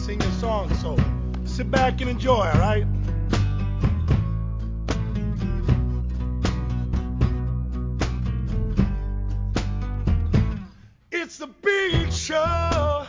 sing 0.00 0.22
a 0.22 0.32
song, 0.40 0.72
so 0.76 0.96
sit 1.44 1.70
back 1.70 2.00
and 2.00 2.08
enjoy, 2.10 2.46
alright? 2.54 2.86
It's 11.12 11.36
the 11.36 11.48
big 11.62 12.10
show. 12.10 13.04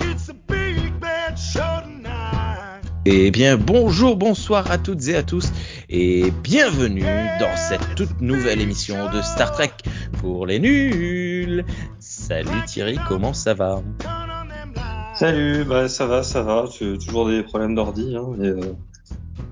It's 0.00 0.26
the 0.26 0.34
big 0.34 0.98
bad 0.98 1.38
show 1.38 1.82
tonight. 1.84 2.82
Eh 3.04 3.30
bien, 3.30 3.56
bonjour, 3.56 4.16
bonsoir 4.16 4.70
à 4.70 4.78
toutes 4.78 5.06
et 5.08 5.14
à 5.14 5.22
tous, 5.22 5.52
et 5.88 6.30
bienvenue 6.42 7.06
dans 7.38 7.56
cette 7.56 7.94
toute 7.94 8.20
nouvelle 8.20 8.60
émission 8.60 9.10
de 9.10 9.22
Star 9.22 9.52
Trek 9.52 9.70
pour 10.20 10.44
les 10.46 10.58
nuls. 10.58 11.64
Salut 12.28 12.62
Thierry, 12.66 12.98
comment 13.08 13.32
ça 13.32 13.54
va? 13.54 13.82
Salut, 15.14 15.64
bah 15.64 15.88
ça 15.88 16.06
va, 16.06 16.22
ça 16.22 16.42
va. 16.42 16.66
J'ai 16.78 16.98
toujours 16.98 17.26
des 17.28 17.42
problèmes 17.42 17.74
d'ordi, 17.74 18.14
hein, 18.16 18.26
mais 18.36 18.48
euh, 18.48 18.60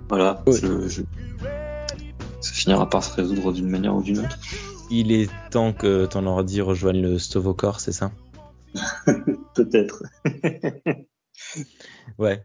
voilà, 0.09 0.43
je- 0.47 1.03
ça 2.41 2.53
finira 2.53 2.89
par 2.89 3.03
se 3.03 3.15
résoudre 3.15 3.53
d'une 3.53 3.69
manière 3.69 3.95
ou 3.97 4.03
d'une 4.03 4.19
autre. 4.21 4.39
Il 4.91 5.11
est 5.11 5.29
temps 5.51 5.73
que 5.73 6.07
ton 6.07 6.27
ordi 6.27 6.61
rejoigne 6.61 7.01
le 7.03 7.19
Stovocor, 7.19 7.81
c'est 7.81 7.93
ça? 7.93 8.11
Peut-être. 9.55 10.03
Ouais. 12.19 12.43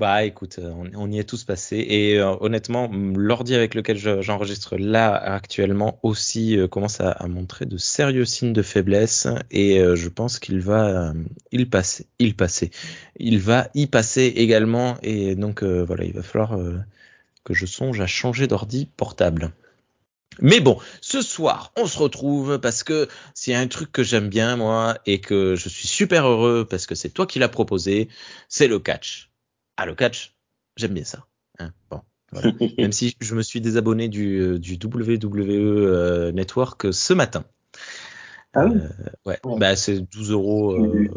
Bah 0.00 0.24
écoute, 0.24 0.58
euh, 0.60 0.72
on, 0.94 1.10
y 1.12 1.18
est 1.18 1.28
tous 1.28 1.44
passés 1.44 1.76
et 1.76 2.18
euh, 2.18 2.34
honnêtement, 2.40 2.90
l'ordi 2.90 3.54
avec 3.54 3.74
lequel 3.74 3.98
je- 3.98 4.22
j'enregistre 4.22 4.78
là 4.78 5.14
actuellement 5.14 6.00
aussi 6.02 6.56
euh, 6.56 6.68
commence 6.68 7.02
à, 7.02 7.26
montrer 7.28 7.66
de 7.66 7.76
sérieux 7.76 8.24
signes 8.24 8.54
de 8.54 8.62
faiblesse 8.62 9.28
et 9.50 9.78
je 9.94 10.08
pense 10.08 10.38
qu'il 10.38 10.60
va 10.60 11.12
il 11.52 11.68
il 12.18 12.34
il 13.18 13.38
va 13.40 13.68
y 13.74 13.86
passer 13.88 14.32
également 14.36 14.96
et 15.02 15.34
donc 15.34 15.62
voilà, 15.62 16.04
il 16.04 16.14
va 16.14 16.22
falloir 16.22 16.58
que 17.44 17.52
je 17.52 17.66
songe 17.66 18.00
à 18.00 18.06
changer 18.06 18.46
d'ordi 18.46 18.88
portable. 18.96 19.52
Mais 20.40 20.60
bon, 20.60 20.78
ce 21.02 21.20
soir, 21.22 21.72
on 21.76 21.86
se 21.86 21.98
retrouve 21.98 22.58
parce 22.58 22.84
que 22.84 23.08
s'il 23.34 23.52
y 23.52 23.56
a 23.56 23.60
un 23.60 23.66
truc 23.68 23.92
que 23.92 24.02
j'aime 24.02 24.30
bien 24.30 24.56
moi 24.56 24.96
et 25.04 25.20
que 25.20 25.56
je 25.56 25.68
suis 25.68 25.88
super 25.88 26.26
heureux 26.26 26.66
parce 26.68 26.86
que 26.86 26.94
c'est 26.94 27.10
toi 27.10 27.26
qui 27.26 27.38
l'as 27.38 27.48
proposé, 27.50 28.08
c'est 28.48 28.68
le 28.68 28.78
catch. 28.78 29.29
Ah, 29.80 29.86
le 29.86 29.94
catch, 29.94 30.34
j'aime 30.76 30.92
bien 30.92 31.04
ça. 31.04 31.26
Hein, 31.58 31.70
bon, 31.90 32.00
voilà. 32.32 32.52
Même 32.78 32.92
si 32.92 33.16
je 33.18 33.34
me 33.34 33.42
suis 33.42 33.60
désabonné 33.62 34.08
du, 34.08 34.38
euh, 34.38 34.58
du 34.58 34.74
WWE 34.74 35.58
euh, 35.58 36.32
Network 36.32 36.92
ce 36.92 37.14
matin. 37.14 37.44
Ah 38.52 38.66
oui 38.66 38.76
Euh, 38.76 38.88
ouais, 39.24 39.38
Ouais. 39.44 39.58
bah 39.58 39.76
c'est 39.76 40.00
12 40.00 40.30
euros. 40.32 40.74
euh, 40.74 41.08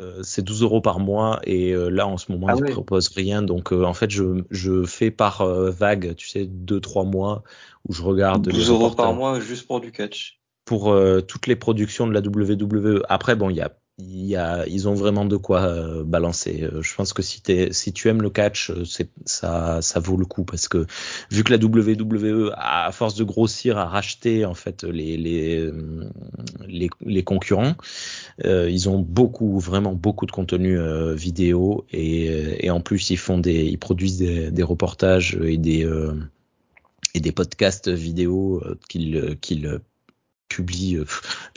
euh, 0.00 0.22
c'est 0.22 0.42
12 0.42 0.62
euros 0.62 0.80
par 0.80 0.98
mois 0.98 1.40
et 1.44 1.72
euh, 1.74 1.88
là 1.90 2.06
en 2.06 2.16
ce 2.16 2.32
moment 2.32 2.46
Ah 2.48 2.54
ils 2.56 2.62
oui. 2.62 2.70
proposent 2.72 3.08
rien 3.08 3.42
donc 3.42 3.72
euh, 3.72 3.84
en 3.84 3.92
fait 3.92 4.10
je, 4.10 4.42
je 4.50 4.84
fais 4.84 5.10
par 5.10 5.42
euh, 5.42 5.70
vague 5.70 6.14
tu 6.16 6.28
sais 6.28 6.46
deux 6.46 6.80
trois 6.80 7.04
mois 7.04 7.42
où 7.88 7.92
je 7.92 8.02
regarde 8.02 8.46
les 8.46 8.52
12 8.54 8.70
euros 8.70 8.90
par 8.90 9.12
mois 9.14 9.38
juste 9.40 9.66
pour 9.66 9.80
du 9.80 9.92
catch. 9.92 10.40
pour 10.64 10.90
euh, 10.90 11.20
toutes 11.20 11.46
les 11.46 11.56
productions 11.56 12.06
de 12.06 12.12
la 12.12 12.20
WWE. 12.20 13.02
Après, 13.08 13.36
bon, 13.36 13.50
il 13.50 13.56
y 13.56 13.60
a, 13.60 13.76
y 13.98 14.36
a, 14.36 14.66
ils 14.66 14.88
ont 14.88 14.94
vraiment 14.94 15.24
de 15.24 15.36
quoi 15.36 15.62
euh, 15.62 16.04
balancer. 16.04 16.62
Euh, 16.62 16.82
Je 16.82 16.94
pense 16.94 17.12
que 17.12 17.22
si, 17.22 17.42
t'es, 17.42 17.72
si 17.72 17.92
tu 17.92 18.08
aimes 18.08 18.22
le 18.22 18.30
catch, 18.30 18.70
euh, 18.70 18.84
ça, 19.26 19.82
ça 19.82 20.00
vaut 20.00 20.16
le 20.16 20.24
coup 20.24 20.44
parce 20.44 20.68
que 20.68 20.86
vu 21.30 21.44
que 21.44 21.52
la 21.52 21.58
WWE, 21.58 22.52
à 22.56 22.90
force 22.92 23.14
de 23.14 23.24
grossir, 23.24 23.78
a 23.78 23.86
racheté 23.86 24.44
en 24.44 24.54
fait 24.54 24.84
les, 24.84 25.16
les, 25.16 25.70
les, 27.00 27.22
concurrents, 27.22 27.74
ils 28.44 28.88
ont 28.88 28.98
beaucoup, 28.98 29.58
vraiment 29.58 29.94
beaucoup 29.94 30.26
de 30.26 30.32
contenu 30.32 30.78
vidéo 31.14 31.84
et, 31.92 32.66
et 32.66 32.70
en 32.70 32.80
plus 32.80 33.10
ils 33.10 33.16
font 33.16 33.38
des, 33.38 33.64
ils 33.64 33.78
produisent 33.78 34.18
des, 34.18 34.50
des 34.50 34.62
reportages 34.62 35.38
et 35.42 35.58
des 35.58 35.88
et 37.14 37.20
des 37.20 37.32
podcasts 37.32 37.88
vidéo 37.88 38.62
qu'ils 38.88 39.38
qu'ils 39.40 39.80
publie 40.56 40.96
euh, 40.96 41.04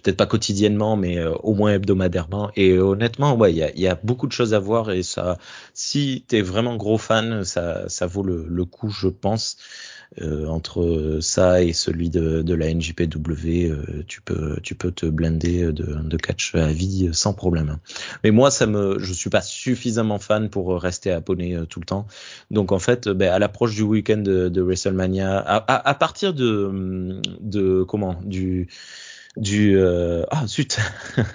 peut-être 0.01 0.17
pas 0.17 0.25
quotidiennement 0.25 0.95
mais 0.95 1.17
euh, 1.17 1.33
au 1.43 1.53
moins 1.53 1.73
hebdomadairement. 1.73 2.51
Et 2.55 2.71
euh, 2.71 2.81
honnêtement 2.81 3.35
ouais 3.35 3.51
il 3.51 3.57
y 3.57 3.63
a, 3.63 3.75
y 3.75 3.87
a 3.87 3.99
beaucoup 4.03 4.27
de 4.27 4.31
choses 4.31 4.53
à 4.53 4.59
voir 4.59 4.91
et 4.91 5.03
ça 5.03 5.37
si 5.73 6.25
t'es 6.27 6.41
vraiment 6.41 6.75
gros 6.75 6.97
fan 6.97 7.43
ça 7.43 7.87
ça 7.89 8.07
vaut 8.07 8.23
le 8.23 8.65
coup 8.65 8.89
je 8.89 9.07
pense 9.07 9.57
Euh, 10.21 10.47
entre 10.47 11.17
ça 11.19 11.61
et 11.61 11.73
celui 11.73 12.09
de, 12.09 12.41
de 12.41 12.53
la 12.53 12.73
NJPW 12.73 13.69
euh, 13.69 14.03
tu 14.07 14.21
peux 14.21 14.57
tu 14.63 14.73
peux 14.73 14.91
te 14.91 15.05
blender 15.05 15.73
de, 15.73 15.83
de 16.01 16.17
catch 16.17 16.55
à 16.55 16.71
vie 16.71 17.07
euh, 17.09 17.13
sans 17.13 17.33
problème. 17.33 17.79
Mais 18.23 18.31
moi 18.31 18.49
ça 18.49 18.65
me 18.65 18.97
je 18.97 19.11
suis 19.11 19.29
pas 19.29 19.41
suffisamment 19.41 20.17
fan 20.17 20.49
pour 20.49 20.81
rester 20.81 21.11
abonné 21.11 21.55
euh, 21.55 21.65
tout 21.65 21.81
le 21.81 21.85
temps. 21.85 22.07
Donc 22.49 22.71
en 22.71 22.79
fait, 22.79 23.09
ben, 23.09 23.29
à 23.29 23.39
l'approche 23.39 23.75
du 23.75 23.81
week-end 23.81 24.19
de, 24.19 24.47
de 24.47 24.61
WrestleMania, 24.61 25.37
à, 25.37 25.57
à, 25.57 25.89
à 25.89 25.93
partir 25.95 26.33
de, 26.33 27.19
de 27.41 27.83
comment 27.83 28.15
du 28.23 28.69
du 29.37 29.77
euh, 29.77 30.23
ah 30.31 30.47
zut 30.47 30.79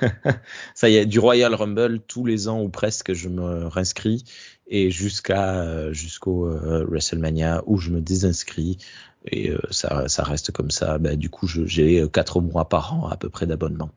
ça 0.74 0.88
y 0.88 0.96
est 0.96 1.06
du 1.06 1.18
Royal 1.18 1.54
Rumble 1.54 2.00
tous 2.00 2.24
les 2.24 2.48
ans 2.48 2.62
ou 2.62 2.68
presque 2.68 3.12
je 3.12 3.28
me 3.28 3.66
réinscris 3.66 4.24
et 4.66 4.90
jusqu'à 4.90 5.60
euh, 5.62 5.92
jusqu'au 5.92 6.46
euh, 6.48 6.84
WrestleMania 6.88 7.62
où 7.66 7.76
je 7.78 7.90
me 7.90 8.00
désinscris 8.00 8.78
et 9.26 9.50
euh, 9.50 9.58
ça 9.70 10.08
ça 10.08 10.22
reste 10.22 10.50
comme 10.52 10.70
ça 10.70 10.98
ben, 10.98 11.16
du 11.16 11.28
coup 11.28 11.46
j'ai 11.46 12.06
quatre 12.12 12.40
mois 12.40 12.68
par 12.68 12.94
an 12.94 13.08
à 13.08 13.16
peu 13.16 13.28
près 13.28 13.46
d'abonnement 13.46 13.90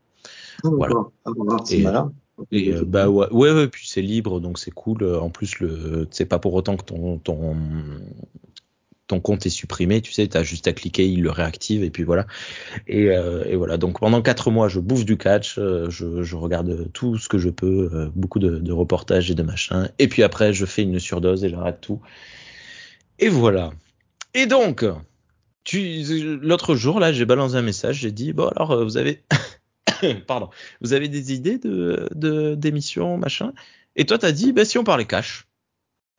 Voilà. 0.63 0.95
Ah, 1.25 1.31
voilà, 1.35 1.57
c'est 1.65 1.77
Et- 2.51 2.69
et 2.69 2.73
bah 2.85 3.09
ouais, 3.09 3.27
ouais, 3.31 3.51
ouais, 3.51 3.67
puis 3.67 3.87
c'est 3.87 4.01
libre, 4.01 4.39
donc 4.39 4.57
c'est 4.57 4.71
cool. 4.71 5.03
En 5.15 5.29
plus, 5.29 5.59
le, 5.59 6.07
c'est 6.11 6.25
pas 6.25 6.39
pour 6.39 6.53
autant 6.55 6.77
que 6.77 6.83
ton, 6.83 7.19
ton, 7.19 7.55
ton 9.07 9.19
compte 9.19 9.45
est 9.45 9.49
supprimé. 9.49 10.01
Tu 10.01 10.11
sais, 10.11 10.27
t'as 10.27 10.43
juste 10.43 10.67
à 10.67 10.73
cliquer, 10.73 11.07
il 11.07 11.21
le 11.21 11.31
réactive 11.31 11.83
et 11.83 11.89
puis 11.89 12.03
voilà. 12.03 12.25
Et, 12.87 13.09
euh, 13.09 13.55
voilà. 13.55 13.77
Donc 13.77 13.99
pendant 13.99 14.21
quatre 14.21 14.51
mois, 14.51 14.67
je 14.67 14.79
bouffe 14.79 15.05
du 15.05 15.17
catch, 15.17 15.57
euh, 15.57 15.89
je, 15.89 16.35
regarde 16.35 16.91
tout 16.93 17.17
ce 17.17 17.29
que 17.29 17.37
je 17.37 17.49
peux, 17.49 17.89
euh, 17.93 18.09
beaucoup 18.15 18.39
de, 18.39 18.71
reportages 18.71 19.29
et 19.31 19.35
de 19.35 19.43
machins. 19.43 19.89
Et 19.99 20.07
puis 20.07 20.23
après, 20.23 20.53
je 20.53 20.65
fais 20.65 20.83
une 20.83 20.99
surdose 20.99 21.43
et 21.43 21.49
j'arrête 21.49 21.81
tout. 21.81 22.01
Et 23.19 23.29
voilà. 23.29 23.71
Et 24.33 24.47
donc, 24.47 24.85
tu, 25.63 26.37
l'autre 26.41 26.75
jour 26.75 26.99
là, 26.99 27.13
j'ai 27.13 27.25
balancé 27.25 27.55
un 27.55 27.61
message. 27.61 27.97
J'ai 27.97 28.11
dit 28.11 28.33
bon 28.33 28.47
alors, 28.49 28.83
vous 28.83 28.97
avez 28.97 29.23
pardon, 30.27 30.49
vous 30.81 30.93
avez 30.93 31.07
des 31.07 31.33
idées 31.33 31.57
de 31.57 32.09
de- 32.15 32.55
d'émissions, 32.55 33.17
machin? 33.17 33.53
Et 33.95 34.05
toi, 34.05 34.17
t'as 34.17 34.31
dit, 34.31 34.53
bah, 34.53 34.65
si 34.65 34.77
on 34.77 34.83
parlait 34.83 35.05
cash. 35.05 35.47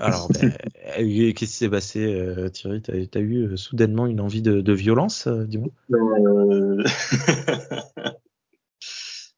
Alors, 0.01 0.29
ben, 0.31 0.53
euh, 0.99 1.33
qu'est-ce 1.33 1.33
qui 1.33 1.47
s'est 1.47 1.69
passé, 1.69 2.05
euh, 2.05 2.49
Thierry? 2.49 2.83
T'as 2.83 2.95
as 2.95 3.21
eu 3.23 3.53
euh, 3.53 3.57
soudainement 3.57 4.07
une 4.07 4.21
envie 4.21 4.43
de, 4.43 4.61
de 4.61 4.73
violence, 4.73 5.29
euh, 5.29 5.45
dis-moi? 5.45 5.71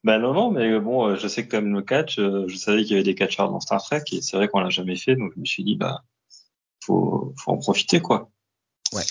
Bah 0.05 0.19
non, 0.21 0.33
non, 0.35 0.53
mais 0.53 0.79
bon, 0.79 1.17
je 1.17 1.27
sais 1.27 1.47
que 1.47 1.51
comme 1.57 1.73
le 1.75 1.83
catch, 1.83 2.21
je 2.21 2.55
savais 2.57 2.83
qu'il 2.83 2.93
y 2.93 2.95
avait 2.95 3.03
des 3.03 3.17
catcheurs 3.17 3.51
dans 3.51 3.59
Star 3.59 3.83
Trek 3.83 4.05
et 4.13 4.23
c'est 4.23 4.37
vrai 4.37 4.47
qu'on 4.47 4.61
l'a 4.61 4.71
jamais 4.71 4.95
fait, 4.95 5.17
donc 5.17 5.33
je 5.35 5.41
me 5.41 5.45
suis 5.45 5.65
dit, 5.65 5.75
bah, 5.75 6.05
faut, 6.85 7.35
faut 7.37 7.51
en 7.51 7.57
profiter, 7.59 8.01
quoi. 8.01 8.31
Ouais. 8.93 9.03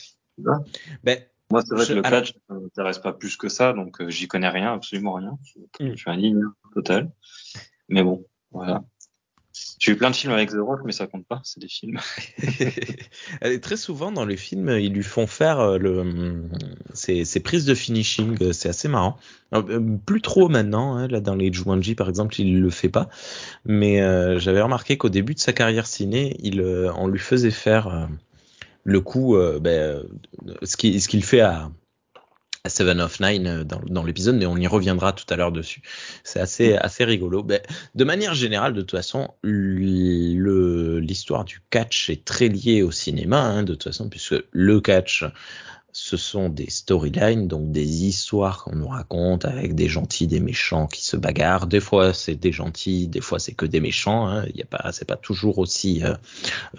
Ben, 1.04 1.20
Moi, 1.52 1.62
c'est 1.68 1.76
vrai 1.76 1.84
Je- 1.84 1.90
que 1.90 1.94
le 1.96 2.02
catch, 2.02 2.32
ça 2.48 2.54
m'intéresse 2.54 3.00
pas 3.00 3.12
plus 3.12 3.36
que 3.36 3.50
ça, 3.50 3.74
donc 3.74 4.08
j'y 4.08 4.30
connais 4.30 4.48
rien, 4.48 4.72
absolument 4.74 5.14
rien. 5.14 5.38
Je, 5.44 5.60
Mm. 5.86 5.92
je 5.92 5.96
suis 5.98 6.10
un 6.10 6.16
ligne 6.16 6.42
total. 6.74 7.12
Mais 7.90 8.02
bon, 8.04 8.26
voilà. 8.52 8.86
J'ai 9.80 9.94
eu 9.94 9.96
plein 9.96 10.10
de 10.10 10.16
films 10.16 10.34
avec 10.34 10.50
The 10.50 10.58
Rock, 10.60 10.82
mais 10.84 10.92
ça 10.92 11.08
compte 11.08 11.26
pas, 11.26 11.42
c'est 11.44 11.60
des 11.60 11.68
films. 11.68 12.00
Très 13.62 13.78
souvent 13.78 14.12
dans 14.12 14.26
les 14.26 14.38
films, 14.38 14.70
ils 14.70 14.92
lui 14.92 15.04
font 15.04 15.28
faire 15.28 15.60
euh, 15.60 15.78
le, 15.78 16.44
ces, 16.94 17.24
ces 17.24 17.40
prises 17.40 17.66
de 17.66 17.74
finishing, 17.74 18.38
euh, 18.42 18.54
c'est 18.54 18.70
assez 18.70 18.88
marrant. 18.88 19.18
Euh, 19.54 19.80
plus 20.06 20.22
trop 20.22 20.50
maintenant, 20.50 20.96
hein, 20.96 21.08
là 21.08 21.22
dans 21.22 21.36
les 21.36 21.54
Jumanji 21.54 21.96
par 21.96 22.10
exemple, 22.10 22.40
il 22.40 22.60
le 22.60 22.70
fait 22.70 22.90
pas. 22.90 23.10
Mais 23.66 24.00
j'avais 24.40 24.62
remarqué 24.62 24.98
qu'au 24.98 25.10
début 25.10 25.34
de 25.34 25.40
sa 25.40 25.54
carrière 25.54 25.88
ciné, 25.88 26.36
il, 26.42 26.62
on 26.62 27.08
lui 27.08 27.20
faisait 27.20 27.52
faire 27.52 28.10
le 28.84 29.02
coup, 29.02 29.38
ben, 29.62 30.04
ce 30.64 30.78
qu'il 30.78 31.02
ce 31.02 31.08
qu'il 31.08 31.24
fait 31.24 31.42
à, 31.42 31.72
à 32.66 32.70
Seven 32.70 33.00
of 33.00 33.20
Nine 33.20 33.48
euh, 33.48 33.64
dans, 33.64 33.80
dans 33.86 34.04
l'épisode, 34.04 34.36
mais 34.36 34.48
on 34.48 34.58
y 34.58 34.68
reviendra 34.68 35.14
tout 35.14 35.26
à 35.30 35.38
l'heure 35.38 35.52
dessus. 35.52 35.82
C'est 36.24 36.40
assez, 36.40 36.76
assez 36.76 37.06
rigolo. 37.06 37.44
Ben, 37.44 37.62
de 37.94 38.04
manière 38.04 38.34
générale, 38.34 38.74
de 38.74 38.82
toute 38.82 38.92
façon, 38.92 39.30
l'histoire 39.44 41.46
du 41.46 41.62
catch 41.70 42.10
est 42.10 42.26
très 42.26 42.48
liée 42.48 42.82
au 42.82 42.92
cinéma, 42.92 43.40
hein, 43.40 43.64
de 43.64 43.74
toute 43.74 43.84
façon, 43.84 44.10
puisque 44.10 44.36
le 44.52 44.82
catch, 44.82 45.24
ce 45.98 46.18
sont 46.18 46.50
des 46.50 46.70
storylines, 46.70 47.48
donc 47.48 47.72
des 47.72 48.06
histoires 48.06 48.64
qu'on 48.64 48.76
nous 48.76 48.88
raconte 48.88 49.46
avec 49.46 49.76
des 49.76 49.88
gentils, 49.88 50.28
des 50.28 50.42
méchants 50.42 50.88
qui 50.88 51.06
se 51.06 51.16
bagarrent. 51.16 51.68
Des 51.68 51.80
fois 51.80 52.14
c'est 52.14 52.36
des 52.36 52.52
gentils, 52.52 53.08
des 53.08 53.22
fois 53.22 53.40
c'est 53.40 53.54
que 53.54 53.66
des 53.66 53.80
méchants. 53.80 54.28
Hein. 54.28 54.44
Il 54.50 54.58
y 54.58 54.62
a 54.62 54.66
pas, 54.66 54.92
c'est 54.92 55.08
pas 55.08 55.16
toujours 55.16 55.58
aussi 55.58 56.04
euh, 56.04 56.14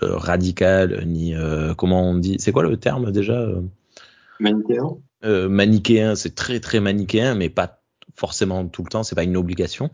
euh, 0.02 0.18
radical 0.18 1.02
ni 1.06 1.34
euh, 1.34 1.72
comment 1.72 2.10
on 2.10 2.16
dit. 2.16 2.36
C'est 2.40 2.52
quoi 2.52 2.62
le 2.62 2.76
terme 2.76 3.10
déjà 3.10 3.48
Manichéen? 4.40 4.98
manichéen, 5.22 6.14
c'est 6.14 6.36
très 6.36 6.60
très 6.60 6.78
manichéen, 6.78 7.34
mais 7.34 7.50
pas 7.50 7.82
forcément 8.16 8.66
tout 8.66 8.82
le 8.82 8.88
temps, 8.88 9.02
c'est 9.02 9.14
pas 9.14 9.24
une 9.24 9.36
obligation. 9.36 9.90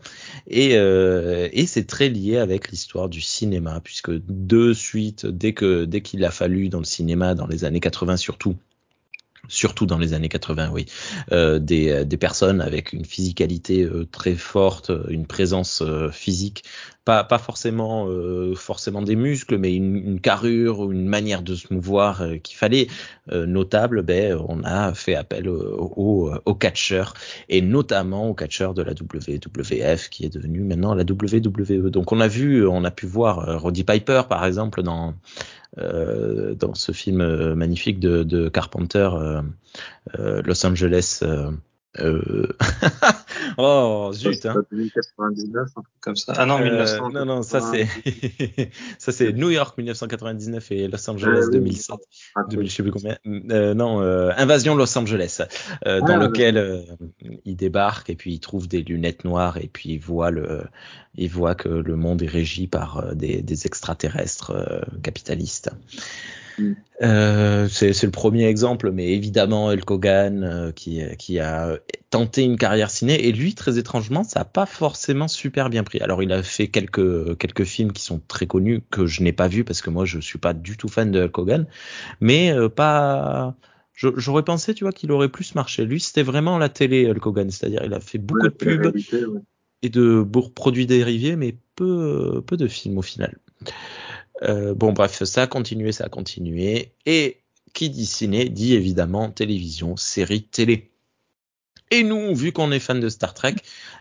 Et, 0.47 0.77
euh, 0.77 1.49
et 1.51 1.65
c'est 1.65 1.85
très 1.85 2.09
lié 2.09 2.37
avec 2.37 2.71
l'histoire 2.71 3.09
du 3.09 3.21
cinéma, 3.21 3.81
puisque 3.83 4.11
de 4.11 4.73
suite, 4.73 5.25
dès 5.25 5.53
que 5.53 5.85
dès 5.85 6.01
qu'il 6.01 6.23
a 6.25 6.31
fallu 6.31 6.69
dans 6.69 6.79
le 6.79 6.85
cinéma, 6.85 7.35
dans 7.35 7.47
les 7.47 7.65
années 7.65 7.81
80 7.81 8.17
surtout, 8.17 8.55
surtout 9.47 9.85
dans 9.85 9.97
les 9.97 10.13
années 10.13 10.29
80, 10.29 10.69
oui, 10.71 10.85
euh, 11.31 11.59
des, 11.59 12.05
des, 12.05 12.17
personnes 12.17 12.61
avec 12.61 12.93
une 12.93 13.05
physicalité 13.05 13.83
euh, 13.83 14.05
très 14.11 14.35
forte, 14.35 14.91
une 15.09 15.27
présence 15.27 15.81
euh, 15.81 16.09
physique, 16.09 16.63
pas, 17.05 17.25
pas 17.25 17.37
forcément 17.37 18.07
euh, 18.07 18.55
forcément 18.55 19.01
des 19.01 19.17
muscles, 19.17 19.57
mais 19.57 19.75
une, 19.75 19.95
une, 19.95 20.21
carrure 20.21 20.89
une 20.89 21.05
manière 21.05 21.41
de 21.41 21.55
se 21.55 21.73
mouvoir 21.73 22.21
euh, 22.21 22.37
qu'il 22.37 22.57
fallait 22.57 22.87
notable. 23.31 24.01
Ben, 24.03 24.37
on 24.47 24.63
a 24.63 24.93
fait 24.93 25.15
appel 25.15 25.47
aux 25.47 26.31
au 26.45 26.55
catcheurs 26.55 27.13
et 27.47 27.61
notamment 27.61 28.29
aux 28.29 28.33
catcheurs 28.33 28.73
de 28.73 28.81
la 28.81 28.91
WWF 28.91 30.09
qui 30.09 30.25
est 30.25 30.33
devenu 30.33 30.61
maintenant 30.61 30.93
la 30.93 31.03
WWE. 31.03 31.89
Donc 31.89 32.11
on 32.11 32.19
a 32.19 32.27
vu, 32.27 32.67
on 32.67 32.83
a 32.83 32.91
pu 32.91 33.05
voir 33.05 33.61
Roddy 33.61 33.83
Piper 33.83 34.23
par 34.27 34.45
exemple 34.45 34.83
dans 34.83 35.09
euh, 35.09 35.13
dans 35.77 36.75
ce 36.75 36.91
film 36.91 37.21
euh, 37.21 37.55
magnifique 37.55 37.99
de, 37.99 38.23
de 38.23 38.49
Carpenter, 38.49 39.09
euh, 39.13 39.41
Los 40.43 40.65
Angeles. 40.65 41.23
Euh... 43.49 43.53
oh 43.57 44.11
zut 44.13 44.45
hein. 44.45 44.63
1999 44.71 45.67
un 45.75 45.81
truc 45.81 45.85
comme 46.01 46.15
ça. 46.15 46.33
Ah 46.35 46.45
non 46.45 46.59
1900. 46.59 47.09
non 47.11 47.25
non 47.25 47.41
ça 47.41 47.61
c'est 47.61 47.87
ça 48.97 49.11
c'est 49.11 49.33
New 49.33 49.49
York 49.49 49.77
1999 49.77 50.71
et 50.71 50.87
Los 50.87 51.09
Angeles 51.09 51.45
euh, 51.47 51.51
2007. 51.51 51.95
Oui. 52.51 52.67
je 52.67 52.75
sais 52.75 52.83
plus 52.83 52.91
combien. 52.91 53.17
Euh, 53.25 53.73
non 53.73 54.01
Invasion 54.01 54.75
Los 54.75 54.97
Angeles 54.97 55.41
ah, 55.85 56.01
dans 56.01 56.17
lequel 56.17 56.85
il 57.45 57.55
débarque 57.55 58.09
et 58.09 58.15
puis 58.15 58.33
il 58.33 58.39
trouve 58.39 58.67
des 58.67 58.81
lunettes 58.81 59.23
noires 59.23 59.57
et 59.57 59.69
puis 59.71 59.91
il 59.91 59.99
voit 59.99 60.31
le 60.31 60.63
il 61.15 61.29
voit 61.29 61.55
que 61.55 61.69
le 61.69 61.95
monde 61.95 62.23
est 62.23 62.27
régi 62.27 62.67
par 62.67 63.15
des, 63.15 63.41
des 63.41 63.65
extraterrestres 63.65 64.53
capitalistes. 65.03 65.69
Mm. 66.57 66.73
Euh, 67.01 67.67
c'est 67.67 68.03
le 68.03 68.11
premier 68.11 68.45
exemple, 68.45 68.91
mais 68.91 69.13
évidemment 69.13 69.67
Hulk 69.67 69.89
Hogan 69.89 70.43
euh, 70.43 70.71
qui, 70.71 71.01
qui, 71.17 71.39
a 71.39 71.77
tenté 72.09 72.43
une 72.43 72.57
carrière 72.57 72.91
ciné 72.91 73.27
et 73.27 73.31
lui 73.31 73.55
très 73.55 73.79
étrangement 73.79 74.23
ça 74.23 74.41
n'a 74.41 74.45
pas 74.45 74.65
forcément 74.65 75.27
super 75.27 75.69
bien 75.69 75.83
pris. 75.83 75.99
Alors 75.99 76.21
il 76.21 76.31
a 76.31 76.43
fait 76.43 76.67
quelques 76.67 77.37
quelques 77.37 77.63
films 77.63 77.91
qui 77.91 78.03
sont 78.03 78.21
très 78.27 78.45
connus 78.45 78.81
que 78.91 79.05
je 79.05 79.23
n'ai 79.23 79.33
pas 79.33 79.47
vu 79.47 79.63
parce 79.63 79.81
que 79.81 79.89
moi 79.89 80.05
je 80.05 80.19
suis 80.19 80.39
pas 80.39 80.53
du 80.53 80.77
tout 80.77 80.87
fan 80.87 81.11
de 81.11 81.23
Hulk 81.23 81.37
Hogan, 81.37 81.67
mais 82.21 82.51
euh, 82.51 82.69
pas. 82.69 83.55
J'aurais 83.95 84.43
pensé 84.43 84.73
tu 84.73 84.85
vois 84.85 84.91
qu'il 84.91 85.11
aurait 85.11 85.29
plus 85.29 85.53
marché. 85.53 85.85
Lui 85.85 85.99
c'était 85.99 86.23
vraiment 86.23 86.57
la 86.57 86.69
télé 86.69 87.07
Hulk 87.07 87.25
Hogan, 87.25 87.51
c'est-à-dire 87.51 87.83
il 87.85 87.93
a 87.93 87.99
fait 87.99 88.17
beaucoup 88.17 88.47
de 88.47 88.53
pubs 88.53 88.95
et 89.83 89.89
de 89.89 90.25
produits 90.55 90.87
dérivés, 90.87 91.35
mais 91.35 91.55
peu 91.75 92.41
peu 92.45 92.57
de 92.57 92.67
films 92.67 92.97
au 92.97 93.03
final. 93.03 93.37
Euh, 94.43 94.73
bon, 94.73 94.93
bref, 94.93 95.23
ça 95.23 95.43
a 95.43 95.47
continué, 95.47 95.91
ça 95.91 96.05
a 96.05 96.09
continué. 96.09 96.93
Et 97.05 97.41
qui 97.73 97.89
dit 97.89 98.05
ciné 98.05 98.49
dit 98.49 98.75
évidemment 98.75 99.31
télévision, 99.31 99.97
série 99.97 100.43
télé. 100.43 100.91
Et 101.91 102.03
nous, 102.03 102.35
vu 102.35 102.51
qu'on 102.51 102.71
est 102.71 102.79
fan 102.79 102.99
de 102.99 103.09
Star 103.09 103.33
Trek, 103.33 103.55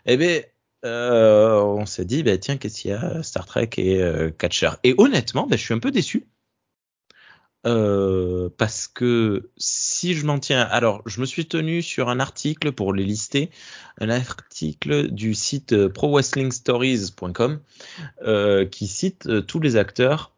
eh 0.07 0.17
ben, 0.17 0.43
euh, 0.85 1.61
on 1.61 1.87
s'est 1.87 2.05
dit, 2.05 2.23
bah, 2.23 2.39
tiens, 2.39 2.57
qu'est-ce 2.57 2.83
qu'il 2.83 2.91
y 2.91 2.95
a 2.95 3.23
Star 3.23 3.47
Trek 3.47 3.71
et 3.77 4.03
euh, 4.03 4.31
Catcher. 4.31 4.71
Et 4.85 4.95
honnêtement, 4.99 5.47
bah, 5.47 5.57
je 5.57 5.63
suis 5.63 5.75
un 5.75 5.79
peu 5.79 5.91
déçu. 5.91 6.27
Parce 7.65 8.89
que 8.89 9.51
si 9.57 10.15
je 10.15 10.27
m'en 10.27 10.39
tiens, 10.41 10.63
alors 10.63 11.03
je 11.07 11.21
me 11.21 11.27
suis 11.27 11.47
tenu 11.47 11.81
sur 11.81 12.09
un 12.09 12.19
article 12.19 12.73
pour 12.73 12.93
les 12.93 13.05
lister, 13.05 13.51
un 14.01 14.11
article 14.11 15.13
du 15.13 15.35
site 15.35 15.89
prowrestlingstories.com 15.89 17.61
qui 18.71 18.87
cite 18.89 19.47
tous 19.47 19.61
les 19.61 19.77
acteurs, 19.77 20.32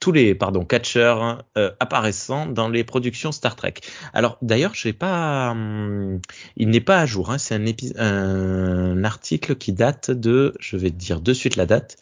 tous 0.00 0.12
les 0.12 0.34
pardon 0.34 0.64
catcheurs 0.64 1.44
euh, 1.56 1.70
apparaissant 1.80 2.46
dans 2.46 2.68
les 2.68 2.84
productions 2.84 3.32
Star 3.32 3.56
Trek. 3.56 3.74
Alors 4.12 4.38
d'ailleurs, 4.42 4.74
j'ai 4.74 4.92
pas, 4.92 5.50
hum, 5.50 6.20
il 6.56 6.70
n'est 6.70 6.80
pas 6.80 7.00
à 7.00 7.06
jour. 7.06 7.30
Hein, 7.30 7.38
c'est 7.38 7.54
un, 7.54 7.64
un 7.98 9.04
article 9.04 9.56
qui 9.56 9.72
date 9.72 10.10
de, 10.10 10.54
je 10.58 10.76
vais 10.76 10.90
te 10.90 10.96
dire 10.96 11.20
de 11.20 11.32
suite 11.32 11.56
la 11.56 11.66
date, 11.66 11.96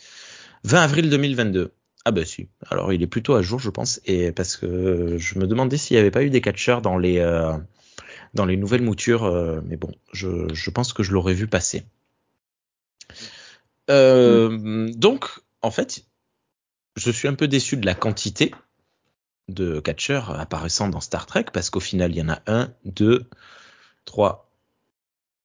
20 0.65 0.83
avril 0.83 1.11
2022. 1.11 1.73
Ah 2.07 2.11
bah 2.11 2.25
si. 2.25 2.49
Alors 2.71 2.93
il 2.93 3.03
est 3.03 3.07
plutôt 3.07 3.35
à 3.35 3.43
jour, 3.43 3.59
je 3.59 3.71
pense, 3.71 4.01
et 4.05 4.31
parce 4.33 4.57
que 4.57 5.17
je 5.19 5.39
me 5.39 5.47
demandais 5.47 5.79
s'il 5.79 5.97
n'y 5.97 6.01
avait 6.01 6.11
pas 6.11 6.23
eu 6.23 6.31
des 6.31 6.43
catcheurs 6.43 6.83
dans 6.83 6.99
les 6.99 7.19
euh, 7.19 7.53
dans 8.35 8.45
les 8.45 8.57
nouvelles 8.57 8.83
moutures, 8.83 9.25
euh, 9.25 9.61
mais 9.65 9.77
bon, 9.77 9.93
je, 10.13 10.53
je, 10.53 10.71
pense 10.71 10.93
que 10.93 11.03
je 11.03 11.13
l'aurais 11.13 11.35
vu 11.35 11.47
passer. 11.47 11.85
Euh, 13.91 14.91
donc, 14.95 15.27
en 15.63 15.71
fait, 15.71 16.05
je 16.97 17.11
suis 17.11 17.29
un 17.29 17.35
peu 17.35 17.49
déçu 17.49 17.77
de 17.77 17.87
la 17.87 17.95
quantité 17.95 18.55
de 19.49 19.81
catcheurs 19.81 20.31
apparaissant 20.39 20.89
dans 20.89 21.01
Star 21.01 21.27
Trek, 21.27 21.47
parce 21.53 21.71
qu'au 21.71 21.81
final, 21.81 22.13
il 22.13 22.19
y 22.19 22.23
en 22.23 22.31
a 22.31 22.43
un, 22.47 22.73
deux, 22.85 23.29
trois, 24.05 24.51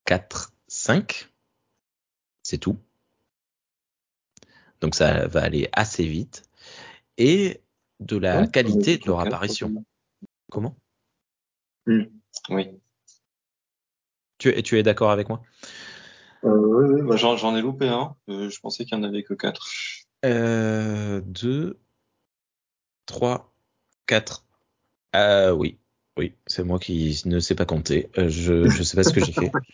quatre, 0.05 0.53
cinq. 0.67 1.29
C'est 2.43 2.57
tout. 2.57 2.79
Donc 4.81 4.95
ça 4.95 5.27
va 5.27 5.43
aller 5.43 5.69
assez 5.73 6.05
vite 6.05 6.43
et 7.17 7.61
de 7.99 8.15
la 8.15 8.47
qualité 8.47 8.97
de 8.97 9.05
leur 9.05 9.19
apparition. 9.19 9.83
Comment? 10.49 10.77
Mmh. 11.85 12.03
Oui. 12.49 12.79
Tu, 14.37 14.63
tu 14.63 14.79
es 14.79 14.83
d'accord 14.83 15.11
avec 15.11 15.27
moi? 15.27 15.41
Euh, 16.45 16.49
Oui, 16.49 17.01
bah, 17.01 17.17
j'en 17.17 17.55
ai 17.57 17.61
loupé 17.61 17.89
un. 17.89 18.15
Euh, 18.29 18.49
je 18.49 18.59
pensais 18.61 18.85
qu'il 18.85 18.97
n'y 18.97 19.05
en 19.05 19.07
avait 19.09 19.23
que 19.23 19.33
quatre. 19.33 19.67
Euh, 20.25 21.21
deux, 21.25 21.79
trois, 23.05 23.53
quatre. 24.05 24.45
Euh, 25.15 25.51
oui, 25.51 25.77
oui, 26.17 26.33
c'est 26.45 26.63
moi 26.63 26.79
qui 26.79 27.21
ne 27.25 27.39
sais 27.39 27.55
pas 27.55 27.65
compter. 27.65 28.09
Euh, 28.17 28.29
je 28.29 28.53
ne 28.53 28.83
sais 28.83 28.95
pas 28.95 29.03
ce 29.03 29.13
que 29.13 29.23
j'ai 29.23 29.31
fait. 29.31 29.51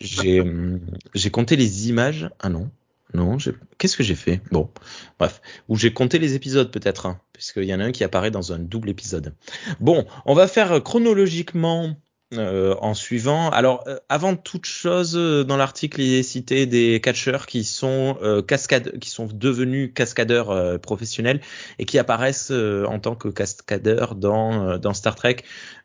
J'ai 1.14 1.30
compté 1.30 1.56
les 1.56 1.88
images. 1.88 2.30
Ah 2.38 2.48
non, 2.48 2.70
non, 3.14 3.38
qu'est-ce 3.78 3.96
que 3.96 4.02
j'ai 4.02 4.14
fait? 4.14 4.40
Bon, 4.50 4.70
bref. 5.18 5.40
Ou 5.68 5.76
j'ai 5.76 5.92
compté 5.92 6.18
les 6.18 6.34
épisodes 6.34 6.70
peut-être, 6.70 7.06
hein, 7.06 7.20
puisqu'il 7.32 7.64
y 7.64 7.74
en 7.74 7.80
a 7.80 7.84
un 7.84 7.92
qui 7.92 8.04
apparaît 8.04 8.30
dans 8.30 8.52
un 8.52 8.58
double 8.58 8.90
épisode. 8.90 9.34
Bon, 9.80 10.06
on 10.24 10.34
va 10.34 10.48
faire 10.48 10.82
chronologiquement 10.82 11.96
euh, 12.38 12.74
en 12.80 12.94
suivant. 12.94 13.50
Alors, 13.50 13.84
euh, 13.86 13.98
avant 14.08 14.36
toute 14.36 14.66
chose, 14.66 15.16
euh, 15.16 15.44
dans 15.44 15.56
l'article, 15.56 16.00
il 16.00 16.14
est 16.14 16.22
cité 16.22 16.66
des 16.66 17.00
catcheurs 17.00 17.46
qui 17.46 17.64
sont 17.64 18.16
euh, 18.22 18.42
cascades, 18.42 18.98
qui 18.98 19.10
sont 19.10 19.26
devenus 19.32 19.92
cascadeurs 19.94 20.50
euh, 20.50 20.78
professionnels 20.78 21.40
et 21.78 21.84
qui 21.84 21.98
apparaissent 21.98 22.50
en 22.50 22.98
tant 22.98 23.14
que 23.14 23.28
cascadeurs 23.28 24.14
dans 24.14 24.78
dans 24.78 24.94
Star 24.94 25.14
Trek. 25.14 25.36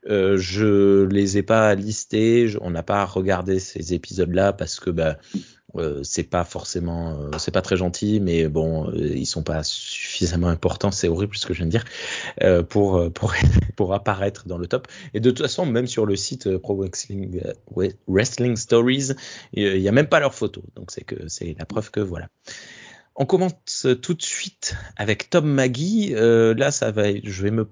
je 0.08 1.06
les 1.06 1.38
ai 1.38 1.44
pas 1.44 1.76
listés, 1.76 2.54
on 2.62 2.72
n'a 2.72 2.84
pas 2.84 3.06
regardé 3.06 3.60
ces 3.60 3.94
épisodes-là 3.94 4.54
parce 4.54 4.80
que 4.80 4.90
bah, 4.90 5.18
euh, 5.76 6.02
c'est 6.04 6.24
pas 6.24 6.44
forcément, 6.44 7.12
euh, 7.12 7.38
c'est 7.38 7.52
pas 7.52 7.62
très 7.62 7.78
gentil, 7.78 8.20
mais 8.20 8.48
bon, 8.48 8.90
euh, 8.90 9.16
ils 9.16 9.26
sont 9.26 9.44
pas 9.44 9.64
suffisamment 9.64 10.48
importants. 10.48 10.92
C'est 10.92 11.08
horrible 11.08 11.36
ce 11.36 11.46
que 11.46 11.54
je 11.54 11.60
viens 11.64 11.68
de 11.68 11.72
dire 11.72 12.66
pour 12.66 13.12
pour 13.14 13.34
pour 13.76 13.94
apparaître 13.94 14.48
dans 14.48 14.58
le 14.58 14.68
top. 14.68 14.88
Et 15.14 15.20
de 15.20 15.30
toute 15.30 15.42
façon, 15.42 15.66
même 15.66 15.88
sur 15.88 16.06
le 16.06 16.16
site 16.16 16.58
Pro 16.58 16.76
Wrestling, 18.08 18.56
Stories, 18.56 19.10
il 19.54 19.78
y 19.78 19.88
a 19.88 19.92
même 19.92 20.08
pas 20.08 20.20
leurs 20.20 20.36
photos. 20.36 20.64
Donc 20.76 20.92
c'est 20.92 21.04
que 21.04 21.28
c'est 21.28 21.56
la 21.58 21.66
preuve 21.66 21.92
que 21.92 22.00
voilà. 22.00 22.28
On 23.16 23.26
commence 23.26 23.88
tout 24.02 24.14
de 24.14 24.22
suite 24.22 24.76
avec 24.96 25.30
Tom 25.30 25.46
Maggie. 25.46 26.14
là, 26.14 26.72
ça 26.72 26.92
va, 26.92 27.14
je 27.14 27.44
vais 27.44 27.52
me 27.52 27.68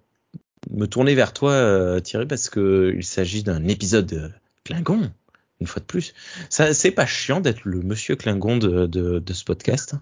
me 0.69 0.87
tourner 0.87 1.15
vers 1.15 1.31
toi, 1.33 2.01
Thierry, 2.01 2.25
parce 2.25 2.49
que 2.49 2.93
il 2.95 3.05
s'agit 3.05 3.43
d'un 3.43 3.65
épisode 3.67 4.33
Klingon 4.65 5.09
une 5.59 5.67
fois 5.67 5.79
de 5.79 5.85
plus. 5.85 6.13
Ça, 6.49 6.73
c'est 6.73 6.91
pas 6.91 7.05
chiant 7.05 7.41
d'être 7.41 7.65
le 7.65 7.81
monsieur 7.81 8.15
Klingon 8.15 8.57
de, 8.57 8.85
de, 8.85 9.19
de 9.19 9.33
ce 9.33 9.43
podcast 9.43 9.95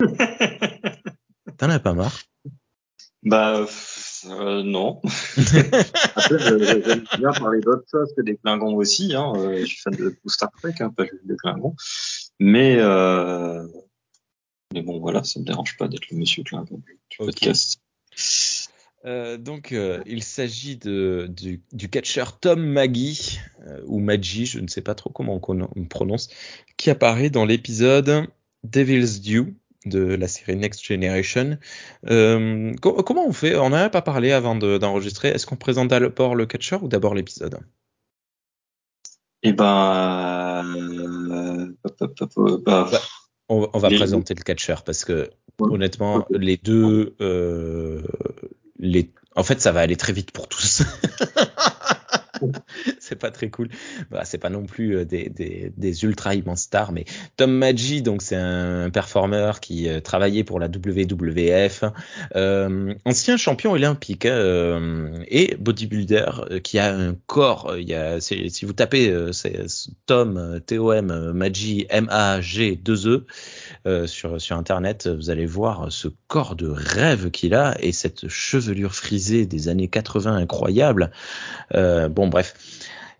T'en 1.58 1.70
as 1.70 1.78
pas 1.78 1.94
marre? 1.94 2.18
Bah 3.22 3.66
euh, 4.26 4.62
non. 4.62 5.00
Après, 6.16 6.38
j'aime 6.38 7.04
bien 7.18 7.32
parler 7.32 7.60
d'autres 7.60 7.86
choses 7.90 8.12
que 8.16 8.22
des 8.22 8.36
Klingons 8.36 8.76
aussi. 8.76 9.14
Hein. 9.14 9.32
Euh, 9.36 9.60
je 9.60 9.64
suis 9.64 9.80
fan 9.80 9.94
de 9.94 10.10
tout 10.10 10.28
Star 10.28 10.50
Trek, 10.52 10.74
hein, 10.80 10.90
pas 10.90 11.04
juste 11.04 11.26
des 11.26 11.36
Klingons. 11.36 11.74
Mais 12.38 12.76
euh... 12.78 13.66
mais 14.72 14.82
bon, 14.82 15.00
voilà, 15.00 15.24
ça 15.24 15.40
me 15.40 15.44
dérange 15.44 15.76
pas 15.76 15.88
d'être 15.88 16.10
le 16.10 16.18
monsieur 16.18 16.42
Klingon 16.42 16.82
du 17.10 17.16
podcast. 17.16 17.80
Euh, 19.06 19.36
donc, 19.36 19.70
euh, 19.72 20.02
il 20.06 20.22
s'agit 20.24 20.76
de, 20.76 21.26
du, 21.30 21.62
du 21.72 21.88
catcheur 21.88 22.40
Tom 22.40 22.60
Maggie, 22.60 23.38
euh, 23.68 23.80
ou 23.86 24.00
Maggie, 24.00 24.46
je 24.46 24.58
ne 24.58 24.66
sais 24.66 24.80
pas 24.80 24.96
trop 24.96 25.10
comment 25.10 25.40
on, 25.46 25.68
on 25.76 25.84
prononce, 25.84 26.28
qui 26.76 26.90
apparaît 26.90 27.30
dans 27.30 27.44
l'épisode 27.44 28.26
Devil's 28.64 29.20
Due 29.20 29.54
de 29.84 30.00
la 30.00 30.26
série 30.26 30.56
Next 30.56 30.84
Generation. 30.84 31.58
Co- 32.02 33.02
comment 33.04 33.26
on 33.28 33.32
fait? 33.32 33.54
On 33.54 33.70
n'en 33.70 33.76
a 33.76 33.90
pas 33.90 34.02
parlé 34.02 34.32
avant 34.32 34.56
de- 34.56 34.78
d'enregistrer. 34.78 35.28
Est-ce 35.28 35.46
qu'on 35.46 35.54
présente 35.56 35.88
d'abord 35.88 36.34
le 36.34 36.46
catcheur 36.46 36.82
ou 36.82 36.88
d'abord 36.88 37.14
l'épisode? 37.14 37.60
Et 39.44 39.52
ben, 39.52 40.64
bah, 42.64 42.90
on, 43.48 43.68
on 43.72 43.78
va 43.78 43.88
Les- 43.88 43.96
présenter 43.96 44.34
le 44.34 44.42
catcheur 44.42 44.82
parce 44.82 45.04
que 45.04 45.30
Ouais. 45.60 45.72
honnêtement, 45.72 46.26
les 46.30 46.56
deux, 46.58 47.14
les, 48.78 49.10
en 49.34 49.42
fait, 49.42 49.60
ça 49.60 49.72
va 49.72 49.80
aller 49.80 49.96
très 49.96 50.12
vite 50.12 50.30
pour 50.30 50.48
tous. 50.48 50.82
c'est 52.98 53.16
pas 53.16 53.30
très 53.30 53.50
cool. 53.50 53.68
Bah, 54.10 54.22
c'est 54.24 54.38
pas 54.38 54.50
non 54.50 54.64
plus 54.64 54.96
euh, 54.96 55.04
des, 55.04 56.04
ultra 56.04 56.34
immenses 56.34 56.62
stars, 56.62 56.92
mais 56.92 57.04
Tom 57.36 57.52
Maggi, 57.52 58.02
donc 58.02 58.22
c'est 58.22 58.36
un 58.36 58.90
performeur 58.90 59.60
qui 59.60 59.88
euh, 59.88 60.00
travaillait 60.00 60.44
pour 60.44 60.60
la 60.60 60.66
WWF, 60.66 61.84
euh, 62.34 62.94
ancien 63.04 63.36
champion 63.36 63.72
olympique 63.72 64.26
et 64.26 65.56
bodybuilder 65.58 66.60
qui 66.62 66.78
a 66.78 66.94
un 66.94 67.14
corps. 67.26 67.76
y 67.78 67.94
a, 67.94 68.20
si 68.20 68.64
vous 68.64 68.72
tapez 68.72 69.14
Tom 70.06 70.60
T 70.64 70.78
O 70.78 70.92
M 70.92 71.10
euh, 71.10 71.32
Maggi 71.32 71.86
M 71.88 72.08
A 72.10 72.40
G 72.40 72.76
2 72.76 73.26
E 73.86 74.06
sur 74.06 74.40
sur 74.40 74.56
internet, 74.56 75.08
vous 75.08 75.30
allez 75.30 75.46
voir 75.46 75.90
ce 75.90 76.08
corps 76.28 76.56
de 76.56 76.68
rêve 76.68 77.30
qu'il 77.30 77.54
a 77.54 77.76
et 77.80 77.92
cette 77.92 78.28
chevelure 78.28 78.94
frisée 78.94 79.46
des 79.46 79.68
années 79.68 79.88
80 79.88 80.36
incroyable. 80.36 81.10
Euh, 81.74 82.08
bon, 82.26 82.30
bref. 82.30 82.54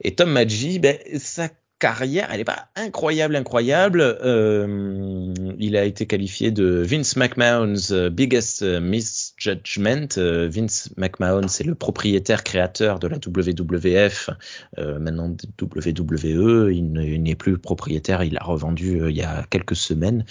Et 0.02 0.14
Tom 0.14 0.30
Maggi, 0.30 0.78
ben, 0.78 0.96
sa 1.18 1.48
carrière, 1.78 2.28
elle 2.30 2.38
n'est 2.38 2.44
pas 2.44 2.68
incroyable, 2.74 3.36
incroyable. 3.36 4.00
Euh, 4.00 5.34
il 5.58 5.76
a 5.76 5.84
été 5.84 6.06
qualifié 6.06 6.50
de 6.50 6.82
Vince 6.82 7.16
McMahon's 7.16 7.90
euh, 7.92 8.08
biggest 8.08 8.62
euh, 8.62 8.80
misjudgment. 8.80 10.08
Vince 10.16 10.88
McMahon, 10.96 11.48
c'est 11.48 11.64
le 11.64 11.74
propriétaire 11.74 12.44
créateur 12.44 12.98
de 12.98 13.08
la 13.08 13.18
WWF, 13.18 14.30
maintenant 14.78 15.36
WWE. 15.60 16.72
Il 16.72 16.92
ne- 16.92 17.02
il 17.04 17.22
n'est 17.22 17.34
plus 17.34 17.58
propriétaire, 17.58 18.22
il 18.24 18.34
l'a 18.34 18.42
revendu 18.42 19.00
il 19.10 19.16
y 19.16 19.22
a 19.22 19.44
quelques 19.50 19.76
semaines. 19.76 20.24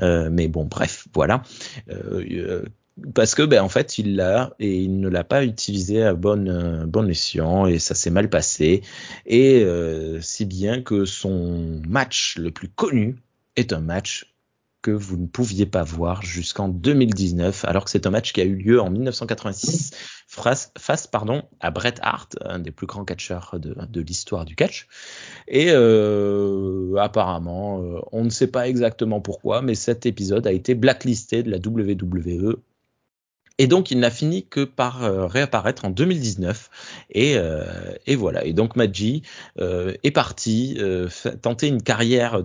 Mais 0.00 0.48
bon, 0.48 0.64
bref, 0.64 1.06
voilà. 1.14 1.42
Parce 3.14 3.34
que 3.34 3.42
ben 3.42 3.62
en 3.62 3.70
fait 3.70 3.96
il 3.98 4.16
l'a 4.16 4.54
et 4.58 4.76
il 4.82 5.00
ne 5.00 5.08
l'a 5.08 5.24
pas 5.24 5.44
utilisé 5.44 6.02
à 6.02 6.12
bon 6.12 6.46
euh, 6.48 7.08
escient 7.08 7.66
et 7.66 7.78
ça 7.78 7.94
s'est 7.94 8.10
mal 8.10 8.28
passé. 8.28 8.82
Et 9.24 9.62
euh, 9.64 10.20
si 10.20 10.44
bien 10.44 10.82
que 10.82 11.06
son 11.06 11.80
match 11.88 12.36
le 12.36 12.50
plus 12.50 12.68
connu 12.68 13.16
est 13.56 13.72
un 13.72 13.80
match 13.80 14.34
que 14.82 14.90
vous 14.90 15.16
ne 15.16 15.26
pouviez 15.26 15.64
pas 15.64 15.84
voir 15.84 16.22
jusqu'en 16.22 16.68
2019 16.68 17.64
alors 17.64 17.84
que 17.84 17.90
c'est 17.90 18.06
un 18.06 18.10
match 18.10 18.32
qui 18.32 18.40
a 18.40 18.44
eu 18.44 18.56
lieu 18.56 18.80
en 18.80 18.90
1986 18.90 19.92
face, 20.26 21.06
pardon 21.06 21.44
à 21.60 21.70
Bret 21.70 21.94
Hart 22.02 22.36
un 22.44 22.58
des 22.58 22.72
plus 22.72 22.86
grands 22.86 23.04
catcheurs 23.04 23.54
de, 23.58 24.00
l'histoire 24.00 24.44
du 24.44 24.56
catch. 24.56 24.88
Et 25.48 25.68
euh, 25.70 26.96
apparemment 26.96 27.82
on 28.10 28.24
ne 28.24 28.30
sait 28.30 28.48
pas 28.48 28.68
exactement 28.68 29.22
pourquoi 29.22 29.62
mais 29.62 29.74
cet 29.74 30.04
épisode 30.04 30.46
a 30.46 30.52
été 30.52 30.74
blacklisté 30.74 31.42
de 31.42 31.50
la 31.50 31.58
WWE 31.58 32.60
et 33.62 33.68
donc, 33.68 33.92
il 33.92 34.00
n'a 34.00 34.10
fini 34.10 34.44
que 34.44 34.64
par 34.64 35.04
euh, 35.04 35.28
réapparaître 35.28 35.84
en 35.84 35.90
2019. 35.90 36.68
Et, 37.10 37.36
euh, 37.36 37.64
et 38.08 38.16
voilà. 38.16 38.44
Et 38.44 38.54
donc, 38.54 38.74
Maggi 38.74 39.22
euh, 39.60 39.94
est 40.02 40.10
parti 40.10 40.76
tenter 41.42 41.68
une 41.68 41.80
carrière 41.80 42.42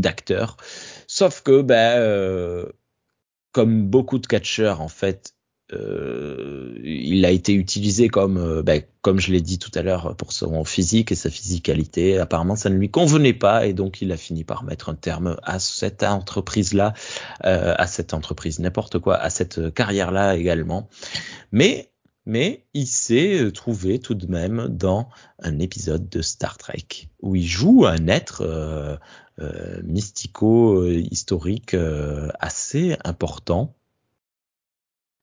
d'acteur. 0.00 0.56
Sauf 1.06 1.42
que, 1.42 1.60
ben, 1.60 2.66
comme 3.52 3.86
beaucoup 3.86 4.18
de 4.18 4.26
catcheurs, 4.26 4.80
en 4.80 4.88
fait, 4.88 5.34
euh, 5.72 6.78
il 6.84 7.24
a 7.24 7.30
été 7.30 7.52
utilisé 7.52 8.08
comme, 8.08 8.38
euh, 8.38 8.62
ben, 8.62 8.82
comme 9.00 9.18
je 9.18 9.32
l'ai 9.32 9.40
dit 9.40 9.58
tout 9.58 9.70
à 9.74 9.82
l'heure, 9.82 10.16
pour 10.16 10.32
son 10.32 10.64
physique 10.64 11.12
et 11.12 11.14
sa 11.14 11.30
physicalité. 11.30 12.18
Apparemment, 12.18 12.56
ça 12.56 12.70
ne 12.70 12.76
lui 12.76 12.90
convenait 12.90 13.32
pas 13.32 13.66
et 13.66 13.72
donc 13.72 14.00
il 14.00 14.12
a 14.12 14.16
fini 14.16 14.44
par 14.44 14.64
mettre 14.64 14.88
un 14.88 14.94
terme 14.94 15.36
à 15.42 15.58
cette 15.58 16.02
entreprise-là, 16.02 16.94
euh, 17.44 17.74
à 17.76 17.86
cette 17.86 18.14
entreprise, 18.14 18.60
n'importe 18.60 18.98
quoi, 18.98 19.16
à 19.16 19.30
cette 19.30 19.74
carrière-là 19.74 20.36
également. 20.36 20.88
Mais, 21.50 21.90
mais 22.26 22.64
il 22.74 22.86
s'est 22.86 23.50
trouvé 23.52 23.98
tout 23.98 24.14
de 24.14 24.26
même 24.26 24.68
dans 24.68 25.08
un 25.40 25.58
épisode 25.58 26.08
de 26.08 26.22
Star 26.22 26.58
Trek 26.58 27.08
où 27.20 27.34
il 27.34 27.46
joue 27.46 27.86
un 27.86 28.06
être 28.06 28.42
euh, 28.42 28.96
euh, 29.38 29.82
mystico-historique 29.82 31.74
euh, 31.74 32.30
assez 32.40 32.96
important 33.04 33.74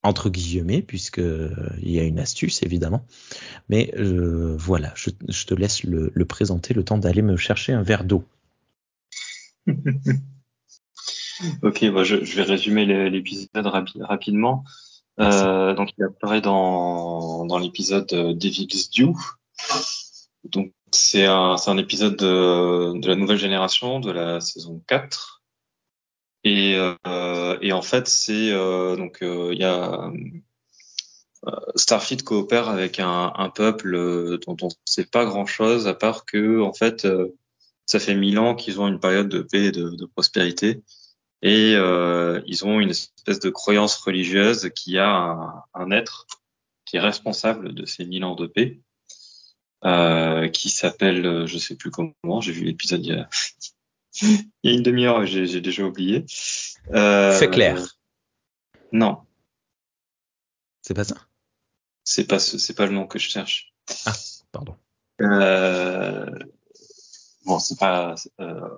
entre 0.03 0.29
guillemets, 0.29 0.81
puisque 0.81 1.19
euh, 1.19 1.49
il 1.81 1.91
y 1.91 1.99
a 1.99 2.03
une 2.03 2.19
astuce 2.19 2.61
évidemment. 2.63 3.05
Mais 3.69 3.93
euh, 3.97 4.55
voilà, 4.57 4.91
je, 4.95 5.09
je 5.29 5.45
te 5.45 5.53
laisse 5.53 5.83
le, 5.83 6.11
le 6.13 6.25
présenter 6.25 6.73
le 6.73 6.83
temps 6.83 6.97
d'aller 6.97 7.21
me 7.21 7.37
chercher 7.37 7.73
un 7.73 7.83
verre 7.83 8.03
d'eau. 8.03 8.23
Ok, 11.63 11.83
bah, 11.91 12.03
je, 12.03 12.23
je 12.23 12.35
vais 12.35 12.43
résumer 12.43 12.85
l'épisode 13.09 13.49
rapi- 13.65 14.01
rapidement. 14.03 14.63
Euh, 15.19 15.73
donc, 15.73 15.89
il 15.97 16.03
apparaît 16.03 16.41
dans, 16.41 17.45
dans 17.45 17.57
l'épisode 17.57 18.05
Devil's 18.07 18.89
Due. 18.91 19.07
Donc, 20.45 20.73
c'est 20.91 21.25
un, 21.25 21.57
c'est 21.57 21.71
un 21.71 21.77
épisode 21.77 22.15
de, 22.15 22.99
de 22.99 23.07
la 23.07 23.15
nouvelle 23.15 23.37
génération, 23.39 23.99
de 23.99 24.11
la 24.11 24.39
saison 24.41 24.81
4. 24.87 25.32
Et, 26.43 26.75
euh, 26.75 27.57
et 27.61 27.71
en 27.71 27.81
fait, 27.81 28.07
c'est 28.07 28.51
euh, 28.51 28.95
donc 28.95 29.21
euh, 29.21 29.51
il 29.53 29.59
y 29.59 29.63
a 29.63 30.11
Starfleet 31.75 32.23
coopère 32.23 32.69
avec 32.69 32.99
un, 32.99 33.33
un 33.35 33.49
peuple 33.49 34.37
dont 34.45 34.57
on 34.61 34.67
ne 34.67 34.71
sait 34.85 35.05
pas 35.05 35.25
grand-chose, 35.25 35.87
à 35.87 35.93
part 35.93 36.25
que 36.25 36.61
en 36.61 36.73
fait, 36.73 37.07
ça 37.85 37.99
fait 37.99 38.15
mille 38.15 38.39
ans 38.39 38.55
qu'ils 38.55 38.79
ont 38.79 38.87
une 38.87 38.99
période 38.99 39.29
de 39.29 39.41
paix 39.41 39.65
et 39.65 39.71
de, 39.71 39.89
de 39.89 40.05
prospérité. 40.05 40.83
Et 41.41 41.75
euh, 41.75 42.41
ils 42.45 42.65
ont 42.65 42.79
une 42.79 42.91
espèce 42.91 43.39
de 43.41 43.49
croyance 43.49 43.97
religieuse 43.97 44.69
qui 44.73 44.97
a 44.97 45.09
un, 45.09 45.63
un 45.73 45.91
être 45.91 46.25
qui 46.85 46.95
est 46.95 47.01
responsable 47.01 47.73
de 47.73 47.85
ces 47.85 48.05
mille 48.05 48.23
ans 48.23 48.35
de 48.35 48.47
paix, 48.47 48.79
euh, 49.83 50.47
qui 50.47 50.69
s'appelle, 50.69 51.45
je 51.45 51.57
sais 51.57 51.75
plus 51.75 51.91
comment, 51.91 52.39
j'ai 52.39 52.53
vu 52.53 52.63
l'épisode 52.63 53.05
il 53.05 53.13
y 53.13 53.19
a, 53.19 53.27
il 54.21 54.49
y 54.63 54.69
a 54.69 54.73
une 54.73 54.83
demi-heure, 54.83 55.25
j'ai 55.25 55.45
j'ai 55.47 55.61
déjà 55.61 55.83
oublié. 55.83 56.25
Euh, 56.93 57.37
C'est 57.37 57.49
clair. 57.49 57.77
Non, 58.91 59.19
C'est 60.81 60.93
pas 60.93 61.03
ça? 61.03 61.15
C'est 62.03 62.27
pas 62.27 62.39
ce- 62.39 62.57
c'est 62.57 62.75
pas 62.75 62.85
le 62.85 62.91
nom 62.93 63.07
que 63.07 63.17
je 63.17 63.29
cherche. 63.29 63.73
Ah, 64.05 64.13
pardon. 64.51 64.75
Euh, 65.21 66.29
bon, 67.45 67.59
c'est 67.59 67.79
pas 67.79 68.15
euh, 68.39 68.69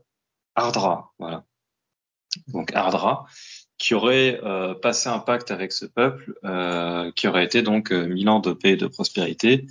Ardra, 0.55 1.11
voilà. 1.19 1.43
Donc 2.47 2.73
Ardra, 2.75 3.25
qui 3.77 3.93
aurait 3.93 4.39
euh, 4.43 4.73
passé 4.75 5.09
un 5.09 5.19
pacte 5.19 5.51
avec 5.51 5.71
ce 5.73 5.85
peuple, 5.85 6.33
euh, 6.43 7.11
qui 7.15 7.27
aurait 7.27 7.45
été 7.45 7.61
donc 7.61 7.91
euh, 7.91 8.05
mille 8.07 8.29
ans 8.29 8.39
de 8.39 8.53
paix 8.53 8.71
et 8.71 8.77
de 8.77 8.87
prospérité, 8.87 9.65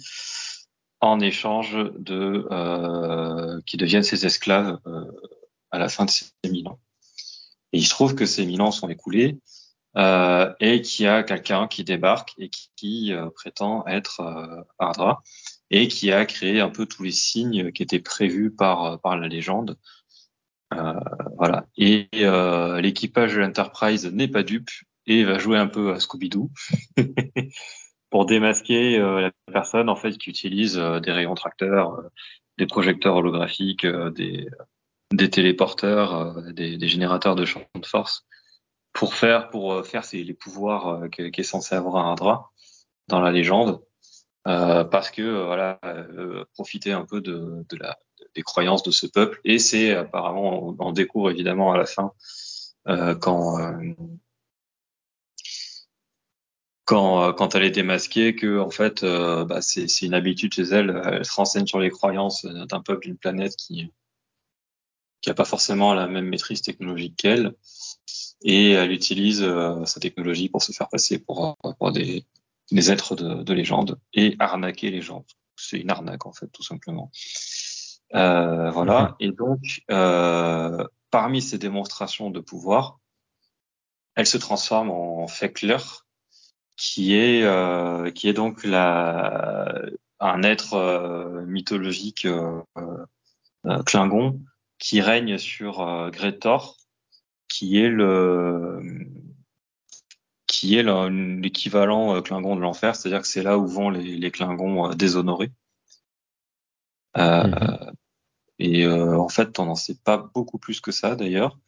en 1.00 1.21
échange 1.21 1.76
de 1.99 2.47
euh, 2.50 3.61
qui 3.66 3.76
deviennent 3.76 4.02
ses 4.02 4.26
esclaves 4.26 4.78
euh, 4.87 5.04
à 5.75 5.78
la 5.78 5.88
fin 5.88 6.04
de 6.04 6.11
ces 6.11 6.26
mille 6.49 6.69
ans. 6.69 6.78
Et 7.73 7.78
il 7.78 7.85
se 7.85 7.90
trouve 7.90 8.14
que 8.14 8.26
ces 8.26 8.47
mille 8.47 8.62
ans 8.62 8.71
sont 8.71 8.88
écoulés 8.88 9.40
euh, 9.97 10.52
et 10.61 10.83
qu'il 10.83 11.07
y 11.07 11.09
a 11.09 11.25
quelqu'un 11.25 11.66
qui 11.66 11.83
débarque 11.83 12.33
et 12.38 12.49
qui, 12.49 13.12
euh, 13.12 13.28
prétend 13.31 13.85
être 13.88 14.21
euh, 14.21 14.62
Ardra 14.78 15.21
et 15.71 15.88
qui 15.88 16.12
a 16.12 16.26
créé 16.26 16.61
un 16.61 16.71
peu 16.71 16.87
tous 16.87 17.02
les 17.02 17.11
signes 17.11 17.73
qui 17.73 17.83
étaient 17.83 17.99
prévus 17.99 18.52
par 18.52 19.00
par 19.00 19.16
la 19.16 19.26
légende. 19.26 19.76
Voilà. 21.37 21.66
Et 21.76 22.09
l'équipage 22.12 23.35
de 23.35 23.40
l'Enterprise 23.40 24.07
n'est 24.07 24.28
pas 24.28 24.43
dupe 24.43 24.71
et 25.07 25.25
va 25.25 25.38
jouer 25.38 25.59
un 25.59 25.69
peu 25.69 25.93
à 25.93 25.99
Scooby-Doo 25.99 26.50
pour 28.11 28.26
démasquer 28.26 28.99
la 28.99 29.31
personne 29.52 29.88
en 29.88 29.97
fait 29.97 30.19
qui 30.19 30.31
utilise 30.31 30.76
des 30.76 31.12
rayons 31.12 31.35
tracteurs, 31.35 32.02
des 32.59 32.66
projecteurs 32.66 33.16
holographiques, 33.16 33.87
des 33.87 34.49
des 35.12 35.30
téléporteurs, 35.30 36.14
euh, 36.14 36.52
des, 36.52 36.88
générateurs 36.88 37.34
de 37.34 37.44
champ 37.44 37.62
de 37.75 37.87
force 37.87 38.26
pour 38.92 39.14
faire 39.14 39.50
pour 39.50 39.73
euh, 39.73 39.82
faire 39.82 40.04
ces, 40.04 40.23
les 40.23 40.34
pouvoirs 40.34 40.88
euh, 40.88 41.08
que- 41.08 41.28
qu'est 41.28 41.42
censé 41.42 41.75
avoir 41.75 41.96
Ardra 42.06 42.50
dans 43.08 43.20
la 43.20 43.32
légende. 43.32 43.80
Parce 44.44 45.11
que 45.11 45.23
voilà 45.46 45.80
profiter 46.52 46.92
un 46.92 47.06
peu 47.06 47.23
des 47.23 48.42
croyances 48.42 48.82
de 48.82 48.90
ce 48.90 49.06
peuple 49.06 49.40
et 49.44 49.58
c'est 49.58 49.94
apparemment 49.94 50.76
on, 50.78 50.92
découvre 50.92 51.30
évidemment 51.30 51.73
à 51.73 51.78
la 51.78 51.87
fin 51.87 52.12
quand 52.84 53.58
elle 57.54 57.64
est 57.64 57.70
démasquée 57.70 58.37
que 58.37 58.61
en 58.61 58.68
fait 58.68 59.02
bah, 59.02 59.62
c'est 59.62 60.02
une 60.02 60.12
habitude 60.12 60.52
chez 60.52 60.64
elle. 60.64 61.02
Elle 61.06 61.25
se 61.25 61.32
renseigne 61.32 61.66
sur 61.66 61.80
les 61.80 61.88
croyances 61.88 62.44
d'un 62.44 62.82
peuple, 62.82 63.06
d'une 63.06 63.16
planète 63.16 63.56
qui 63.56 63.90
qui 65.25 65.31
a 65.31 65.35
pas 65.35 65.47
forcément 65.47 65.95
la 65.95 66.07
même 66.07 66.26
maîtrise 66.26 66.61
technologique 66.61 67.16
qu'elle 67.16 67.54
et 68.43 68.73
elle 68.73 68.93
utilise 68.93 69.43
sa 69.87 69.99
technologie 69.99 70.50
pour 70.50 70.62
se 70.62 70.73
faire 70.73 70.90
passer 70.90 71.19
pour, 71.19 71.57
pour 71.78 71.93
des, 71.93 72.26
des 72.71 72.90
êtres 72.90 73.16
de, 73.16 73.43
de 73.43 73.52
légende 73.54 73.99
et 74.12 74.37
arnaquer 74.38 74.90
les 74.90 75.00
gens. 75.00 75.25
C'est 75.57 75.78
une 75.81 75.90
arnaque 75.90 76.26
en 76.26 76.33
fait, 76.35 76.49
tout 76.49 76.62
simplement. 76.62 77.11
Euh, 78.14 78.71
voilà. 78.71 79.00
Mhm. 79.00 79.14
Et 79.21 79.33
donc, 79.33 79.83
euh, 79.90 80.87
parmi 81.11 81.40
ces 81.40 81.57
démonstrations 81.57 82.28
de 82.28 82.40
pouvoir, 82.40 83.00
elle 84.16 84.26
se 84.26 84.37
transforme 84.37 84.90
en 84.90 85.26
Fekler, 85.26 85.78
qui 86.76 87.14
est 87.14 87.45
euh, 87.45 88.11
qui 88.11 88.28
est 88.28 88.35
donc 88.35 88.62
la 88.62 89.75
un 90.21 90.43
être 90.43 90.75
euh, 90.75 91.47
mythologique 91.47 92.26
euh, 92.26 92.61
euh, 92.76 93.83
Klingon 93.85 94.38
qui 94.85 95.00
règne 95.00 95.38
sur 95.38 96.11
Gretor, 96.11 96.76
qui 97.49 97.79
est 97.79 97.88
le 97.88 98.81
qui 100.47 100.76
est 100.76 100.83
l'équivalent 101.11 102.21
Klingon 102.21 102.55
de 102.55 102.61
l'enfer, 102.61 102.95
c'est-à-dire 102.95 103.23
que 103.23 103.26
c'est 103.26 103.43
là 103.43 103.57
où 103.57 103.67
vont 103.67 103.88
les, 103.88 104.19
les 104.19 104.31
Klingons 104.31 104.95
déshonorés. 104.95 105.53
Euh, 107.17 107.45
mhm. 107.45 107.93
Et 108.59 108.85
euh, 108.85 109.19
en 109.19 109.29
fait, 109.29 109.59
on 109.59 109.67
n'en 109.67 109.75
sait 109.75 109.99
pas 110.05 110.19
beaucoup 110.35 110.59
plus 110.59 110.81
que 110.81 110.93
ça 110.93 111.17
d'ailleurs. 111.17 111.59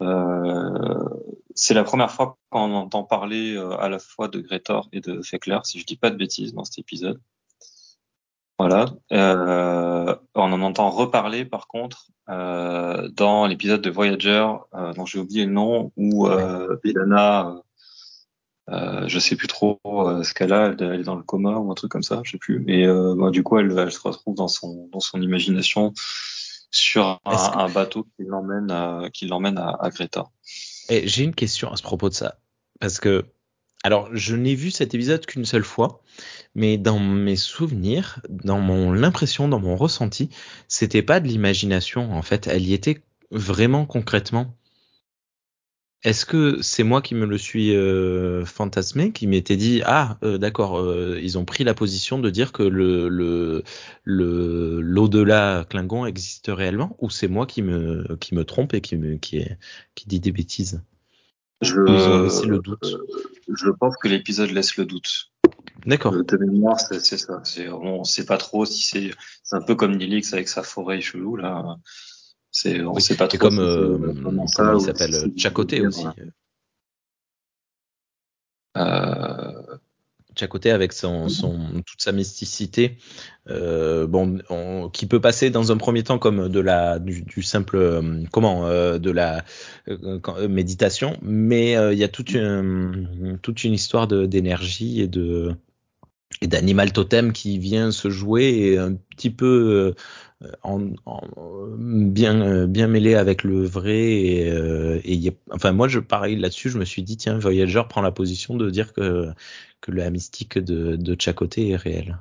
Euh, 0.00 1.08
c'est 1.54 1.74
la 1.74 1.84
première 1.84 2.10
fois 2.10 2.38
qu'on 2.50 2.72
entend 2.74 3.04
parler 3.04 3.54
euh, 3.54 3.76
à 3.78 3.88
la 3.88 3.98
fois 3.98 4.28
de 4.28 4.40
Gretor 4.40 4.88
et 4.92 5.00
de 5.00 5.22
Fekler, 5.22 5.58
si 5.64 5.78
je 5.78 5.86
dis 5.86 5.96
pas 5.96 6.10
de 6.10 6.16
bêtises 6.16 6.54
dans 6.54 6.64
cet 6.64 6.78
épisode. 6.78 7.20
Voilà. 8.58 8.86
Euh, 9.12 10.14
on 10.34 10.52
en 10.52 10.62
entend 10.62 10.90
reparler 10.90 11.44
par 11.44 11.66
contre 11.66 12.06
euh, 12.28 13.08
dans 13.08 13.46
l'épisode 13.46 13.82
de 13.82 13.90
Voyager, 13.90 14.46
euh, 14.74 14.92
dont 14.94 15.06
j'ai 15.06 15.18
oublié 15.18 15.46
le 15.46 15.52
nom, 15.52 15.92
où 15.96 16.28
euh, 16.28 16.76
Belana, 16.84 17.56
euh, 18.70 19.08
je 19.08 19.18
sais 19.18 19.36
plus 19.36 19.48
trop 19.48 19.80
ce 19.84 20.32
qu'elle 20.32 20.52
a, 20.52 20.74
elle, 20.78 21.00
est 21.00 21.04
dans 21.04 21.16
le 21.16 21.22
coma 21.22 21.56
ou 21.56 21.70
un 21.70 21.74
truc 21.74 21.90
comme 21.90 22.02
ça, 22.02 22.20
je 22.24 22.32
sais 22.32 22.38
plus. 22.38 22.64
Et 22.68 22.86
bah, 22.86 23.30
du 23.30 23.42
coup, 23.42 23.58
elle, 23.58 23.76
elle, 23.76 23.92
se 23.92 24.00
retrouve 24.00 24.34
dans 24.34 24.48
son 24.48 24.88
dans 24.92 25.00
son 25.00 25.20
imagination 25.20 25.92
sur 26.70 27.20
un, 27.24 27.68
bateau 27.68 28.06
qui 28.16 28.24
l'emmène 28.24 29.10
qui 29.12 29.26
l'emmène 29.26 29.58
à, 29.58 29.76
à 29.80 29.90
Greta. 29.90 30.26
Et 30.88 31.08
j'ai 31.08 31.24
une 31.24 31.34
question 31.34 31.70
à 31.72 31.76
ce 31.76 31.82
propos 31.82 32.08
de 32.08 32.14
ça, 32.14 32.36
parce 32.80 33.00
que 33.00 33.26
alors 33.82 34.08
je 34.14 34.36
n'ai 34.36 34.54
vu 34.54 34.70
cet 34.70 34.94
épisode 34.94 35.26
qu'une 35.26 35.44
seule 35.44 35.64
fois, 35.64 36.02
mais 36.54 36.78
dans 36.78 36.98
mes 36.98 37.36
souvenirs, 37.36 38.20
dans 38.28 38.60
mon 38.60 38.92
l'impression, 38.92 39.48
dans 39.48 39.60
mon 39.60 39.76
ressenti, 39.76 40.30
c'était 40.68 41.02
pas 41.02 41.20
de 41.20 41.28
l'imagination 41.28 42.12
en 42.12 42.22
fait, 42.22 42.46
elle 42.46 42.66
y 42.66 42.74
était 42.74 43.02
vraiment 43.30 43.86
concrètement. 43.86 44.56
Est-ce 46.04 46.26
que 46.26 46.60
c'est 46.62 46.82
moi 46.82 47.00
qui 47.00 47.14
me 47.14 47.26
le 47.26 47.38
suis 47.38 47.74
euh, 47.76 48.44
fantasmé, 48.44 49.12
qui 49.12 49.28
m'étais 49.28 49.56
dit 49.56 49.82
ah 49.84 50.18
euh, 50.24 50.36
d'accord, 50.36 50.78
euh, 50.80 51.18
ils 51.22 51.38
ont 51.38 51.44
pris 51.44 51.62
la 51.62 51.74
position 51.74 52.18
de 52.18 52.28
dire 52.28 52.50
que 52.52 52.64
le 52.64 53.08
le 53.08 53.62
le 54.04 54.80
l'au-delà 54.80 55.64
Klingon 55.70 56.04
existe 56.06 56.48
réellement, 56.52 56.96
ou 57.00 57.08
c'est 57.10 57.28
moi 57.28 57.46
qui 57.46 57.62
me 57.62 58.16
qui 58.16 58.34
me 58.34 58.44
trompe 58.44 58.74
et 58.74 58.80
qui 58.80 58.96
me 58.96 59.16
qui 59.16 59.44
qui 59.94 60.08
dit 60.08 60.18
des 60.20 60.32
bêtises? 60.32 60.82
Je, 61.62 61.80
ils 61.86 62.08
ont 62.08 62.22
laissé 62.24 62.46
le 62.46 62.58
doute. 62.58 62.96
je 63.48 63.70
pense 63.70 63.96
que 63.96 64.08
l'épisode 64.08 64.50
laisse 64.50 64.76
le 64.76 64.84
doute. 64.84 65.30
D'accord. 65.86 66.12
De 66.12 66.36
mémoire, 66.36 66.78
c'est 66.78 67.00
ça. 67.00 67.40
C'est 67.44 67.68
on 67.68 68.04
sait 68.04 68.26
pas 68.26 68.36
trop 68.36 68.66
si 68.66 68.82
c'est 68.82 69.10
c'est 69.42 69.56
un 69.56 69.62
peu 69.62 69.74
comme 69.74 69.96
Nilix 69.96 70.32
avec 70.32 70.48
sa 70.48 70.62
forêt 70.62 71.00
chelou 71.00 71.36
là. 71.36 71.76
C'est, 72.50 72.82
on 72.82 72.98
sait 72.98 73.16
pas 73.16 73.28
trop. 73.28 73.38
comme, 73.38 73.58
euh, 73.58 74.12
il 74.76 74.80
s'appelle 74.80 75.32
Chacoté 75.36 75.86
aussi. 75.86 76.04
Euh... 78.76 79.41
Chacoté 80.34 80.70
avec 80.70 80.92
son, 80.92 81.28
son, 81.28 81.82
toute 81.86 82.00
sa 82.00 82.12
mysticité, 82.12 82.96
euh, 83.48 84.06
bon, 84.06 84.38
qui 84.92 85.06
peut 85.06 85.20
passer 85.20 85.50
dans 85.50 85.72
un 85.72 85.76
premier 85.76 86.02
temps 86.02 86.18
comme 86.18 86.48
de 86.48 86.60
la 86.60 86.98
du, 86.98 87.22
du 87.22 87.42
simple 87.42 87.76
euh, 87.76 88.22
comment 88.30 88.66
euh, 88.66 88.98
de 88.98 89.10
la 89.10 89.44
euh, 89.88 90.48
méditation, 90.48 91.18
mais 91.22 91.72
il 91.92 91.98
y 91.98 92.04
a 92.04 92.08
toute 92.08 92.32
une 92.34 93.38
toute 93.42 93.64
une 93.64 93.74
histoire 93.74 94.06
d'énergie 94.06 95.00
et 95.00 95.08
de 95.08 95.54
et 96.40 96.46
d'animal 96.46 96.92
totem 96.92 97.32
qui 97.32 97.58
vient 97.58 97.90
se 97.90 98.08
jouer 98.08 98.44
et 98.44 98.78
un 98.78 98.94
petit 98.94 99.30
peu 99.30 99.94
en, 100.62 100.80
bien 101.76 102.66
bien 102.66 102.88
mêlé 102.88 103.14
avec 103.14 103.44
le 103.44 103.64
vrai 103.64 103.98
et, 103.98 104.50
euh, 104.50 105.00
et 105.04 105.36
enfin 105.50 105.72
moi 105.72 105.88
je 105.88 105.98
pareil 105.98 106.36
là-dessus 106.36 106.70
je 106.70 106.78
me 106.78 106.84
suis 106.84 107.02
dit 107.02 107.16
tiens 107.16 107.38
Voyager 107.38 107.82
prend 107.88 108.02
la 108.02 108.10
position 108.10 108.56
de 108.56 108.70
dire 108.70 108.92
que 108.92 109.28
que 109.82 109.90
la 109.90 110.10
mystique 110.10 110.58
de 110.58 110.96
de 110.96 111.16
Chacoté 111.20 111.70
est 111.70 111.76
réelle. 111.76 112.18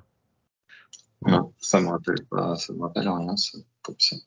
Non, 1.25 1.53
ça 1.59 1.79
me 1.79 1.87
rappelle 1.87 2.25
pas, 2.29 2.55
ça 2.57 2.73
me 2.73 2.81
rappelle 2.81 3.07
rien 3.07 3.37
ça, 3.37 3.57
comme 3.81 3.99
ça. 3.99 4.17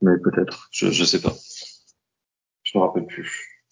Mais 0.00 0.18
peut-être, 0.18 0.68
je 0.72 0.90
je 0.90 1.04
sais 1.04 1.20
pas. 1.20 1.34
Je 2.64 2.76
me 2.76 2.82
rappelle 2.82 3.06
plus. 3.06 3.64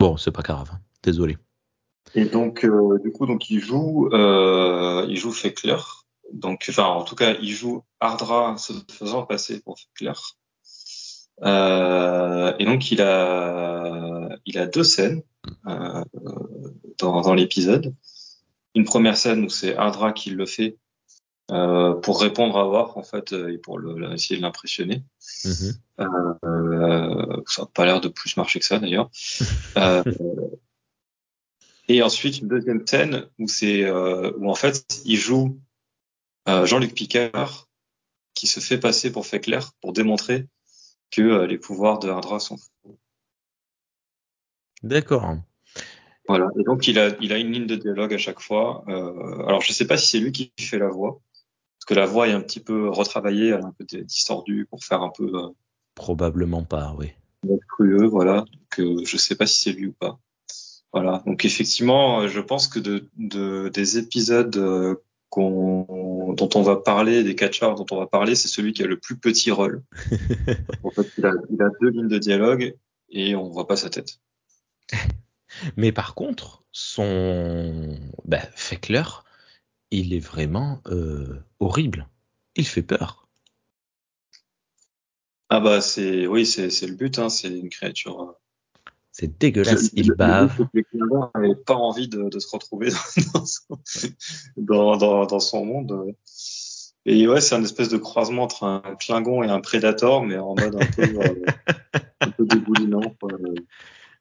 Bon, 0.00 0.16
c'est 0.16 0.32
pas 0.32 0.42
grave, 0.42 0.70
désolé. 1.02 1.36
Et 2.14 2.24
donc, 2.24 2.64
euh, 2.64 2.98
du 3.00 3.12
coup, 3.12 3.26
donc 3.26 3.50
il 3.50 3.60
joue, 3.60 4.08
euh, 4.12 5.04
il 5.08 5.16
joue 5.16 5.32
Fekler, 5.32 5.76
donc, 6.32 6.66
enfin, 6.68 6.84
en 6.84 7.04
tout 7.04 7.14
cas, 7.14 7.34
il 7.40 7.52
joue 7.52 7.84
Ardra 8.00 8.56
se 8.58 8.72
faisant 8.90 9.24
passer 9.24 9.60
pour 9.60 9.78
Fekler. 9.78 10.12
Euh, 11.42 12.52
et 12.58 12.64
donc, 12.64 12.90
il 12.90 13.00
a, 13.00 14.28
il 14.44 14.58
a 14.58 14.66
deux 14.66 14.84
scènes 14.84 15.22
euh, 15.66 16.04
dans, 16.98 17.20
dans 17.20 17.34
l'épisode. 17.34 17.94
Une 18.74 18.84
première 18.84 19.16
scène 19.16 19.44
où 19.44 19.48
c'est 19.48 19.76
Ardra 19.76 20.12
qui 20.12 20.30
le 20.30 20.46
fait 20.46 20.76
euh, 21.50 21.94
pour 21.94 22.20
répondre 22.20 22.58
à 22.58 22.68
Worf 22.68 22.96
en 22.98 23.02
fait 23.02 23.32
et 23.32 23.56
pour 23.56 23.78
le, 23.78 24.12
essayer 24.12 24.36
de 24.36 24.42
l'impressionner. 24.42 25.02
Mm-hmm. 25.44 25.74
Euh, 26.00 27.42
ça 27.46 27.62
n'a 27.62 27.68
pas 27.72 27.86
l'air 27.86 28.00
de 28.00 28.08
plus 28.08 28.36
marcher 28.36 28.58
que 28.60 28.66
ça 28.66 28.78
d'ailleurs. 28.78 29.10
Euh, 29.76 30.02
et 31.88 32.02
ensuite 32.02 32.40
une 32.40 32.48
deuxième 32.48 32.84
scène 32.86 33.26
où 33.38 33.46
c'est 33.46 33.84
euh, 33.84 34.32
où 34.38 34.50
en 34.50 34.54
fait 34.54 35.00
il 35.04 35.16
joue 35.16 35.60
euh, 36.48 36.66
Jean-Luc 36.66 36.94
Picard 36.94 37.68
qui 38.34 38.46
se 38.46 38.60
fait 38.60 38.78
passer 38.78 39.12
pour 39.12 39.26
Fekler 39.26 39.60
pour 39.80 39.92
démontrer 39.92 40.46
que 41.10 41.22
euh, 41.22 41.46
les 41.46 41.58
pouvoirs 41.58 41.98
de 41.98 42.08
Hardra 42.08 42.40
sont 42.40 42.56
faux. 42.56 42.98
D'accord. 44.82 45.36
Voilà. 46.28 46.48
Et 46.58 46.62
donc 46.62 46.86
il 46.86 46.98
a, 46.98 47.16
il 47.20 47.32
a 47.32 47.38
une 47.38 47.52
ligne 47.52 47.66
de 47.66 47.76
dialogue 47.76 48.12
à 48.12 48.18
chaque 48.18 48.40
fois. 48.40 48.84
Euh, 48.88 49.46
alors 49.46 49.60
je 49.62 49.72
sais 49.72 49.86
pas 49.86 49.96
si 49.96 50.08
c'est 50.08 50.20
lui 50.20 50.32
qui 50.32 50.52
fait 50.60 50.78
la 50.78 50.88
voix, 50.88 51.20
parce 51.78 51.86
que 51.86 51.94
la 51.94 52.06
voix 52.06 52.28
est 52.28 52.32
un 52.32 52.40
petit 52.40 52.60
peu 52.60 52.88
retravaillée, 52.88 53.48
elle 53.48 53.60
est 53.60 53.64
un 53.64 53.74
peu 53.76 53.84
distordue 53.84 54.66
pour 54.66 54.84
faire 54.84 55.02
un 55.02 55.10
peu. 55.10 55.30
Euh, 55.34 55.48
Probablement 55.94 56.64
pas, 56.64 56.94
oui. 56.98 57.12
Crueux, 57.68 58.06
voilà. 58.06 58.44
Que 58.70 59.04
je 59.04 59.16
sais 59.16 59.36
pas 59.36 59.46
si 59.46 59.60
c'est 59.60 59.72
lui 59.72 59.86
ou 59.86 59.92
pas. 59.92 60.18
Voilà. 60.92 61.22
Donc 61.26 61.44
effectivement, 61.44 62.28
je 62.28 62.40
pense 62.40 62.68
que 62.68 62.78
de, 62.78 63.08
de 63.16 63.68
des 63.68 63.98
épisodes 63.98 64.56
dont 65.36 66.48
on 66.54 66.62
va 66.62 66.76
parler, 66.76 67.22
des 67.22 67.34
catcheurs 67.34 67.74
dont 67.74 67.86
on 67.90 67.96
va 67.96 68.06
parler, 68.06 68.34
c'est 68.34 68.48
celui 68.48 68.72
qui 68.72 68.82
a 68.82 68.86
le 68.86 68.98
plus 68.98 69.16
petit 69.16 69.50
rôle. 69.50 69.82
en 70.84 70.90
fait, 70.90 71.06
il 71.18 71.26
a, 71.26 71.32
il 71.50 71.62
a, 71.62 71.70
deux 71.80 71.90
lignes 71.90 72.08
de 72.08 72.18
dialogue 72.18 72.76
et 73.10 73.34
on 73.34 73.48
voit 73.50 73.66
pas 73.66 73.76
sa 73.76 73.90
tête. 73.90 74.20
Mais 75.76 75.92
par 75.92 76.14
contre, 76.14 76.64
son 76.72 77.96
bah, 78.24 78.40
Fekler, 78.54 79.04
il 79.90 80.14
est 80.14 80.20
vraiment 80.20 80.80
euh, 80.86 81.40
horrible. 81.60 82.08
Il 82.56 82.66
fait 82.66 82.82
peur. 82.82 83.28
Ah 85.50 85.60
bah 85.60 85.80
c'est 85.80 86.26
oui 86.26 86.44
c'est 86.44 86.86
le 86.86 86.94
but 86.94 87.18
hein, 87.18 87.30
c'est 87.30 87.48
une 87.48 87.70
créature 87.70 88.20
euh, 88.20 88.32
c'est 89.18 89.36
dégueulasse, 89.40 89.90
il 89.94 90.12
bave. 90.12 90.68
Les 90.74 90.84
n'avaient 90.94 91.56
pas 91.56 91.74
envie 91.74 92.06
de, 92.06 92.28
de, 92.28 92.38
se 92.38 92.48
retrouver 92.52 92.90
dans 93.34 93.44
son, 93.44 93.78
dans, 94.56 94.96
dans, 94.96 95.26
dans 95.26 95.40
son, 95.40 95.64
monde. 95.64 96.14
Et 97.04 97.26
ouais, 97.26 97.40
c'est 97.40 97.56
un 97.56 97.64
espèce 97.64 97.88
de 97.88 97.96
croisement 97.96 98.44
entre 98.44 98.64
un 98.64 98.96
Klingon 99.00 99.42
et 99.42 99.48
un 99.48 99.60
Predator, 99.60 100.24
mais 100.24 100.38
en 100.38 100.54
mode 100.54 100.76
un 100.76 100.86
peu, 100.86 101.02
euh, 101.02 101.44
un 102.20 102.30
peu 102.30 102.46
déboulinant. 102.46 103.00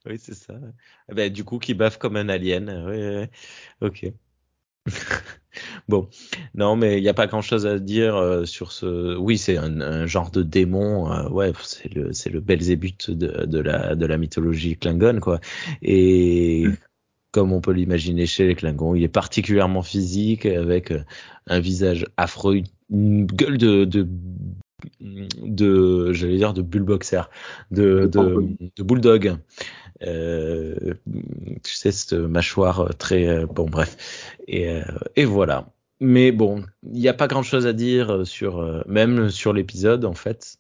Oui, 0.08 0.18
c'est 0.18 0.34
ça. 0.34 0.56
Eh 1.12 1.14
ben, 1.14 1.32
du 1.32 1.44
coup, 1.44 1.60
qui 1.60 1.76
bave 1.76 2.00
comme 2.00 2.16
un 2.16 2.28
alien. 2.28 2.86
Oui, 2.90 3.28
oui. 3.82 3.88
ok. 3.88 4.14
Bon, 5.88 6.10
non, 6.56 6.76
mais 6.76 6.98
il 6.98 7.02
n'y 7.02 7.10
a 7.10 7.14
pas 7.14 7.28
grand-chose 7.28 7.66
à 7.66 7.80
dire 7.80 8.16
euh, 8.16 8.46
sur 8.46 8.72
ce. 8.72 9.16
Oui, 9.18 9.38
c'est 9.38 9.58
un, 9.58 9.82
un, 9.82 10.06
genre 10.06 10.32
de 10.32 10.44
démon. 10.44 11.12
Euh, 11.12 11.30
ouais, 11.30 11.52
c'est 11.64 11.94
le 11.94 12.14
c'est 12.14 12.30
le 12.30 12.40
Belzébuth 12.40 13.12
de, 13.12 13.46
de 13.46 13.60
la 13.60 13.96
de 13.96 14.06
la 14.06 14.18
mythologie 14.18 14.78
Klingon, 14.78 15.20
quoi. 15.20 15.40
Et 15.82 16.66
comme 17.32 17.54
on 17.54 17.62
peut 17.62 17.72
l'imaginer 17.72 18.26
chez 18.26 18.48
les 18.48 18.56
Klingons, 18.56 18.96
il 18.96 19.04
est 19.04 19.08
particulièrement 19.08 19.84
physique 19.84 20.46
avec 20.46 20.92
euh, 20.92 21.04
un 21.48 21.60
visage 21.60 22.06
affreux, 22.18 22.62
une 22.90 23.26
gueule 23.26 23.58
de, 23.58 23.86
de 23.86 24.08
de 25.42 26.14
j'allais 26.14 26.38
dire 26.38 26.54
de 26.54 26.62
bullboxer 26.62 27.22
de 27.72 28.08
de, 28.12 28.48
de 28.76 28.84
bulldog 28.84 29.38
tu 30.00 31.74
sais 31.76 31.92
cette 31.92 32.14
mâchoire 32.14 32.96
très 32.98 33.46
bon 33.46 33.66
bref 33.66 34.36
et, 34.48 34.70
euh, 34.70 34.84
et 35.16 35.26
voilà 35.26 35.68
mais 36.00 36.32
bon 36.32 36.64
il 36.84 37.00
n'y 37.00 37.08
a 37.08 37.14
pas 37.14 37.28
grand 37.28 37.44
chose 37.44 37.66
à 37.66 37.74
dire 37.74 38.26
sur 38.26 38.84
même 38.88 39.30
sur 39.30 39.54
l'épisode 39.54 40.06
en 40.06 40.14
fait 40.14 40.60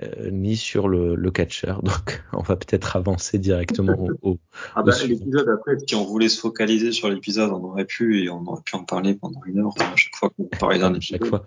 euh, 0.00 0.30
ni 0.30 0.56
sur 0.56 0.88
le, 0.88 1.14
le 1.14 1.30
catcher. 1.30 1.74
Donc, 1.82 2.22
on 2.32 2.40
va 2.40 2.56
peut-être 2.56 2.96
avancer 2.96 3.38
directement 3.38 3.98
au. 3.98 4.30
au 4.30 4.38
ah 4.74 4.82
bah, 4.82 4.92
l'épisode 5.06 5.48
après, 5.48 5.76
si 5.86 5.94
on 5.94 6.04
voulait 6.04 6.30
se 6.30 6.40
focaliser 6.40 6.92
sur 6.92 7.10
l'épisode, 7.10 7.50
on 7.50 7.62
aurait 7.64 7.84
pu 7.84 8.24
et 8.24 8.30
on 8.30 8.42
aurait 8.46 8.62
pu 8.62 8.74
en 8.76 8.84
parler 8.84 9.14
pendant 9.14 9.40
une 9.44 9.60
heure 9.60 9.74
à 9.80 9.96
chaque 9.96 10.16
fois 10.16 10.30
qu'on 10.30 10.44
parlait 10.44 10.78
d'un 10.78 10.94
épisode. 10.94 11.20
Chaque 11.20 11.28
fois. 11.28 11.44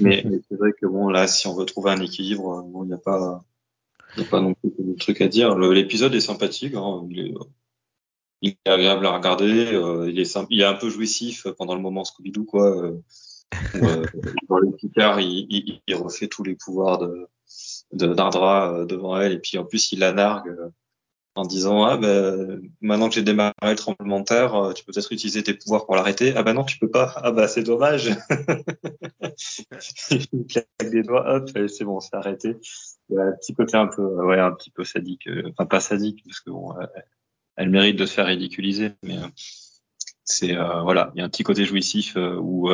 mais, 0.00 0.22
mais 0.24 0.40
c'est 0.48 0.56
vrai 0.56 0.72
que 0.72 0.86
bon, 0.86 1.08
là, 1.08 1.26
si 1.26 1.46
on 1.48 1.54
veut 1.54 1.66
trouver 1.66 1.90
un 1.90 2.00
équilibre, 2.00 2.62
bon, 2.62 2.84
il 2.84 2.88
n'y 2.88 2.94
a 2.94 2.98
pas, 2.98 3.44
il 4.16 4.24
pas 4.24 4.40
non 4.40 4.54
plus 4.54 4.70
de 4.78 4.94
trucs 4.98 5.20
à 5.20 5.28
dire. 5.28 5.56
L'épisode 5.58 6.14
est 6.14 6.20
sympathique. 6.20 6.74
Hein, 6.74 7.06
il, 7.10 7.20
est, 7.20 7.34
il, 8.42 8.50
est, 8.50 8.68
agréable 8.68 9.06
à 9.06 9.16
regarder. 9.16 9.72
Euh, 9.74 10.10
il 10.10 10.18
est 10.18 10.38
il 10.50 10.60
est 10.60 10.64
un 10.64 10.74
peu 10.74 10.90
jouissif 10.90 11.46
pendant 11.58 11.74
le 11.74 11.80
moment 11.80 12.04
Scooby-Doo, 12.04 12.44
quoi. 12.44 12.76
Euh, 12.76 13.02
euh, 13.76 14.04
dans 14.48 14.58
le 14.58 14.72
Picard, 14.72 15.20
il, 15.20 15.46
il, 15.50 15.80
il 15.86 15.94
refait 15.94 16.28
tous 16.28 16.42
les 16.42 16.54
pouvoirs 16.54 16.98
de 16.98 17.28
de 17.92 18.06
Nardra 18.06 18.72
euh, 18.72 18.86
devant 18.86 19.18
elle 19.20 19.32
et 19.32 19.38
puis 19.38 19.58
en 19.58 19.64
plus 19.64 19.92
il 19.92 20.00
la 20.00 20.12
nargue 20.12 20.48
euh, 20.48 20.70
en 21.34 21.44
disant 21.44 21.84
ah 21.84 21.96
ben 21.96 22.60
maintenant 22.80 23.08
que 23.08 23.14
j'ai 23.14 23.22
démarré 23.22 23.52
le 23.62 23.76
tremblement 23.76 24.20
de 24.20 24.24
terre 24.24 24.54
euh, 24.54 24.72
tu 24.72 24.84
peux 24.84 24.92
peut-être 24.92 25.12
utiliser 25.12 25.42
tes 25.42 25.54
pouvoirs 25.54 25.86
pour 25.86 25.94
l'arrêter 25.94 26.34
ah 26.36 26.42
ben 26.42 26.54
non 26.54 26.64
tu 26.64 26.78
peux 26.78 26.90
pas 26.90 27.12
ah 27.16 27.30
ben 27.30 27.46
c'est 27.46 27.62
dommage 27.62 28.10
il 30.10 30.46
claque 30.46 30.66
des 30.90 31.02
doigts 31.02 31.36
hop 31.36 31.50
c'est 31.68 31.84
bon 31.84 32.00
c'est 32.00 32.14
arrêté 32.14 32.56
il 33.08 33.16
y 33.16 33.18
a 33.18 33.22
un 33.22 33.32
petit 33.32 33.54
côté 33.54 33.76
un 33.76 33.86
peu 33.86 34.02
ouais 34.02 34.38
un 34.38 34.52
petit 34.52 34.70
peu 34.70 34.84
sadique 34.84 35.28
enfin 35.50 35.66
pas 35.66 35.80
sadique 35.80 36.22
parce 36.24 36.40
que 36.40 36.50
bon 36.50 36.74
elle 37.56 37.70
mérite 37.70 37.96
de 37.96 38.06
se 38.06 38.14
faire 38.14 38.26
ridiculiser 38.26 38.92
mais 39.02 39.16
c'est 40.24 40.54
voilà 40.54 41.12
il 41.14 41.18
y 41.18 41.22
a 41.22 41.24
un 41.24 41.28
petit 41.28 41.44
côté 41.44 41.64
jouissif 41.64 42.16
où 42.16 42.68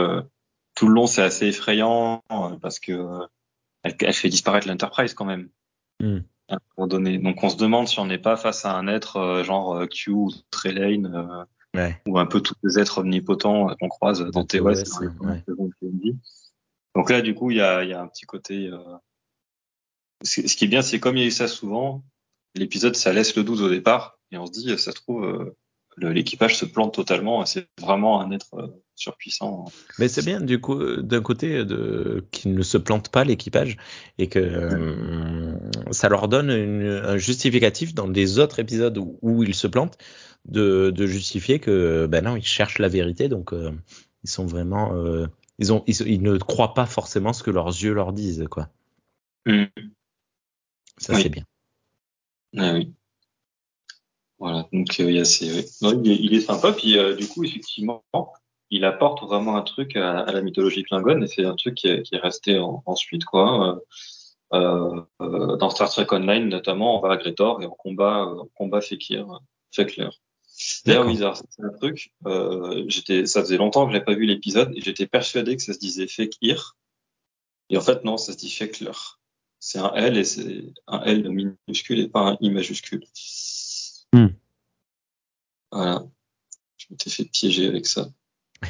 tout 0.74 0.88
le 0.88 0.94
long 0.94 1.06
c'est 1.06 1.22
assez 1.22 1.48
effrayant 1.48 2.22
parce 2.60 2.78
que 2.78 3.26
elle, 3.82 3.96
elle 4.00 4.12
fait 4.12 4.28
disparaître 4.28 4.68
l'Enterprise 4.68 5.14
quand 5.14 5.24
même. 5.24 5.48
Mm. 6.00 6.18
À 6.48 6.54
un 6.54 6.58
moment 6.76 6.88
donné. 6.88 7.18
Donc 7.18 7.42
on 7.42 7.48
se 7.48 7.56
demande 7.56 7.88
si 7.88 7.98
on 7.98 8.06
n'est 8.06 8.18
pas 8.18 8.36
face 8.36 8.64
à 8.64 8.74
un 8.74 8.86
être 8.86 9.16
euh, 9.16 9.44
genre 9.44 9.76
euh, 9.76 9.86
Q 9.86 10.10
ou 10.10 10.30
Trelane 10.50 11.06
euh, 11.06 11.44
ouais. 11.78 12.00
ou 12.06 12.18
un 12.18 12.26
peu 12.26 12.40
tous 12.40 12.54
les 12.62 12.78
êtres 12.78 12.98
omnipotents 12.98 13.74
qu'on 13.80 13.88
croise 13.88 14.20
dans 14.20 14.44
TOS. 14.44 14.82
Ouais. 15.20 15.44
Donc 16.94 17.10
là, 17.10 17.22
du 17.22 17.34
coup, 17.34 17.50
il 17.50 17.56
y 17.56 17.62
a, 17.62 17.84
y 17.84 17.94
a, 17.94 18.02
un 18.02 18.06
petit 18.06 18.26
côté. 18.26 18.70
Ce 20.22 20.56
qui 20.56 20.64
est 20.64 20.68
bien, 20.68 20.82
c'est 20.82 21.00
comme 21.00 21.16
il 21.16 21.20
y 21.20 21.24
a 21.24 21.28
eu 21.28 21.32
ça 21.32 21.48
souvent, 21.48 22.04
l'épisode, 22.54 22.96
ça 22.96 23.12
laisse 23.12 23.36
le 23.36 23.44
doute 23.44 23.60
au 23.60 23.68
départ, 23.68 24.18
et 24.30 24.38
on 24.38 24.46
se 24.46 24.52
dit, 24.52 24.68
ça 24.78 24.92
se 24.92 24.96
trouve, 24.96 25.54
l'équipage 25.96 26.56
se 26.56 26.64
plante 26.64 26.94
totalement, 26.94 27.44
c'est 27.44 27.68
vraiment 27.80 28.20
un 28.20 28.30
être 28.30 28.80
surpuissant. 29.02 29.64
Mais 29.98 30.08
c'est 30.08 30.24
bien 30.24 30.40
du 30.40 30.60
coup 30.60 30.96
d'un 30.96 31.20
côté 31.20 31.64
de 31.64 32.24
qu'ils 32.30 32.54
ne 32.54 32.62
se 32.62 32.78
plantent 32.78 33.10
pas 33.10 33.24
l'équipage 33.24 33.76
et 34.18 34.28
que 34.28 34.38
euh, 34.38 35.54
ça 35.90 36.08
leur 36.08 36.28
donne 36.28 36.50
une, 36.50 36.86
un 37.04 37.16
justificatif 37.16 37.94
dans 37.94 38.08
des 38.08 38.38
autres 38.38 38.58
épisodes 38.58 38.96
où, 38.98 39.18
où 39.22 39.42
ils 39.42 39.54
se 39.54 39.66
plantent 39.66 39.98
de, 40.44 40.90
de, 40.90 41.06
justifier 41.06 41.58
que 41.58 42.06
ben 42.06 42.24
non 42.24 42.36
ils 42.36 42.44
cherchent 42.44 42.78
la 42.78 42.88
vérité 42.88 43.28
donc 43.28 43.52
euh, 43.52 43.70
ils 44.24 44.30
sont 44.30 44.46
vraiment 44.46 44.94
euh, 44.94 45.26
ils 45.58 45.72
ont 45.72 45.84
ils, 45.86 46.00
ils, 46.02 46.22
ne 46.22 46.36
croient 46.38 46.74
pas 46.74 46.86
forcément 46.86 47.32
ce 47.32 47.42
que 47.42 47.50
leurs 47.50 47.68
yeux 47.68 47.92
leur 47.92 48.12
disent 48.12 48.46
quoi. 48.50 48.68
Mmh. 49.46 49.64
Ça 50.98 51.14
oui. 51.14 51.22
c'est 51.22 51.28
bien. 51.28 51.44
Ah, 52.58 52.72
oui. 52.74 52.92
Voilà, 54.38 54.68
donc 54.72 54.98
il, 54.98 55.12
y 55.12 55.20
a 55.20 55.24
ces, 55.24 55.66
non, 55.82 56.00
il, 56.02 56.10
est, 56.10 56.16
il, 56.16 56.34
est, 56.34 56.40
sympa. 56.40 56.72
Puis 56.72 56.96
du 57.16 57.28
coup, 57.28 57.44
effectivement, 57.44 58.02
il 58.70 58.84
apporte 58.84 59.22
vraiment 59.22 59.56
un 59.56 59.62
truc 59.62 59.96
à, 59.96 60.20
à 60.20 60.32
la 60.32 60.42
mythologie 60.42 60.82
klingone 60.82 61.22
et 61.22 61.26
c'est 61.28 61.44
un 61.44 61.54
truc 61.54 61.74
qui 61.76 61.88
est, 61.88 62.02
qui 62.02 62.16
est 62.16 62.18
resté 62.18 62.58
en, 62.58 62.82
ensuite 62.86 63.24
quoi. 63.24 63.80
Euh, 64.54 65.00
euh, 65.22 65.56
dans 65.56 65.70
Star 65.70 65.90
Trek 65.90 66.06
Online 66.10 66.48
notamment, 66.48 66.98
on 66.98 67.00
va 67.00 67.12
à 67.12 67.16
Gretor 67.16 67.62
et 67.62 67.66
on 67.66 67.70
combat, 67.70 68.26
on 68.26 68.48
combat 68.54 68.80
Fekir, 68.80 69.26
Fekler. 69.74 70.10
D'ailleurs, 70.84 71.06
Wizard, 71.06 71.36
c'est 71.36 71.64
un 71.64 71.70
truc. 71.70 72.12
Euh, 72.26 72.84
j'étais, 72.86 73.24
ça 73.24 73.40
faisait 73.40 73.56
longtemps 73.56 73.86
que 73.86 73.92
j'avais 73.92 74.04
pas 74.04 74.14
vu 74.14 74.26
l'épisode 74.26 74.72
et 74.76 74.80
j'étais 74.82 75.06
persuadé 75.06 75.56
que 75.56 75.62
ça 75.62 75.72
se 75.72 75.78
disait 75.78 76.06
Fekir. 76.06 76.76
Et 77.70 77.78
en 77.78 77.80
fait, 77.80 78.04
non, 78.04 78.18
ça 78.18 78.32
se 78.32 78.38
dit 78.38 78.50
Fekler. 78.50 78.92
C'est 79.64 79.78
un 79.78 79.94
L 79.94 80.18
et 80.18 80.24
c'est 80.24 80.74
un 80.88 81.02
L 81.02 81.30
minuscule 81.30 82.00
et 82.00 82.08
pas 82.08 82.30
un 82.30 82.38
I 82.40 82.50
majuscule. 82.50 83.06
Hmm. 84.12 84.30
Voilà. 85.70 86.04
Je 86.76 86.86
m'étais 86.90 87.10
fait 87.10 87.26
piéger 87.26 87.68
avec 87.68 87.86
ça. 87.86 88.08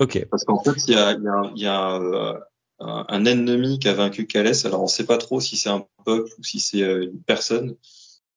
ok. 0.00 0.26
Parce 0.30 0.44
qu'en 0.44 0.62
fait, 0.62 0.76
il 0.86 0.94
y 0.94 0.96
a, 0.96 1.14
y 1.14 1.26
a, 1.26 1.52
y 1.56 1.66
a 1.66 1.96
euh, 1.96 2.38
un 2.78 3.24
ennemi 3.24 3.80
qui 3.80 3.88
a 3.88 3.94
vaincu 3.94 4.28
Calès. 4.28 4.64
Alors, 4.64 4.78
on 4.78 4.84
ne 4.84 4.88
sait 4.88 5.06
pas 5.06 5.18
trop 5.18 5.40
si 5.40 5.56
c'est 5.56 5.70
un 5.70 5.84
peuple 6.04 6.30
ou 6.38 6.44
si 6.44 6.60
c'est 6.60 6.82
euh, 6.82 7.10
une 7.10 7.24
personne. 7.24 7.76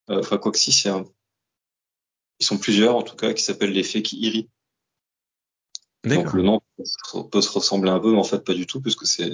Euh, 0.10 0.22
enfin, 0.22 0.40
quoi 0.40 0.52
que 0.52 0.58
si, 0.58 0.72
c'est 0.72 0.90
un. 0.90 1.06
Ils 2.40 2.48
sont 2.48 2.58
plusieurs, 2.58 2.96
en 2.96 3.04
tout 3.04 3.16
cas, 3.16 3.34
qui 3.34 3.44
s'appellent 3.44 3.74
les 3.74 3.84
Fekiri. 3.84 4.50
Donc, 6.04 6.34
le 6.34 6.42
nom 6.42 6.62
peut 7.32 7.42
se 7.42 7.50
ressembler 7.50 7.90
un 7.90 8.00
peu, 8.00 8.12
mais 8.12 8.20
en 8.20 8.24
fait, 8.24 8.44
pas 8.44 8.54
du 8.54 8.68
tout, 8.68 8.82
puisque 8.82 9.06
c'est, 9.06 9.34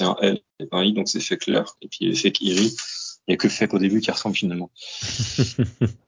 un 0.00 0.16
L 0.20 0.40
et 0.58 0.66
pas 0.66 0.78
un 0.78 0.84
I, 0.84 0.92
donc 0.92 1.08
c'est 1.08 1.20
Fekler. 1.20 1.62
Et 1.82 1.88
puis, 1.88 2.06
les 2.06 2.14
Fekiri, 2.14 2.74
il 3.26 3.30
n'y 3.30 3.34
a 3.34 3.36
que 3.36 3.48
Fek 3.48 3.72
au 3.74 3.78
début 3.78 4.00
qui 4.00 4.10
ressemble 4.10 4.36
finalement. 4.36 4.70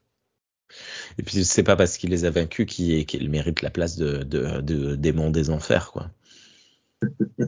Et 1.18 1.22
puis 1.24 1.44
c'est 1.44 1.64
pas 1.64 1.74
parce 1.74 1.96
qu'il 1.98 2.10
les 2.10 2.24
a 2.24 2.30
vaincus 2.30 2.66
qu'il 2.66 3.04
qu 3.04 3.28
mérite 3.28 3.62
la 3.62 3.70
place 3.70 3.96
de, 3.96 4.22
de, 4.22 4.60
de, 4.60 4.94
démon 4.94 5.30
des 5.30 5.50
enfers, 5.50 5.90
quoi. 5.90 6.10
Mais 7.02 7.46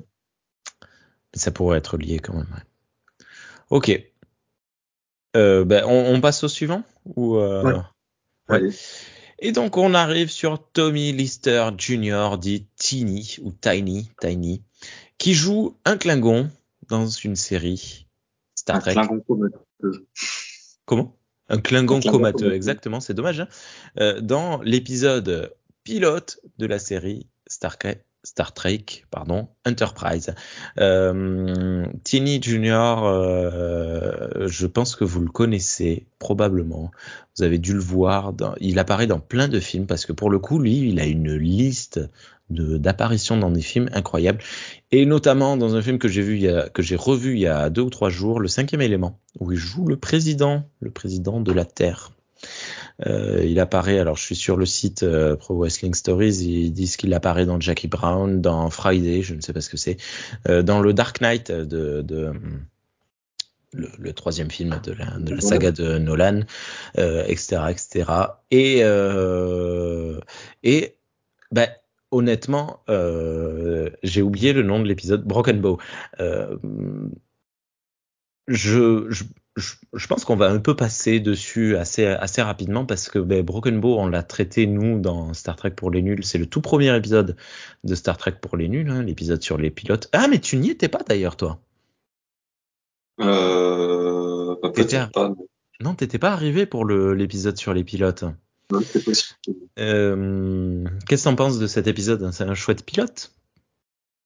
ça 1.35 1.53
pourrait 1.53 1.79
être 1.79 1.97
lié 1.97 2.19
quand 2.19 2.35
même. 2.35 2.49
Ouais. 2.53 2.65
Ok. 3.71 4.13
Euh, 5.37 5.65
ben, 5.65 5.85
on, 5.85 6.15
on, 6.15 6.21
passe 6.21 6.43
au 6.43 6.49
suivant 6.49 6.83
ou 7.05 7.37
euh... 7.37 7.63
ouais. 7.63 7.81
Ouais. 8.49 8.71
Et 9.41 9.53
donc 9.53 9.79
on 9.79 9.95
arrive 9.95 10.31
sur 10.31 10.63
Tommy 10.73 11.13
Lister 11.13 11.71
Jr. 11.77 12.37
dit 12.39 12.67
Tiny 12.77 13.39
ou 13.43 13.53
Tiny, 13.53 14.11
Tiny, 14.21 14.63
qui 15.17 15.33
joue 15.33 15.77
un 15.87 15.97
Klingon 15.97 16.51
dans 16.89 17.09
une 17.09 17.37
série 17.37 18.07
Star 18.55 18.81
Trek. 18.81 18.93
Un 18.97 19.07
Klingon 19.07 19.51
Comment? 20.85 21.17
Un 21.49 21.59
Klingon 21.59 22.01
comateux, 22.01 22.53
exactement, 22.53 23.01
c'est 23.01 23.15
dommage. 23.15 23.41
Hein 23.41 23.49
euh, 23.99 24.21
dans 24.21 24.61
l'épisode 24.61 25.55
pilote 25.85 26.41
de 26.59 26.67
la 26.67 26.79
série 26.79 27.27
Star 27.47 27.79
Trek, 27.79 28.05
Star 28.23 28.53
Trek, 28.53 28.85
pardon, 29.11 29.49
Enterprise. 29.67 30.35
Euh, 30.79 31.87
Tini 32.05 32.43
Junior, 32.43 33.07
euh, 33.07 34.47
je 34.47 34.67
pense 34.67 34.95
que 34.95 35.05
vous 35.05 35.21
le 35.21 35.31
connaissez 35.31 36.07
probablement. 36.19 36.91
Vous 37.37 37.45
avez 37.45 37.59
dû 37.59 37.73
le 37.73 37.81
voir. 37.81 38.35
Il 38.61 38.79
apparaît 38.79 39.07
dans 39.07 39.21
plein 39.21 39.49
de 39.49 39.59
films 39.59 39.87
parce 39.87 40.05
que 40.05 40.13
pour 40.13 40.31
le 40.31 40.39
coup, 40.39 40.59
lui, 40.59 40.91
il 40.91 41.01
a 41.01 41.07
une 41.07 41.35
liste 41.35 42.01
d'apparitions 42.51 43.37
dans 43.37 43.51
des 43.51 43.63
films 43.63 43.89
incroyables 43.93 44.43
et 44.91 45.07
notamment 45.07 45.57
dans 45.57 45.77
un 45.77 45.83
film 45.83 45.99
que 45.99 46.09
j'ai 46.09 46.23
vu 46.23 46.49
que 46.75 46.83
j'ai 46.83 46.97
revu 46.97 47.35
il 47.35 47.41
y 47.41 47.47
a 47.47 47.71
deux 47.71 47.83
ou 47.83 47.91
trois 47.91 48.11
jours, 48.11 48.41
Le 48.41 48.49
Cinquième 48.49 48.83
Élément, 48.83 49.21
où 49.39 49.53
il 49.53 49.59
joue 49.59 49.87
le 49.87 49.97
président, 49.97 50.65
le 50.81 50.91
président 50.91 51.41
de 51.41 51.53
la 51.53 51.65
Terre. 51.65 52.11
Euh, 53.07 53.43
il 53.45 53.59
apparaît, 53.61 53.99
alors 53.99 54.17
je 54.17 54.23
suis 54.23 54.37
sur 54.37 54.57
le 54.57 54.67
site 54.67 55.03
euh, 55.03 55.37
Pro 55.37 55.57
Wrestling 55.57 55.95
Stories, 55.95 56.45
ils 56.45 56.73
disent 56.73 56.97
qu'il 56.97 57.15
apparaît 57.15 57.47
dans 57.47 57.61
Jackie 57.61 57.89
Brown, 57.89 58.41
dans 58.41 58.71
Friday, 58.71 59.23
je 59.23 59.35
ne 59.35 59.41
sais 59.41 59.53
pas 59.53 59.61
ce 59.61 59.71
que 59.71 59.77
c'est, 59.77 59.97
euh, 60.49 60.63
dans 60.63 60.81
le 60.81 60.93
Dark 60.93 61.21
Knight 61.21 61.51
de, 61.51 62.05
le, 63.73 64.13
troisième 64.13 64.51
film 64.51 64.81
de 64.83 64.93
la, 64.93 65.41
saga 65.41 65.71
de 65.71 65.99
Nolan, 65.99 66.41
etc., 66.97 67.63
etc. 67.71 68.11
Et 68.51 68.81
et 70.63 70.97
ben 71.53 71.69
honnêtement, 72.11 72.83
j'ai 74.03 74.23
oublié 74.23 74.53
le 74.53 74.63
nom 74.63 74.81
de 74.81 74.87
l'épisode 74.87 75.25
Broken 75.25 75.61
Bow. 75.61 75.79
Je, 78.49 79.25
je, 79.57 79.75
je, 79.93 80.07
pense 80.07 80.25
qu'on 80.25 80.37
va 80.37 80.49
un 80.49 80.59
peu 80.59 80.77
passer 80.77 81.21
dessus 81.21 81.77
assez, 81.77 82.07
assez 82.07 82.43
rapidement 82.43 82.87
parce 82.87 83.09
que 83.09 83.19
ben, 83.19 83.45
Broken 83.45 83.81
Bow, 83.81 83.99
on 83.99 84.07
l'a 84.07 84.23
traité 84.23 84.67
nous 84.67 85.01
dans 85.01 85.35
Star 85.35 85.57
Trek 85.57 85.71
pour 85.71 85.91
les 85.91 86.03
nuls. 86.03 86.25
C'est 86.25 86.39
le 86.39 86.47
tout 86.47 86.61
premier 86.61 86.95
épisode 86.97 87.37
de 87.85 87.95
Star 87.95 88.17
Trek 88.17 88.37
pour 88.41 88.57
les 88.57 88.69
nuls, 88.69 88.91
hein, 88.91 89.03
l'épisode 89.03 89.43
sur 89.43 89.59
les 89.59 89.71
pilotes. 89.71 90.09
Ah, 90.13 90.29
mais 90.29 90.39
tu 90.39 90.57
n'y 90.57 90.71
étais 90.71 90.89
pas 90.89 91.03
d'ailleurs, 91.07 91.37
toi 91.37 91.61
euh, 93.21 94.57
bah, 94.63 94.71
peut-être 94.71 95.13
pas. 95.13 95.33
Non, 95.81 95.95
t'étais 95.95 96.19
pas 96.19 96.33
arrivé 96.33 96.67
pour 96.67 96.87
l'épisode 96.87 97.57
sur 97.57 97.75
les 97.75 97.85
pilotes. 97.85 98.25
Non, 98.71 98.81
c'est 98.85 99.05
possible. 99.05 99.39
Euh, 99.79 100.85
Qu'est-ce 101.09 101.25
que 101.25 101.29
t'en 101.29 101.37
penses 101.37 101.59
de 101.59 101.67
cet 101.67 101.87
épisode? 101.87 102.31
C'est 102.33 102.45
un 102.45 102.55
chouette 102.55 102.85
pilote? 102.85 103.33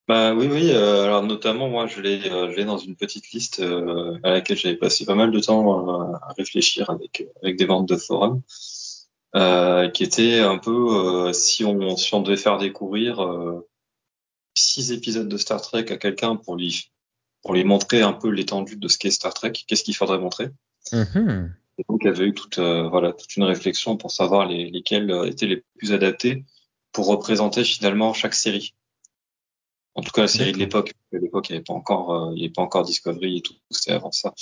Bah 0.06 0.34
oui, 0.34 0.48
oui. 0.50 0.70
Euh, 0.70 1.04
alors 1.04 1.22
notamment, 1.22 1.68
moi, 1.70 1.86
je 1.86 2.00
l'ai, 2.00 2.30
euh, 2.30 2.50
je 2.50 2.56
l'ai 2.56 2.64
dans 2.64 2.76
une 2.76 2.94
petite 2.94 3.30
liste 3.32 3.60
euh, 3.60 4.18
à 4.22 4.30
laquelle 4.30 4.58
j'avais 4.58 4.76
passé 4.76 5.06
pas 5.06 5.14
mal 5.14 5.30
de 5.30 5.40
temps 5.40 6.14
à 6.14 6.34
réfléchir 6.36 6.90
avec 6.90 7.26
avec 7.42 7.56
des 7.56 7.64
ventes 7.64 7.88
de 7.88 7.96
forums, 7.96 8.42
qui 9.92 10.02
était 10.02 10.40
un 10.40 10.58
peu 10.58 11.32
si 11.32 11.64
on 11.64 11.96
si 11.96 12.14
on 12.14 12.20
devait 12.20 12.36
faire 12.36 12.58
découvrir 12.58 13.26
six 14.54 14.92
épisodes 14.92 15.28
de 15.28 15.38
Star 15.38 15.62
Trek 15.62 15.86
à 15.88 15.96
quelqu'un 15.96 16.36
pour 16.36 16.56
lui 16.56 16.90
pour 17.42 17.54
lui 17.54 17.64
montrer 17.64 18.02
un 18.02 18.12
peu 18.12 18.28
l'étendue 18.28 18.76
de 18.76 18.88
ce 18.88 18.98
qu'est 18.98 19.10
Star 19.10 19.32
Trek, 19.32 19.52
qu'est-ce 19.52 19.84
qu'il 19.84 19.96
faudrait 19.96 20.18
montrer. 20.18 20.48
Mm-hmm. 20.92 21.50
Et 21.78 21.84
donc, 21.88 22.00
il 22.02 22.06
y 22.06 22.10
avait 22.10 22.26
eu 22.26 22.34
toute 22.34 22.58
voilà 22.58 23.14
toute 23.14 23.36
une 23.36 23.44
réflexion 23.44 23.96
pour 23.96 24.10
savoir 24.10 24.46
les, 24.46 24.70
lesquels 24.70 25.10
étaient 25.26 25.46
les 25.46 25.64
plus 25.78 25.94
adaptés 25.94 26.44
pour 26.92 27.06
représenter 27.06 27.64
finalement 27.64 28.12
chaque 28.12 28.34
série. 28.34 28.74
En 29.96 30.02
tout 30.02 30.10
cas, 30.10 30.22
la 30.22 30.28
série 30.28 30.52
de 30.52 30.58
l'époque. 30.58 30.92
À 31.12 31.18
l'époque, 31.18 31.48
il 31.48 31.52
n'y 31.52 31.56
avait 31.58 31.64
pas 31.64 31.74
encore, 31.74 32.12
euh, 32.12 32.32
il 32.34 32.40
y 32.40 32.44
avait 32.44 32.52
pas 32.52 32.62
encore 32.62 32.84
Discovery 32.84 33.38
et 33.38 33.42
tout. 33.42 33.54
C'était 33.70 33.92
avant 33.92 34.10
ça. 34.10 34.34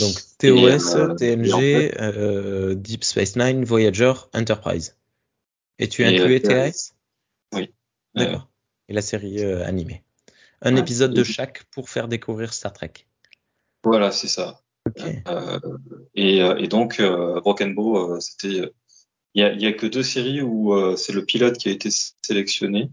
Donc 0.00 0.14
TOS, 0.38 0.96
euh, 0.96 1.14
TNG, 1.14 1.94
euh, 1.98 2.74
Deep 2.74 3.04
Space 3.04 3.36
Nine, 3.36 3.64
Voyager, 3.64 4.12
Enterprise. 4.34 4.96
Et 5.78 5.88
tu 5.88 6.04
as 6.04 6.08
inclus 6.08 6.42
TAS 6.42 6.92
Oui. 7.54 7.70
D'accord. 8.14 8.48
Et 8.88 8.92
la 8.92 9.02
série 9.02 9.42
animée. 9.44 10.02
Un 10.60 10.76
épisode 10.76 11.14
de 11.14 11.24
chaque 11.24 11.64
pour 11.70 11.88
faire 11.88 12.08
découvrir 12.08 12.52
Star 12.52 12.72
Trek. 12.72 12.92
Voilà, 13.84 14.10
c'est 14.10 14.28
ça. 14.28 14.60
Et, 16.14 16.38
et, 16.38 16.68
donc, 16.68 17.00
Broken 17.00 17.74
Bow, 17.74 18.20
c'était. 18.20 18.72
Il 19.34 19.42
y 19.42 19.44
a, 19.44 19.52
y 19.52 19.66
a, 19.66 19.72
que 19.72 19.86
deux 19.86 20.02
séries 20.02 20.42
où 20.42 20.74
c'est 20.96 21.12
le 21.12 21.24
pilote 21.24 21.58
qui 21.58 21.68
a 21.68 21.72
été 21.72 21.90
sélectionné 22.22 22.90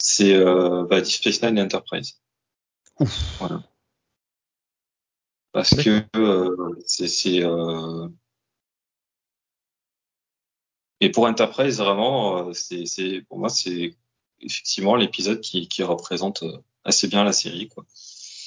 c'est 0.00 0.34
euh, 0.34 0.84
bah, 0.84 1.00
Deep 1.00 1.12
Space 1.12 1.42
Nine 1.42 1.58
et 1.58 1.62
Enterprise. 1.62 2.20
Voilà. 3.38 3.62
Parce 5.52 5.74
que 5.74 6.04
euh, 6.16 6.74
c'est 6.84 7.44
euh... 7.44 8.08
et 11.00 11.10
pour 11.10 11.24
Enterprise 11.24 11.78
vraiment 11.78 12.48
euh, 12.48 12.52
c'est 12.52 13.22
pour 13.28 13.38
moi 13.38 13.48
c'est 13.48 13.94
effectivement 14.40 14.94
l'épisode 14.94 15.40
qui, 15.40 15.66
qui 15.66 15.82
représente 15.82 16.42
euh, 16.42 16.58
assez 16.84 17.08
bien 17.08 17.24
la 17.24 17.32
série 17.32 17.68
quoi. 17.68 17.86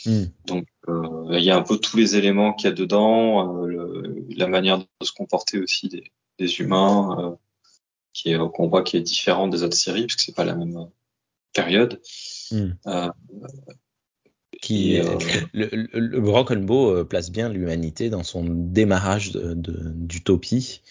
Hmm. 0.06 0.26
Donc 0.46 0.68
euh, 0.88 1.38
il 1.38 1.44
y 1.44 1.52
a 1.52 1.58
un 1.58 1.64
peu 1.64 1.78
tous 1.78 1.98
les 1.98 2.16
éléments 2.16 2.54
qu'il 2.54 2.70
y 2.70 2.72
a 2.72 2.76
dedans, 2.76 3.66
le, 3.66 4.26
la 4.30 4.48
manière 4.48 4.78
de 4.78 4.86
se 5.02 5.12
comporter 5.12 5.60
aussi 5.60 5.90
des, 5.90 6.12
des 6.40 6.60
humains, 6.60 7.38
qui 8.14 8.32
est 8.32 8.38
qu'on 8.54 8.68
voit 8.68 8.84
qui 8.84 8.98
est 8.98 9.02
différent 9.02 9.48
des 9.48 9.64
autres 9.64 9.78
séries 9.78 10.06
puisque 10.06 10.22
c'est 10.22 10.36
pas 10.36 10.46
la 10.46 10.56
même 10.56 10.90
période. 11.54 12.02
Hmm. 12.52 12.72
Euh, 12.88 13.10
qui 14.62 15.00
euh, 15.00 15.18
le, 15.54 15.70
le, 15.72 16.22
Broken 16.22 16.66
Bow 16.66 16.92
euh, 16.92 17.04
place 17.04 17.32
bien 17.32 17.50
l'humanité 17.50 18.10
dans 18.10 18.24
son 18.24 18.46
démarrage 18.46 19.32
d'utopie, 19.34 20.82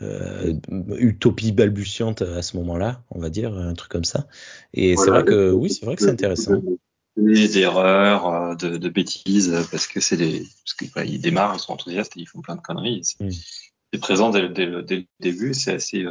euh, 0.00 0.54
utopie 0.98 1.52
balbutiante 1.52 2.22
à 2.22 2.42
ce 2.42 2.56
moment-là, 2.58 3.02
on 3.10 3.18
va 3.18 3.28
dire 3.28 3.56
un 3.56 3.74
truc 3.74 3.90
comme 3.90 4.04
ça. 4.04 4.26
Et 4.72 4.96
c'est 4.96 5.10
vrai 5.10 5.24
que 5.24 5.50
oui, 5.50 5.70
c'est 5.70 5.84
vrai 5.84 5.96
que 5.96 6.02
c'est 6.02 6.10
intéressant. 6.10 6.62
Des 7.16 7.58
erreurs, 7.58 8.56
de, 8.56 8.76
de, 8.76 8.88
bêtises, 8.90 9.66
parce 9.70 9.86
que 9.86 10.00
c'est 10.00 10.18
des, 10.18 10.40
parce 10.64 10.74
qu'ils 10.74 10.90
bah, 10.94 11.18
démarrent, 11.18 11.54
ils 11.54 11.60
sont 11.60 11.72
enthousiastes 11.72 12.14
et 12.18 12.20
ils 12.20 12.26
font 12.26 12.42
plein 12.42 12.56
de 12.56 12.60
conneries. 12.60 13.00
C'est 13.04 13.24
hmm. 13.24 14.00
présent 14.00 14.28
dès, 14.28 14.50
dès, 14.50 14.82
dès, 14.82 14.96
le 14.96 15.06
début, 15.20 15.54
c'est 15.54 15.76
assez, 15.76 16.04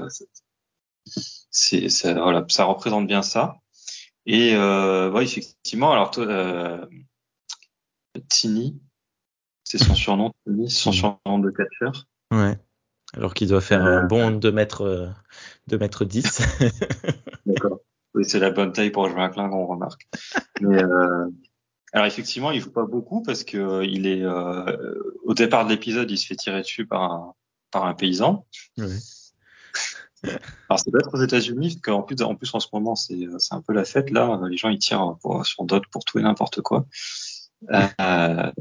c'est, 1.51 2.13
voilà, 2.13 2.43
ça 2.49 2.63
représente 2.63 3.05
bien 3.05 3.21
ça. 3.21 3.57
Et 4.25 4.55
euh, 4.55 5.11
ouais, 5.11 5.23
effectivement, 5.23 5.91
alors 5.91 6.11
toi, 6.11 6.25
euh, 6.25 6.85
Tini, 8.29 8.79
c'est 9.63 9.77
son 9.77 9.95
surnom, 9.95 10.33
Tini, 10.45 10.69
son 10.69 10.91
surnom 10.91 11.39
de 11.39 11.51
catcheur. 11.51 12.07
Ouais. 12.31 12.57
Alors 13.13 13.33
qu'il 13.33 13.47
doit 13.47 13.61
faire 13.61 13.83
un 13.83 14.03
euh, 14.03 14.07
bon 14.07 14.31
2 14.31 14.51
mètres, 14.51 15.13
2 15.67 15.77
mètres 15.77 16.05
10. 16.05 16.41
D'accord. 17.45 17.79
Oui, 18.15 18.23
c'est 18.23 18.39
la 18.39 18.49
bonne 18.49 18.71
taille 18.71 18.91
pour 18.91 19.09
jouer 19.09 19.21
un 19.21 19.29
Klingon, 19.29 19.63
on 19.63 19.67
remarque. 19.67 20.07
Mais 20.61 20.81
euh, 20.81 21.27
alors 21.91 22.07
effectivement, 22.07 22.51
il 22.51 22.61
joue 22.61 22.71
pas 22.71 22.85
beaucoup 22.85 23.21
parce 23.21 23.43
que 23.43 23.57
euh, 23.57 23.85
il 23.85 24.07
est 24.07 24.23
euh, 24.23 24.95
au 25.23 25.33
départ 25.33 25.65
de 25.65 25.71
l'épisode, 25.71 26.09
il 26.09 26.17
se 26.17 26.25
fait 26.25 26.35
tirer 26.35 26.61
dessus 26.61 26.85
par 26.85 27.03
un 27.03 27.33
par 27.71 27.85
un 27.85 27.93
paysan. 27.93 28.45
Alors 30.23 30.79
c'est 30.79 30.91
peut-être 30.91 31.13
aux 31.13 31.21
États-Unis, 31.21 31.69
parce 31.75 31.81
qu'en 31.81 32.01
plus, 32.01 32.21
en 32.21 32.35
plus 32.35 32.53
en 32.53 32.59
ce 32.59 32.67
moment 32.73 32.95
c'est 32.95 33.27
un 33.51 33.61
peu 33.61 33.73
la 33.73 33.85
fête 33.85 34.09
là. 34.09 34.39
Les 34.49 34.57
gens 34.57 34.69
ils 34.69 34.79
tirent 34.79 35.17
pour, 35.21 35.45
sur 35.45 35.63
d'autres 35.65 35.89
pour 35.89 36.03
tout 36.05 36.19
et 36.19 36.23
n'importe 36.23 36.61
quoi. 36.61 36.85
Euh, 37.71 38.51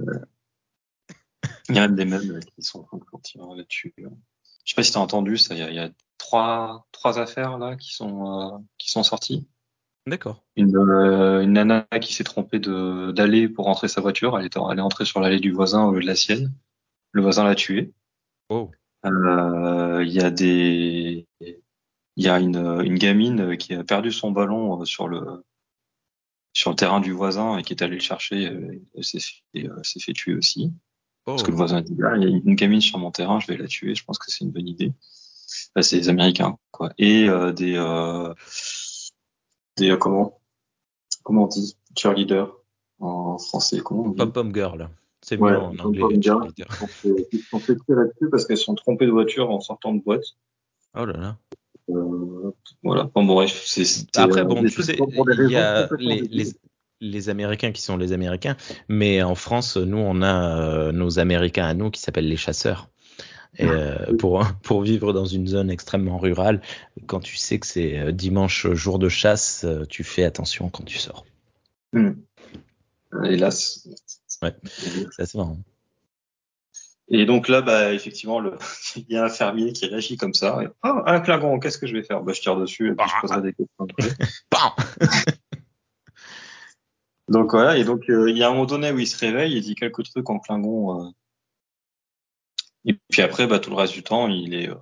il 1.68 1.76
y 1.76 1.78
a 1.78 1.82
même 1.88 1.94
des 1.94 2.04
mèmes 2.04 2.40
qui 2.40 2.62
sont 2.62 2.80
en 2.90 2.98
train 2.98 3.56
là-dessus. 3.56 3.94
Je 3.98 4.04
sais 4.64 4.74
pas 4.76 4.82
si 4.82 4.92
t'as 4.92 5.00
entendu 5.00 5.36
ça. 5.36 5.54
Il 5.54 5.60
y 5.60 5.62
a, 5.62 5.70
il 5.70 5.76
y 5.76 5.80
a 5.80 5.90
trois 6.18 6.86
trois 6.92 7.18
affaires 7.18 7.58
là 7.58 7.76
qui 7.76 7.94
sont 7.94 8.54
euh, 8.54 8.58
qui 8.78 8.90
sont 8.90 9.02
sorties. 9.02 9.46
D'accord. 10.06 10.44
Une, 10.56 10.76
euh, 10.76 11.42
une 11.42 11.52
nana 11.52 11.86
qui 12.00 12.12
s'est 12.12 12.24
trompée 12.24 12.58
de 12.58 13.12
d'aller 13.12 13.48
pour 13.48 13.64
rentrer 13.66 13.88
sa 13.88 14.00
voiture. 14.00 14.38
Elle 14.38 14.46
est, 14.46 14.56
elle 14.56 14.78
est 14.78 14.82
entrée 14.82 15.04
sur 15.04 15.20
l'allée 15.20 15.40
du 15.40 15.52
voisin 15.52 15.84
au 15.84 15.92
lieu 15.92 16.00
de 16.00 16.06
la 16.06 16.14
sienne. 16.14 16.52
Le 17.12 17.22
voisin 17.22 17.44
l'a 17.44 17.54
tuée. 17.54 17.92
Oh. 18.50 18.70
Euh, 19.06 20.02
il 20.04 20.12
y 20.12 20.20
a 20.20 20.30
des, 20.30 21.23
il 22.16 22.24
y 22.24 22.28
a 22.28 22.38
une, 22.38 22.80
une 22.84 22.98
gamine 22.98 23.56
qui 23.56 23.74
a 23.74 23.82
perdu 23.84 24.12
son 24.12 24.30
ballon 24.30 24.80
euh, 24.80 24.84
sur 24.84 25.08
le 25.08 25.44
sur 26.52 26.70
le 26.70 26.76
terrain 26.76 27.00
du 27.00 27.10
voisin 27.10 27.58
et 27.58 27.64
qui 27.64 27.72
est 27.72 27.82
allée 27.82 27.94
le 27.94 28.00
chercher. 28.00 28.48
Euh, 28.48 28.80
elle 28.94 29.04
s'est 29.04 29.18
fait, 29.52 29.68
fait, 30.00 30.12
tuer 30.12 30.34
aussi. 30.34 30.72
Parce 31.24 31.42
que 31.42 31.48
le 31.48 31.54
oh. 31.54 31.56
voisin 31.56 31.78
a 31.78 31.82
dit 31.82 31.96
ah, 32.04 32.16
il 32.16 32.22
y 32.22 32.26
a 32.26 32.28
une 32.28 32.54
gamine 32.54 32.80
sur 32.80 32.98
mon 32.98 33.10
terrain, 33.10 33.40
je 33.40 33.46
vais 33.48 33.56
la 33.56 33.66
tuer. 33.66 33.94
Je 33.94 34.04
pense 34.04 34.18
que 34.18 34.30
c'est 34.30 34.44
une 34.44 34.52
bonne 34.52 34.68
idée. 34.68 34.92
Enfin, 35.74 35.82
c'est 35.82 35.96
les 35.96 36.08
Américains 36.08 36.56
quoi. 36.70 36.92
Et 36.98 37.28
euh, 37.28 37.52
des 37.52 37.74
des 39.76 39.96
comment 39.98 40.40
comment 41.24 41.44
on 41.44 41.48
dit 41.48 41.76
cheerleader 41.96 42.48
en 43.00 43.38
français 43.38 43.80
comment 43.80 44.12
Pom 44.12 44.32
pom 44.32 44.54
girl. 44.54 44.88
C'est 45.22 45.38
mieux 45.38 45.58
en 45.58 45.76
anglais. 45.78 46.02
Ils 46.12 47.42
sont 47.50 47.58
fait 47.58 47.76
tirer 47.76 48.02
là-dessus 48.02 48.28
parce 48.30 48.46
qu'elles 48.46 48.58
sont 48.58 48.74
trompées 48.74 49.06
de 49.06 49.10
voiture 49.10 49.50
en 49.50 49.60
sortant 49.60 49.94
de 49.94 50.02
boîte. 50.02 50.36
Oh 50.94 51.06
là 51.06 51.16
là. 51.16 51.38
Euh, 51.90 52.50
voilà. 52.82 53.10
Bon, 53.14 53.24
bref, 53.24 53.62
c'est. 53.66 53.84
Après, 54.16 54.44
bon, 54.44 54.62
tu 54.62 54.82
sais, 54.82 54.96
il 54.96 55.50
y 55.50 55.56
a 55.56 55.88
les, 55.98 56.22
les, 56.22 56.52
les, 57.00 57.28
Américains 57.28 57.72
qui 57.72 57.82
sont 57.82 57.96
les 57.96 58.12
Américains, 58.12 58.56
mais 58.88 59.22
en 59.22 59.34
France, 59.34 59.76
nous, 59.76 59.98
on 59.98 60.22
a 60.22 60.60
euh, 60.60 60.92
nos 60.92 61.18
Américains 61.18 61.66
à 61.66 61.74
nous 61.74 61.90
qui 61.90 62.00
s'appellent 62.00 62.28
les 62.28 62.36
chasseurs. 62.36 62.88
Et, 63.56 63.66
euh, 63.66 64.16
pour, 64.18 64.44
pour 64.62 64.82
vivre 64.82 65.12
dans 65.12 65.26
une 65.26 65.46
zone 65.46 65.70
extrêmement 65.70 66.18
rurale, 66.18 66.60
quand 67.06 67.20
tu 67.20 67.36
sais 67.36 67.58
que 67.58 67.66
c'est 67.66 67.98
euh, 67.98 68.12
dimanche 68.12 68.66
jour 68.72 68.98
de 68.98 69.08
chasse, 69.08 69.64
euh, 69.64 69.84
tu 69.88 70.02
fais 70.02 70.24
attention 70.24 70.68
quand 70.70 70.84
tu 70.84 70.98
sors. 70.98 71.24
Hmm. 71.92 72.12
Hélas, 73.24 73.88
Ouais, 74.42 74.54
c'est 75.12 75.22
assez 75.22 75.38
marrant. 75.38 75.58
Et 77.08 77.26
donc 77.26 77.48
là, 77.48 77.60
bah, 77.60 77.92
effectivement, 77.92 78.40
le... 78.40 78.56
il 78.96 79.04
y 79.08 79.16
a 79.16 79.24
un 79.24 79.28
fermier 79.28 79.72
qui 79.72 79.86
réagit 79.86 80.16
comme 80.16 80.34
ça. 80.34 80.60
Ah, 80.82 81.02
un 81.06 81.20
Klingon, 81.20 81.58
qu'est-ce 81.58 81.78
que 81.78 81.86
je 81.86 81.94
vais 81.94 82.02
faire? 82.02 82.22
Bah, 82.22 82.32
Je 82.32 82.40
tire 82.40 82.56
dessus 82.56 82.90
et 82.90 82.94
puis 82.94 83.08
je 83.08 83.20
poserai 83.20 83.42
des 83.42 83.52
questions. 83.52 83.86
donc 87.28 87.52
voilà, 87.52 87.76
et 87.76 87.84
donc 87.84 88.08
euh, 88.08 88.30
il 88.30 88.38
y 88.38 88.42
a 88.42 88.48
un 88.48 88.52
moment 88.52 88.66
donné 88.66 88.90
où 88.90 88.98
il 88.98 89.06
se 89.06 89.18
réveille, 89.18 89.54
il 89.54 89.62
dit 89.62 89.74
quelques 89.74 90.04
trucs 90.04 90.28
en 90.30 90.38
Klingon. 90.38 91.06
Euh... 91.06 91.10
Et 92.86 92.98
puis 93.10 93.22
après, 93.22 93.46
bah, 93.46 93.58
tout 93.58 93.70
le 93.70 93.76
reste 93.76 93.94
du 93.94 94.02
temps, 94.02 94.28
il 94.28 94.54
est, 94.54 94.70
euh, 94.70 94.74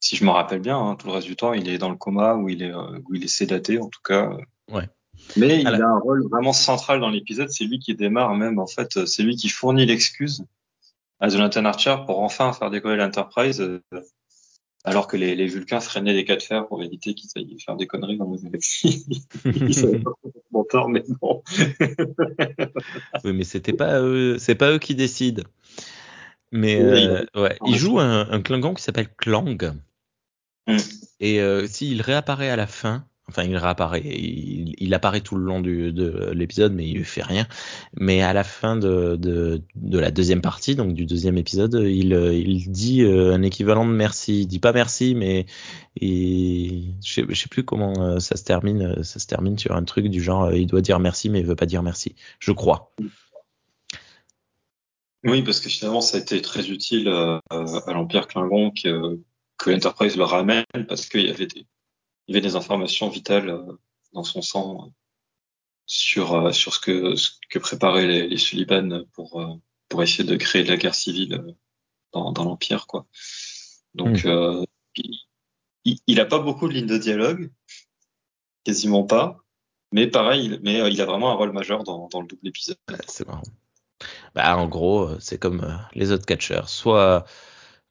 si 0.00 0.16
je 0.16 0.24
me 0.24 0.30
rappelle 0.30 0.60
bien, 0.60 0.78
hein, 0.78 0.96
tout 0.96 1.06
le 1.06 1.12
reste 1.12 1.26
du 1.26 1.36
temps, 1.36 1.52
il 1.52 1.68
est 1.68 1.78
dans 1.78 1.90
le 1.90 1.96
coma 1.96 2.34
ou 2.34 2.48
il 2.48 2.62
est, 2.62 2.74
où 2.74 3.14
il 3.14 3.24
est 3.24 3.28
sédaté, 3.28 3.78
en 3.78 3.88
tout 3.88 4.02
cas. 4.02 4.30
Ouais. 4.70 4.88
Mais 5.36 5.60
il 5.60 5.66
a 5.66 5.88
un 5.88 5.98
rôle 5.98 6.28
vraiment 6.28 6.52
central 6.52 7.00
dans 7.00 7.08
l'épisode. 7.08 7.48
C'est 7.50 7.64
lui 7.64 7.78
qui 7.78 7.94
démarre 7.94 8.34
même, 8.34 8.58
en 8.58 8.66
fait, 8.66 9.06
c'est 9.06 9.22
lui 9.22 9.34
qui 9.34 9.48
fournit 9.48 9.86
l'excuse 9.86 10.44
à 11.20 11.28
Jonathan 11.28 11.64
Archer 11.64 11.96
pour 12.06 12.20
enfin 12.20 12.52
faire 12.52 12.70
décoller 12.70 12.96
l'Enterprise, 12.96 13.60
euh, 13.60 13.82
alors 14.84 15.08
que 15.08 15.16
les, 15.16 15.34
les 15.34 15.46
Vulcains 15.46 15.80
freinaient 15.80 16.12
les 16.12 16.24
cas 16.24 16.36
de 16.36 16.42
fer 16.42 16.66
pour 16.66 16.82
éviter 16.82 17.14
qu'ils 17.14 17.30
aillent 17.36 17.58
faire 17.60 17.76
des 17.76 17.86
conneries 17.86 18.18
dans 18.18 18.32
les 18.32 18.42
galaxies. 18.42 19.06
Ils 19.44 19.74
savaient 19.74 19.98
pas 19.98 20.12
complètement 20.22 20.64
tort, 20.64 20.88
mais 20.88 21.02
bon. 21.20 21.42
oui, 23.24 23.32
mais 23.32 23.44
c'était 23.44 23.72
pas 23.72 24.00
eux, 24.00 24.38
c'est 24.38 24.54
pas 24.54 24.72
eux 24.72 24.78
qui 24.78 24.94
décident. 24.94 25.42
Mais 26.52 26.80
euh, 26.80 27.26
ouais, 27.34 27.58
il 27.66 27.76
joue 27.76 27.98
un, 27.98 28.30
un 28.30 28.40
Klingon 28.40 28.74
qui 28.74 28.82
s'appelle 28.82 29.08
Klang. 29.16 29.74
Mm. 30.66 30.76
Et 31.20 31.40
euh, 31.40 31.66
s'il 31.66 32.02
réapparaît 32.02 32.50
à 32.50 32.56
la 32.56 32.66
fin, 32.66 33.06
enfin 33.28 33.42
il 33.42 33.56
réapparaît, 33.56 34.02
il, 34.04 34.94
apparaît 34.94 35.20
tout 35.20 35.36
le 35.36 35.44
long 35.44 35.60
de 35.60 36.30
l'épisode, 36.32 36.72
mais 36.74 36.88
il 36.88 37.04
fait 37.04 37.22
rien. 37.22 37.46
Mais 37.96 38.22
à 38.22 38.32
la 38.32 38.44
fin 38.44 38.76
de, 38.76 39.60
la 39.74 40.10
deuxième 40.10 40.40
partie, 40.40 40.76
donc 40.76 40.94
du 40.94 41.06
deuxième 41.06 41.36
épisode, 41.36 41.74
il, 41.74 42.70
dit 42.70 43.02
euh, 43.02 43.34
un 43.34 43.42
équivalent 43.42 43.84
de 43.84 43.92
merci. 43.92 44.42
Il 44.42 44.46
dit 44.46 44.60
pas 44.60 44.72
merci, 44.72 45.14
mais 45.14 45.46
je, 46.00 46.84
sais, 47.02 47.24
je 47.28 47.34
sais 47.34 47.48
plus 47.48 47.64
comment 47.64 47.94
euh, 48.00 48.18
ça 48.20 48.36
se 48.36 48.44
termine. 48.44 48.82
euh, 48.82 49.02
Ça 49.02 49.18
se 49.18 49.26
termine 49.26 49.58
sur 49.58 49.74
un 49.74 49.84
truc 49.84 50.06
du 50.06 50.22
genre, 50.22 50.52
il 50.52 50.66
doit 50.66 50.80
dire 50.80 51.00
merci, 51.00 51.28
mais 51.28 51.40
il 51.40 51.46
veut 51.46 51.56
pas 51.56 51.66
dire 51.66 51.82
merci. 51.82 52.14
Je 52.38 52.52
crois. 52.52 52.92
Oui, 55.24 55.42
parce 55.42 55.58
que 55.58 55.68
finalement, 55.68 56.00
ça 56.00 56.18
a 56.18 56.20
été 56.20 56.40
très 56.40 56.70
utile 56.70 57.08
à 57.08 57.40
l'Empire 57.92 58.28
Klingon 58.28 58.70
que, 58.70 59.18
que 59.58 59.70
l'Enterprise 59.70 60.16
le 60.16 60.22
ramène 60.22 60.64
parce 60.86 61.06
qu'il 61.06 61.26
y 61.26 61.30
avait 61.30 61.46
des, 61.46 61.66
il 62.26 62.34
y 62.34 62.38
avait 62.38 62.46
des 62.46 62.56
informations 62.56 63.08
vitales 63.08 63.50
euh, 63.50 63.80
dans 64.12 64.24
son 64.24 64.42
sang 64.42 64.86
euh, 64.86 64.90
sur 65.86 66.34
euh, 66.34 66.52
sur 66.52 66.74
ce 66.74 66.80
que 66.80 67.14
ce 67.16 67.30
que 67.50 67.58
préparaient 67.58 68.06
les, 68.06 68.28
les 68.28 68.38
Sullivan 68.38 69.04
pour 69.12 69.60
pour 69.88 70.02
essayer 70.02 70.24
de 70.24 70.36
créer 70.36 70.64
de 70.64 70.68
la 70.70 70.76
guerre 70.76 70.94
civile 70.96 71.54
dans, 72.12 72.32
dans 72.32 72.44
l'Empire, 72.44 72.86
quoi. 72.86 73.06
Donc, 73.94 74.24
Mm. 74.24 74.28
euh, 74.28 74.64
il, 75.84 75.98
il 76.06 76.20
a 76.20 76.24
pas 76.26 76.40
beaucoup 76.40 76.68
de 76.68 76.74
lignes 76.74 76.86
de 76.86 76.98
dialogue, 76.98 77.50
quasiment 78.64 79.04
pas. 79.04 79.38
Mais 79.92 80.08
pareil, 80.08 80.46
il, 80.46 80.60
mais 80.62 80.92
il 80.92 81.00
a 81.00 81.04
vraiment 81.06 81.30
un 81.30 81.34
rôle 81.34 81.52
majeur 81.52 81.84
dans, 81.84 82.08
dans 82.08 82.20
le 82.20 82.26
double 82.26 82.48
épisode. 82.48 82.76
Ouais, 82.90 82.96
C'est 83.06 83.26
marrant. 83.26 83.42
Bah, 84.34 84.56
en 84.58 84.66
gros, 84.66 85.18
c'est 85.20 85.38
comme 85.38 85.80
les 85.94 86.10
autres 86.10 86.26
catcheurs. 86.26 86.68
Soit, 86.68 87.24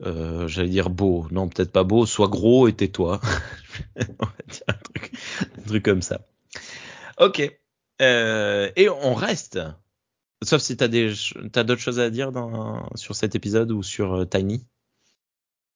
euh, 0.03 0.47
j'allais 0.47 0.69
dire 0.69 0.89
beau, 0.89 1.27
non, 1.31 1.47
peut-être 1.47 1.71
pas 1.71 1.83
beau, 1.83 2.05
soit 2.05 2.27
gros 2.27 2.67
et 2.67 2.73
tais-toi. 2.73 3.21
on 4.19 4.25
va 4.25 4.31
dire 4.49 4.63
un 4.67 4.73
truc, 4.73 5.11
un 5.57 5.61
truc 5.61 5.85
comme 5.85 6.01
ça. 6.01 6.21
Ok. 7.19 7.59
Euh, 8.01 8.69
et 8.75 8.89
on 8.89 9.13
reste. 9.13 9.59
Sauf 10.43 10.61
si 10.61 10.75
t'as 10.75 10.89
des, 10.89 11.13
t'as 11.51 11.63
d'autres 11.63 11.81
choses 11.81 11.99
à 11.99 12.09
dire 12.09 12.31
dans, 12.31 12.89
sur 12.95 13.15
cet 13.15 13.35
épisode 13.35 13.71
ou 13.71 13.83
sur 13.83 14.13
euh, 14.13 14.25
Tiny? 14.25 14.65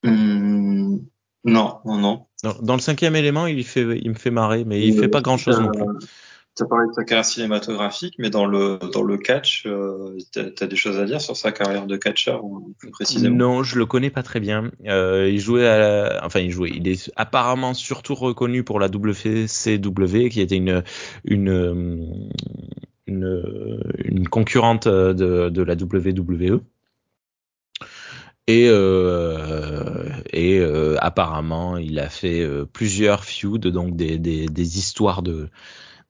Hum, 0.03 1.05
non, 1.45 1.79
non, 1.85 1.97
non. 1.97 2.25
Dans, 2.43 2.53
dans 2.61 2.75
le 2.75 2.81
cinquième 2.81 3.15
élément, 3.15 3.47
il 3.47 3.63
fait, 3.63 3.99
il 3.99 4.09
me 4.09 4.15
fait 4.15 4.31
marrer, 4.31 4.65
mais 4.65 4.85
il 4.85 4.97
fait 4.99 5.07
pas 5.07 5.21
grand 5.21 5.37
chose 5.37 5.59
non 5.59 5.71
plus. 5.71 5.85
Tu 6.59 6.63
as 6.65 6.67
parlé 6.67 6.89
de 6.89 6.93
sa 6.93 7.05
carrière 7.05 7.23
cinématographique, 7.23 8.15
mais 8.19 8.29
dans 8.29 8.45
le 8.45 8.79
dans 8.91 9.01
le 9.01 9.17
catch, 9.17 9.63
euh, 9.65 10.17
t'as 10.33 10.41
as 10.59 10.67
des 10.67 10.75
choses 10.75 10.99
à 10.99 11.05
dire 11.05 11.21
sur 11.21 11.37
sa 11.37 11.53
carrière 11.53 11.87
de 11.87 11.95
catcheur 11.95 12.41
précisément? 12.91 13.33
Non, 13.33 13.63
je 13.63 13.79
le 13.79 13.85
connais 13.85 14.09
pas 14.09 14.23
très 14.23 14.41
bien. 14.41 14.69
Euh, 14.85 15.29
il 15.31 15.39
jouait 15.39 15.65
enfin 16.21 16.41
il 16.41 16.51
jouait. 16.51 16.71
Il 16.75 16.85
est 16.89 17.09
apparemment 17.15 17.73
surtout 17.73 18.13
reconnu 18.13 18.65
pour 18.65 18.81
la 18.81 18.87
WCW, 18.87 20.27
qui 20.27 20.41
était 20.41 20.57
une 20.57 20.83
une 21.23 22.29
une, 23.07 23.81
une 24.03 24.27
concurrente 24.27 24.89
de, 24.89 25.47
de 25.47 25.61
la 25.63 25.75
WWE. 25.75 26.59
Et, 28.47 28.67
euh, 28.67 30.09
et 30.33 30.59
euh, 30.59 30.97
apparemment, 30.99 31.77
il 31.77 31.99
a 31.99 32.09
fait 32.09 32.41
euh, 32.41 32.65
plusieurs 32.65 33.23
feuds, 33.23 33.59
donc 33.59 33.95
des, 33.95 34.17
des, 34.17 34.47
des 34.47 34.77
histoires 34.79 35.21
de, 35.21 35.49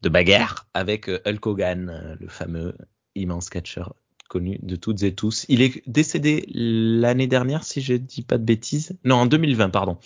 de 0.02 0.10
bagarre 0.10 0.68
avec 0.74 1.10
euh, 1.10 1.20
Hulk 1.26 1.46
Hogan, 1.46 1.90
euh, 1.90 2.16
le 2.20 2.28
fameux 2.28 2.76
immense 3.16 3.50
catcheur 3.50 3.96
connu 4.30 4.60
de 4.62 4.78
toutes 4.78 5.04
et 5.04 5.14
tous. 5.14 5.46
Il 5.50 5.62
est 5.62 5.84
décédé 5.88 6.46
l'année 6.54 7.28
dernière, 7.28 7.64
si 7.64 7.82
je 7.82 7.96
dis 7.96 8.22
pas 8.22 8.38
de 8.38 8.46
bêtises. 8.46 8.98
Non, 9.04 9.16
en 9.16 9.26
2020, 9.26 9.70
pardon. 9.72 9.98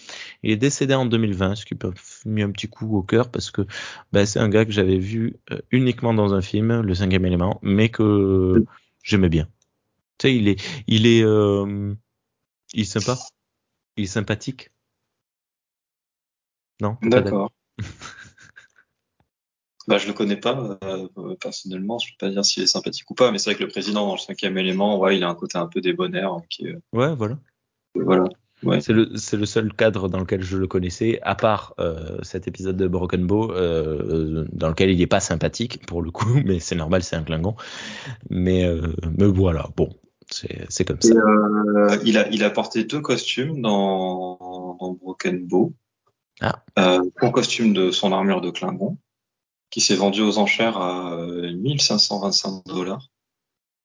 Il 0.41 0.49
est 0.49 0.57
décédé 0.57 0.95
en 0.95 1.05
2020, 1.05 1.55
ce 1.55 1.65
qui 1.65 1.75
m'a 1.75 1.91
mis 2.25 2.41
un 2.41 2.49
petit 2.49 2.67
coup 2.67 2.97
au 2.97 3.03
cœur 3.03 3.29
parce 3.29 3.51
que 3.51 3.61
bah, 4.11 4.25
c'est 4.25 4.39
un 4.39 4.49
gars 4.49 4.65
que 4.65 4.71
j'avais 4.71 4.97
vu 4.97 5.35
euh, 5.51 5.59
uniquement 5.71 6.13
dans 6.13 6.33
un 6.33 6.41
film, 6.41 6.81
Le 6.81 6.95
Cinquième 6.95 7.25
Élément, 7.25 7.59
mais 7.61 7.89
que 7.89 8.63
j'aimais 9.03 9.29
bien. 9.29 9.47
Tu 10.17 10.27
sais, 10.27 10.35
il 10.35 10.47
est, 10.47 10.61
il 10.87 11.05
est, 11.05 11.23
euh, 11.23 11.93
il 12.73 12.81
est 12.81 12.85
sympa, 12.85 13.19
il 13.97 14.05
est 14.05 14.07
sympathique. 14.07 14.71
Non 16.81 16.97
D'accord. 17.03 17.51
bah, 19.87 19.97
je 19.97 20.07
le 20.07 20.13
connais 20.13 20.37
pas 20.37 20.77
euh, 20.83 21.07
personnellement, 21.39 21.99
je 21.99 22.07
peux 22.11 22.27
pas 22.27 22.31
dire 22.31 22.45
s'il 22.45 22.63
est 22.63 22.67
sympathique 22.67 23.09
ou 23.11 23.13
pas, 23.15 23.31
mais 23.31 23.37
c'est 23.37 23.49
vrai 23.51 23.57
que 23.59 23.63
le 23.63 23.69
président 23.69 24.05
dans 24.07 24.13
le 24.13 24.19
cinquième 24.19 24.57
élément, 24.57 24.99
ouais, 24.99 25.17
il 25.17 25.23
a 25.23 25.29
un 25.29 25.35
côté 25.35 25.57
un 25.57 25.67
peu 25.67 25.81
débonnaire 25.81 26.31
hein, 26.33 26.43
qui 26.49 26.67
est, 26.67 26.75
Ouais, 26.93 27.13
voilà. 27.15 27.37
voilà. 27.95 28.25
Ouais. 28.63 28.79
C'est 28.79 28.93
le, 28.93 29.17
c'est 29.17 29.35
le 29.35 29.45
seul 29.45 29.73
cadre 29.73 30.07
dans 30.07 30.19
lequel 30.19 30.41
je 30.41 30.55
le 30.57 30.67
connaissais, 30.67 31.19
à 31.23 31.35
part 31.35 31.73
euh, 31.79 32.17
cet 32.21 32.47
épisode 32.47 32.77
de 32.77 32.87
Broken 32.87 33.27
Bow, 33.27 33.51
euh, 33.51 34.45
dans 34.53 34.69
lequel 34.69 34.89
il 34.89 34.99
n'est 34.99 35.07
pas 35.07 35.19
sympathique 35.19 35.85
pour 35.85 36.01
le 36.01 36.11
coup, 36.11 36.33
mais 36.45 36.59
c'est 36.59 36.75
normal, 36.75 37.03
c'est 37.03 37.17
un 37.17 37.23
Klingon. 37.23 37.55
Mais, 38.29 38.63
euh, 38.65 38.93
mais 39.17 39.25
voilà, 39.25 39.67
bon, 39.75 39.89
c'est, 40.29 40.65
c'est 40.69 40.85
comme 40.85 40.99
Et, 41.03 41.07
ça. 41.07 41.13
euh, 41.13 41.97
il 42.05 42.17
a 42.17 42.29
il 42.29 42.41
a 42.45 42.49
porté 42.49 42.85
deux 42.85 43.01
costumes 43.01 43.61
dans 43.61 44.77
dans 44.79 44.93
Broken 44.93 45.45
Bow. 45.45 45.73
Ah. 46.39 46.63
Euh, 46.79 47.01
un 47.21 47.31
costume 47.31 47.73
de 47.73 47.91
son 47.91 48.13
armure 48.13 48.39
de 48.39 48.49
Klingon 48.49 48.97
qui 49.73 49.81
s'est 49.81 49.95
vendu 49.95 50.21
aux 50.21 50.37
enchères 50.37 50.77
à 50.77 51.15
euh, 51.15 51.51
1525 51.51 52.63
dollars. 52.67 53.09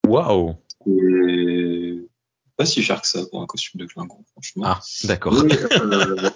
Waouh! 0.07 0.55
Et 0.87 2.07
pas 2.57 2.67
si 2.67 2.83
cher 2.83 3.01
que 3.01 3.09
ça 3.09 3.25
pour 3.25 3.41
un 3.41 3.47
costume 3.47 3.81
de 3.81 3.87
Klingon, 3.87 4.23
franchement. 4.33 4.65
Ah, 4.67 4.81
d'accord. 5.05 5.33
Et, 5.47 5.53
euh, 5.81 6.31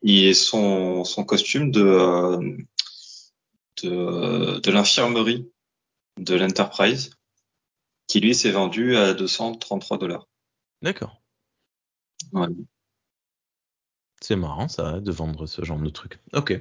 il 0.00 0.26
a 0.26 0.32
son, 0.32 1.04
son, 1.04 1.04
son 1.04 1.24
costume 1.24 1.70
de, 1.70 1.82
euh, 1.82 2.56
de, 3.82 4.60
de 4.60 4.70
l'infirmerie 4.70 5.52
de 6.18 6.36
l'Enterprise, 6.36 7.10
qui 8.06 8.20
lui 8.20 8.34
s'est 8.34 8.52
vendu 8.52 8.96
à 8.96 9.12
233 9.12 9.98
dollars. 9.98 10.26
D'accord. 10.80 11.20
Ouais. 12.32 12.48
C'est 14.22 14.36
marrant 14.36 14.68
ça, 14.68 15.00
de 15.00 15.12
vendre 15.12 15.44
ce 15.44 15.62
genre 15.62 15.80
de 15.80 15.90
truc. 15.90 16.18
Ok. 16.32 16.58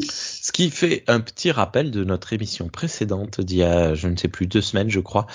Ce 0.00 0.52
qui 0.52 0.70
fait 0.70 1.02
un 1.08 1.20
petit 1.20 1.50
rappel 1.50 1.90
de 1.90 2.04
notre 2.04 2.32
émission 2.32 2.68
précédente 2.68 3.40
d'il 3.40 3.58
y 3.58 3.62
a, 3.64 3.94
je 3.94 4.06
ne 4.08 4.16
sais 4.16 4.28
plus, 4.28 4.46
deux 4.46 4.60
semaines, 4.60 4.90
je 4.90 5.00
crois, 5.00 5.26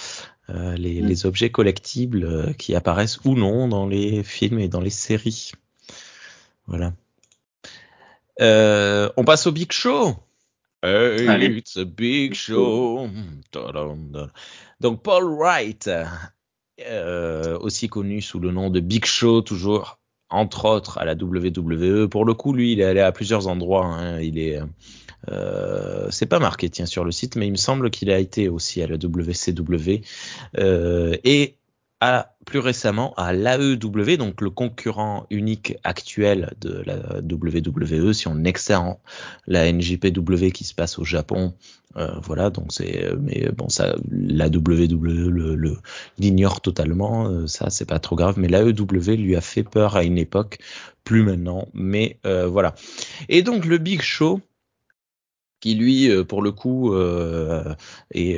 euh, 0.50 0.76
les, 0.76 1.02
Mm. 1.02 1.08
les 1.08 1.26
objets 1.26 1.50
collectibles 1.50 2.24
euh, 2.24 2.54
qui 2.54 2.74
apparaissent 2.76 3.20
ou 3.26 3.36
non 3.36 3.68
dans 3.68 3.86
les 3.88 4.24
films 4.24 4.60
et 4.60 4.70
dans 4.70 4.80
les 4.80 4.90
séries. 4.90 5.52
Voilà. 6.68 6.94
Euh, 8.42 9.10
on 9.18 9.26
passe 9.26 9.48
au 9.48 9.52
Big 9.52 9.72
Show. 9.72 10.16
Hey, 10.82 11.28
Allez. 11.28 11.58
it's 11.58 11.78
a 11.78 11.86
big 11.86 12.34
show. 12.34 13.08
Donc 14.82 15.02
Paul 15.04 15.24
Wright, 15.26 15.90
euh, 16.86 17.58
aussi 17.60 17.88
connu 17.88 18.22
sous 18.22 18.40
le 18.40 18.52
nom 18.52 18.70
de 18.70 18.80
Big 18.82 19.06
Show, 19.06 19.42
toujours 19.42 20.00
entre 20.34 20.66
autres 20.66 20.98
à 20.98 21.06
la 21.06 21.14
WWE. 21.14 22.08
Pour 22.10 22.26
le 22.26 22.34
coup, 22.34 22.54
lui, 22.54 22.74
il 22.74 22.82
est 22.82 22.86
allé 22.86 23.00
à 23.00 23.12
plusieurs 23.12 23.48
endroits. 23.48 23.86
hein. 23.86 24.20
Il 24.20 24.38
est, 24.40 24.60
euh, 25.30 26.08
c'est 26.10 26.26
pas 26.26 26.40
marqué 26.40 26.70
tiens 26.70 26.86
sur 26.86 27.06
le 27.06 27.12
site, 27.12 27.36
mais 27.36 27.48
il 27.48 27.52
me 27.52 27.58
semble 27.58 27.90
qu'il 27.90 28.10
a 28.12 28.20
été 28.20 28.50
aussi 28.50 28.82
à 28.82 28.88
la 28.88 28.96
WCW 28.96 30.02
plus 32.46 32.60
récemment 32.60 33.14
à 33.16 33.34
l'AEW, 33.34 34.18
donc 34.18 34.42
le 34.42 34.50
concurrent 34.50 35.26
unique 35.30 35.76
actuel 35.84 36.54
de 36.62 36.84
la 36.86 37.22
WWE, 37.22 38.14
si 38.14 38.28
on 38.28 38.44
externe 38.44 38.96
la 39.48 39.72
NJPW 39.72 40.50
qui 40.54 40.64
se 40.64 40.74
passe 40.74 41.00
au 41.00 41.04
Japon. 41.04 41.54
Euh, 41.96 42.12
voilà, 42.22 42.50
donc 42.50 42.72
c'est, 42.72 43.08
mais 43.22 43.50
bon, 43.56 43.70
ça, 43.70 43.96
la 44.12 44.48
WWE 44.48 45.78
l'ignore 46.18 46.62
totalement, 46.62 47.28
euh, 47.28 47.48
ça 47.48 47.70
c'est 47.70 47.86
pas 47.86 48.00
trop 48.00 48.16
grave, 48.16 48.40
mais 48.40 48.48
l'AEW 48.48 49.16
lui 49.16 49.36
a 49.36 49.42
fait 49.42 49.64
peur 49.64 49.96
à 49.96 50.04
une 50.04 50.18
époque, 50.18 50.58
plus 51.04 51.24
maintenant, 51.24 51.68
mais 51.74 52.18
euh, 52.26 52.48
voilà. 52.48 52.74
Et 53.30 53.44
donc 53.44 53.66
le 53.66 53.78
Big 53.78 54.02
Show, 54.02 54.42
qui 55.60 55.76
lui, 55.76 56.10
pour 56.26 56.42
le 56.42 56.52
coup, 56.52 56.94
est 58.14 58.38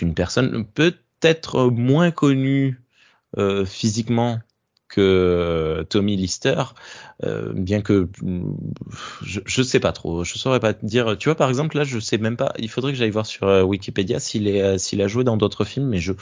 une 0.00 0.14
personne 0.14 0.64
peut-être 0.64 1.66
moins 1.70 2.10
connue 2.10 2.80
physiquement 3.66 4.38
que 4.88 5.84
Tommy 5.90 6.16
Lister, 6.16 6.62
euh, 7.24 7.52
bien 7.54 7.82
que 7.82 8.08
mm, 8.22 8.54
je, 9.22 9.40
je 9.44 9.62
sais 9.62 9.80
pas 9.80 9.92
trop, 9.92 10.22
je 10.24 10.38
saurais 10.38 10.60
pas 10.60 10.74
te 10.74 10.86
dire. 10.86 11.16
Tu 11.18 11.28
vois, 11.28 11.34
par 11.34 11.48
exemple, 11.48 11.76
là, 11.76 11.84
je 11.84 11.98
sais 11.98 12.18
même 12.18 12.36
pas. 12.36 12.52
Il 12.58 12.68
faudrait 12.70 12.92
que 12.92 12.98
j'aille 12.98 13.10
voir 13.10 13.26
sur 13.26 13.48
euh, 13.48 13.62
Wikipédia 13.62 14.20
s'il 14.20 14.46
euh, 14.48 14.76
a 14.76 15.08
joué 15.08 15.24
dans 15.24 15.36
d'autres 15.36 15.64
films, 15.64 15.88
mais 15.88 15.98
je 15.98 16.12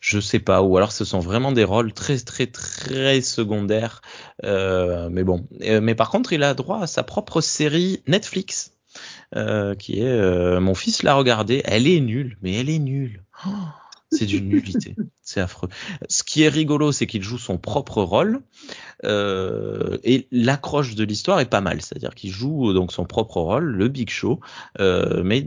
je 0.00 0.20
sais 0.20 0.38
pas. 0.38 0.62
Ou 0.62 0.76
alors, 0.76 0.92
ce 0.92 1.04
sont 1.04 1.20
vraiment 1.20 1.52
des 1.52 1.64
rôles 1.64 1.92
très 1.92 2.18
très 2.18 2.46
très 2.46 3.20
secondaires. 3.20 4.00
Euh, 4.44 5.08
mais 5.10 5.24
bon, 5.24 5.46
Euh, 5.62 5.80
mais 5.80 5.94
par 5.94 6.10
contre, 6.10 6.32
il 6.32 6.42
a 6.42 6.54
droit 6.54 6.80
à 6.82 6.86
sa 6.86 7.02
propre 7.02 7.40
série 7.40 8.02
Netflix. 8.06 8.72
euh, 9.36 9.74
qui 9.74 10.00
est 10.00 10.04
euh, 10.04 10.60
mon 10.60 10.74
fils 10.74 11.02
l'a 11.02 11.14
regardée, 11.14 11.62
elle 11.64 11.86
est 11.86 12.00
nulle, 12.00 12.38
mais 12.42 12.54
elle 12.54 12.70
est 12.70 12.78
nulle. 12.78 13.24
Oh, 13.46 13.50
C'est 14.10 14.24
d'une 14.24 14.48
nullité. 14.48 14.96
C'est 15.20 15.40
affreux. 15.40 15.68
Ce 16.08 16.22
qui 16.22 16.42
est 16.42 16.48
rigolo, 16.48 16.92
c'est 16.92 17.06
qu'il 17.06 17.22
joue 17.22 17.36
son 17.36 17.58
propre 17.58 18.02
rôle 18.02 18.40
euh, 19.04 19.98
et 20.02 20.26
l'accroche 20.32 20.94
de 20.94 21.04
l'histoire 21.04 21.40
est 21.40 21.50
pas 21.50 21.60
mal. 21.60 21.82
C'est-à-dire 21.82 22.14
qu'il 22.14 22.30
joue 22.30 22.72
donc 22.72 22.92
son 22.92 23.04
propre 23.04 23.40
rôle, 23.40 23.64
le 23.64 23.88
Big 23.88 24.08
Show, 24.08 24.40
euh, 24.80 25.22
mais 25.24 25.46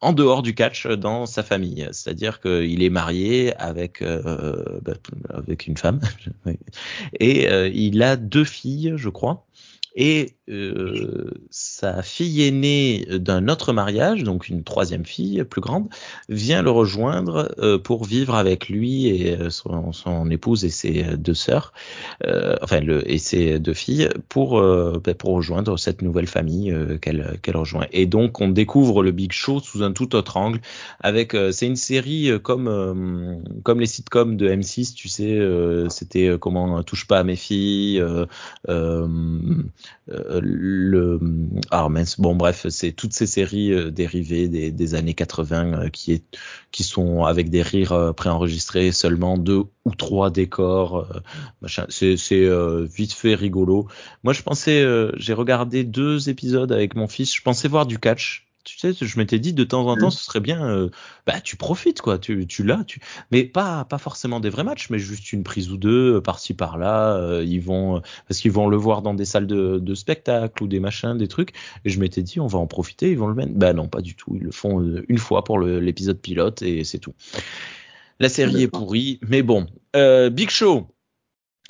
en 0.00 0.12
dehors 0.12 0.42
du 0.42 0.54
catch 0.54 0.88
dans 0.88 1.26
sa 1.26 1.44
famille. 1.44 1.88
C'est-à-dire 1.92 2.40
qu'il 2.40 2.82
est 2.82 2.90
marié 2.90 3.54
avec 3.56 4.02
euh, 4.02 4.80
bah, 4.82 4.94
avec 5.30 5.68
une 5.68 5.76
femme 5.76 6.00
et 7.20 7.48
euh, 7.48 7.68
il 7.68 8.02
a 8.02 8.16
deux 8.16 8.44
filles, 8.44 8.94
je 8.96 9.08
crois 9.08 9.46
et 9.94 10.34
euh, 10.48 11.30
sa 11.50 12.02
fille 12.02 12.42
aînée 12.46 13.06
d'un 13.10 13.48
autre 13.48 13.72
mariage, 13.72 14.22
donc 14.24 14.48
une 14.48 14.64
troisième 14.64 15.04
fille 15.04 15.44
plus 15.44 15.60
grande, 15.60 15.88
vient 16.28 16.62
le 16.62 16.70
rejoindre 16.70 17.54
euh, 17.58 17.78
pour 17.78 18.04
vivre 18.04 18.34
avec 18.34 18.68
lui 18.68 19.06
et 19.06 19.36
euh, 19.36 19.50
son, 19.50 19.92
son 19.92 20.30
épouse 20.30 20.64
et 20.64 20.70
ses 20.70 21.16
deux 21.16 21.34
sœurs, 21.34 21.72
euh, 22.26 22.56
enfin 22.62 22.80
le, 22.80 23.08
et 23.10 23.18
ses 23.18 23.58
deux 23.58 23.74
filles, 23.74 24.08
pour 24.28 24.60
ben, 24.60 25.14
pour 25.14 25.34
rejoindre 25.34 25.78
cette 25.78 26.02
nouvelle 26.02 26.26
famille 26.26 26.74
qu'elle 27.00 27.38
qu'elle 27.42 27.56
rejoint. 27.56 27.86
Et 27.92 28.06
donc 28.06 28.40
on 28.40 28.48
découvre 28.48 29.02
le 29.02 29.10
Big 29.10 29.32
Show 29.32 29.60
sous 29.60 29.82
un 29.82 29.92
tout 29.92 30.14
autre 30.14 30.36
angle. 30.36 30.60
Avec 31.00 31.36
c'est 31.52 31.66
une 31.66 31.76
série 31.76 32.30
comme 32.42 33.42
comme 33.62 33.80
les 33.80 33.86
sitcoms 33.86 34.36
de 34.36 34.48
M6, 34.48 34.94
tu 34.94 35.08
sais, 35.08 35.40
c'était 35.88 36.30
comment 36.38 36.82
touche 36.82 37.06
pas 37.06 37.20
à 37.20 37.24
mes 37.24 37.36
filles. 37.36 38.02
Euh, 38.68 39.06
le 40.06 41.18
ah 41.70 41.88
bon 42.18 42.34
bref 42.34 42.66
c'est 42.68 42.92
toutes 42.92 43.12
ces 43.12 43.26
séries 43.26 43.72
euh, 43.72 43.90
dérivées 43.90 44.48
des, 44.48 44.94
années 44.94 45.14
80 45.14 45.84
euh, 45.84 45.88
qui 45.88 46.12
est 46.12 46.24
qui 46.70 46.84
sont 46.84 47.24
avec 47.24 47.50
des 47.50 47.62
rires 47.62 48.14
préenregistrés 48.16 48.92
seulement 48.92 49.38
deux 49.38 49.64
ou 49.84 49.94
trois 49.94 50.30
décors 50.30 51.06
machin. 51.60 51.86
C'est 51.88 52.16
vite 52.84 53.12
fait 53.12 53.34
rigolo. 53.34 53.88
Moi 54.22 54.32
je 54.32 54.42
pensais 54.42 54.86
j'ai 55.16 55.32
regardé 55.32 55.84
deux 55.84 56.28
épisodes 56.28 56.72
avec 56.72 56.94
mon 56.94 57.08
fils. 57.08 57.34
Je 57.34 57.42
pensais 57.42 57.68
voir 57.68 57.86
du 57.86 57.98
catch 57.98 58.51
tu 58.64 58.78
sais, 58.78 58.92
je 58.92 59.18
m'étais 59.18 59.38
dit 59.38 59.52
de 59.52 59.64
temps 59.64 59.86
en 59.86 59.96
temps, 59.96 60.08
mmh. 60.08 60.12
ce 60.12 60.24
serait 60.24 60.40
bien, 60.40 60.64
euh, 60.64 60.88
bah 61.26 61.40
tu 61.40 61.56
profites 61.56 62.00
quoi, 62.00 62.18
tu, 62.18 62.46
tu 62.46 62.62
l'as, 62.62 62.84
tu, 62.84 63.00
mais 63.30 63.44
pas 63.44 63.84
pas 63.84 63.98
forcément 63.98 64.40
des 64.40 64.50
vrais 64.50 64.64
matchs, 64.64 64.88
mais 64.90 64.98
juste 64.98 65.32
une 65.32 65.42
prise 65.42 65.70
ou 65.70 65.76
deux 65.76 66.16
euh, 66.16 66.20
par-ci 66.20 66.54
par-là. 66.54 67.16
Euh, 67.16 67.44
ils 67.44 67.60
vont 67.60 68.00
parce 68.28 68.40
qu'ils 68.40 68.52
vont 68.52 68.68
le 68.68 68.76
voir 68.76 69.02
dans 69.02 69.14
des 69.14 69.24
salles 69.24 69.46
de, 69.46 69.78
de 69.78 69.94
spectacle 69.94 70.62
ou 70.62 70.68
des 70.68 70.80
machins, 70.80 71.16
des 71.16 71.28
trucs. 71.28 71.52
Et 71.84 71.90
je 71.90 71.98
m'étais 71.98 72.22
dit, 72.22 72.40
on 72.40 72.46
va 72.46 72.58
en 72.58 72.66
profiter, 72.66 73.10
ils 73.10 73.18
vont 73.18 73.28
le 73.28 73.34
mettre. 73.34 73.52
Bah 73.54 73.72
non, 73.72 73.88
pas 73.88 74.00
du 74.00 74.14
tout. 74.14 74.36
Ils 74.36 74.44
le 74.44 74.52
font 74.52 74.80
une 75.08 75.18
fois 75.18 75.44
pour 75.44 75.58
l'épisode 75.58 76.18
pilote 76.18 76.62
et 76.62 76.84
c'est 76.84 76.98
tout. 76.98 77.14
La 78.20 78.28
série 78.28 78.62
est 78.62 78.68
pourrie, 78.68 79.18
mais 79.26 79.42
bon. 79.42 79.66
Big 79.94 80.50
Show, 80.50 80.86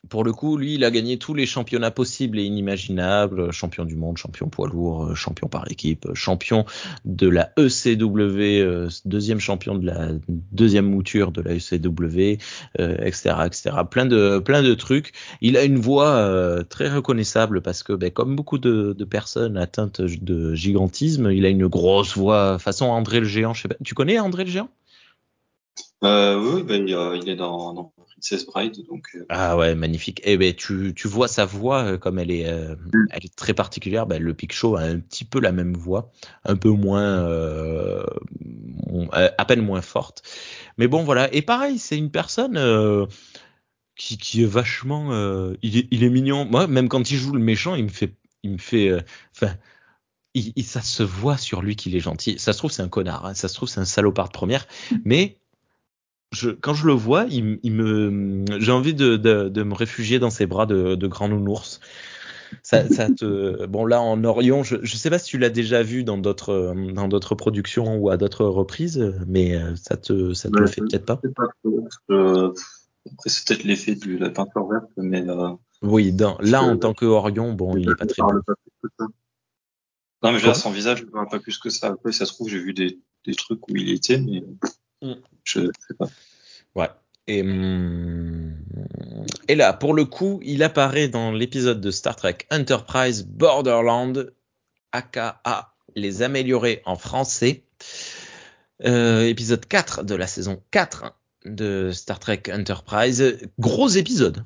pour 0.08 0.24
le 0.24 0.32
coup, 0.32 0.56
lui, 0.56 0.74
il 0.74 0.84
a 0.84 0.90
gagné 0.90 1.16
tous 1.16 1.32
les 1.32 1.46
championnats 1.46 1.92
possibles 1.92 2.38
et 2.40 2.42
inimaginables, 2.42 3.52
champion 3.52 3.84
du 3.84 3.94
monde, 3.94 4.18
champion 4.18 4.48
poids 4.48 4.68
lourd, 4.68 5.04
euh, 5.04 5.14
champion 5.14 5.48
par 5.48 5.70
équipe, 5.70 6.08
champion 6.14 6.64
de 7.04 7.28
la 7.28 7.52
ECW, 7.56 8.62
euh, 8.62 8.88
deuxième 9.04 9.38
champion 9.38 9.76
de 9.76 9.86
la 9.86 10.08
deuxième 10.28 10.86
mouture 10.86 11.30
de 11.30 11.40
la 11.40 11.54
ECW, 11.54 12.38
etc., 12.78 13.34
etc. 13.46 13.70
Plein 13.88 14.06
de 14.06 14.40
plein 14.40 14.62
de 14.62 14.74
trucs. 14.74 15.12
Il 15.40 15.56
a 15.56 15.62
une 15.62 15.78
voix 15.78 16.10
euh, 16.16 16.64
très 16.64 16.88
reconnaissable 16.88 17.62
parce 17.62 17.84
que, 17.84 17.92
ben, 17.92 18.10
comme 18.10 18.34
beaucoup 18.34 18.58
de, 18.58 18.92
personnes 19.04 19.56
atteintes 19.56 20.00
de 20.00 20.54
gigantisme, 20.54 21.30
il 21.30 21.44
a 21.44 21.48
une 21.48 21.66
grosse 21.66 22.16
voix 22.16 22.58
façon 22.58 22.86
André 22.86 23.20
le 23.20 23.26
Géant. 23.26 23.52
Tu 23.84 23.94
connais 23.94 24.18
André 24.18 24.44
le 24.44 24.50
Géant? 24.50 24.68
Oui, 26.02 26.62
ben, 26.64 26.86
il 26.86 27.28
est 27.28 27.36
dans 27.36 27.92
donc. 28.88 29.10
Euh, 29.14 29.26
ah 29.28 29.56
ouais, 29.56 29.74
magnifique. 29.74 30.20
Et 30.20 30.32
eh 30.32 30.36
ben 30.36 30.54
tu, 30.54 30.92
tu 30.94 31.08
vois 31.08 31.28
sa 31.28 31.44
voix 31.44 31.84
euh, 31.84 31.98
comme 31.98 32.18
elle 32.18 32.30
est, 32.30 32.46
euh, 32.46 32.76
mm. 32.92 33.06
elle 33.10 33.24
est 33.24 33.34
très 33.34 33.54
particulière. 33.54 34.06
Ben, 34.06 34.22
le 34.22 34.34
Pic 34.34 34.52
Show 34.52 34.76
a 34.76 34.82
un 34.82 34.98
petit 34.98 35.24
peu 35.24 35.40
la 35.40 35.52
même 35.52 35.74
voix, 35.74 36.12
un 36.44 36.56
peu 36.56 36.70
moins, 36.70 37.26
à 39.12 39.44
peine 39.44 39.62
moins 39.62 39.82
forte. 39.82 40.22
Mais 40.78 40.86
bon 40.86 41.02
voilà. 41.02 41.32
Et 41.34 41.42
pareil, 41.42 41.78
c'est 41.78 41.98
une 41.98 42.10
personne. 42.10 42.58
Qui, 43.94 44.16
qui, 44.16 44.42
est 44.42 44.46
vachement 44.46 45.12
il, 45.60 45.76
est, 45.76 45.86
il 45.90 46.02
est 46.02 46.08
mignon 46.08 46.46
moi 46.46 46.66
même 46.66 46.88
quand 46.88 47.10
il 47.10 47.18
joue 47.18 47.34
le 47.34 47.42
méchant 47.42 47.74
il 47.74 47.84
me 47.84 47.88
fait 47.90 48.14
il 48.42 48.52
me 48.52 48.58
fait 48.58 48.90
enfin 49.36 49.54
il, 50.32 50.64
ça 50.64 50.80
se 50.80 51.02
voit 51.02 51.36
sur 51.36 51.60
lui 51.60 51.76
qu'il 51.76 51.94
est 51.94 52.00
gentil 52.00 52.38
ça 52.38 52.54
se 52.54 52.58
trouve 52.58 52.72
c'est 52.72 52.82
un 52.82 52.88
connard 52.88 53.26
hein. 53.26 53.34
ça 53.34 53.48
se 53.48 53.54
trouve 53.54 53.68
c'est 53.68 53.80
un 53.80 53.84
salopard 53.84 54.28
de 54.28 54.32
première 54.32 54.66
mais 55.04 55.41
je, 56.32 56.50
quand 56.50 56.74
je 56.74 56.86
le 56.86 56.92
vois, 56.92 57.26
il, 57.28 57.58
il 57.62 57.72
me, 57.72 58.44
j'ai 58.58 58.72
envie 58.72 58.94
de, 58.94 59.16
de, 59.16 59.48
de, 59.48 59.62
me 59.62 59.74
réfugier 59.74 60.18
dans 60.18 60.30
ses 60.30 60.46
bras 60.46 60.66
de, 60.66 60.94
de 60.94 61.06
grand 61.06 61.28
nounours. 61.28 61.80
Ça, 62.62 62.86
ça 62.88 63.08
te, 63.08 63.64
bon 63.66 63.86
là 63.86 64.02
en 64.02 64.24
Orion, 64.24 64.62
je, 64.62 64.76
je 64.82 64.96
sais 64.96 65.08
pas 65.08 65.18
si 65.18 65.26
tu 65.30 65.38
l'as 65.38 65.48
déjà 65.48 65.82
vu 65.82 66.04
dans 66.04 66.18
d'autres, 66.18 66.74
dans 66.92 67.08
d'autres 67.08 67.34
productions 67.34 67.96
ou 67.96 68.10
à 68.10 68.18
d'autres 68.18 68.44
reprises, 68.44 69.14
mais 69.26 69.56
euh, 69.56 69.74
ça 69.76 69.96
te, 69.96 70.34
ça 70.34 70.50
te 70.50 70.58
le 70.58 70.66
fait 70.66 70.82
peut-être 70.82 71.06
pas? 71.06 71.16
pas 71.16 71.44
euh, 72.10 72.52
après 73.10 73.30
c'est 73.30 73.46
peut-être 73.46 73.64
l'effet 73.64 73.94
de 73.94 74.18
la 74.18 74.30
peinture 74.30 74.66
verte, 74.68 74.90
mais. 74.96 75.26
Euh, 75.28 75.50
oui, 75.80 76.12
dans, 76.12 76.36
là 76.40 76.62
en 76.62 76.76
tant 76.76 76.92
que 76.92 77.06
Orion, 77.06 77.54
bon, 77.54 77.74
il 77.76 77.88
est 77.88 77.94
pas 77.94 78.06
très 78.06 78.22
bon. 78.22 78.40
Non 80.22 80.30
mais 80.30 80.40
là 80.40 80.54
son 80.54 80.70
visage, 80.70 81.00
je 81.00 81.06
vois 81.06 81.26
pas 81.26 81.40
plus 81.40 81.58
que 81.58 81.70
ça. 81.70 81.88
Après 81.88 82.12
ça 82.12 82.26
se 82.26 82.34
trouve 82.34 82.48
j'ai 82.48 82.60
vu 82.60 82.74
des, 82.74 83.00
des 83.26 83.34
trucs 83.34 83.66
où 83.68 83.76
il 83.76 83.90
était, 83.90 84.18
mais. 84.18 84.44
Mm. 85.02 85.14
Je 85.44 85.60
sais 85.60 85.94
pas. 85.98 86.08
Ouais. 86.74 86.88
Et, 87.26 87.42
hum, 87.42 88.56
et 89.48 89.54
là, 89.54 89.72
pour 89.72 89.94
le 89.94 90.04
coup, 90.04 90.40
il 90.42 90.62
apparaît 90.62 91.08
dans 91.08 91.32
l'épisode 91.32 91.80
de 91.80 91.90
Star 91.90 92.16
Trek 92.16 92.38
Enterprise 92.50 93.24
Borderland, 93.26 94.32
aka 94.92 95.40
Les 95.94 96.22
Améliorés 96.22 96.82
en 96.84 96.96
français. 96.96 97.64
Euh, 98.84 99.22
épisode 99.24 99.66
4 99.66 100.04
de 100.04 100.14
la 100.14 100.26
saison 100.26 100.60
4 100.72 101.16
de 101.44 101.90
Star 101.92 102.18
Trek 102.18 102.42
Enterprise. 102.52 103.38
Gros 103.58 103.88
épisode. 103.88 104.44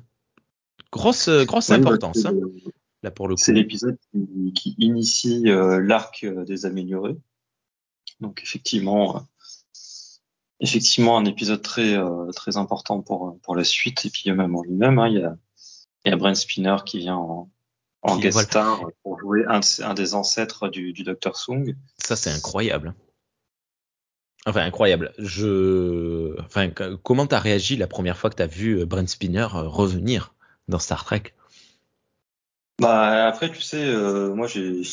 Grosse, 0.91 1.29
grosse 1.29 1.69
importance. 1.71 2.25
Hein, 2.25 2.33
là 3.03 3.11
pour 3.11 3.27
le 3.27 3.35
C'est 3.37 3.53
l'épisode 3.53 3.97
qui, 4.55 4.75
initie 4.77 5.49
euh, 5.49 5.81
l'arc 5.81 6.23
euh, 6.23 6.45
des 6.45 6.65
Améliorés. 6.65 7.17
Donc 8.19 8.41
effectivement, 8.43 9.27
effectivement 10.59 11.17
un 11.17 11.25
épisode 11.25 11.61
très 11.61 11.95
euh, 11.95 12.31
très 12.31 12.57
important 12.57 13.01
pour 13.01 13.39
pour 13.41 13.55
la 13.55 13.63
suite 13.63 14.05
et 14.05 14.09
puis 14.09 14.31
même 14.31 14.55
en 14.55 14.63
lui-même. 14.63 14.99
Hein, 14.99 15.07
il 15.07 15.19
y 15.19 15.23
a 15.23 15.37
il 16.05 16.09
y 16.09 16.13
a 16.13 16.17
Brent 16.17 16.35
Spinner 16.35 16.77
qui 16.85 16.99
vient 16.99 17.17
en, 17.17 17.49
en 18.01 18.17
guest 18.17 18.39
star 18.39 18.81
pour 19.03 19.19
jouer 19.19 19.45
un, 19.47 19.59
un 19.83 19.93
des 19.93 20.15
ancêtres 20.15 20.69
du, 20.69 20.93
du 20.93 21.03
Dr 21.03 21.35
Sung. 21.35 21.75
Ça 21.97 22.15
c'est 22.15 22.31
incroyable. 22.31 22.95
Enfin 24.45 24.61
incroyable. 24.61 25.13
Je, 25.17 26.39
enfin 26.41 26.69
comment 26.69 27.27
t'as 27.27 27.39
réagi 27.39 27.75
la 27.75 27.87
première 27.87 28.17
fois 28.17 28.29
que 28.29 28.35
t'as 28.35 28.47
vu 28.47 28.79
euh, 28.79 28.85
Brent 28.85 29.07
Spinner 29.07 29.47
euh, 29.53 29.67
revenir 29.67 30.33
dans 30.69 30.79
Star 30.79 31.03
Trek? 31.03 31.33
Bah 32.79 33.27
après 33.27 33.51
tu 33.51 33.61
sais, 33.61 33.83
euh, 33.83 34.33
moi 34.33 34.47
j'ai 34.47 34.83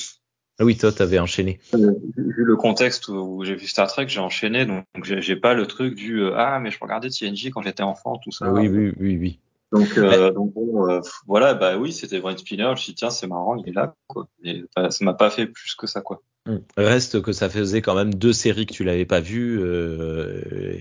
ah 0.61 0.65
oui, 0.65 0.77
toi, 0.77 0.93
t'avais 0.93 1.19
enchaîné. 1.19 1.59
Euh, 1.75 1.95
vu 2.17 2.45
le 2.45 2.57
contexte 2.57 3.09
où 3.09 3.43
j'ai 3.45 3.57
vu 3.57 3.67
Star 3.67 3.89
Trek, 3.89 4.07
j'ai 4.09 4.21
enchaîné, 4.21 4.67
donc 4.67 4.85
j'ai 5.03 5.37
pas 5.37 5.53
le 5.55 5.67
truc 5.67 5.97
du 5.97 6.21
euh, 6.21 6.35
ah 6.37 6.61
mais 6.61 6.71
je 6.71 6.79
regardais 6.81 7.09
TNG 7.09 7.51
quand 7.53 7.63
j'étais 7.63 7.83
enfant, 7.83 8.19
tout 8.23 8.31
ça. 8.31 8.53
Oui, 8.53 8.69
oui, 8.69 8.93
oui, 9.01 9.17
oui. 9.17 9.39
Donc, 9.73 9.99
euh, 9.99 10.31
donc 10.31 10.55
bon, 10.55 11.01
voilà, 11.27 11.55
bah 11.55 11.77
oui, 11.77 11.93
c'était 11.93 12.21
Brent 12.21 12.39
Spinner. 12.39 12.63
Je 12.67 12.71
me 12.71 12.77
suis 12.77 12.93
dit 12.93 12.97
tiens, 12.97 13.11
c'est 13.11 13.27
marrant, 13.27 13.57
il 13.57 13.69
est 13.69 13.73
là, 13.73 13.95
quoi. 14.07 14.29
Mais 14.45 14.63
ça 14.77 15.05
m'a 15.05 15.15
pas 15.15 15.31
fait 15.31 15.47
plus 15.47 15.75
que 15.75 15.89
ça, 15.89 16.01
quoi. 16.01 16.23
Hmm. 16.47 16.59
Reste 16.77 17.21
que 17.21 17.33
ça 17.33 17.49
faisait 17.49 17.83
quand 17.83 17.97
même 17.97 18.15
deux 18.15 18.33
séries 18.33 18.67
que 18.67 18.75
tu 18.75 18.85
l'avais 18.85 19.07
pas 19.07 19.21
vues, 19.21 19.61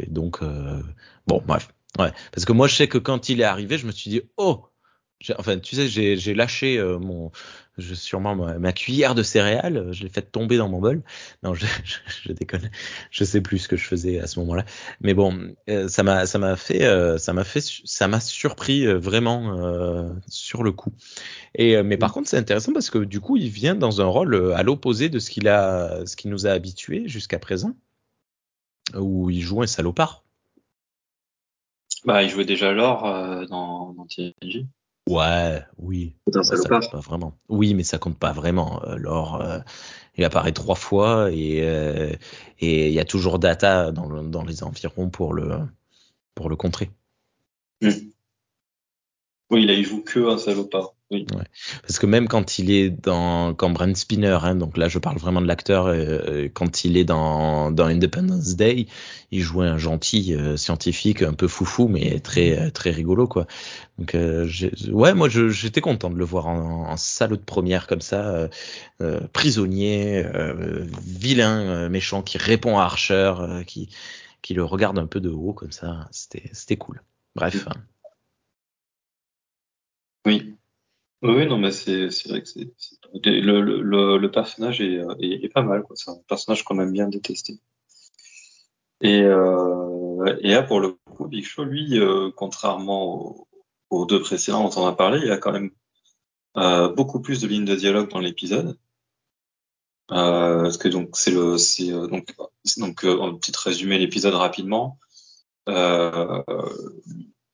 donc 0.08 0.42
bon, 1.26 1.42
bref. 1.48 1.70
Ouais, 1.98 2.12
parce 2.32 2.46
que 2.46 2.54
moi, 2.54 2.68
je 2.68 2.76
sais 2.76 2.88
que 2.88 2.98
quand 3.00 3.30
il 3.30 3.42
est 3.42 3.46
arrivé, 3.46 3.80
je 3.80 3.88
me 3.88 3.92
suis 3.92 4.10
dit 4.12 4.22
oh 4.38 4.66
enfin, 5.38 5.60
tu 5.60 5.76
sais, 5.76 5.88
j'ai 5.88 6.34
lâché 6.34 6.78
euh, 6.78 7.00
mon, 7.00 7.32
je, 7.78 7.96
sûrement 7.96 8.36
ma, 8.36 8.74
cuillère 8.74 9.16
de 9.16 9.24
céréales, 9.24 9.90
je 9.92 10.04
l'ai 10.04 10.10
fait 10.10 10.22
tomber 10.22 10.58
dans 10.58 10.70
mon 10.70 10.80
bol. 10.80 11.02
Non, 11.42 11.54
je, 11.54 11.66
je, 11.84 11.98
je, 12.24 12.32
déconne, 12.32 12.70
je 13.12 13.24
sais 13.24 13.42
plus 13.42 13.60
ce 13.60 13.68
que 13.68 13.78
je 13.78 13.86
faisais 13.86 14.20
à 14.20 14.28
ce 14.28 14.40
moment-là. 14.40 14.66
Mais 15.02 15.14
bon, 15.14 15.56
euh, 15.70 15.88
ça 15.88 16.04
m'a, 16.04 16.26
ça 16.26 16.40
m'a 16.40 16.56
fait, 16.56 16.84
euh, 16.84 17.18
ça 17.18 17.34
m'a 17.34 17.44
fait, 17.44 17.64
ça 17.86 18.08
m'a 18.08 18.20
surpris 18.20 18.86
vraiment 18.86 20.14
sur 20.28 20.64
le 20.64 20.72
coup. 20.72 20.94
Et 21.56 21.82
mais 21.84 21.98
par 21.98 22.14
contre, 22.14 22.30
c'est 22.30 22.38
intéressant 22.38 22.74
parce 22.74 22.90
que 22.90 23.00
du 23.00 23.20
coup, 23.20 23.38
il 23.38 23.50
vient 23.50 23.76
dans 23.76 24.02
un 24.02 24.06
rôle 24.06 24.54
à 24.54 24.64
l'opposé 24.64 25.10
de 25.10 25.20
ce 25.20 25.30
qu'il 25.30 25.48
a, 25.48 26.06
ce 26.06 26.16
qui 26.16 26.28
nous 26.28 26.48
a 26.48 26.52
habitués 26.52 27.08
jusqu'à 27.08 27.40
présent, 27.40 27.76
où 28.96 29.30
il 29.30 29.42
joue 29.42 29.62
un 29.62 29.68
salopard. 29.68 30.24
Bah, 32.06 32.22
il 32.24 32.30
jouait 32.30 32.46
déjà 32.46 32.72
l'or 32.74 33.04
dans, 33.48 33.94
dans 33.94 34.06
TNG. 34.06 34.68
Ouais, 35.10 35.62
oui. 35.78 36.16
ça, 36.32 36.56
compte 36.56 36.92
pas 36.92 37.00
vraiment. 37.00 37.38
Oui, 37.50 37.74
mais 37.74 37.84
ça 37.84 37.98
compte 37.98 38.18
pas 38.18 38.32
vraiment. 38.32 38.80
Alors, 38.80 39.42
euh, 39.42 39.60
il 40.16 40.24
apparaît 40.24 40.54
trois 40.54 40.76
fois 40.76 41.30
et 41.32 41.62
euh, 41.62 42.14
et 42.60 42.88
il 42.88 42.94
y 42.94 43.00
a 43.00 43.06
toujours 43.06 43.38
data 43.38 43.92
dans, 43.92 44.24
dans 44.24 44.44
les 44.44 44.64
environs 44.64 45.10
pour 45.10 45.34
le 45.34 45.60
pour 46.36 46.50
le 46.50 46.56
contrer. 46.56 46.90
Mm. 47.82 47.90
Oui, 49.50 49.66
là, 49.66 49.74
il 49.74 49.86
joue 49.86 50.02
que 50.02 50.20
un 50.32 50.38
salopard. 50.38 50.94
Oui. 51.14 51.26
Ouais. 51.34 51.44
Parce 51.84 52.00
que 52.00 52.08
même 52.08 52.28
quand 52.28 52.58
il 52.58 52.72
est 52.72 52.90
dans, 52.90 53.54
quand 53.54 53.70
Brent 53.70 53.96
Spinner, 53.96 54.40
hein, 54.42 54.56
donc 54.56 54.78
là 54.78 54.88
je 54.88 54.98
parle 54.98 55.18
vraiment 55.18 55.42
de 55.42 55.48
l'acteur, 55.48 55.86
euh, 55.86 56.50
quand 56.52 56.84
il 56.86 56.98
est 56.98 57.04
dans, 57.04 57.72
dans 57.72 57.86
Independence 57.86 58.56
Day, 58.56 58.88
il 59.32 59.42
jouait 59.42 59.68
un 59.68 59.78
gentil 59.78 60.34
euh, 60.34 60.58
scientifique 60.58 61.22
un 61.22 61.34
peu 61.34 61.48
foufou, 61.48 61.88
mais 61.88 62.20
très 62.20 62.72
très 62.72 62.90
rigolo 62.90 63.28
quoi. 63.28 63.46
Donc 64.00 64.16
euh, 64.16 64.50
ouais, 64.90 65.14
moi 65.14 65.30
j'étais 65.30 65.82
content 65.82 66.10
de 66.10 66.18
le 66.18 66.26
voir 66.26 66.48
en, 66.48 66.90
en, 66.90 66.98
salaud 66.98 67.38
de 67.38 67.44
première 67.44 67.86
comme 67.86 68.02
ça, 68.02 68.28
euh, 68.30 68.48
euh, 69.02 69.20
prisonnier, 69.34 70.26
vilain, 71.06 71.90
méchant, 71.90 72.24
qui 72.24 72.38
répond 72.40 72.80
à 72.80 72.84
Archer, 72.84 73.34
qui 73.68 73.90
qui 74.42 74.54
le 74.54 74.64
regarde 74.64 74.98
un 74.98 75.08
peu 75.08 75.22
de 75.22 75.30
haut 75.30 75.54
comme 75.54 75.72
ça. 75.72 76.08
C'était 76.12 76.50
c'était 76.54 76.78
cool. 76.78 77.02
Bref. 77.36 77.66
Oui. 77.68 77.74
Oui, 81.24 81.48
non, 81.48 81.58
mais 81.58 81.72
c'est 81.72 82.10
vrai 82.28 82.44
que 82.44 82.50
le, 83.24 84.28
personnage 84.28 84.82
est, 84.82 85.54
pas 85.54 85.62
mal. 85.62 85.84
C'est 85.96 86.12
un 86.12 86.18
personnage 86.28 86.64
qu'on 86.64 86.80
aime 86.82 86.92
bien 86.92 87.08
détester. 87.08 87.60
Et, 89.00 89.22
euh, 89.22 90.38
là, 90.42 90.64
pour 90.64 90.82
le 90.82 90.92
coup, 91.16 91.28
Big 91.28 91.46
Show, 91.46 91.64
lui, 91.64 91.98
euh, 91.98 92.30
contrairement 92.36 93.48
aux, 93.90 94.06
deux 94.06 94.22
précédents 94.22 94.68
dont 94.68 94.82
on 94.82 94.88
a 94.88 94.94
parlé, 94.94 95.20
il 95.24 95.32
a 95.32 95.38
quand 95.38 95.54
même 95.54 95.72
euh, 96.58 96.90
beaucoup 96.90 97.22
plus 97.22 97.40
de 97.40 97.48
lignes 97.48 97.66
de 97.66 97.76
dialogue 97.76 98.10
dans 98.10 98.20
l'épisode. 98.20 98.78
Parce 100.08 100.78
que 100.78 100.90
donc 100.90 101.16
c'est 101.18 101.32
le 101.32 101.58
c'est 101.58 101.90
donc 101.90 102.36
donc 102.78 103.04
un 103.06 103.34
petit 103.36 103.54
résumé 103.56 103.98
l'épisode 103.98 104.34
rapidement. 104.34 105.00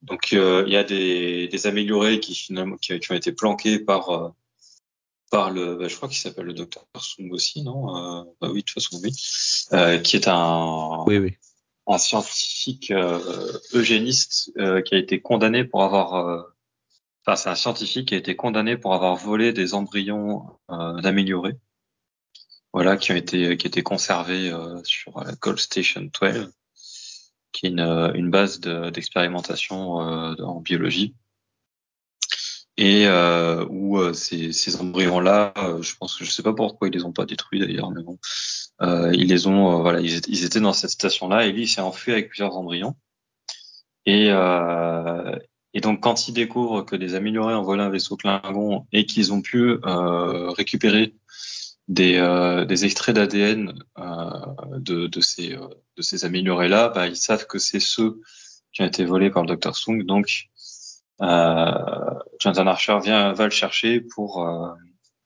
Donc 0.02 0.34
euh, 0.34 0.64
il 0.66 0.74
y 0.74 0.78
a 0.78 0.84
des, 0.84 1.48
des 1.48 1.68
améliorés 1.68 2.20
qui 2.20 2.34
finalement 2.36 2.78
qui, 2.78 2.98
qui, 3.00 3.12
ont 3.12 3.16
été 3.16 3.32
planqués 3.32 3.80
par 3.80 4.10
euh, 4.10 4.30
par 5.30 5.52
le, 5.52 5.76
bah, 5.76 5.88
je 5.88 5.96
crois 5.96 6.10
qu'il 6.10 6.18
s'appelle 6.18 6.46
le 6.46 6.54
docteur 6.54 6.86
Sung 7.00 7.30
aussi, 7.32 7.62
non 7.64 7.96
euh, 7.96 8.24
bah 8.42 8.50
Oui, 8.50 8.62
de 8.62 8.66
toute 8.66 8.82
façon 8.82 9.00
oui, 9.04 9.12
euh, 9.74 10.00
qui 10.00 10.16
est 10.16 10.28
un 10.28 11.04
oui, 11.06 11.18
oui. 11.18 11.36
un 11.88 11.98
scientifique 11.98 12.94
eugéniste 13.74 14.52
qui 14.86 14.96
a 14.96 14.98
été 14.98 15.22
condamné 15.22 15.64
pour 15.66 15.84
avoir 15.84 16.46
Enfin, 17.26 17.36
c'est 17.36 17.50
un 17.50 17.56
scientifique 17.56 18.08
qui 18.08 18.16
a 18.16 18.18
été 18.18 18.36
condamné 18.36 18.78
pour 18.78 18.94
avoir 18.94 19.16
volé 19.18 19.52
des 19.52 19.74
embryons 19.74 20.46
d'améliorés, 20.70 21.58
voilà, 22.74 22.96
qui 22.96 23.12
ont 23.12 23.16
été 23.16 23.58
qui 23.58 23.68
étaient 23.68 23.84
conservés 23.84 24.52
sur 24.84 25.20
la 25.20 25.34
Gold 25.34 25.60
Station 25.60 26.10
12 26.22 26.50
qui 27.52 27.66
est 27.66 27.70
une, 27.70 28.12
une 28.16 28.30
base 28.30 28.60
d'expérimentation 28.60 30.02
euh, 30.02 30.36
en 30.44 30.62
biologie. 30.62 31.16
Et 32.78 33.08
euh, 33.08 33.66
où 33.70 33.98
euh, 33.98 34.14
ces, 34.14 34.54
ces 34.54 34.80
embryons-là, 34.80 35.54
euh, 35.58 35.82
je 35.82 35.96
pense 35.98 36.16
que 36.16 36.24
je 36.24 36.32
sais 36.32 36.44
pas 36.44 36.54
pourquoi 36.54 36.88
ils 36.88 36.94
les 36.94 37.04
ont 37.04 37.12
pas 37.12 37.26
détruits 37.26 37.60
d'ailleurs, 37.60 37.92
mais 37.92 38.04
bon, 38.04 38.18
ils 39.12 39.28
les 39.28 39.48
ont, 39.48 39.82
voilà, 39.82 40.00
ils, 40.00 40.46
étaient 40.46 40.62
dans 40.62 40.72
cette 40.72 40.92
station-là 40.92 41.46
et 41.46 41.52
lui 41.52 41.64
il 41.64 41.68
s'est 41.68 41.82
enfui 41.82 42.14
avec 42.14 42.30
plusieurs 42.30 42.56
embryons. 42.56 42.96
Et, 44.06 44.30
et 45.74 45.82
donc, 45.82 46.02
quand 46.02 46.28
ils 46.28 46.34
découvrent 46.34 46.84
que 46.84 46.96
des 46.96 47.16
améliorés 47.16 47.54
ont 47.54 47.64
volé 47.64 47.84
un 47.84 47.90
vaisseau 47.90 48.18
Klingon 48.18 48.88
et 48.92 49.06
qu'ils 49.06 49.34
ont 49.34 49.42
pu 49.42 49.78
euh, 49.86 50.50
récupérer 50.52 51.16
des, 51.90 52.18
euh, 52.18 52.66
des 52.66 52.86
extraits 52.86 53.16
d'ADN 53.16 53.74
euh, 53.98 54.30
de, 54.78 55.08
de, 55.08 55.22
ces, 55.22 55.56
euh, 55.56 55.68
de 55.98 56.02
ces 56.04 56.24
améliorés-là, 56.24 56.90
bah, 56.90 57.08
ils 57.08 57.18
savent 57.18 57.48
que 57.48 57.58
c'est 57.58 57.80
ceux 57.80 58.22
qui 58.72 58.84
ont 58.84 58.86
été 58.86 59.04
volés 59.04 59.32
par 59.32 59.42
le 59.42 59.48
docteur 59.48 59.76
Sung. 59.76 60.04
Donc, 60.06 60.50
euh, 61.22 62.16
Jonathan 62.40 62.68
Archer 62.68 63.00
vient, 63.04 63.34
va 63.34 63.44
le 63.46 63.50
chercher 63.50 64.02
pour, 64.02 64.48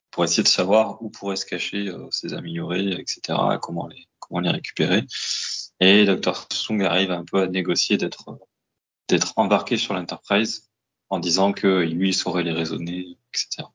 pour 0.10 0.24
essayer 0.24 0.42
de 0.42 0.48
savoir 0.48 1.02
où 1.04 1.10
pourraient 1.10 1.36
se 1.36 1.46
cacher 1.46 1.94
ces 2.10 2.34
améliorés, 2.34 2.94
etc., 2.94 3.38
comment 3.62 3.88
les, 3.88 4.08
comment 4.20 4.40
les 4.40 4.50
récupérer. 4.50 5.04
Et 5.82 6.06
Dr. 6.06 6.48
Sung 6.52 6.82
arrive 6.82 7.12
un 7.12 7.26
peu 7.26 7.42
à 7.42 7.48
négocier 7.48 7.98
d'être 7.98 8.40
d'être 9.10 9.34
embarqué 9.36 9.76
sur 9.76 9.94
l'Enterprise 9.94 10.72
en 11.10 11.20
disant 11.20 11.52
que 11.52 11.84
lui 11.84 12.14
saurait 12.14 12.44
les 12.44 12.54
raisonner, 12.54 13.18
etc. 13.34 13.68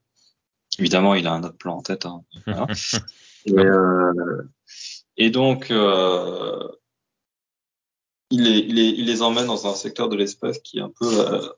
Évidemment, 0.79 1.14
il 1.14 1.26
a 1.26 1.33
un 1.33 1.43
autre 1.43 1.57
plan 1.57 1.76
en 1.76 1.83
tête. 1.83 2.07
Hein. 2.07 2.24
Voilà. 3.47 3.64
et, 3.64 3.66
euh, 3.66 4.43
et, 5.16 5.31
donc, 5.31 5.70
euh, 5.70 6.68
il, 8.31 8.43
les, 8.43 8.59
il, 8.59 8.74
les, 8.74 8.89
il, 8.89 9.07
les, 9.07 9.22
emmène 9.22 9.47
dans 9.47 9.66
un 9.66 9.74
secteur 9.74 10.09
de 10.09 10.16
l'espace 10.16 10.59
qui 10.59 10.79
est 10.79 10.83
un 10.83 10.91
peu 10.91 11.07
euh, 11.07 11.49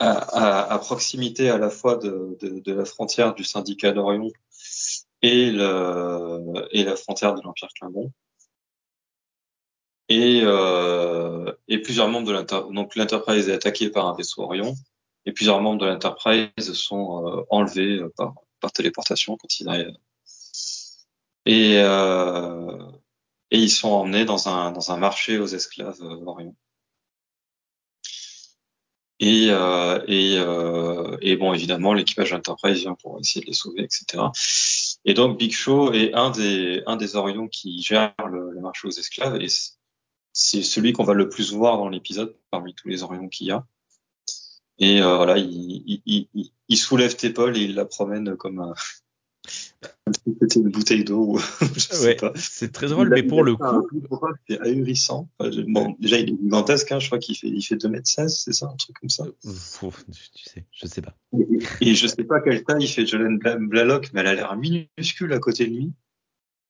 à, 0.00 0.10
à, 0.10 0.72
à, 0.74 0.78
proximité 0.80 1.48
à 1.48 1.56
la 1.56 1.70
fois 1.70 1.96
de, 1.96 2.36
de, 2.42 2.58
de 2.60 2.72
la 2.74 2.84
frontière 2.84 3.34
du 3.34 3.44
syndicat 3.44 3.92
d'Orion 3.92 4.30
et, 5.22 5.50
le, 5.50 6.66
et 6.72 6.84
la 6.84 6.96
frontière 6.96 7.34
de 7.34 7.40
l'Empire 7.42 7.68
Klingon. 7.78 8.12
Et, 10.08 10.42
et 11.68 11.78
plusieurs 11.78 12.08
membres 12.08 12.28
de 12.28 12.98
l'Enterprise, 12.98 13.48
est 13.48 13.54
attaquée 13.54 13.88
par 13.88 14.06
un 14.08 14.14
vaisseau 14.14 14.42
Orion 14.42 14.74
et 15.26 15.32
plusieurs 15.32 15.60
membres 15.60 15.80
de 15.80 15.86
l'Enterprise 15.86 16.72
sont 16.72 17.26
euh, 17.26 17.42
enlevés 17.50 17.98
euh, 17.98 18.12
par, 18.16 18.34
par 18.60 18.72
téléportation 18.72 19.36
quand 19.36 19.60
ils 19.60 19.68
arrivent. 19.68 19.96
Et, 21.46 21.74
euh, 21.78 22.90
et 23.50 23.58
ils 23.58 23.70
sont 23.70 23.90
emmenés 23.90 24.24
dans 24.24 24.48
un, 24.48 24.72
dans 24.72 24.92
un 24.92 24.96
marché 24.96 25.38
aux 25.38 25.46
esclaves 25.46 26.00
Orion. 26.00 26.56
Et, 29.18 29.46
euh, 29.50 30.02
et, 30.08 30.36
euh, 30.38 31.16
et, 31.22 31.36
bon, 31.36 31.54
évidemment, 31.54 31.94
l'équipage 31.94 32.30
d'Enterprise 32.30 32.80
vient 32.80 32.94
pour 32.94 33.18
essayer 33.18 33.40
de 33.40 33.46
les 33.46 33.54
sauver, 33.54 33.82
etc. 33.82 34.24
Et 35.04 35.14
donc, 35.14 35.38
Big 35.38 35.52
Show 35.52 35.92
est 35.92 36.12
un 36.12 36.30
des, 36.30 36.82
un 36.86 36.96
des 36.96 37.16
Orions 37.16 37.48
qui 37.48 37.80
gère 37.80 38.14
le, 38.28 38.50
le 38.50 38.60
marché 38.60 38.86
aux 38.88 38.90
esclaves 38.90 39.40
et 39.40 39.48
c'est 40.32 40.62
celui 40.62 40.92
qu'on 40.92 41.04
va 41.04 41.14
le 41.14 41.30
plus 41.30 41.52
voir 41.52 41.78
dans 41.78 41.88
l'épisode 41.88 42.36
parmi 42.50 42.74
tous 42.74 42.88
les 42.88 43.02
Orions 43.02 43.28
qu'il 43.28 43.46
y 43.46 43.50
a. 43.52 43.64
Et 44.78 45.00
euh, 45.00 45.16
voilà, 45.16 45.38
il, 45.38 45.82
il, 45.86 46.28
il, 46.34 46.50
il, 46.68 46.76
soulève 46.76 47.16
Tépol 47.16 47.56
et 47.56 47.62
il 47.62 47.74
la 47.74 47.84
promène 47.84 48.36
comme 48.36 48.60
un. 48.60 48.74
C'était 49.48 50.60
une 50.60 50.70
bouteille 50.70 51.04
d'eau. 51.04 51.38
ouais, 52.02 52.16
c'est 52.34 52.72
très 52.72 52.88
drôle, 52.88 53.08
mais 53.08 53.22
pour 53.22 53.42
le 53.42 53.56
coup. 53.56 53.86
C'est 54.48 54.60
ahurissant. 54.60 55.28
Bon, 55.68 55.96
déjà, 55.98 56.18
il 56.18 56.30
est 56.30 56.36
gigantesque, 56.42 56.92
hein, 56.92 56.98
je 56.98 57.06
crois 57.06 57.18
qu'il 57.18 57.36
fait, 57.36 57.48
il 57.48 57.62
fait 57.62 57.76
2m16, 57.76 58.28
c'est 58.28 58.52
ça, 58.52 58.66
un 58.66 58.76
truc 58.76 58.96
comme 59.00 59.08
ça. 59.08 59.24
tu 59.42 60.44
sais, 60.44 60.66
je 60.72 60.86
sais 60.86 61.02
pas. 61.02 61.14
Et, 61.80 61.90
et 61.90 61.94
je 61.94 62.06
sais 62.06 62.24
pas 62.24 62.40
quelle 62.40 62.62
taille 62.64 62.84
il 62.84 62.88
fait 62.88 63.06
Jolene 63.06 63.38
Blalock, 63.38 64.10
mais 64.12 64.20
elle 64.20 64.26
a 64.26 64.34
l'air 64.34 64.56
minuscule 64.56 65.32
à 65.32 65.38
côté 65.38 65.66
de 65.66 65.74
lui. 65.74 65.92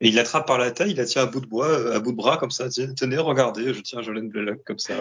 Et 0.01 0.09
il 0.09 0.15
l'attrape 0.15 0.47
par 0.47 0.59
la 0.59 0.71
taille, 0.71 0.91
il 0.91 0.97
la 0.97 1.07
tient 1.07 1.23
à 1.23 1.27
bout 1.27 1.41
de 1.41 1.47
bois, 1.47 1.95
à 1.95 2.01
bout 2.01 2.13
de 2.13 2.17
bras 2.17 2.37
comme 2.37 2.51
ça. 2.51 2.69
Tenez, 2.69 3.17
regardez, 3.17 3.73
je 3.73 3.81
tiens 3.81 4.03
Jolene 4.03 4.29
Blalock 4.29 4.63
comme 4.65 4.79
ça. 4.79 4.95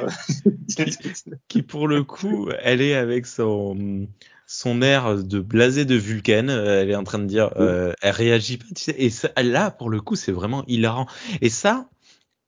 qui, 1.49 1.63
pour 1.63 1.87
le 1.87 2.03
coup, 2.03 2.49
elle 2.61 2.81
est 2.81 2.95
avec 2.95 3.25
son 3.25 4.07
son 4.47 4.81
air 4.81 5.23
de 5.23 5.39
blasé 5.39 5.85
de 5.85 5.95
Vulcaine. 5.95 6.49
Elle 6.49 6.89
est 6.89 6.95
en 6.95 7.03
train 7.03 7.19
de 7.19 7.25
dire, 7.25 7.51
euh, 7.57 7.93
elle 8.01 8.11
réagit 8.11 8.57
pas. 8.57 8.65
Tu 8.75 8.83
sais, 8.83 8.95
et 8.97 9.09
ça, 9.09 9.29
là, 9.41 9.71
pour 9.71 9.89
le 9.89 9.99
coup, 10.01 10.15
c'est 10.15 10.31
vraiment 10.31 10.63
hilarant. 10.67 11.07
Et 11.41 11.49
ça, 11.49 11.89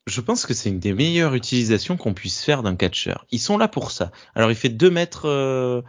je 0.07 0.21
pense 0.21 0.45
que 0.45 0.53
c'est 0.53 0.69
une 0.69 0.79
des 0.79 0.93
meilleures 0.93 1.35
utilisations 1.35 1.97
qu'on 1.97 2.13
puisse 2.13 2.43
faire 2.43 2.63
d'un 2.63 2.75
catcheur. 2.75 3.25
Ils 3.31 3.39
sont 3.39 3.57
là 3.57 3.67
pour 3.67 3.91
ça. 3.91 4.11
Alors, 4.35 4.49
il 4.51 4.55
fait 4.55 4.69
2 4.69 4.89
mètres, 4.89 5.27
euh, 5.27 5.81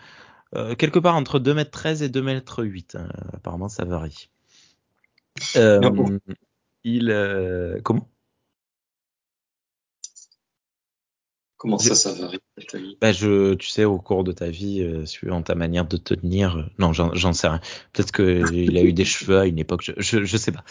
euh, 0.57 0.75
quelque 0.75 0.99
part 0.99 1.15
entre 1.15 1.39
2 1.39 1.55
mètres 1.55 1.71
13 1.71 2.03
et 2.03 2.09
2 2.09 2.21
mètres 2.21 2.65
8. 2.65 2.97
Hein. 2.97 3.09
Apparemment, 3.33 3.69
ça 3.69 3.85
varie. 3.85 4.29
Euh, 5.57 5.81
il 6.85 7.11
euh, 7.11 7.81
comment? 7.83 8.09
Comment 11.59 11.79
ça, 11.79 11.97
ça 11.97 12.13
varie 12.13 12.39
bah 13.01 13.13
je, 13.13 13.55
tu 13.55 13.69
sais, 13.69 13.85
au 13.85 13.99
cours 13.99 14.25
de 14.25 14.33
ta 14.33 14.49
vie, 14.49 14.81
euh, 14.83 15.07
suivant 15.07 15.43
ta 15.43 15.55
manière 15.55 15.87
de 15.87 15.97
te 15.97 16.15
tenir, 16.15 16.57
euh, 16.57 16.63
non, 16.79 16.93
j'en 16.93 17.33
sais 17.33 17.49
rien. 17.49 17.61
Peut-être 17.93 18.13
qu'il 18.13 18.77
a 18.77 18.83
eu 18.83 18.93
des 18.93 19.05
cheveux 19.05 19.39
à 19.39 19.47
une 19.47 19.59
époque, 19.59 19.83
je, 19.85 19.93
je, 19.97 20.25
je 20.25 20.37
sais 20.37 20.53
pas. 20.53 20.65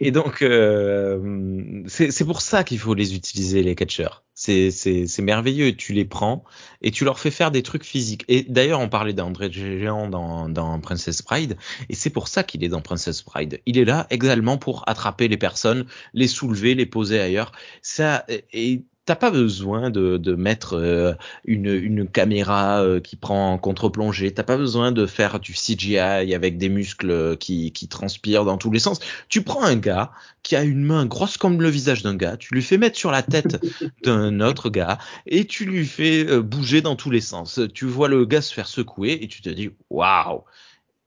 Et 0.00 0.10
donc, 0.10 0.42
euh, 0.42 1.82
c'est 1.86 2.24
pour 2.24 2.40
ça 2.40 2.64
qu'il 2.64 2.78
faut 2.78 2.94
les 2.94 3.14
utiliser, 3.14 3.62
les 3.62 3.74
catcheurs. 3.74 4.24
C'est 4.34 4.72
merveilleux. 5.20 5.76
Tu 5.76 5.92
les 5.92 6.04
prends 6.04 6.42
et 6.80 6.90
tu 6.90 7.04
leur 7.04 7.18
fais 7.18 7.30
faire 7.30 7.50
des 7.50 7.62
trucs 7.62 7.84
physiques. 7.84 8.24
Et 8.28 8.42
d'ailleurs, 8.42 8.80
on 8.80 8.88
parlait 8.88 9.12
d'André 9.12 9.52
Géant 9.52 10.08
dans, 10.08 10.48
dans 10.48 10.80
Princess 10.80 11.22
Bride, 11.22 11.56
et 11.88 11.94
c'est 11.94 12.10
pour 12.10 12.28
ça 12.28 12.42
qu'il 12.42 12.64
est 12.64 12.68
dans 12.68 12.80
Princess 12.80 13.24
Bride. 13.24 13.60
Il 13.66 13.78
est 13.78 13.84
là 13.84 14.06
également 14.10 14.58
pour 14.58 14.82
attraper 14.88 15.28
les 15.28 15.36
personnes, 15.36 15.86
les 16.14 16.26
soulever, 16.26 16.74
les 16.74 16.86
poser 16.86 17.20
ailleurs. 17.20 17.52
Ça, 17.82 18.24
et 18.52 18.84
T'as 19.04 19.16
pas 19.16 19.32
besoin 19.32 19.90
de, 19.90 20.16
de 20.16 20.34
mettre 20.36 20.74
euh, 20.74 21.14
une, 21.44 21.66
une 21.66 22.08
caméra 22.08 22.82
euh, 22.82 23.00
qui 23.00 23.16
prend 23.16 23.52
en 23.52 23.58
contre-plongée. 23.58 24.32
T'as 24.32 24.44
pas 24.44 24.56
besoin 24.56 24.92
de 24.92 25.06
faire 25.06 25.40
du 25.40 25.54
CGI 25.54 25.98
avec 25.98 26.56
des 26.56 26.68
muscles 26.68 27.36
qui, 27.38 27.72
qui 27.72 27.88
transpirent 27.88 28.44
dans 28.44 28.58
tous 28.58 28.70
les 28.70 28.78
sens. 28.78 29.00
Tu 29.28 29.42
prends 29.42 29.64
un 29.64 29.74
gars 29.74 30.12
qui 30.44 30.54
a 30.54 30.62
une 30.62 30.84
main 30.84 31.04
grosse 31.04 31.36
comme 31.36 31.60
le 31.60 31.68
visage 31.68 32.02
d'un 32.02 32.14
gars, 32.14 32.36
tu 32.36 32.54
lui 32.54 32.62
fais 32.62 32.78
mettre 32.78 32.96
sur 32.96 33.10
la 33.10 33.22
tête 33.22 33.60
d'un 34.04 34.40
autre 34.40 34.70
gars 34.70 34.98
et 35.26 35.46
tu 35.46 35.64
lui 35.64 35.84
fais 35.84 36.24
euh, 36.28 36.40
bouger 36.40 36.80
dans 36.80 36.94
tous 36.94 37.10
les 37.10 37.20
sens. 37.20 37.60
Tu 37.74 37.86
vois 37.86 38.08
le 38.08 38.24
gars 38.24 38.40
se 38.40 38.54
faire 38.54 38.68
secouer 38.68 39.18
et 39.20 39.28
tu 39.28 39.42
te 39.42 39.50
dis 39.50 39.70
waouh, 39.90 40.44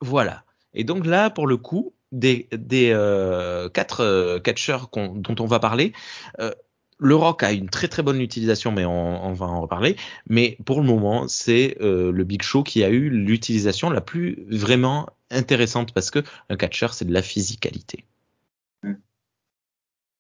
voilà. 0.01 0.43
Et 0.73 0.83
donc 0.83 1.05
là, 1.05 1.29
pour 1.29 1.47
le 1.47 1.57
coup, 1.57 1.93
des, 2.11 2.47
des 2.51 2.91
euh, 2.93 3.69
quatre 3.69 4.01
euh, 4.01 4.39
catcheurs 4.39 4.89
dont 4.93 5.35
on 5.39 5.45
va 5.45 5.59
parler, 5.59 5.93
euh, 6.39 6.51
le 6.97 7.15
rock 7.15 7.43
a 7.43 7.51
une 7.51 7.69
très 7.69 7.87
très 7.87 8.03
bonne 8.03 8.21
utilisation, 8.21 8.71
mais 8.71 8.85
on, 8.85 9.33
va 9.33 9.45
en 9.45 9.61
reparler. 9.61 9.95
Mais 10.27 10.57
pour 10.65 10.79
le 10.79 10.87
moment, 10.87 11.27
c'est 11.27 11.77
euh, 11.81 12.11
le 12.11 12.23
Big 12.23 12.41
Show 12.41 12.63
qui 12.63 12.83
a 12.83 12.89
eu 12.89 13.09
l'utilisation 13.09 13.89
la 13.89 14.01
plus 14.01 14.45
vraiment 14.49 15.07
intéressante 15.29 15.93
parce 15.93 16.11
que 16.11 16.23
un 16.49 16.55
catcheur, 16.55 16.93
c'est 16.93 17.05
de 17.05 17.13
la 17.13 17.21
physicalité. 17.21 18.05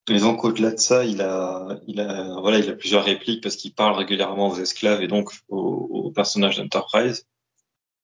Et 0.07 0.19
donc 0.19 0.43
au-delà 0.43 0.71
de 0.71 0.79
ça, 0.79 1.03
il 1.03 1.21
a, 1.21 1.79
il 1.87 1.99
a, 1.99 2.39
voilà, 2.39 2.59
il 2.59 2.69
a 2.69 2.73
plusieurs 2.73 3.03
répliques 3.03 3.41
parce 3.41 3.55
qu'il 3.55 3.73
parle 3.73 3.97
régulièrement 3.97 4.49
aux 4.49 4.59
esclaves 4.59 5.01
et 5.01 5.07
donc 5.07 5.31
aux, 5.49 5.87
aux 5.89 6.11
personnages 6.11 6.57
d'Enterprise 6.57 7.25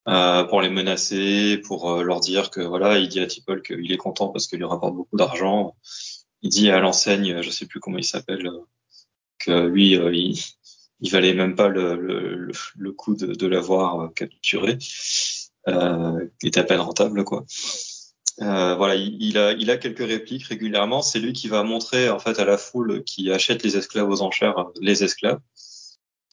euh, 0.08 0.42
pour 0.42 0.60
les 0.60 0.68
menacer, 0.68 1.58
pour 1.58 1.92
euh, 1.92 2.02
leur 2.02 2.18
dire 2.18 2.50
que 2.50 2.60
voilà, 2.60 2.98
il 2.98 3.06
dit 3.08 3.20
à 3.20 3.26
Tipple 3.26 3.62
qu'il 3.62 3.92
est 3.92 3.96
content 3.96 4.30
parce 4.30 4.48
qu'il 4.48 4.58
lui 4.58 4.64
rapporte 4.64 4.96
beaucoup 4.96 5.16
d'argent. 5.16 5.76
Il 6.42 6.50
dit 6.50 6.70
à 6.70 6.80
l'enseigne, 6.80 7.40
je 7.42 7.50
sais 7.50 7.66
plus 7.66 7.80
comment 7.80 7.98
il 7.98 8.04
s'appelle, 8.04 8.50
que 9.38 9.66
lui, 9.66 9.96
euh, 9.96 10.14
il, 10.14 10.38
il 11.00 11.10
valait 11.10 11.34
même 11.34 11.54
pas 11.54 11.68
le, 11.68 11.94
le, 11.96 12.52
le 12.76 12.92
coup 12.92 13.14
de, 13.14 13.34
de 13.34 13.46
l'avoir 13.46 14.12
capturé, 14.14 14.78
euh, 15.68 16.26
qui 16.40 16.48
était 16.48 16.60
à 16.60 16.64
peine 16.64 16.80
rentable 16.80 17.24
quoi. 17.24 17.44
Euh, 18.40 18.74
voilà, 18.76 18.94
il, 18.94 19.36
a, 19.36 19.52
il 19.52 19.70
a 19.70 19.76
quelques 19.76 20.06
répliques 20.06 20.44
régulièrement. 20.44 21.02
C'est 21.02 21.20
lui 21.20 21.32
qui 21.34 21.48
va 21.48 21.62
montrer 21.62 22.08
en 22.08 22.18
fait 22.18 22.38
à 22.38 22.44
la 22.44 22.56
foule 22.56 23.04
qui 23.04 23.30
achète 23.30 23.62
les 23.62 23.76
esclaves 23.76 24.08
aux 24.08 24.22
enchères 24.22 24.70
les 24.80 25.04
esclaves. 25.04 25.40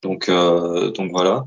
Donc, 0.01 0.29
euh, 0.29 0.91
donc 0.91 1.11
voilà. 1.11 1.45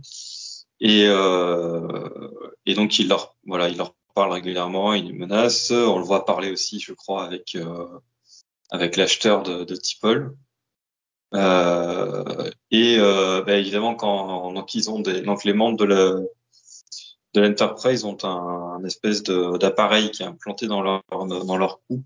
Et, 0.79 1.07
euh, 1.07 2.29
et 2.67 2.75
donc 2.75 2.99
il 2.99 3.09
leur, 3.09 3.35
voilà, 3.47 3.71
il 3.71 3.79
leur 3.79 3.95
parle 4.15 4.33
régulièrement, 4.33 4.93
il 4.93 5.07
les 5.07 5.13
menace. 5.15 5.71
On 5.71 5.99
le 5.99 6.05
voit 6.05 6.27
parler 6.27 6.51
aussi, 6.51 6.81
je 6.81 6.93
crois, 6.93 7.25
avec 7.25 7.55
euh, 7.55 7.87
avec 8.73 8.97
l'acheteur 8.97 9.45
de, 9.45 9.63
de 9.63 9.77
Tipple. 9.77 10.35
Euh, 11.35 12.51
et 12.71 12.97
euh, 12.99 13.43
ben 13.43 13.59
évidemment, 13.59 13.95
quand 13.95 14.53
donc 14.53 14.75
ils 14.75 14.91
ont 14.91 15.01
des, 15.01 15.23
donc 15.23 15.45
les 15.45 15.55
membres 15.55 15.79
de 15.79 15.85
la 15.85 16.21
de 17.35 17.41
l'Enterprise 17.41 18.05
ont 18.05 18.19
un, 18.25 18.77
un 18.79 18.85
espèce 18.85 19.23
d'appareil 19.23 20.11
qui 20.11 20.23
est 20.23 20.27
implanté 20.27 20.67
dans 20.67 20.83
leur 20.83 21.03
dans 21.09 21.57
leur 21.57 21.81
cou 21.87 22.03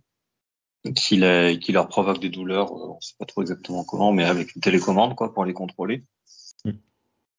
qui, 0.94 1.16
les, 1.16 1.58
qui 1.60 1.72
leur 1.72 1.88
provoque 1.88 2.20
des 2.20 2.28
douleurs, 2.28 2.72
on 2.72 3.00
sait 3.00 3.14
pas 3.18 3.24
trop 3.24 3.42
exactement 3.42 3.84
comment, 3.84 4.12
mais 4.12 4.24
avec 4.24 4.54
une 4.54 4.62
télécommande 4.62 5.14
quoi 5.16 5.32
pour 5.32 5.44
les 5.44 5.52
contrôler. 5.52 6.04
Mm. 6.64 6.70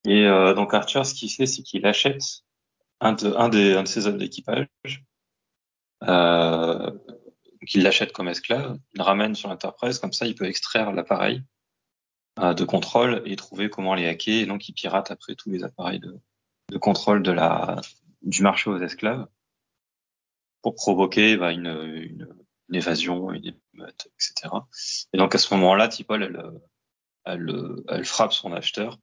Et 0.05 0.25
euh, 0.25 0.53
donc 0.53 0.73
Archer, 0.73 1.03
ce 1.03 1.13
qu'il 1.13 1.29
fait, 1.29 1.45
c'est 1.45 1.63
qu'il 1.63 1.85
achète 1.85 2.43
un 2.99 3.13
de, 3.13 3.33
un, 3.35 3.49
des, 3.49 3.73
un 3.75 3.83
de 3.83 3.87
ses 3.87 4.07
hommes 4.07 4.17
d'équipage, 4.17 4.67
euh, 6.03 6.91
qu'il 7.67 7.83
l'achète 7.83 8.13
comme 8.13 8.29
esclave, 8.29 8.79
il 8.93 9.01
ramène 9.01 9.35
sur 9.35 9.49
l'Enterprise, 9.49 9.99
comme 9.99 10.13
ça 10.13 10.25
il 10.25 10.35
peut 10.35 10.45
extraire 10.45 10.91
l'appareil 10.91 11.43
euh, 12.39 12.53
de 12.53 12.63
contrôle 12.63 13.21
et 13.25 13.35
trouver 13.35 13.69
comment 13.69 13.93
les 13.93 14.07
hacker, 14.07 14.41
et 14.41 14.45
donc 14.45 14.67
il 14.69 14.73
pirate 14.73 15.11
après 15.11 15.35
tous 15.35 15.49
les 15.49 15.63
appareils 15.63 15.99
de, 15.99 16.77
contrôle 16.77 17.23
du 18.21 18.41
marché 18.41 18.69
aux 18.69 18.77
esclaves 18.79 19.27
pour 20.61 20.75
provoquer 20.75 21.37
bah, 21.37 21.51
une, 21.51 21.67
une, 21.67 22.27
une, 22.69 22.75
évasion, 22.75 23.31
une 23.31 23.45
émeute, 23.45 24.07
etc. 24.15 24.53
Et 25.13 25.17
donc 25.17 25.33
à 25.33 25.37
ce 25.37 25.53
moment-là, 25.55 25.87
Tipol, 25.87 26.23
elle, 26.23 26.43
elle, 27.25 27.55
elle, 27.87 28.05
frappe 28.05 28.33
son 28.33 28.51
acheteur. 28.51 28.99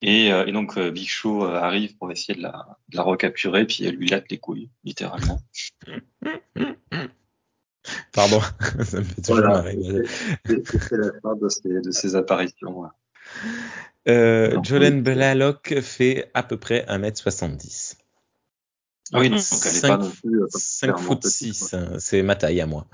Et, 0.00 0.28
et 0.28 0.52
donc 0.52 0.78
Big 0.78 1.08
Show 1.08 1.44
arrive 1.44 1.96
pour 1.96 2.10
essayer 2.10 2.34
de 2.34 2.42
la, 2.42 2.78
de 2.88 2.96
la 2.96 3.02
recapturer, 3.02 3.66
puis 3.66 3.84
elle 3.84 3.96
lui 3.96 4.08
latte 4.08 4.30
les 4.30 4.38
couilles, 4.38 4.70
littéralement. 4.84 5.40
Pardon, 8.12 8.40
ça 8.84 8.98
me 8.98 9.04
fait 9.04 9.22
toujours 9.22 9.36
voilà. 9.36 9.48
marrer. 9.48 9.78
C'est 10.44 10.96
la 10.96 11.12
fin 11.22 11.36
de 11.36 11.48
ces, 11.48 11.80
de 11.80 11.90
ces 11.90 12.16
apparitions. 12.16 12.84
Euh, 14.08 14.62
Jolene 14.62 15.02
Blalock 15.02 15.80
fait 15.80 16.30
à 16.34 16.42
peu 16.42 16.56
près 16.56 16.84
1m70. 16.88 17.96
Ah 19.12 19.20
oui, 19.20 19.30
donc 19.30 19.38
elle 19.38 19.42
5, 19.42 19.86
est 19.86 19.88
pas 19.88 19.96
non 19.96 20.10
plus, 20.10 20.40
5 20.50 20.98
foot 20.98 21.24
6, 21.24 21.74
c'est 21.98 22.22
ma 22.22 22.36
taille 22.36 22.60
à 22.60 22.66
moi. 22.66 22.86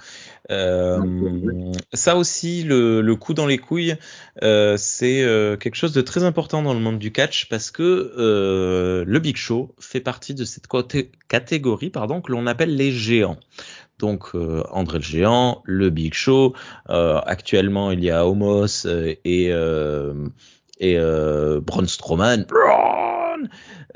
Euh, 0.51 1.73
ça 1.93 2.17
aussi, 2.17 2.63
le, 2.63 3.01
le, 3.01 3.17
coup 3.17 3.35
dans 3.35 3.47
les 3.47 3.59
couilles, 3.59 3.97
euh, 4.43 4.77
c'est 4.77 5.23
euh, 5.23 5.57
quelque 5.57 5.75
chose 5.75 5.93
de 5.93 6.03
très 6.03 6.23
important 6.23 6.63
dans 6.63 6.75
le 6.75 6.81
monde 6.81 6.99
du 6.99 7.11
catch 7.11 7.49
parce 7.49 7.71
que 7.71 8.13
euh, 8.17 9.05
le 9.07 9.19
Big 9.19 9.37
Show 9.37 9.75
fait 9.81 10.01
partie 10.01 10.35
de 10.35 10.45
cette 10.45 10.67
catégorie 11.29 11.91
pardon, 11.91 12.21
que 12.21 12.31
l'on 12.31 12.47
appelle 12.47 12.77
les 12.77 12.93
géants. 12.93 13.39
Donc 13.99 14.35
euh, 14.35 14.63
André 14.71 14.99
le 14.99 15.05
géant, 15.05 15.63
le 15.65 15.91
Big 15.91 16.15
Show. 16.15 16.55
Euh, 16.91 17.21
actuellement, 17.25 17.91
il 17.91 18.05
y 18.05 18.11
a 18.11 18.27
Homos 18.27 18.87
et 19.25 19.51
et 20.81 20.99
Braun 20.99 21.87
Strowman. 21.87 22.47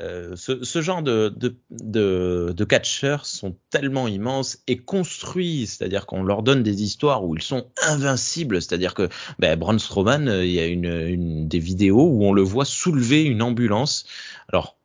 Euh, 0.01 0.35
ce, 0.35 0.63
ce, 0.63 0.81
genre 0.81 1.01
de, 1.01 1.33
de, 1.35 1.55
de, 1.71 2.53
de 2.55 2.63
catcheurs 2.63 3.25
sont 3.25 3.57
tellement 3.69 4.07
immenses 4.07 4.59
et 4.67 4.77
construits, 4.77 5.67
c'est-à-dire 5.67 6.05
qu'on 6.05 6.23
leur 6.23 6.41
donne 6.41 6.63
des 6.63 6.83
histoires 6.83 7.25
où 7.25 7.35
ils 7.35 7.41
sont 7.41 7.67
invincibles, 7.85 8.61
c'est-à-dire 8.61 8.93
que 8.93 9.09
ben, 9.39 9.59
Braun 9.59 9.77
Strowman, 9.77 10.27
euh, 10.29 10.45
il 10.45 10.51
y 10.51 10.59
a 10.59 10.67
une, 10.67 10.85
une, 10.85 11.47
des 11.47 11.59
vidéos 11.59 12.07
où 12.07 12.23
on 12.23 12.31
le 12.31 12.43
voit 12.43 12.65
soulever 12.65 13.23
une 13.23 13.41
ambulance. 13.41 14.05
Alors, 14.47 14.77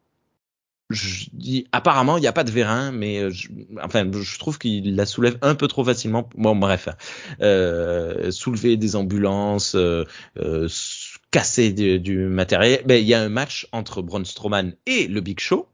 je 0.91 1.27
dis, 1.33 1.67
apparemment, 1.73 2.19
il 2.19 2.21
n'y 2.21 2.27
a 2.27 2.33
pas 2.33 2.45
de 2.45 2.51
vérin, 2.51 2.93
mais 2.93 3.31
je, 3.31 3.49
enfin, 3.83 4.11
je 4.13 4.39
trouve 4.39 4.59
qu'il 4.59 4.97
la 4.97 5.07
soulève 5.07 5.39
un 5.41 5.55
peu 5.55 5.67
trop 5.67 5.83
facilement. 5.83 6.29
Bon, 6.37 6.55
bref, 6.55 6.89
euh, 7.41 8.31
soulever 8.31 8.77
des 8.77 8.95
ambulances, 8.95 9.75
euh, 9.77 10.05
euh, 10.39 10.69
casser 11.35 11.73
du, 11.73 11.99
du 11.99 12.19
matériel. 12.27 12.83
Ben, 12.87 12.95
il 12.95 13.09
y 13.09 13.13
a 13.13 13.21
un 13.21 13.29
match 13.29 13.67
entre 13.73 14.03
Braun 14.03 14.25
Strowman 14.25 14.75
et 14.87 15.09
le 15.09 15.21
Big 15.21 15.41
Show 15.41 15.67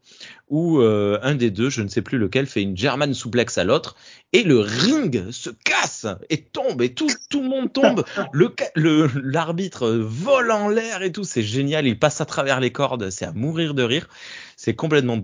où 0.49 0.79
euh, 0.79 1.19
un 1.21 1.35
des 1.35 1.51
deux, 1.51 1.69
je 1.69 1.83
ne 1.83 1.87
sais 1.87 2.01
plus 2.01 2.17
lequel, 2.17 2.47
fait 2.47 2.63
une 2.63 2.75
German 2.75 3.13
souplex 3.13 3.59
à 3.59 3.63
l'autre 3.63 3.95
et 4.33 4.41
le 4.41 4.59
ring 4.59 5.29
se 5.29 5.51
casse 5.51 6.07
et 6.31 6.41
tombe 6.41 6.81
et 6.81 6.95
tout, 6.95 7.09
tout 7.29 7.43
le 7.43 7.47
monde 7.47 7.71
tombe. 7.71 8.03
le 8.33 9.07
l'arbitre 9.23 9.87
vole 9.87 10.49
en 10.49 10.67
l'air 10.67 11.03
et 11.03 11.11
tout, 11.11 11.25
c'est 11.25 11.43
génial. 11.43 11.85
Il 11.85 11.99
passe 11.99 12.21
à 12.21 12.25
travers 12.25 12.59
les 12.59 12.71
cordes, 12.71 13.11
c'est 13.11 13.25
à 13.25 13.31
mourir 13.31 13.75
de 13.75 13.83
rire. 13.83 14.09
C'est 14.57 14.73
complètement 14.73 15.19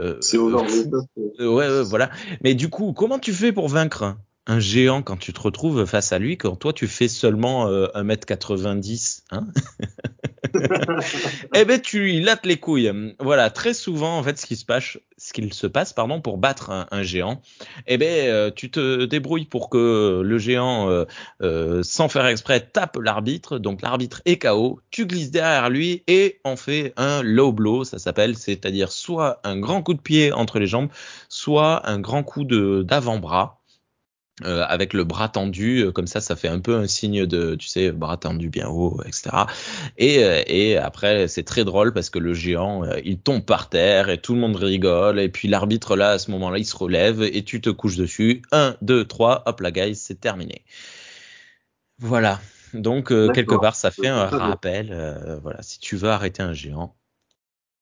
euh, 0.00 0.16
c'est 0.22 0.38
ouais, 0.38 1.68
ouais, 1.68 1.82
voilà. 1.82 2.08
Mais 2.42 2.54
du 2.54 2.70
coup, 2.70 2.94
comment 2.94 3.18
tu 3.18 3.34
fais 3.34 3.52
pour 3.52 3.68
vaincre? 3.68 4.16
Un 4.48 4.58
géant 4.58 5.02
quand 5.02 5.16
tu 5.16 5.32
te 5.32 5.40
retrouves 5.40 5.84
face 5.84 6.12
à 6.12 6.18
lui 6.18 6.36
quand 6.36 6.56
toi 6.56 6.72
tu 6.72 6.88
fais 6.88 7.08
seulement 7.08 7.68
euh, 7.68 7.86
1m90 7.94 9.22
hein 9.30 9.46
Eh 11.54 11.64
ben 11.64 11.80
tu 11.80 12.00
lui 12.00 12.20
lattes 12.20 12.46
les 12.46 12.56
couilles. 12.56 12.92
Voilà, 13.20 13.50
très 13.50 13.74
souvent 13.74 14.18
en 14.18 14.22
fait 14.22 14.38
ce 14.38 14.46
qui 14.46 14.56
se 14.56 14.64
passe 14.64 14.98
ce 15.16 15.32
qu'il 15.32 15.52
se 15.52 15.66
passe 15.66 15.92
pardon 15.92 16.20
pour 16.20 16.38
battre 16.38 16.70
un, 16.70 16.86
un 16.90 17.02
géant, 17.02 17.42
eh 17.86 17.98
ben 17.98 18.28
euh, 18.28 18.50
tu 18.54 18.70
te 18.70 19.04
débrouilles 19.04 19.46
pour 19.46 19.68
que 19.68 20.22
le 20.24 20.38
géant 20.38 20.88
euh, 20.88 21.04
euh, 21.42 21.82
sans 21.82 22.08
faire 22.08 22.26
exprès 22.26 22.60
tape 22.60 22.96
l'arbitre, 22.96 23.58
donc 23.58 23.82
l'arbitre 23.82 24.22
est 24.24 24.38
KO, 24.38 24.80
tu 24.90 25.06
glisses 25.06 25.30
derrière 25.30 25.70
lui 25.70 26.04
et 26.06 26.40
on 26.44 26.56
fait 26.56 26.92
un 26.96 27.22
low 27.22 27.52
blow, 27.52 27.84
ça 27.84 27.98
s'appelle, 27.98 28.36
c'est-à-dire 28.36 28.92
soit 28.92 29.40
un 29.44 29.58
grand 29.58 29.82
coup 29.82 29.94
de 29.94 30.00
pied 30.00 30.32
entre 30.32 30.58
les 30.58 30.66
jambes, 30.66 30.88
soit 31.28 31.88
un 31.88 31.98
grand 31.98 32.22
coup 32.22 32.44
de 32.44 32.82
d'avant-bras 32.82 33.57
euh, 34.44 34.64
avec 34.68 34.92
le 34.92 35.04
bras 35.04 35.28
tendu, 35.28 35.80
euh, 35.80 35.92
comme 35.92 36.06
ça, 36.06 36.20
ça 36.20 36.36
fait 36.36 36.48
un 36.48 36.60
peu 36.60 36.76
un 36.76 36.86
signe 36.86 37.26
de, 37.26 37.56
tu 37.56 37.66
sais, 37.66 37.90
bras 37.90 38.16
tendu 38.16 38.48
bien 38.48 38.68
haut, 38.68 39.00
etc. 39.04 39.30
Et, 39.96 40.22
euh, 40.22 40.42
et 40.46 40.76
après, 40.76 41.26
c'est 41.28 41.42
très 41.42 41.64
drôle 41.64 41.92
parce 41.92 42.08
que 42.08 42.18
le 42.18 42.34
géant, 42.34 42.84
euh, 42.84 42.98
il 43.04 43.18
tombe 43.18 43.44
par 43.44 43.68
terre 43.68 44.10
et 44.10 44.20
tout 44.20 44.34
le 44.34 44.40
monde 44.40 44.56
rigole. 44.56 45.18
Et 45.18 45.28
puis 45.28 45.48
l'arbitre, 45.48 45.96
là, 45.96 46.10
à 46.10 46.18
ce 46.18 46.30
moment-là, 46.30 46.58
il 46.58 46.64
se 46.64 46.76
relève 46.76 47.22
et 47.22 47.42
tu 47.42 47.60
te 47.60 47.70
couches 47.70 47.96
dessus. 47.96 48.42
Un, 48.52 48.76
deux, 48.80 49.04
trois, 49.04 49.42
hop 49.46 49.60
là, 49.60 49.70
guys, 49.70 49.96
c'est 49.96 50.20
terminé. 50.20 50.64
Voilà. 51.98 52.40
Donc, 52.74 53.08
quelque 53.08 53.54
part, 53.54 53.74
ça 53.74 53.90
fait 53.90 54.08
un 54.08 54.26
rappel. 54.26 55.38
voilà. 55.42 55.62
Si 55.62 55.80
tu 55.80 55.96
veux 55.96 56.10
arrêter 56.10 56.42
un 56.42 56.52
géant, 56.52 56.94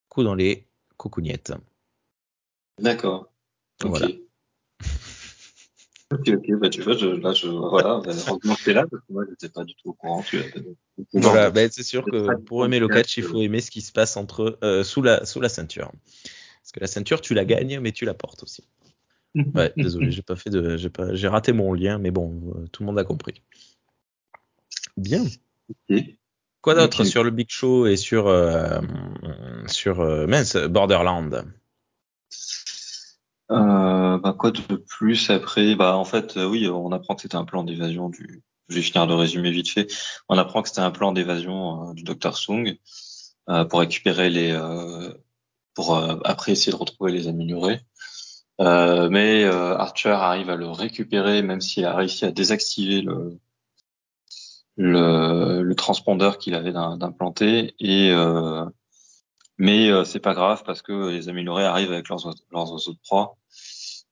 coup 0.08 0.22
dans 0.22 0.34
les 0.34 0.66
coucougnettes. 0.96 1.52
D'accord. 2.78 3.30
Okay. 3.84 4.25
Ok, 6.12 6.28
ok, 6.28 6.60
bah 6.60 6.68
tu 6.68 6.82
vois, 6.82 6.96
je, 6.96 7.06
là, 7.06 7.32
je, 7.32 7.48
voilà, 7.48 8.00
bah, 8.04 8.12
heureusement 8.28 8.54
que 8.54 8.64
t'es 8.64 8.72
là, 8.72 8.86
parce 8.88 9.02
que 9.02 9.12
moi, 9.12 9.24
j'étais 9.28 9.48
pas 9.48 9.64
du 9.64 9.74
tout 9.74 9.90
au 9.90 9.92
courant. 9.92 10.22
Tu 10.22 10.38
voilà, 11.14 11.50
bah, 11.50 11.68
c'est 11.68 11.82
sûr 11.82 12.04
que 12.04 12.36
pour 12.42 12.64
aimer 12.64 12.78
le 12.78 12.86
catch, 12.86 13.16
il 13.16 13.24
faut 13.24 13.42
aimer 13.42 13.60
ce 13.60 13.72
qui 13.72 13.80
se 13.80 13.90
passe 13.90 14.16
entre, 14.16 14.56
euh, 14.62 14.84
sous, 14.84 15.02
la, 15.02 15.24
sous 15.24 15.40
la 15.40 15.48
ceinture. 15.48 15.90
Parce 16.62 16.72
que 16.72 16.80
la 16.80 16.86
ceinture, 16.86 17.20
tu 17.20 17.34
la 17.34 17.44
gagnes, 17.44 17.80
mais 17.80 17.90
tu 17.90 18.04
la 18.04 18.14
portes 18.14 18.44
aussi. 18.44 18.62
Ouais, 19.34 19.72
désolé, 19.76 20.12
j'ai 20.12 20.22
pas 20.22 20.36
fait 20.36 20.50
de, 20.50 20.76
j'ai 20.76 20.90
pas, 20.90 21.12
j'ai 21.14 21.26
raté 21.26 21.52
mon 21.52 21.74
lien, 21.74 21.98
mais 21.98 22.12
bon, 22.12 22.54
euh, 22.54 22.66
tout 22.70 22.84
le 22.84 22.86
monde 22.86 22.98
a 23.00 23.04
compris. 23.04 23.42
Bien. 24.96 25.24
Okay. 25.88 26.18
Quoi 26.60 26.74
d'autre 26.74 27.00
okay. 27.00 27.08
sur 27.08 27.24
le 27.24 27.30
Big 27.30 27.50
Show 27.50 27.86
et 27.86 27.96
sur 27.96 28.28
euh, 28.28 28.80
sur 29.66 30.00
euh, 30.00 30.26
mince, 30.26 30.56
Borderland? 30.56 31.44
Euh, 33.50 34.18
bah, 34.18 34.34
quoi 34.36 34.50
de 34.50 34.76
plus 34.76 35.30
après 35.30 35.74
Bah 35.76 35.96
en 35.96 36.04
fait, 36.04 36.36
euh, 36.36 36.48
oui, 36.48 36.68
on 36.68 36.90
apprend 36.92 37.14
que 37.14 37.22
c'était 37.22 37.36
un 37.36 37.44
plan 37.44 37.62
d'évasion 37.64 38.08
du. 38.08 38.42
Je 38.68 38.76
vais 38.76 38.82
finir 38.82 39.06
de 39.06 39.14
résumer 39.14 39.50
vite 39.50 39.70
fait. 39.70 39.86
On 40.28 40.36
apprend 40.38 40.62
que 40.62 40.68
c'était 40.68 40.80
un 40.80 40.90
plan 40.90 41.12
d'évasion 41.12 41.90
euh, 41.90 41.94
du 41.94 42.02
Dr 42.02 42.36
Sung 42.36 42.78
pour 43.70 43.78
récupérer 43.78 44.28
les, 44.28 44.58
pour 45.74 45.96
après 46.26 46.50
essayer 46.50 46.72
de 46.72 46.76
retrouver 46.76 47.12
les 47.12 47.28
améliorés. 47.28 47.80
mais 48.58 49.44
Archer 49.44 50.10
arrive 50.10 50.50
à 50.50 50.56
le 50.56 50.68
récupérer, 50.68 51.42
même 51.42 51.60
s'il 51.60 51.84
a 51.84 51.94
réussi 51.94 52.24
à 52.24 52.32
désactiver 52.32 53.02
le 53.02 53.38
le, 54.76 55.62
le 55.62 55.74
transpondeur 55.76 56.38
qu'il 56.38 56.56
avait 56.56 56.72
d'implanter 56.72 57.76
et 57.78 58.12
mais 59.58 59.88
euh, 59.88 60.04
c'est 60.04 60.20
pas 60.20 60.34
grave 60.34 60.62
parce 60.64 60.82
que 60.82 61.10
les 61.10 61.28
améliorés 61.28 61.64
arrivent 61.64 61.92
avec 61.92 62.08
leurs, 62.08 62.26
leurs 62.50 62.72
oiseaux 62.72 62.92
de 62.92 62.98
proie. 62.98 63.36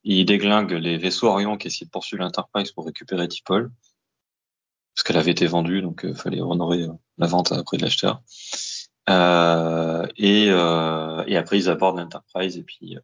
Ils 0.03 0.25
déglinguent 0.25 0.73
les 0.73 0.97
vaisseaux 0.97 1.27
Orion 1.27 1.57
qui 1.57 1.67
essaient 1.67 1.85
de 1.85 1.89
poursuivre 1.89 2.23
l'Enterprise 2.23 2.71
pour 2.71 2.85
récupérer 2.85 3.27
Tipol. 3.27 3.71
Parce 4.95 5.03
qu'elle 5.03 5.17
avait 5.17 5.31
été 5.31 5.45
vendue, 5.47 5.81
donc 5.81 6.01
il 6.03 6.11
euh, 6.11 6.15
fallait 6.15 6.41
honorer 6.41 6.83
euh, 6.83 6.93
la 7.17 7.27
vente 7.27 7.51
après 7.51 7.77
de 7.77 7.83
l'acheteur. 7.83 8.21
Euh, 9.09 10.07
et, 10.17 10.47
euh, 10.49 11.23
et 11.27 11.37
après 11.37 11.59
ils 11.59 11.69
abordent 11.69 11.99
l'Enterprise 11.99 12.57
et 12.57 12.63
puis 12.63 12.97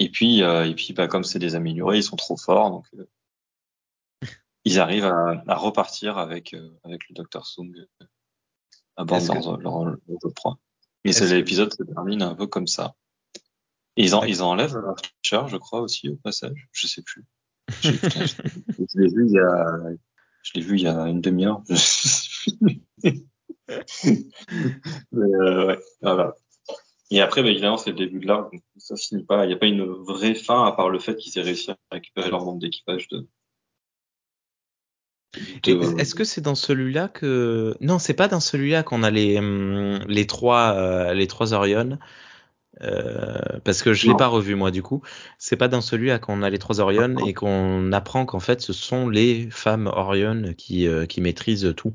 et 0.00 0.08
puis 0.10 0.40
et 0.40 0.74
puis 0.74 0.92
bah, 0.94 1.06
comme 1.06 1.22
c'est 1.22 1.38
des 1.38 1.54
améliorés, 1.54 1.98
ils 1.98 2.02
sont 2.02 2.16
trop 2.16 2.36
forts 2.36 2.70
donc 2.70 2.86
ils 4.64 4.80
arrivent 4.80 5.04
à, 5.04 5.44
à 5.46 5.54
repartir 5.54 6.18
avec 6.18 6.56
avec 6.82 7.08
le 7.08 7.14
Dr 7.14 7.46
Sung 7.46 7.72
à 8.96 9.04
bord 9.04 9.20
de 9.20 9.26
leur, 9.26 9.58
leur, 9.58 9.84
leur 9.84 10.34
proie. 10.34 10.58
Mais 11.04 11.12
c'est 11.12 11.32
l'épisode 11.34 11.72
se 11.72 11.82
termine 11.82 12.22
un 12.22 12.34
peu 12.34 12.46
comme 12.46 12.66
ça. 12.66 12.94
Et 13.96 14.04
ils, 14.04 14.14
en, 14.14 14.24
ils 14.24 14.42
enlèvent 14.42 14.76
Archer, 14.76 15.48
je 15.48 15.56
crois 15.56 15.80
aussi 15.80 16.08
au 16.08 16.16
passage. 16.16 16.68
Je 16.72 16.86
sais 16.86 17.02
plus. 17.02 17.24
je, 17.82 17.90
l'ai 18.94 19.08
vu 19.08 19.26
il 19.26 19.32
y 19.32 19.38
a, 19.38 19.66
je 20.42 20.52
l'ai 20.54 20.60
vu 20.60 20.76
il 20.76 20.82
y 20.82 20.88
a 20.88 21.06
une 21.08 21.20
demi-heure. 21.20 21.62
Euh, 25.14 25.66
ouais, 25.66 25.78
voilà. 26.02 26.34
Et 27.10 27.20
après, 27.20 27.42
bah, 27.42 27.48
évidemment, 27.48 27.78
c'est 27.78 27.90
le 27.90 27.96
début 27.96 28.20
de 28.20 28.26
l'arc, 28.26 28.52
donc 28.52 28.62
ça 28.76 28.96
finit 28.96 29.24
pas. 29.24 29.44
Il 29.44 29.48
n'y 29.48 29.54
a 29.54 29.56
pas 29.56 29.66
une 29.66 29.84
vraie 29.84 30.34
fin 30.34 30.66
à 30.66 30.72
part 30.72 30.90
le 30.90 30.98
fait 30.98 31.16
qu'ils 31.16 31.38
aient 31.38 31.42
réussi 31.42 31.70
à 31.70 31.76
récupérer 31.90 32.30
leur 32.30 32.44
membre 32.44 32.58
d'équipage 32.58 33.08
de, 33.08 33.26
est-ce 35.34 36.14
que 36.14 36.24
c'est 36.24 36.40
dans 36.40 36.54
celui-là 36.54 37.08
que 37.08 37.76
non, 37.80 37.98
c'est 37.98 38.14
pas 38.14 38.28
dans 38.28 38.40
celui-là 38.40 38.82
qu'on 38.82 39.02
a 39.02 39.10
les 39.10 39.38
hum, 39.38 40.00
les 40.06 40.26
trois 40.26 40.74
euh, 40.74 41.14
les 41.14 41.26
trois 41.26 41.54
Orion 41.54 41.98
euh, 42.82 43.38
parce 43.64 43.82
que 43.82 43.92
je 43.92 44.08
l'ai 44.08 44.16
pas 44.16 44.26
revu 44.26 44.54
moi 44.54 44.70
du 44.70 44.82
coup. 44.82 45.02
C'est 45.38 45.56
pas 45.56 45.68
dans 45.68 45.80
celui-là 45.80 46.18
qu'on 46.18 46.42
a 46.42 46.50
les 46.50 46.58
trois 46.58 46.80
Orion 46.80 47.16
et 47.26 47.32
qu'on 47.34 47.92
apprend 47.92 48.26
qu'en 48.26 48.40
fait 48.40 48.60
ce 48.60 48.72
sont 48.72 49.08
les 49.08 49.48
femmes 49.50 49.86
Orion 49.86 50.54
qui 50.56 50.86
euh, 50.86 51.06
qui 51.06 51.20
maîtrisent 51.20 51.72
tout. 51.76 51.94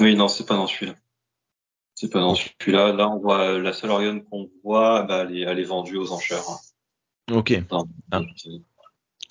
Oui, 0.00 0.16
non, 0.16 0.28
c'est 0.28 0.46
pas 0.46 0.56
dans 0.56 0.66
celui-là. 0.66 0.94
C'est 1.94 2.08
pas 2.08 2.20
dans 2.20 2.34
celui-là. 2.34 2.92
Là, 2.94 3.10
on 3.10 3.18
voit 3.18 3.58
la 3.58 3.74
seule 3.74 3.90
Orion 3.90 4.20
qu'on 4.20 4.50
voit, 4.64 5.02
bah, 5.02 5.26
elle, 5.28 5.36
est, 5.36 5.42
elle 5.42 5.60
est 5.60 5.64
vendue 5.64 5.98
aux 5.98 6.12
enchères. 6.12 6.44
Ok. 7.30 7.62
Dans, 7.68 7.86
ah. 8.10 8.22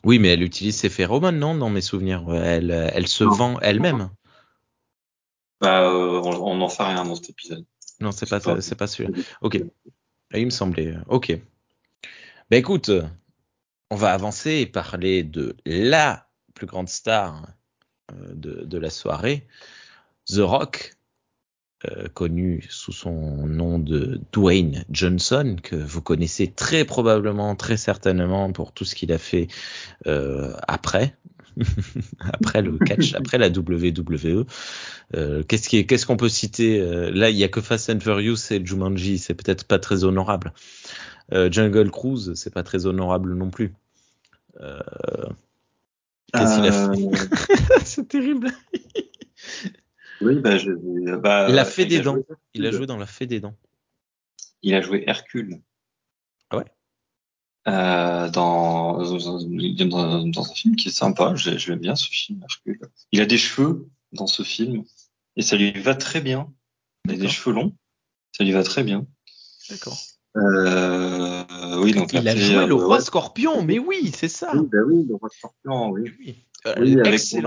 Oui, 0.04 0.20
mais 0.20 0.30
elle 0.30 0.44
utilise 0.44 0.78
ses 0.78 0.90
phéromones, 0.90 1.40
non, 1.40 1.56
dans 1.56 1.70
mes 1.70 1.82
souvenirs. 1.82 2.24
Elle, 2.34 2.72
elle 2.72 3.08
se 3.08 3.24
non. 3.24 3.32
vend 3.32 3.60
elle-même. 3.62 4.10
Bah, 5.62 5.82
euh, 5.84 6.22
on 6.22 6.56
n'en 6.56 6.70
fait 6.70 6.84
rien 6.84 7.04
dans 7.04 7.16
cet 7.16 7.32
épisode. 7.32 7.66
Non, 8.00 8.12
c'est 8.12 8.30
pas, 8.30 8.40
pas 8.40 8.88
celui-là. 8.88 9.22
Ok. 9.42 9.62
Il 10.34 10.46
me 10.46 10.52
semblait. 10.52 10.96
Ok. 11.08 11.38
Bah 12.50 12.58
écoute, 12.58 12.90
on 13.90 13.96
va 13.96 14.14
avancer 14.14 14.58
et 14.58 14.66
parler 14.66 15.24
de 15.24 15.56
la 15.66 16.30
plus 16.54 16.66
grande 16.66 16.90
star 16.90 17.48
euh, 18.12 18.34
de, 18.34 18.64
de 18.64 18.78
la 18.78 18.90
soirée, 18.90 19.48
The 20.28 20.40
Rock, 20.40 20.96
euh, 21.86 22.08
connu 22.14 22.66
sous 22.70 22.92
son 22.92 23.48
nom 23.48 23.80
de 23.80 24.20
Dwayne 24.34 24.84
Johnson, 24.90 25.56
que 25.64 25.78
vous 25.78 26.02
connaissez 26.02 26.48
très 26.48 26.84
probablement, 26.84 27.56
très 27.56 27.78
certainement 27.78 28.52
pour 28.52 28.74
tout 28.74 28.84
ce 28.84 28.96
qu'il 28.96 29.14
a 29.14 29.18
fait 29.18 29.48
euh, 30.06 30.54
après, 30.68 31.16
après 32.20 32.62
le 32.62 32.78
catch, 32.78 33.14
après 33.14 33.38
la 33.38 33.48
WWE. 33.48 34.46
Euh, 35.16 35.44
qu'est-ce 35.44 35.70
qu'on 35.70 35.84
qu'est-ce 35.84 36.06
qu'on 36.06 36.18
peut 36.18 36.30
citer 36.30 36.80
euh, 36.82 37.12
Là, 37.12 37.30
il 37.30 37.38
y 37.38 37.44
a 37.44 37.48
que 37.48 37.62
Fast 37.62 37.90
and 37.90 38.00
Furious 38.00 38.52
et 38.52 38.66
Jumanji, 38.66 39.18
c'est 39.18 39.34
peut-être 39.34 39.64
pas 39.64 39.80
très 39.80 40.04
honorable. 40.04 40.54
Euh, 41.34 41.50
Jungle 41.52 41.92
Cruise, 41.92 42.34
c'est 42.36 42.54
pas 42.54 42.64
très 42.64 42.86
honorable 42.86 43.36
non 43.36 43.50
plus. 43.50 43.74
Qu'est-ce 46.34 46.56
qu'il 46.56 46.66
a 46.68 46.72
fait? 46.72 47.84
C'est 47.86 48.08
terrible. 48.08 48.52
Oui, 50.22 50.36
bah, 50.40 50.58
je, 50.58 50.72
bah, 51.16 51.48
la 51.50 51.66
Fée 51.66 51.86
des 51.86 52.02
Dents. 52.02 52.18
Il 52.54 52.66
a 52.66 52.72
joué 52.72 52.86
dans 52.86 52.98
La 52.98 53.06
Fée 53.06 53.26
des 53.26 53.40
Dents. 53.40 53.56
Il 54.62 54.74
a 54.74 54.82
joué 54.82 55.04
Hercule. 55.08 55.62
Ah 56.50 56.58
ouais? 56.58 56.66
Euh, 57.68 58.30
dans, 58.30 58.98
dans, 58.98 60.26
dans, 60.26 60.42
un 60.42 60.54
film 60.54 60.76
qui 60.76 60.90
est 60.90 60.92
sympa. 60.92 61.34
L'aime 61.46 61.80
bien 61.80 61.96
ce 61.96 62.08
film, 62.10 62.42
Hercule. 62.44 62.82
Il 63.12 63.22
a 63.22 63.26
des 63.26 63.38
cheveux 63.38 63.88
dans 64.12 64.28
ce 64.28 64.44
film 64.44 64.84
et 65.36 65.42
ça 65.42 65.56
lui 65.56 65.72
va 65.80 65.96
très 65.96 66.22
bien. 66.22 66.52
Il 67.06 67.14
a 67.14 67.18
des 67.18 67.28
cheveux 67.28 67.56
longs. 67.56 67.76
Ça 68.32 68.44
lui 68.44 68.52
va 68.52 68.64
très 68.64 68.84
bien. 68.84 69.06
D'accord. 69.70 69.98
Euh, 70.38 71.82
oui, 71.82 71.94
donc 71.94 72.14
il 72.14 72.28
a 72.28 72.36
joué 72.36 72.56
euh, 72.56 72.68
le 72.68 72.76
roi 72.76 72.98
ouais. 72.98 73.02
scorpion, 73.02 73.64
mais 73.64 73.80
oui, 73.80 74.12
c'est 74.16 74.28
ça. 74.28 74.52
Oui, 74.56 74.68
bah 74.72 74.78
oui, 74.86 75.06
le 75.08 75.16
roi 75.16 75.30
scorpion, 75.30 75.90
oui. 75.90 76.14
oui. 76.20 76.46
Euh, 76.66 76.76
oui, 76.80 77.00
avec 77.00 77.20
son, 77.20 77.42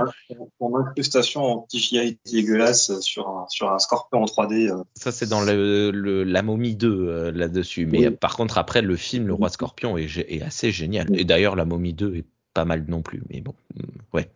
son, 0.59 0.77
incrustation 0.77 1.43
en 1.43 1.67
CGI 1.71 2.19
dégueulasse 2.31 2.99
sur 3.01 3.29
un, 3.29 3.47
sur 3.49 3.71
un 3.71 3.79
scorpion 3.79 4.23
en 4.23 4.25
3D. 4.25 4.71
Euh. 4.71 4.83
Ça, 4.95 5.13
c'est 5.13 5.27
dans 5.27 5.43
le, 5.43 5.91
le, 5.91 6.25
la 6.25 6.43
momie 6.43 6.75
2 6.75 6.89
euh, 6.89 7.33
là-dessus. 7.33 7.87
Mais 7.87 8.09
oui. 8.09 8.11
par 8.11 8.37
contre, 8.37 8.59
après, 8.59 8.81
le 8.81 8.97
film 8.97 9.27
Le 9.27 9.35
Roi 9.35 9.51
Scorpion 9.51 9.99
est, 9.99 10.17
est 10.17 10.43
assez 10.43 10.73
génial. 10.73 11.09
Oui. 11.11 11.21
Et 11.21 11.25
d'ailleurs, 11.25 11.57
la 11.57 11.65
momie 11.65 11.93
2 11.93 12.17
est 12.17 12.25
pas 12.55 12.65
mal 12.65 12.85
non 12.89 13.03
plus. 13.03 13.23
Mais 13.31 13.41
bon, 13.41 13.55
mm, 13.75 13.83
ouais. 14.15 14.31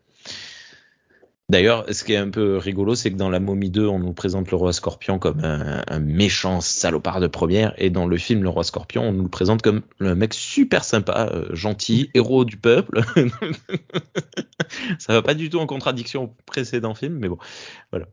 D'ailleurs, 1.49 1.85
ce 1.93 2.03
qui 2.03 2.13
est 2.13 2.17
un 2.17 2.31
peu 2.31 2.57
rigolo, 2.57 2.97
c'est 2.97 3.13
que 3.13 3.17
dans 3.17 3.31
la 3.31 3.39
Momie 3.39 3.71
2, 3.71 3.87
on 3.87 4.01
nous 4.01 4.13
présente 4.13 4.51
le 4.51 4.57
roi 4.57 4.73
Scorpion 4.73 5.21
comme 5.21 5.45
un, 5.45 5.83
un, 5.87 6.01
méchant 6.01 6.61
salopard 6.61 7.21
de 7.21 7.29
première, 7.29 7.73
et 7.79 7.89
dans 7.89 8.07
le 8.07 8.17
film 8.17 8.43
Le 8.43 8.49
roi 8.49 8.65
Scorpion, 8.65 9.05
on 9.05 9.13
nous 9.13 9.23
le 9.23 9.29
présente 9.29 9.63
comme 9.63 9.83
un 10.01 10.17
mec 10.17 10.35
super 10.35 10.83
sympa, 10.83 11.31
euh, 11.33 11.55
gentil, 11.55 12.11
héros 12.15 12.45
du 12.45 12.57
peuple. 12.57 13.01
Ça 14.99 15.13
va 15.13 15.23
pas 15.23 15.35
du 15.35 15.49
tout 15.49 15.61
en 15.61 15.67
contradiction 15.67 16.25
au 16.25 16.35
précédent 16.47 16.95
film, 16.95 17.17
mais 17.21 17.29
bon, 17.29 17.39
voilà. 17.93 18.07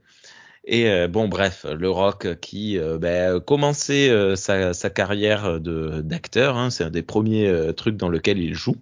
Et 0.66 0.90
euh, 0.90 1.08
bon, 1.08 1.28
bref, 1.28 1.66
le 1.66 1.90
Rock 1.90 2.40
qui 2.40 2.78
euh, 2.78 2.98
ben, 2.98 3.40
commençait 3.42 4.10
euh, 4.10 4.36
sa, 4.36 4.74
sa, 4.74 4.90
carrière 4.90 5.60
d'acteur, 5.60 6.56
hein, 6.56 6.70
c'est 6.70 6.86
un 6.86 6.90
des 6.90 7.04
premiers 7.04 7.74
trucs 7.76 7.98
dans 7.98 8.10
lequel 8.10 8.38
il 8.38 8.54
joue. 8.54 8.76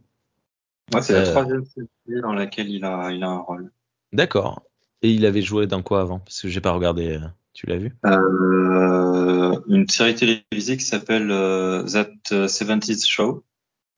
Ouais, 0.93 1.01
c'est 1.01 1.13
la 1.13 1.23
troisième 1.23 1.65
série 1.65 2.21
dans 2.21 2.33
laquelle 2.33 2.69
il 2.69 2.85
a, 2.85 3.11
il 3.11 3.23
a 3.23 3.29
un 3.29 3.39
rôle. 3.39 3.71
D'accord. 4.13 4.63
Et 5.01 5.11
il 5.11 5.25
avait 5.25 5.41
joué 5.41 5.67
dans 5.67 5.81
quoi 5.81 6.01
avant? 6.01 6.19
Parce 6.19 6.41
que 6.41 6.47
j'ai 6.47 6.61
pas 6.61 6.71
regardé. 6.71 7.19
Tu 7.53 7.65
l'as 7.65 7.77
vu? 7.77 7.95
Euh, 8.05 9.59
Une 9.67 9.87
série 9.89 10.15
télévisée 10.15 10.77
qui 10.77 10.85
s'appelle 10.85 11.31
euh, 11.31 11.83
That 11.83 12.47
70s 12.47 13.05
Show. 13.07 13.43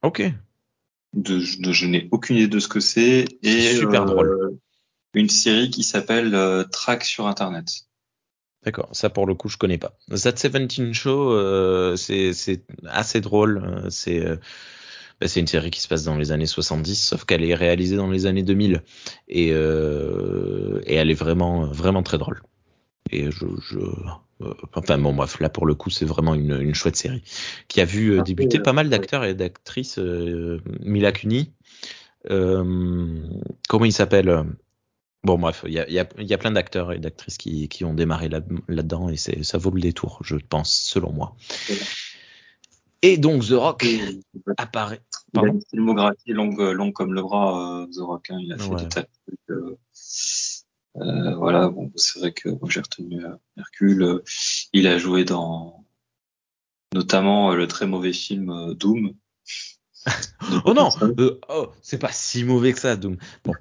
Ok. 0.01 0.23
De, 1.13 1.61
de 1.61 1.71
je 1.71 1.85
n'ai 1.85 2.07
aucune 2.11 2.37
idée 2.37 2.47
de 2.47 2.59
ce 2.59 2.67
que 2.67 2.79
c'est. 2.79 3.25
Et 3.43 3.75
super 3.75 4.03
euh, 4.03 4.05
drôle. 4.05 4.57
Une 5.13 5.29
série 5.29 5.69
qui 5.69 5.83
s'appelle 5.83 6.33
euh, 6.33 6.63
Track 6.63 7.03
sur 7.03 7.27
Internet. 7.27 7.67
D'accord, 8.63 8.89
ça 8.93 9.09
pour 9.09 9.27
le 9.27 9.35
coup 9.35 9.49
je 9.49 9.57
connais 9.57 9.77
pas. 9.77 9.97
That 10.09 10.31
17 10.31 10.93
Show, 10.93 11.33
euh, 11.33 11.95
c'est 11.97 12.31
assez 12.87 13.19
drôle. 13.19 13.85
C'est 13.89 14.25
bah, 15.19 15.27
c'est 15.27 15.39
une 15.39 15.47
série 15.47 15.71
qui 15.71 15.81
se 15.81 15.87
passe 15.87 16.03
dans 16.03 16.17
les 16.17 16.31
années 16.31 16.45
70, 16.45 16.95
sauf 16.95 17.25
qu'elle 17.25 17.43
est 17.43 17.55
réalisée 17.55 17.95
dans 17.95 18.09
les 18.09 18.25
années 18.25 18.43
2000 18.43 18.83
et, 19.27 19.49
euh, 19.51 20.81
et 20.85 20.95
elle 20.95 21.11
est 21.11 21.15
vraiment 21.15 21.65
vraiment 21.67 22.03
très 22.03 22.17
drôle. 22.17 22.41
Et 23.11 23.31
je, 23.31 23.45
je 23.69 23.79
euh, 23.79 24.53
enfin 24.73 24.97
bon 24.97 25.13
bref, 25.13 25.39
là 25.39 25.49
pour 25.49 25.65
le 25.65 25.75
coup 25.75 25.89
c'est 25.89 26.05
vraiment 26.05 26.33
une, 26.33 26.59
une, 26.59 26.73
chouette 26.73 26.95
série 26.95 27.23
qui 27.67 27.81
a 27.81 27.85
vu 27.85 28.17
euh, 28.17 28.23
débuter 28.23 28.59
pas 28.59 28.73
mal 28.73 28.89
d'acteurs 28.89 29.23
et 29.25 29.33
d'actrices. 29.33 29.99
Mila 30.79 31.11
Kunis, 31.11 31.51
comment 32.27 33.85
il 33.85 33.93
s'appelle 33.93 34.45
Bon 35.25 35.37
bref, 35.37 35.63
il 35.65 35.71
y 35.71 35.79
a, 35.79 35.89
y, 35.89 35.99
a, 35.99 36.07
y 36.17 36.33
a, 36.33 36.37
plein 36.37 36.51
d'acteurs 36.51 36.91
et 36.91 36.99
d'actrices 36.99 37.37
qui, 37.37 37.69
qui, 37.69 37.85
ont 37.85 37.93
démarré 37.93 38.27
là-dedans 38.27 39.07
là 39.07 39.13
et 39.13 39.43
ça 39.43 39.57
vaut 39.57 39.71
le 39.71 39.79
détour, 39.79 40.19
je 40.21 40.35
pense, 40.35 40.73
selon 40.73 41.13
moi. 41.13 41.37
Et 43.03 43.17
donc 43.17 43.45
The 43.45 43.51
Rock 43.51 43.85
apparaît. 44.57 45.01
Pardon 45.33 45.49
il 45.49 45.51
a 45.51 45.53
une 45.55 45.61
filmographie 45.69 46.31
longue, 46.31 46.59
longue 46.59 46.93
comme 46.93 47.13
le 47.13 47.21
bras, 47.21 47.85
The 47.93 47.99
Rock. 47.99 48.31
Hein. 48.31 48.39
Il 48.41 48.53
a 48.53 48.57
fait 48.57 48.69
ouais. 48.69 48.81
des 48.81 48.89
tas 48.89 49.01
de 49.01 49.07
trucs. 49.27 49.77
Euh, 50.97 51.35
voilà, 51.35 51.69
bon, 51.69 51.91
c'est 51.95 52.19
vrai 52.19 52.31
que 52.33 52.49
j'ai 52.69 52.79
retenu 52.79 53.25
euh, 53.25 53.35
Hercule. 53.57 54.21
il 54.73 54.87
a 54.87 54.97
joué 54.97 55.25
dans 55.25 55.85
notamment 56.93 57.51
euh, 57.51 57.55
le 57.55 57.67
très 57.67 57.87
mauvais 57.87 58.13
film 58.13 58.73
Doom. 58.75 59.13
oh 60.65 60.73
non, 60.73 60.89
oh, 61.49 61.71
c'est 61.81 61.97
pas 61.97 62.11
si 62.11 62.43
mauvais 62.43 62.73
que 62.73 62.79
ça, 62.79 62.95
Doom. 62.95 63.17
Bon, 63.43 63.53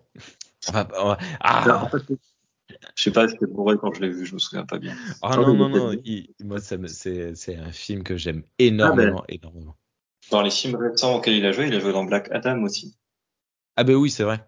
va... 0.72 1.18
Je 2.96 3.02
sais 3.02 3.10
pas, 3.10 3.28
c'était 3.28 3.46
pour 3.46 3.64
quand 3.80 3.92
je 3.92 4.00
l'ai 4.00 4.08
vu, 4.08 4.24
je 4.26 4.34
me 4.34 4.38
souviens 4.38 4.64
pas 4.64 4.78
bien. 4.78 4.94
Ah 5.20 5.36
non, 5.36 5.54
non, 5.54 5.68
non, 5.68 5.92
il, 6.04 6.28
moi, 6.42 6.58
c'est 6.60 7.56
un 7.56 7.72
film 7.72 8.02
que 8.02 8.16
j'aime 8.16 8.42
énormément, 8.58 9.20
ah 9.22 9.26
ben, 9.28 9.34
énormément. 9.34 9.76
Dans 10.30 10.42
les 10.42 10.50
films 10.50 10.76
récents 10.76 11.16
auxquels 11.16 11.34
il 11.34 11.44
a 11.46 11.52
joué, 11.52 11.66
il 11.66 11.74
a 11.74 11.80
joué 11.80 11.92
dans 11.92 12.04
Black 12.04 12.30
Adam 12.30 12.62
aussi. 12.62 12.96
Ah 13.76 13.84
ben 13.84 13.94
oui, 13.94 14.10
c'est 14.10 14.24
vrai. 14.24 14.46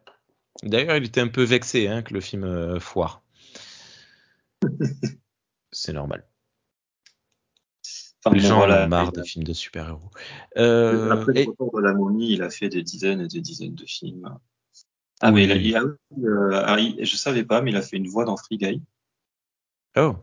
D'ailleurs, 0.62 0.96
il 0.96 1.04
était 1.04 1.20
un 1.20 1.28
peu 1.28 1.42
vexé 1.42 1.88
hein, 1.88 2.02
que 2.02 2.14
le 2.14 2.20
film 2.20 2.44
euh, 2.44 2.78
foire. 2.78 3.22
C'est 5.72 5.92
normal. 5.92 6.24
Enfin, 8.24 8.36
Les 8.36 8.42
gens 8.42 8.58
voilà, 8.58 8.84
ont 8.86 8.88
marre 8.88 9.12
des 9.12 9.24
films 9.24 9.44
de 9.44 9.52
super-héros. 9.52 10.10
Euh, 10.56 11.10
Après 11.10 11.32
le 11.32 11.50
retour 11.50 11.76
de 11.76 11.82
la 11.82 11.92
momie, 11.92 12.32
il 12.32 12.42
a 12.42 12.48
fait 12.48 12.68
des 12.68 12.82
dizaines 12.82 13.20
et 13.20 13.28
des 13.28 13.40
dizaines 13.40 13.74
de 13.74 13.84
films. 13.84 14.38
Ah, 15.26 15.30
mais 15.30 15.44
il 15.44 15.74
a, 15.74 15.80
euh, 15.80 16.92
je 17.00 17.16
savais 17.16 17.44
pas, 17.44 17.62
mais 17.62 17.70
il 17.70 17.76
a 17.78 17.82
fait 17.82 17.96
une 17.96 18.08
voix 18.08 18.26
dans 18.26 18.36
Free 18.36 18.58
Guy. 18.58 18.82
Oh. 19.96 20.16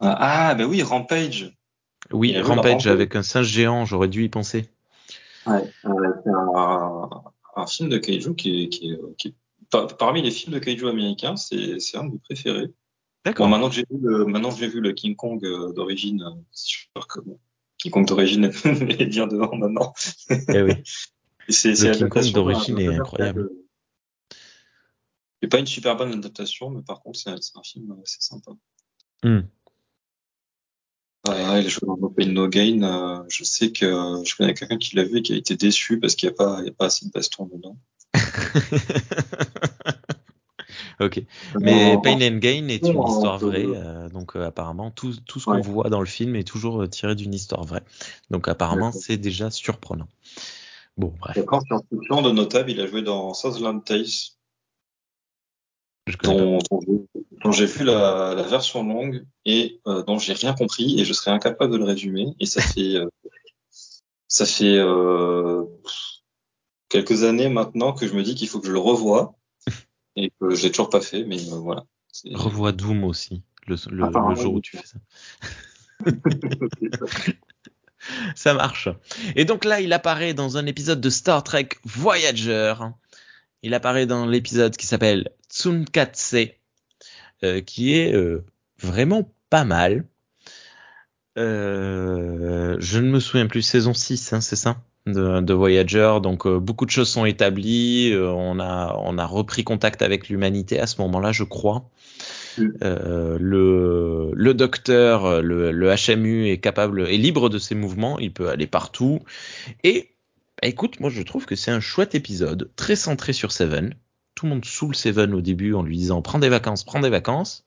Ah, 0.00 0.54
ben 0.54 0.64
oui, 0.64 0.82
Rampage. 0.82 1.54
Oui, 2.10 2.38
Rampage, 2.40 2.86
avec 2.86 3.14
un 3.14 3.22
singe 3.22 3.48
géant, 3.48 3.84
j'aurais 3.84 4.08
dû 4.08 4.24
y 4.24 4.30
penser. 4.30 4.70
Ouais, 5.46 5.70
c'est 5.82 6.30
un, 6.30 7.10
un 7.56 7.66
film 7.66 7.90
de 7.90 7.98
kaiju 7.98 8.34
qui 8.36 8.70
qui 8.70 8.96
qui 9.18 9.34
parmi 9.98 10.22
les 10.22 10.30
films 10.30 10.54
de 10.54 10.60
kaiju 10.60 10.88
américains, 10.88 11.36
c'est, 11.36 11.78
c'est 11.78 11.98
un 11.98 12.04
de 12.04 12.12
mes 12.12 12.18
préférés. 12.20 12.72
D'accord. 13.26 13.46
Bon, 13.46 13.50
maintenant 13.50 13.68
que 13.68 13.74
j'ai 13.74 13.84
vu 13.90 13.98
le, 14.00 14.24
maintenant 14.24 14.50
que 14.50 14.56
j'ai 14.56 14.68
vu 14.68 14.80
le 14.80 14.92
King 14.92 15.14
Kong 15.14 15.44
euh, 15.44 15.74
d'origine, 15.74 16.22
euh, 16.22 16.40
je 16.54 17.06
que 17.06 17.20
bon, 17.20 17.38
King 17.76 17.92
Kong 17.92 18.06
d'origine 18.06 18.44
est 18.64 19.06
bien 19.06 19.26
devant 19.26 19.54
maintenant. 19.56 19.92
Eh 20.30 20.62
oui. 20.62 20.72
c'est, 21.48 21.70
le 21.70 21.92
King 21.92 22.08
Kong 22.08 22.32
d'origine 22.32 22.78
est 22.78 22.88
incroyable. 22.88 23.50
C'est 25.42 25.48
pas 25.48 25.58
une 25.58 25.66
super 25.66 25.96
bonne 25.96 26.12
adaptation, 26.12 26.70
mais 26.70 26.82
par 26.82 27.00
contre, 27.00 27.18
c'est, 27.18 27.30
un 27.30 27.62
film 27.62 27.96
assez 28.02 28.20
sympa. 28.20 28.52
Mm. 29.22 29.40
Ouais, 31.28 31.34
a 31.34 31.60
joué 31.62 31.86
dans 31.86 31.96
No 31.96 32.10
Pain 32.10 32.26
No 32.26 32.48
Gain. 32.48 32.82
Euh, 32.82 33.22
je 33.28 33.44
sais 33.44 33.70
que 33.70 34.22
je 34.24 34.36
connais 34.36 34.54
quelqu'un 34.54 34.78
qui 34.78 34.96
l'a 34.96 35.04
vu 35.04 35.18
et 35.18 35.22
qui 35.22 35.32
a 35.32 35.36
été 35.36 35.56
déçu 35.56 36.00
parce 36.00 36.14
qu'il 36.14 36.28
n'y 36.28 36.34
a, 36.34 36.36
pas, 36.36 36.60
a 36.60 36.84
assez 36.84 37.06
de 37.06 37.10
baston 37.10 37.46
dedans. 37.46 37.76
ok. 41.00 41.22
Mais 41.60 41.98
Pain 42.02 42.20
and 42.22 42.38
Gain 42.38 42.68
est 42.68 42.86
une 42.86 43.02
histoire 43.06 43.38
vraie. 43.38 43.66
Euh, 43.66 44.08
donc 44.08 44.36
euh, 44.36 44.46
apparemment, 44.46 44.90
tout, 44.90 45.14
tout 45.26 45.38
ce 45.38 45.46
qu'on 45.46 45.60
voit 45.60 45.90
dans 45.90 46.00
le 46.00 46.06
film 46.06 46.34
est 46.36 46.46
toujours 46.46 46.88
tiré 46.88 47.14
d'une 47.14 47.34
histoire 47.34 47.64
vraie. 47.64 47.84
Donc 48.30 48.48
apparemment, 48.48 48.92
c'est 48.92 49.18
déjà 49.18 49.50
surprenant. 49.50 50.08
Bon, 50.98 51.14
bref. 51.20 51.38
Quand 51.46 51.60
science-fiction 51.60 52.22
de 52.22 52.32
notable, 52.32 52.70
il 52.72 52.80
a 52.80 52.86
joué 52.86 53.02
dans 53.02 53.32
Southland 53.32 53.80
Tales. 53.80 54.04
Dont, 56.22 56.58
dont 57.44 57.52
j'ai 57.52 57.66
vu 57.66 57.84
la, 57.84 58.34
la, 58.34 58.42
version 58.42 58.82
longue 58.82 59.26
et 59.44 59.78
euh, 59.86 60.02
dont 60.02 60.18
j'ai 60.18 60.32
rien 60.32 60.54
compris 60.54 60.98
et 60.98 61.04
je 61.04 61.12
serais 61.12 61.30
incapable 61.30 61.70
de 61.70 61.76
le 61.76 61.84
résumer. 61.84 62.34
Et 62.40 62.46
ça 62.46 62.62
fait, 62.62 62.96
euh, 62.96 63.06
ça 64.26 64.46
fait 64.46 64.78
euh, 64.78 65.64
quelques 66.88 67.24
années 67.24 67.50
maintenant 67.50 67.92
que 67.92 68.06
je 68.06 68.14
me 68.14 68.22
dis 68.22 68.34
qu'il 68.34 68.48
faut 68.48 68.58
que 68.58 68.68
je 68.68 68.72
le 68.72 68.78
revoie 68.78 69.34
et 70.16 70.32
que 70.40 70.54
je 70.54 70.62
l'ai 70.62 70.70
toujours 70.70 70.88
pas 70.88 71.02
fait, 71.02 71.24
mais 71.24 71.36
voilà. 71.36 71.84
Revois 72.32 72.72
Doom 72.72 73.04
aussi, 73.04 73.42
le, 73.66 73.76
le, 73.90 74.04
ah, 74.04 74.28
le 74.30 74.34
jour 74.34 74.54
où 74.54 74.60
tu 74.62 74.78
fais 74.78 74.86
ça. 74.86 74.98
ça 78.34 78.54
marche. 78.54 78.88
Et 79.36 79.44
donc 79.44 79.64
là, 79.64 79.80
il 79.80 79.92
apparaît 79.92 80.34
dans 80.34 80.56
un 80.56 80.66
épisode 80.66 81.00
de 81.00 81.10
Star 81.10 81.42
Trek 81.42 81.68
Voyager. 81.84 82.74
Il 83.62 83.74
apparaît 83.74 84.06
dans 84.06 84.26
l'épisode 84.26 84.76
qui 84.76 84.86
s'appelle 84.86 85.30
Tsunkatse, 85.50 86.36
euh, 87.42 87.60
qui 87.60 87.94
est 87.94 88.14
euh, 88.14 88.44
vraiment 88.80 89.32
pas 89.50 89.64
mal. 89.64 90.04
Euh, 91.38 92.76
je 92.78 92.98
ne 92.98 93.10
me 93.10 93.20
souviens 93.20 93.46
plus, 93.46 93.62
saison 93.62 93.94
6, 93.94 94.32
hein, 94.32 94.40
c'est 94.40 94.56
ça 94.56 94.78
de, 95.06 95.40
de, 95.40 95.54
Voyager. 95.54 96.18
Donc 96.22 96.46
euh, 96.46 96.58
beaucoup 96.58 96.84
de 96.84 96.90
choses 96.90 97.08
sont 97.08 97.24
établies. 97.24 98.14
On 98.16 98.60
a 98.60 98.96
on 98.98 99.18
a 99.18 99.26
repris 99.26 99.64
contact 99.64 100.02
avec 100.02 100.28
l'humanité 100.28 100.80
à 100.80 100.86
ce 100.86 101.00
moment-là, 101.00 101.32
je 101.32 101.44
crois. 101.44 101.88
Euh, 102.82 103.38
le, 103.40 104.30
le 104.34 104.54
docteur, 104.54 105.42
le, 105.42 105.72
le, 105.72 105.94
HMU 105.94 106.48
est 106.48 106.58
capable, 106.58 107.08
est 107.08 107.16
libre 107.16 107.48
de 107.48 107.58
ses 107.58 107.74
mouvements. 107.74 108.18
Il 108.18 108.32
peut 108.32 108.48
aller 108.48 108.66
partout. 108.66 109.20
Et 109.84 110.10
bah, 110.60 110.68
écoute, 110.68 111.00
moi 111.00 111.10
je 111.10 111.22
trouve 111.22 111.46
que 111.46 111.56
c'est 111.56 111.70
un 111.70 111.80
chouette 111.80 112.14
épisode, 112.14 112.70
très 112.76 112.96
centré 112.96 113.32
sur 113.32 113.52
Seven. 113.52 113.94
Tout 114.34 114.46
le 114.46 114.50
monde 114.50 114.64
saoule 114.64 114.94
Seven 114.94 115.34
au 115.34 115.40
début 115.40 115.74
en 115.74 115.82
lui 115.82 115.96
disant 115.96 116.22
prends 116.22 116.38
des 116.38 116.48
vacances, 116.48 116.84
prends 116.84 117.00
des 117.00 117.10
vacances. 117.10 117.64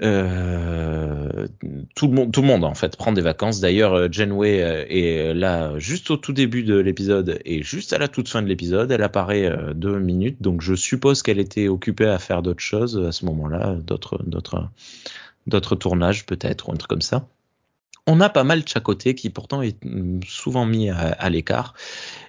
Euh, 0.00 1.48
tout 1.96 2.06
le 2.06 2.12
monde, 2.12 2.32
tout 2.32 2.40
le 2.40 2.46
monde 2.46 2.64
en 2.64 2.74
fait 2.74 2.96
prend 2.96 3.12
des 3.12 3.20
vacances. 3.20 3.60
D'ailleurs, 3.60 3.94
euh, 3.94 4.08
Janeway 4.10 4.62
euh, 4.62 4.84
est 4.88 5.34
là 5.34 5.78
juste 5.78 6.10
au 6.10 6.16
tout 6.16 6.32
début 6.32 6.62
de 6.62 6.76
l'épisode 6.76 7.40
et 7.44 7.62
juste 7.62 7.92
à 7.92 7.98
la 7.98 8.08
toute 8.08 8.28
fin 8.28 8.42
de 8.42 8.46
l'épisode. 8.46 8.90
Elle 8.92 9.02
apparaît 9.02 9.50
deux 9.74 9.98
minutes, 9.98 10.40
donc 10.40 10.62
je 10.62 10.74
suppose 10.74 11.22
qu'elle 11.22 11.40
était 11.40 11.68
occupée 11.68 12.06
à 12.06 12.18
faire 12.18 12.42
d'autres 12.42 12.62
choses 12.62 13.04
à 13.06 13.12
ce 13.12 13.24
moment-là, 13.26 13.74
d'autres, 13.74 14.22
d'autres, 14.24 14.68
d'autres 15.46 15.74
tournages 15.74 16.26
peut-être 16.26 16.68
ou 16.68 16.72
un 16.72 16.76
truc 16.76 16.90
comme 16.90 17.02
ça. 17.02 17.26
On 18.10 18.22
a 18.22 18.30
pas 18.30 18.42
mal 18.42 18.62
de 18.62 18.68
chaque 18.68 18.84
côté 18.84 19.14
qui 19.14 19.28
pourtant 19.28 19.60
est 19.60 19.84
mm, 19.84 20.20
souvent 20.26 20.64
mis 20.64 20.88
à, 20.88 20.96
à 20.96 21.28
l'écart. 21.28 21.74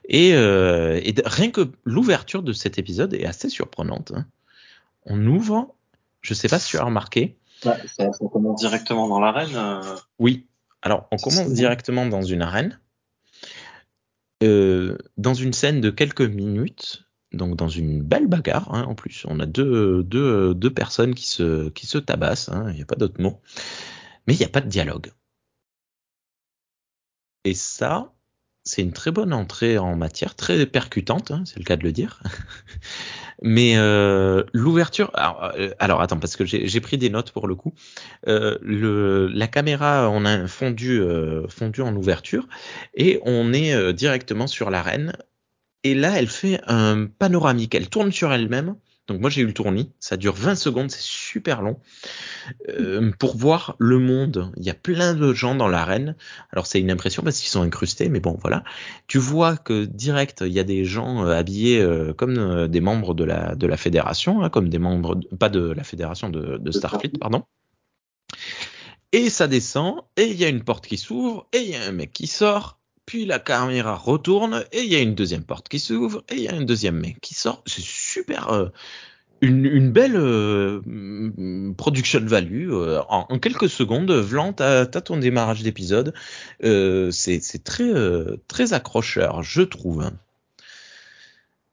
Et, 0.09 0.33
euh, 0.33 0.99
et, 1.01 1.13
rien 1.23 1.51
que 1.51 1.69
l'ouverture 1.85 2.43
de 2.43 2.51
cet 2.51 2.77
épisode 2.79 3.13
est 3.13 3.25
assez 3.25 3.47
surprenante. 3.47 4.11
Hein. 4.13 4.25
On 5.05 5.25
ouvre, 5.25 5.73
je 6.21 6.33
sais 6.33 6.49
pas 6.49 6.59
si 6.59 6.71
tu 6.71 6.77
as 6.77 6.83
remarqué, 6.83 7.37
ça, 7.61 7.77
ça, 7.87 8.09
commence 8.31 8.59
directement 8.59 9.07
dans 9.07 9.19
l'arène. 9.19 9.55
Euh... 9.55 9.95
Oui. 10.19 10.47
Alors, 10.81 11.07
on 11.11 11.17
commence 11.17 11.51
directement 11.51 12.05
dans 12.05 12.21
une 12.21 12.41
arène, 12.41 12.79
euh, 14.43 14.97
dans 15.17 15.33
une 15.33 15.51
scène 15.51 15.81
de 15.81 15.89
quelques 15.89 16.21
minutes, 16.21 17.05
donc 17.33 17.57
dans 17.57 17.67
une 17.67 18.01
belle 18.01 18.27
bagarre. 18.27 18.73
Hein, 18.73 18.83
en 18.83 18.95
plus, 18.95 19.25
on 19.27 19.39
a 19.39 19.45
deux, 19.45 20.03
deux, 20.03 20.55
deux 20.55 20.73
personnes 20.73 21.13
qui 21.15 21.27
se, 21.27 21.69
qui 21.69 21.85
se 21.85 21.97
tabassent. 21.97 22.49
Hein, 22.49 22.67
il 22.69 22.75
n'y 22.75 22.81
a 22.81 22.85
pas 22.85 22.95
d'autre 22.95 23.21
mot. 23.21 23.41
Mais 24.25 24.35
il 24.35 24.39
n'y 24.39 24.45
a 24.45 24.49
pas 24.49 24.61
de 24.61 24.69
dialogue. 24.69 25.11
Et 27.43 27.53
ça, 27.53 28.13
c'est 28.63 28.81
une 28.81 28.93
très 28.93 29.11
bonne 29.11 29.33
entrée 29.33 29.77
en 29.77 29.95
matière, 29.95 30.35
très 30.35 30.65
percutante, 30.65 31.31
hein, 31.31 31.43
c'est 31.45 31.57
le 31.57 31.65
cas 31.65 31.75
de 31.75 31.83
le 31.83 31.91
dire. 31.91 32.21
Mais 33.41 33.77
euh, 33.77 34.43
l'ouverture, 34.53 35.11
alors, 35.13 35.51
euh, 35.57 35.69
alors, 35.79 36.01
attends 36.01 36.19
parce 36.19 36.35
que 36.35 36.45
j'ai 36.45 36.81
pris 36.81 36.97
des 36.97 37.09
notes 37.09 37.31
pour 37.31 37.47
le 37.47 37.55
coup. 37.55 37.73
Euh, 38.27 39.29
la 39.33 39.47
caméra, 39.47 40.09
on 40.11 40.25
a 40.25 40.47
fondu, 40.47 41.01
fondu 41.47 41.81
en 41.81 41.95
ouverture 41.95 42.47
et 42.93 43.19
on 43.23 43.53
est 43.53 43.93
directement 43.93 44.47
sur 44.47 44.69
l'arène. 44.69 45.13
Et 45.83 45.95
là, 45.95 46.13
elle 46.17 46.27
fait 46.27 46.59
un 46.67 47.05
panoramique. 47.05 47.73
Elle 47.75 47.89
tourne 47.89 48.11
sur 48.11 48.33
elle-même 48.33 48.75
donc 49.09 49.19
moi 49.19 49.29
j'ai 49.29 49.41
eu 49.41 49.45
le 49.45 49.53
tournis, 49.53 49.91
ça 49.99 50.17
dure 50.17 50.35
20 50.35 50.55
secondes, 50.55 50.91
c'est 50.91 51.01
super 51.01 51.61
long. 51.61 51.79
Euh, 52.69 53.11
pour 53.19 53.35
voir 53.35 53.75
le 53.79 53.99
monde, 53.99 54.51
il 54.57 54.63
y 54.63 54.69
a 54.69 54.73
plein 54.73 55.13
de 55.13 55.33
gens 55.33 55.55
dans 55.55 55.67
l'arène. 55.67 56.15
Alors 56.51 56.67
c'est 56.67 56.79
une 56.79 56.91
impression 56.91 57.23
parce 57.23 57.39
qu'ils 57.39 57.49
sont 57.49 57.61
incrustés, 57.61 58.09
mais 58.09 58.19
bon 58.19 58.37
voilà. 58.39 58.63
Tu 59.07 59.17
vois 59.17 59.57
que 59.57 59.85
direct 59.85 60.43
il 60.45 60.53
y 60.53 60.59
a 60.59 60.63
des 60.63 60.85
gens 60.85 61.25
euh, 61.25 61.33
habillés 61.33 61.81
euh, 61.81 62.13
comme 62.13 62.37
euh, 62.37 62.67
des 62.67 62.81
membres 62.81 63.13
de 63.13 63.23
la 63.23 63.55
de 63.55 63.67
la 63.67 63.77
fédération, 63.77 64.43
hein, 64.43 64.49
comme 64.49 64.69
des 64.69 64.79
membres, 64.79 65.19
pas 65.39 65.49
de 65.49 65.71
la 65.71 65.83
fédération 65.83 66.29
de, 66.29 66.57
de 66.57 66.71
Starfleet, 66.71 67.11
pardon. 67.19 67.43
Et 69.11 69.29
ça 69.29 69.47
descend, 69.47 70.01
et 70.17 70.27
il 70.27 70.35
y 70.35 70.45
a 70.45 70.49
une 70.49 70.63
porte 70.63 70.85
qui 70.85 70.97
s'ouvre, 70.97 71.47
et 71.51 71.59
il 71.59 71.69
y 71.69 71.75
a 71.75 71.83
un 71.83 71.91
mec 71.91 72.13
qui 72.13 72.27
sort, 72.27 72.78
puis 73.09 73.25
la 73.25 73.39
caméra 73.39 73.95
retourne 73.95 74.63
et 74.71 74.83
il 74.83 74.93
y 74.93 74.95
a 74.95 74.99
une 74.99 75.15
deuxième 75.15 75.43
porte 75.43 75.67
qui 75.67 75.79
s'ouvre 75.79 76.23
et 76.29 76.35
il 76.35 76.41
y 76.41 76.47
a 76.47 76.53
un 76.53 76.61
deuxième 76.61 76.99
mec 76.99 77.19
qui 77.19 77.33
sort. 77.33 77.63
C'est 77.65 77.81
super. 77.81 78.49
Euh, 78.49 78.67
une, 79.41 79.91
belle 79.91 80.15
euh, 80.15 81.73
production 81.75 82.19
value 82.23 82.69
euh, 82.69 83.01
en, 83.09 83.39
quelques 83.39 83.67
secondes. 83.67 84.11
Vlan, 84.11 84.53
t'as 84.53 84.81
as 84.81 84.85
ton 84.85 85.17
démarrage 85.17 85.63
d'épisode. 85.63 86.13
C'est 86.61 87.63
très 87.63 87.91
très 88.47 88.73
accrocheur, 88.73 89.41
je 89.41 89.63
trouve. 89.63 90.11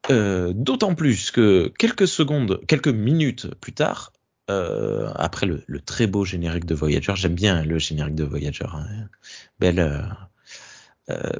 D'autant 0.08 0.94
plus 0.94 1.30
que 1.32 1.70
quelques 1.78 2.08
secondes, 2.08 2.62
quelques 2.66 2.88
minutes 2.88 3.54
plus 3.60 3.74
tard, 3.74 4.14
après 4.48 5.44
le, 5.44 5.80
très 5.84 6.06
beau 6.06 6.24
générique 6.24 6.64
de 6.64 6.74
Voyager, 6.74 7.12
j'aime 7.14 7.34
bien 7.34 7.62
le 7.62 7.78
générique 7.78 8.14
de 8.14 8.24
Voyager, 8.24 8.64
hein. 8.72 8.86
belle 9.60 10.16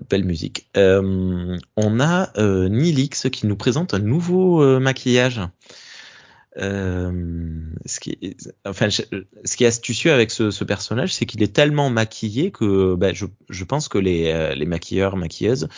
belle 0.09 0.25
musique. 0.25 0.71
on 0.77 2.01
a 2.01 2.33
Nilix 2.69 3.29
qui 3.31 3.47
nous 3.47 3.57
présente 3.57 3.95
un 3.95 3.99
nouveau 3.99 4.81
maquillage. 4.81 5.41
Euh, 6.59 7.13
ce 7.85 8.01
qui 8.01 8.17
est, 8.23 8.37
enfin, 8.65 8.89
ce 8.89 9.57
qui 9.57 9.65
est 9.65 9.67
astucieux 9.67 10.13
avec 10.13 10.31
ce, 10.31 10.51
ce 10.51 10.65
personnage, 10.65 11.13
c'est 11.13 11.27
qu'il 11.27 11.43
est 11.43 11.55
tellement 11.55 11.91
maquillé 11.91 12.51
que 12.51 12.95
ben, 12.95 13.15
je, 13.15 13.65
pense 13.65 13.89
que 13.89 13.99
les, 13.99 14.29
euh, 14.33 14.55
les 14.55 14.65
maquilleurs, 14.65 15.17
maquilleuses 15.17 15.69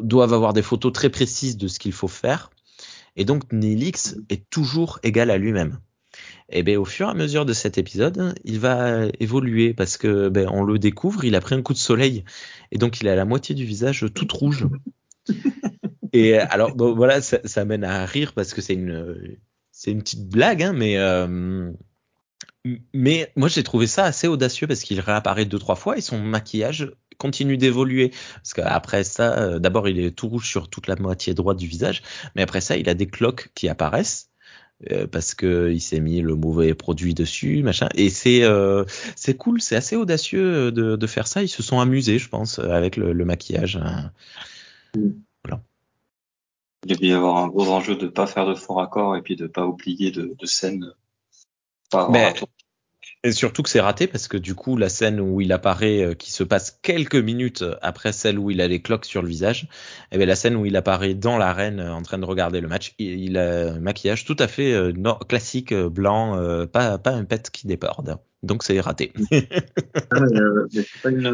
doivent 0.00 0.32
avoir 0.32 0.52
des 0.54 0.62
photos 0.62 0.92
très 0.92 1.10
précises 1.10 1.56
de 1.56 1.68
ce 1.68 1.78
qu'il 1.78 1.92
faut 1.92 2.08
faire. 2.08 2.50
Et 3.16 3.24
donc 3.24 3.52
Nilix 3.52 4.16
est 4.30 4.48
toujours 4.48 4.98
égal 5.02 5.30
à 5.30 5.38
lui-même. 5.38 5.78
Et 6.50 6.62
ben 6.62 6.76
au 6.78 6.84
fur 6.84 7.08
et 7.08 7.10
à 7.10 7.14
mesure 7.14 7.44
de 7.44 7.52
cet 7.52 7.76
épisode, 7.78 8.34
il 8.44 8.58
va 8.58 9.06
évoluer 9.20 9.74
parce 9.74 9.96
que 9.96 10.28
ben, 10.28 10.48
on 10.50 10.62
le 10.62 10.78
découvre, 10.78 11.24
il 11.24 11.34
a 11.34 11.40
pris 11.40 11.54
un 11.54 11.62
coup 11.62 11.74
de 11.74 11.78
soleil 11.78 12.24
et 12.72 12.78
donc 12.78 13.00
il 13.00 13.08
a 13.08 13.14
la 13.14 13.24
moitié 13.24 13.54
du 13.54 13.64
visage 13.64 14.06
toute 14.14 14.32
rouge. 14.32 14.66
Et 16.14 16.38
alors, 16.38 16.74
bon, 16.74 16.94
voilà, 16.94 17.20
ça, 17.20 17.38
ça, 17.44 17.66
mène 17.66 17.84
à 17.84 18.06
rire 18.06 18.32
parce 18.32 18.54
que 18.54 18.62
c'est 18.62 18.72
une, 18.72 19.36
c'est 19.72 19.90
une 19.90 20.00
petite 20.00 20.26
blague, 20.26 20.62
hein, 20.62 20.72
mais, 20.72 20.96
euh, 20.96 21.70
mais 22.92 23.32
moi 23.36 23.48
j'ai 23.48 23.62
trouvé 23.62 23.86
ça 23.86 24.04
assez 24.04 24.26
audacieux 24.26 24.66
parce 24.66 24.80
qu'il 24.80 25.00
réapparaît 25.00 25.44
deux 25.44 25.58
trois 25.58 25.76
fois 25.76 25.96
et 25.96 26.00
son 26.00 26.18
maquillage 26.18 26.90
continue 27.18 27.56
d'évoluer. 27.56 28.10
Parce 28.36 28.54
qu'après 28.54 29.04
ça, 29.04 29.38
euh, 29.38 29.58
d'abord 29.58 29.88
il 29.88 29.98
est 29.98 30.10
tout 30.12 30.28
rouge 30.28 30.48
sur 30.48 30.68
toute 30.68 30.86
la 30.86 30.96
moitié 30.96 31.34
droite 31.34 31.58
du 31.58 31.66
visage, 31.66 32.02
mais 32.34 32.42
après 32.42 32.60
ça, 32.60 32.76
il 32.76 32.88
a 32.88 32.94
des 32.94 33.06
cloques 33.06 33.50
qui 33.54 33.68
apparaissent. 33.68 34.30
Euh, 34.92 35.08
parce 35.08 35.34
que 35.34 35.72
il 35.72 35.80
s'est 35.80 35.98
mis 35.98 36.20
le 36.20 36.36
mauvais 36.36 36.72
produit 36.72 37.12
dessus, 37.12 37.62
machin. 37.64 37.88
Et 37.96 38.10
c'est 38.10 38.44
euh, 38.44 38.84
c'est 39.16 39.36
cool, 39.36 39.60
c'est 39.60 39.74
assez 39.74 39.96
audacieux 39.96 40.70
de, 40.70 40.94
de, 40.94 41.06
faire 41.08 41.26
ça. 41.26 41.42
Ils 41.42 41.48
se 41.48 41.64
sont 41.64 41.80
amusés, 41.80 42.20
je 42.20 42.28
pense, 42.28 42.60
avec 42.60 42.96
le, 42.96 43.12
le 43.12 43.24
maquillage. 43.24 43.76
Hein. 43.76 44.12
Mm. 44.94 45.10
Il 46.84 46.94
devait 46.94 47.08
y 47.08 47.12
avoir 47.12 47.38
un 47.38 47.48
gros 47.48 47.68
enjeu 47.70 47.96
de 47.96 48.06
pas 48.06 48.28
faire 48.28 48.46
de 48.46 48.54
faux 48.54 48.74
raccords 48.74 49.16
et 49.16 49.22
puis 49.22 49.34
de 49.34 49.48
pas 49.48 49.66
oublier 49.66 50.12
de, 50.12 50.36
de 50.38 50.46
scènes. 50.46 50.92
Et 53.24 53.32
surtout 53.32 53.62
que 53.62 53.68
c'est 53.68 53.80
raté 53.80 54.06
parce 54.06 54.28
que 54.28 54.36
du 54.36 54.54
coup, 54.54 54.76
la 54.76 54.88
scène 54.88 55.18
où 55.20 55.40
il 55.40 55.52
apparaît, 55.52 56.02
euh, 56.02 56.14
qui 56.14 56.30
se 56.30 56.44
passe 56.44 56.78
quelques 56.82 57.16
minutes 57.16 57.64
après 57.82 58.12
celle 58.12 58.38
où 58.38 58.50
il 58.50 58.60
a 58.60 58.68
les 58.68 58.80
cloques 58.80 59.06
sur 59.06 59.22
le 59.22 59.28
visage, 59.28 59.64
et 59.64 59.66
eh 60.12 60.18
bien 60.18 60.26
la 60.26 60.36
scène 60.36 60.54
où 60.54 60.66
il 60.66 60.76
apparaît 60.76 61.14
dans 61.14 61.36
l'arène 61.36 61.80
euh, 61.80 61.92
en 61.92 62.02
train 62.02 62.18
de 62.18 62.24
regarder 62.24 62.60
le 62.60 62.68
match, 62.68 62.94
il, 62.98 63.36
a 63.36 63.72
un 63.72 63.80
maquillage 63.80 64.24
tout 64.24 64.36
à 64.38 64.46
fait 64.46 64.72
euh, 64.72 64.92
classique, 65.28 65.74
blanc, 65.74 66.38
pas, 66.72 66.98
pas 66.98 67.10
un 67.10 67.24
pet 67.24 67.50
qui 67.50 67.66
déborde. 67.66 68.18
Donc 68.42 68.62
c'est 68.62 68.80
raté. 68.80 69.12
Ah, 70.10 70.20
c'est 70.70 70.86
pas 71.02 71.10
une, 71.10 71.32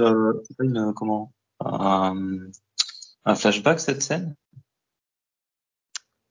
pas 0.58 0.64
une 0.64 0.92
comment 0.96 1.32
un, 1.60 2.38
un 3.24 3.34
flashback 3.34 3.78
cette 3.78 4.02
scène? 4.02 4.34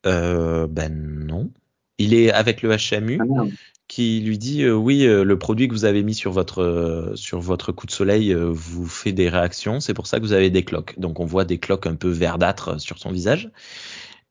Ben 0.04 0.90
non. 0.90 1.52
Il 1.98 2.14
est 2.14 2.32
avec 2.32 2.64
le 2.64 2.76
HMU 2.76 3.20
ah, 3.22 3.46
qui 3.94 4.22
lui 4.22 4.40
dit 4.40 4.64
euh, 4.64 4.74
oui, 4.74 5.06
euh, 5.06 5.24
le 5.24 5.38
produit 5.38 5.68
que 5.68 5.74
vous 5.74 5.86
avez 5.86 6.02
mis 6.02 6.16
sur 6.16 6.32
votre 6.32 7.12
sur 7.14 7.40
votre 7.40 7.72
coup 7.72 7.86
de 7.86 7.92
soleil 7.92 8.34
vous 8.34 8.88
fait 8.88 9.12
des 9.12 9.30
réactions, 9.30 9.80
c'est 9.80 9.94
pour 9.94 10.08
ça 10.08 10.18
que 10.18 10.24
vous 10.24 10.34
avez 10.34 10.50
des 10.50 10.66
cloques. 10.66 10.98
Donc 10.98 11.20
on 11.20 11.26
voit 11.26 11.46
des 11.46 11.60
cloques 11.60 11.86
un 11.86 11.94
peu 11.94 12.10
verdâtres 12.10 12.82
sur 12.82 12.98
son 12.98 13.12
visage. 13.12 13.52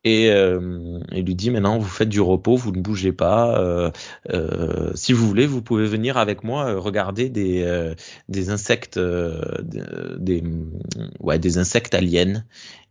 Et 0.04 0.26
il 0.26 1.24
lui 1.24 1.36
dit 1.36 1.50
maintenant 1.50 1.78
vous 1.78 1.88
faites 1.88 2.08
du 2.08 2.20
repos, 2.20 2.56
vous 2.56 2.72
ne 2.72 2.80
bougez 2.80 3.12
pas. 3.12 3.92
si 4.94 5.12
vous 5.12 5.28
voulez, 5.28 5.46
vous 5.46 5.62
pouvez 5.62 5.86
venir 5.86 6.16
avec 6.16 6.42
moi 6.42 6.74
regarder 6.74 7.28
des 7.28 7.94
des 8.28 8.50
insectes 8.50 8.98
des 10.18 10.42
insectes 11.58 11.94
aliens 11.94 12.42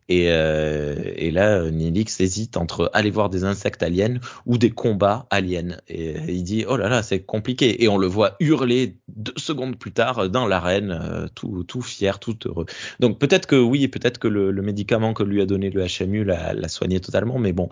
et, 0.10 0.26
euh, 0.30 0.96
et 1.16 1.32
là, 1.32 1.70
Nilix 1.70 2.20
hésite 2.20 2.58
entre 2.58 2.90
aller 2.94 3.10
voir 3.10 3.30
des 3.30 3.44
insectes 3.44 3.84
aliens 3.84 4.20
ou 4.46 4.58
des 4.58 4.72
combats 4.72 5.28
aliens. 5.30 5.78
Et 5.88 6.16
il 6.28 6.44
dit 6.44 6.66
oh 6.68 6.78
là 6.78 6.90
là, 6.90 7.04
c'est 7.04 7.22
compliqué. 7.22 7.84
Et 7.84 7.88
on 7.88 7.98
le 7.98 8.08
voit 8.08 8.36
hurler 8.40 8.98
deux 9.08 9.34
secondes 9.38 9.78
plus 9.78 9.92
tard 9.92 10.30
dans 10.30 10.48
l'arène, 10.48 10.92
euh, 10.92 11.28
tout, 11.34 11.64
tout 11.64 11.82
fier, 11.82 12.20
tout 12.20 12.38
heureux. 12.46 12.66
Donc 13.00 13.20
peut-être 13.20 13.46
que 13.46 13.56
oui, 13.56 13.88
peut-être 13.88 14.18
que 14.18 14.28
le, 14.28 14.52
le, 14.52 14.62
médicament 14.62 15.14
que 15.14 15.24
lui 15.24 15.42
a 15.42 15.46
donné 15.46 15.70
le 15.70 15.86
HMU 15.86 16.24
l'a 16.24 16.68
soigné 16.68 17.00
totalement. 17.00 17.40
Mais 17.40 17.54
bon, 17.54 17.70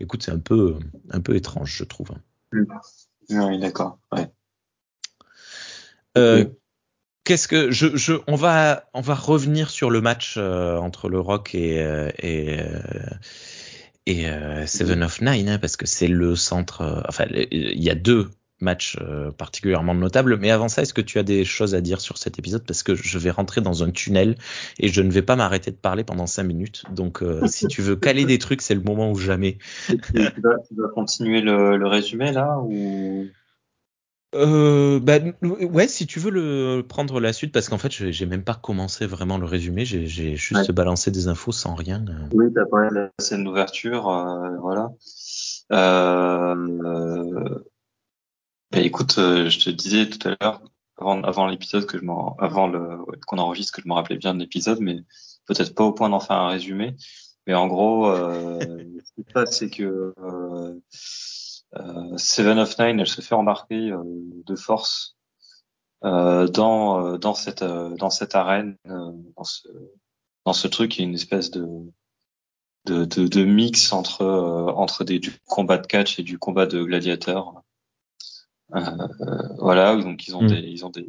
écoute, 0.00 0.22
c'est 0.22 0.32
un 0.32 0.38
peu, 0.38 0.76
un 1.10 1.20
peu 1.20 1.36
étrange, 1.36 1.74
je 1.76 1.84
trouve. 1.84 2.10
Oui, 3.30 3.58
d'accord. 3.58 3.98
Ouais. 4.12 4.28
Euh, 6.18 6.44
Qu'est-ce 7.24 7.46
que 7.46 7.70
je, 7.70 7.96
je, 7.96 8.14
on 8.26 8.34
va 8.34 8.84
on 8.94 9.00
va 9.00 9.14
revenir 9.14 9.70
sur 9.70 9.90
le 9.90 10.00
match 10.00 10.34
euh, 10.36 10.76
entre 10.76 11.08
le 11.08 11.20
Rock 11.20 11.54
et 11.54 11.80
euh, 11.80 12.10
et 12.18 12.58
euh, 12.58 12.80
et 14.06 14.66
Seven 14.66 15.04
of 15.04 15.20
Nine 15.20 15.48
hein, 15.48 15.58
parce 15.60 15.76
que 15.76 15.86
c'est 15.86 16.08
le 16.08 16.34
centre. 16.34 17.04
enfin, 17.08 17.26
il 17.30 17.80
y 17.82 17.90
a 17.90 17.94
deux 17.94 18.28
matchs 18.60 18.96
particulièrement 19.38 19.94
notables. 19.94 20.36
Mais 20.36 20.50
avant 20.50 20.68
ça, 20.68 20.82
est-ce 20.82 20.94
que 20.94 21.00
tu 21.00 21.20
as 21.20 21.22
des 21.22 21.44
choses 21.44 21.76
à 21.76 21.80
dire 21.80 22.00
sur 22.00 22.18
cet 22.18 22.40
épisode? 22.40 22.64
Parce 22.66 22.82
que 22.82 22.96
je 22.96 23.18
vais 23.18 23.30
rentrer 23.30 23.60
dans 23.60 23.84
un 23.84 23.92
tunnel 23.92 24.36
et 24.80 24.88
je 24.88 25.02
ne 25.02 25.10
vais 25.12 25.22
pas 25.22 25.36
m'arrêter 25.36 25.70
de 25.70 25.76
parler 25.76 26.02
pendant 26.02 26.26
cinq 26.26 26.44
minutes. 26.44 26.84
Donc, 26.90 27.22
si 27.46 27.68
tu 27.68 27.82
veux 27.82 27.94
caler 27.94 28.24
des 28.24 28.38
trucs, 28.38 28.62
c'est 28.62 28.74
le 28.74 28.80
moment 28.80 29.10
ou 29.12 29.16
jamais. 29.16 29.58
tu, 29.86 29.96
vas, 30.16 30.30
tu 30.68 30.74
vas 30.76 30.88
continuer 30.92 31.40
le, 31.40 31.76
le 31.76 31.86
résumé 31.86 32.32
là 32.32 32.58
ou? 32.58 33.28
Euh, 34.34 35.00
bah, 35.00 35.18
ouais, 35.42 35.88
si 35.88 36.06
tu 36.06 36.18
veux 36.18 36.30
le 36.30 36.82
prendre 36.82 37.20
la 37.20 37.32
suite, 37.32 37.52
parce 37.52 37.68
qu'en 37.68 37.78
fait, 37.78 37.90
j'ai 37.90 38.26
même 38.26 38.44
pas 38.44 38.54
commencé 38.54 39.06
vraiment 39.06 39.38
le 39.38 39.46
résumé, 39.46 39.84
j'ai 39.84 40.36
juste 40.36 40.72
balancé 40.72 41.10
des 41.10 41.28
infos 41.28 41.52
sans 41.52 41.74
rien. 41.74 42.04
Euh. 42.08 42.28
Oui, 42.32 42.46
t'as 42.54 42.64
parlé 42.66 42.88
de 42.90 42.94
la 42.94 43.10
scène 43.18 43.44
d'ouverture, 43.44 44.08
euh, 44.08 44.56
voilà. 44.60 44.90
Euh, 45.72 47.58
bah, 48.70 48.80
écoute, 48.80 49.16
euh, 49.18 49.48
je 49.48 49.58
te 49.58 49.70
disais 49.70 50.08
tout 50.08 50.28
à 50.28 50.36
l'heure, 50.40 50.62
avant, 50.98 51.22
avant 51.22 51.46
l'épisode 51.46 51.86
que 51.86 51.98
je 51.98 52.04
m'en, 52.04 52.36
avant 52.36 52.68
le 52.68 52.98
qu'on 53.26 53.38
enregistre, 53.38 53.74
que 53.74 53.82
je 53.82 53.88
me 53.88 53.94
rappelais 53.94 54.16
bien 54.16 54.34
de 54.34 54.40
l'épisode, 54.40 54.80
mais 54.80 55.04
peut-être 55.46 55.74
pas 55.74 55.84
au 55.84 55.92
point 55.92 56.08
d'en 56.08 56.20
faire 56.20 56.36
un 56.36 56.48
résumé. 56.48 56.96
Mais 57.46 57.54
en 57.54 57.66
gros, 57.66 58.14
ce 58.14 59.12
qui 59.14 59.24
se 59.26 59.32
passe, 59.32 59.58
c'est 59.58 59.70
que 59.70 60.14
euh, 60.16 60.74
Seven 62.16 62.58
of 62.58 62.78
Nine, 62.78 63.00
elle 63.00 63.06
se 63.06 63.20
fait 63.20 63.34
embarquer 63.34 63.90
euh, 63.90 64.02
de 64.04 64.56
force 64.56 65.16
euh, 66.04 66.46
dans 66.46 67.16
dans 67.18 67.34
cette 67.34 67.64
dans 67.64 68.10
cette 68.10 68.34
arène, 68.34 68.76
dans 68.84 69.44
ce 69.44 69.68
dans 70.44 70.52
ce 70.52 70.68
truc, 70.68 70.96
il 70.96 71.00
y 71.00 71.04
a 71.04 71.08
une 71.08 71.14
espèce 71.14 71.50
de 71.50 71.66
de, 72.84 73.04
de, 73.04 73.28
de 73.28 73.44
mix 73.44 73.92
entre 73.92 74.24
entre 74.24 75.04
des, 75.04 75.18
du 75.18 75.32
combat 75.46 75.78
de 75.78 75.86
catch 75.86 76.18
et 76.18 76.22
du 76.22 76.38
combat 76.38 76.66
de 76.66 76.82
gladiateur. 76.82 77.62
Euh, 78.74 78.80
voilà, 79.58 79.96
donc 79.96 80.26
ils 80.26 80.36
ont 80.36 80.42
mm. 80.42 80.48
des 80.48 80.60
ils 80.60 80.84
ont 80.84 80.90
des, 80.90 81.08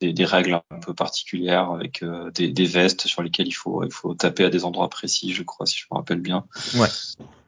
des, 0.00 0.12
des, 0.12 0.24
règles 0.24 0.60
un 0.70 0.78
peu 0.80 0.94
particulières 0.94 1.70
avec 1.70 2.02
euh, 2.02 2.30
des, 2.30 2.48
des, 2.48 2.66
vestes 2.66 3.06
sur 3.06 3.22
lesquelles 3.22 3.48
il 3.48 3.52
faut 3.52 3.82
il 3.84 3.92
faut 3.92 4.14
taper 4.14 4.44
à 4.44 4.50
des 4.50 4.64
endroits 4.64 4.90
précis, 4.90 5.32
je 5.32 5.42
crois, 5.42 5.66
si 5.66 5.78
je 5.78 5.86
me 5.90 5.96
rappelle 5.96 6.20
bien. 6.20 6.44
Ouais. 6.76 6.88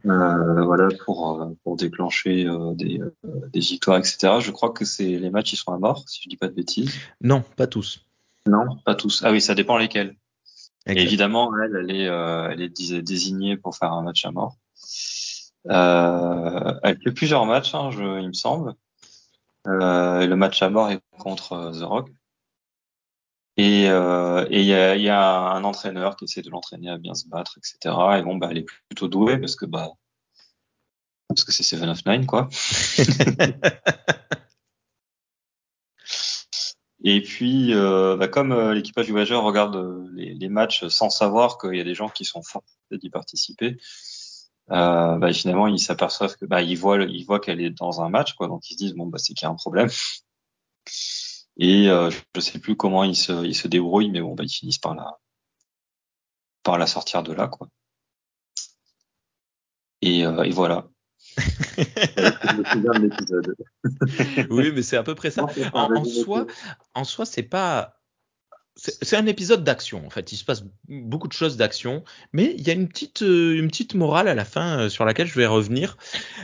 Euh, 0.07 0.65
voilà 0.65 0.89
pour 1.05 1.43
euh, 1.43 1.57
pour 1.65 1.77
déclencher 1.77 2.47
euh, 2.47 2.73
des, 2.75 3.01
des 3.53 3.61
victoires, 3.61 3.99
etc. 3.99 4.35
Je 4.41 4.53
crois 4.53 4.71
que 4.71 4.85
c'est 4.85 5.19
les 5.19 5.31
matchs 5.31 5.55
ils 5.55 5.57
sont 5.57 5.73
à 5.73 5.79
mort, 5.79 6.05
si 6.07 6.23
je 6.23 6.29
dis 6.29 6.37
pas 6.37 6.49
de 6.49 6.55
bêtises. 6.55 6.95
Non, 7.21 7.43
pas 7.57 7.67
tous. 7.67 8.05
Non, 8.47 8.77
pas 8.85 8.95
tous. 8.95 9.23
Ah 9.25 9.33
oui, 9.33 9.41
ça 9.41 9.55
dépend 9.55 9.77
lesquels. 9.77 10.17
évidemment, 10.87 11.51
elle, 11.63 11.77
elle 11.77 11.91
est 11.91 12.05
elle 12.05 12.63
est 12.63 13.03
désignée 13.03 13.57
pour 13.57 13.77
faire 13.77 13.93
un 13.93 14.03
match 14.03 14.25
à 14.25 14.31
mort. 14.31 14.57
elle 15.65 16.99
fait 17.03 17.13
plusieurs 17.13 17.45
matchs, 17.45 17.75
hein, 17.75 17.91
je, 17.91 18.21
il 18.21 18.29
me 18.29 18.33
semble. 18.33 18.75
le 19.65 20.35
match 20.35 20.63
à 20.63 20.71
mort 20.71 20.91
est 20.91 21.01
contre 21.19 21.73
The 21.79 21.83
Rock. 21.83 22.11
Et 23.59 23.91
euh, 23.91 24.47
il 24.51 24.63
y, 24.63 24.73
a, 24.73 24.97
y, 24.97 25.09
a, 25.09 25.21
un 25.21 25.65
entraîneur 25.65 26.17
qui 26.17 26.25
essaie 26.25 26.43
de 26.43 26.51
l'entraîner 26.51 26.91
à 26.91 26.97
bien 26.97 27.15
se 27.15 27.29
battre, 27.29 27.59
etc. 27.59 27.95
Et 28.19 28.23
bon, 28.23 28.37
bah, 28.37 28.49
elle 28.51 28.59
est 28.59 28.67
plutôt 28.89 29.09
douée 29.09 29.37
parce 29.37 29.57
que 29.57 29.67
bah 29.67 29.91
parce 31.29 31.45
que 31.45 31.53
c'est 31.53 31.63
Seven 31.63 31.91
of 31.91 32.07
Nine, 32.07 32.25
quoi. 32.25 32.49
Et 37.05 37.23
puis, 37.23 37.75
euh, 37.75 38.17
bah, 38.17 38.29
comme 38.29 38.53
euh, 38.53 38.75
l'équipage 38.75 39.07
du 39.07 39.13
voyageur 39.13 39.43
regarde 39.45 39.77
euh, 39.77 40.09
les, 40.15 40.35
les, 40.35 40.49
matchs 40.49 40.87
sans 40.89 41.11
savoir 41.11 41.59
qu'il 41.59 41.75
y 41.75 41.81
a 41.81 41.85
des 41.85 41.95
gens 41.95 42.09
qui 42.09 42.25
sont 42.25 42.43
forcés 42.43 42.67
d'y 42.93 43.11
participer, 43.11 43.79
Euh, 44.71 45.17
bah, 45.17 45.33
finalement, 45.33 45.67
ils 45.67 45.79
s'aperçoivent 45.81 46.37
que 46.37 46.45
bah, 46.45 46.61
ils 46.63 46.77
voient, 46.77 47.03
ils 47.03 47.25
voient 47.25 47.41
qu'elle 47.41 47.61
est 47.61 47.71
dans 47.71 48.03
un 48.03 48.11
match, 48.11 48.35
quoi. 48.35 48.49
Donc 48.49 48.69
ils 48.71 48.75
se 48.75 48.79
disent 48.79 48.95
bon 48.95 49.07
bah 49.07 49.19
c'est 49.19 49.33
qu'il 49.35 49.47
y 49.47 49.49
a 49.49 49.51
un 49.51 49.55
problème. 49.55 49.89
Et 51.59 51.89
euh, 51.89 52.11
je 52.11 52.41
sais 52.41 52.59
plus 52.59 52.77
comment 52.77 53.05
ils 53.05 53.17
se, 53.17 53.67
débrouillent, 53.67 54.11
mais 54.11 54.21
bon 54.21 54.35
bah 54.35 54.45
ils 54.45 54.49
finissent 54.49 54.79
par 54.79 54.95
la, 54.95 55.19
sortir 56.87 57.23
de 57.23 57.33
là, 57.33 57.49
quoi. 57.49 57.69
Et, 60.01 60.25
euh, 60.25 60.45
et 60.45 60.51
voilà. 60.51 60.89
oui, 64.51 64.73
mais 64.73 64.83
c'est 64.83 64.97
à 64.97 65.03
peu 65.03 65.15
près 65.15 65.31
ça. 65.31 65.47
En, 66.95 67.05
soi, 67.05 67.27
c'est 67.27 67.43
pas 67.43 67.99
c'est 68.79 69.17
un 69.17 69.27
épisode 69.27 69.65
d'action 69.65 70.07
en 70.07 70.11
fait. 70.11 70.33
Il 70.33 70.37
se 70.37 70.45
passe 70.45 70.65
beaucoup 70.89 71.27
de 71.27 71.33
choses 71.33 71.57
d'action, 71.57 72.05
mais 72.33 72.55
il 72.57 72.67
y 72.67 72.71
a 72.71 72.75
une 72.75 72.89
petite, 72.89 73.23
euh, 73.23 73.69
morale 73.95 74.29
à 74.29 74.35
la 74.35 74.45
fin 74.45 74.83
euh, 74.83 74.89
sur 74.89 75.05
laquelle 75.05 75.27
je 75.27 75.35
vais 75.35 75.47
revenir. 75.47 75.97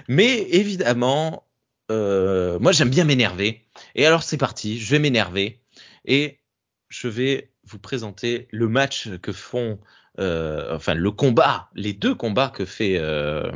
Mais 0.09 0.41
évidemment, 0.51 1.47
euh, 1.91 2.59
moi 2.59 2.73
j'aime 2.73 2.91
bien 2.91 3.05
m'énerver. 3.05 3.67
Et 3.95 4.07
alors 4.07 4.23
c'est 4.23 4.37
parti, 4.37 4.79
je 4.79 4.91
vais 4.91 4.99
m'énerver 4.99 5.61
et 6.05 6.41
je 6.89 7.09
vais 7.09 7.53
vous 7.65 7.79
présenter 7.79 8.49
le 8.51 8.69
match 8.69 9.09
que 9.23 9.33
font, 9.33 9.81
euh, 10.19 10.75
enfin 10.75 10.95
le 10.95 11.11
combat, 11.11 11.71
les 11.75 11.93
deux 11.93 12.15
combats 12.15 12.51
que 12.51 12.65
fait 12.65 12.99
euh, 12.99 13.51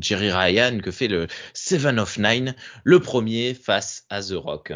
Jerry 0.00 0.30
Ryan, 0.30 0.78
que 0.80 0.90
fait 0.90 1.08
le 1.08 1.26
Seven 1.54 1.98
of 1.98 2.18
Nine. 2.18 2.54
Le 2.84 3.00
premier 3.00 3.54
face 3.54 4.06
à 4.08 4.22
The 4.22 4.32
Rock. 4.32 4.72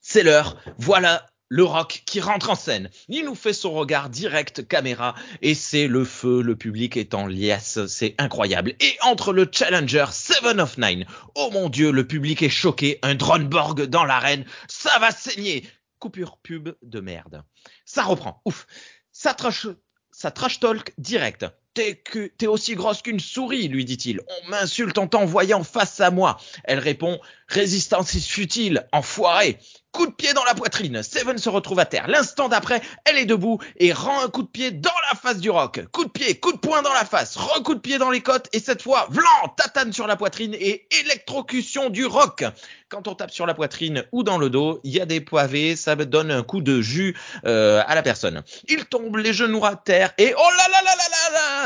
C'est 0.00 0.22
l'heure. 0.22 0.56
Voilà 0.78 1.26
le 1.48 1.64
rock 1.64 2.02
qui 2.06 2.20
rentre 2.20 2.50
en 2.50 2.54
scène. 2.54 2.90
Il 3.08 3.24
nous 3.24 3.34
fait 3.34 3.52
son 3.52 3.72
regard 3.72 4.10
direct 4.10 4.66
caméra 4.66 5.14
et 5.42 5.54
c'est 5.54 5.86
le 5.86 6.04
feu, 6.04 6.42
le 6.42 6.56
public 6.56 6.96
est 6.96 7.14
en 7.14 7.26
liesse, 7.26 7.86
c'est 7.86 8.14
incroyable. 8.18 8.74
Et 8.80 8.96
entre 9.02 9.32
le 9.32 9.48
challenger 9.50 10.06
Seven 10.10 10.60
of 10.60 10.78
Nine, 10.78 11.06
oh 11.34 11.50
mon 11.52 11.68
dieu, 11.68 11.90
le 11.90 12.06
public 12.06 12.42
est 12.42 12.48
choqué, 12.48 12.98
un 13.02 13.14
Dronborg 13.14 13.82
dans 13.82 14.04
l'arène, 14.04 14.44
ça 14.68 14.98
va 14.98 15.10
saigner. 15.10 15.68
Coupure 15.98 16.36
pub 16.42 16.74
de 16.82 17.00
merde. 17.00 17.42
Ça 17.84 18.02
reprend, 18.02 18.42
ouf. 18.44 18.66
Ça 19.12 19.32
trash, 19.32 19.66
ça 20.10 20.30
trash 20.30 20.60
talk 20.60 20.92
direct. 20.98 21.46
T'es 21.76 22.46
aussi 22.46 22.74
grosse 22.74 23.02
qu'une 23.02 23.20
souris, 23.20 23.68
lui 23.68 23.84
dit-il. 23.84 24.22
On 24.28 24.48
m'insulte 24.48 24.96
en 24.96 25.06
t'envoyant 25.06 25.62
face 25.62 26.00
à 26.00 26.10
moi. 26.10 26.38
Elle 26.64 26.78
répond 26.78 27.20
Résistance 27.48 28.14
est 28.14 28.26
futile, 28.26 28.88
enfoiré. 28.92 29.58
Coup 29.92 30.06
de 30.06 30.12
pied 30.12 30.34
dans 30.34 30.44
la 30.44 30.54
poitrine. 30.54 31.02
Seven 31.02 31.38
se 31.38 31.48
retrouve 31.48 31.78
à 31.78 31.86
terre. 31.86 32.08
L'instant 32.08 32.48
d'après, 32.48 32.82
elle 33.04 33.16
est 33.16 33.24
debout 33.24 33.58
et 33.78 33.92
rend 33.92 34.22
un 34.22 34.28
coup 34.28 34.42
de 34.42 34.48
pied 34.48 34.70
dans 34.70 34.90
la 35.10 35.18
face 35.18 35.38
du 35.38 35.48
rock. 35.48 35.80
Coup 35.92 36.04
de 36.04 36.10
pied, 36.10 36.38
coup 36.38 36.52
de 36.52 36.58
poing 36.58 36.82
dans 36.82 36.92
la 36.92 37.04
face, 37.04 37.36
recoup 37.36 37.74
de 37.74 37.80
pied 37.80 37.96
dans 37.96 38.10
les 38.10 38.20
côtes 38.20 38.48
et 38.52 38.58
cette 38.58 38.82
fois, 38.82 39.06
vlan, 39.10 39.54
tatane 39.56 39.92
sur 39.92 40.06
la 40.06 40.16
poitrine 40.16 40.54
et 40.54 40.86
électrocution 41.00 41.88
du 41.88 42.04
rock. 42.04 42.44
Quand 42.88 43.08
on 43.08 43.14
tape 43.14 43.30
sur 43.30 43.46
la 43.46 43.54
poitrine 43.54 44.04
ou 44.12 44.22
dans 44.22 44.38
le 44.38 44.50
dos, 44.50 44.80
il 44.84 44.92
y 44.92 45.00
a 45.00 45.06
des 45.06 45.20
pavés, 45.20 45.76
ça 45.76 45.94
donne 45.96 46.30
un 46.30 46.42
coup 46.42 46.60
de 46.60 46.82
jus 46.82 47.16
euh, 47.46 47.82
à 47.86 47.94
la 47.94 48.02
personne. 48.02 48.42
Il 48.68 48.84
tombe 48.84 49.16
les 49.16 49.32
genoux 49.32 49.64
à 49.64 49.76
terre 49.76 50.12
et 50.18 50.34
oh 50.36 50.50
là 50.58 50.68
là 50.70 50.82
là 50.82 50.94
là 50.96 51.08
là 51.10 51.15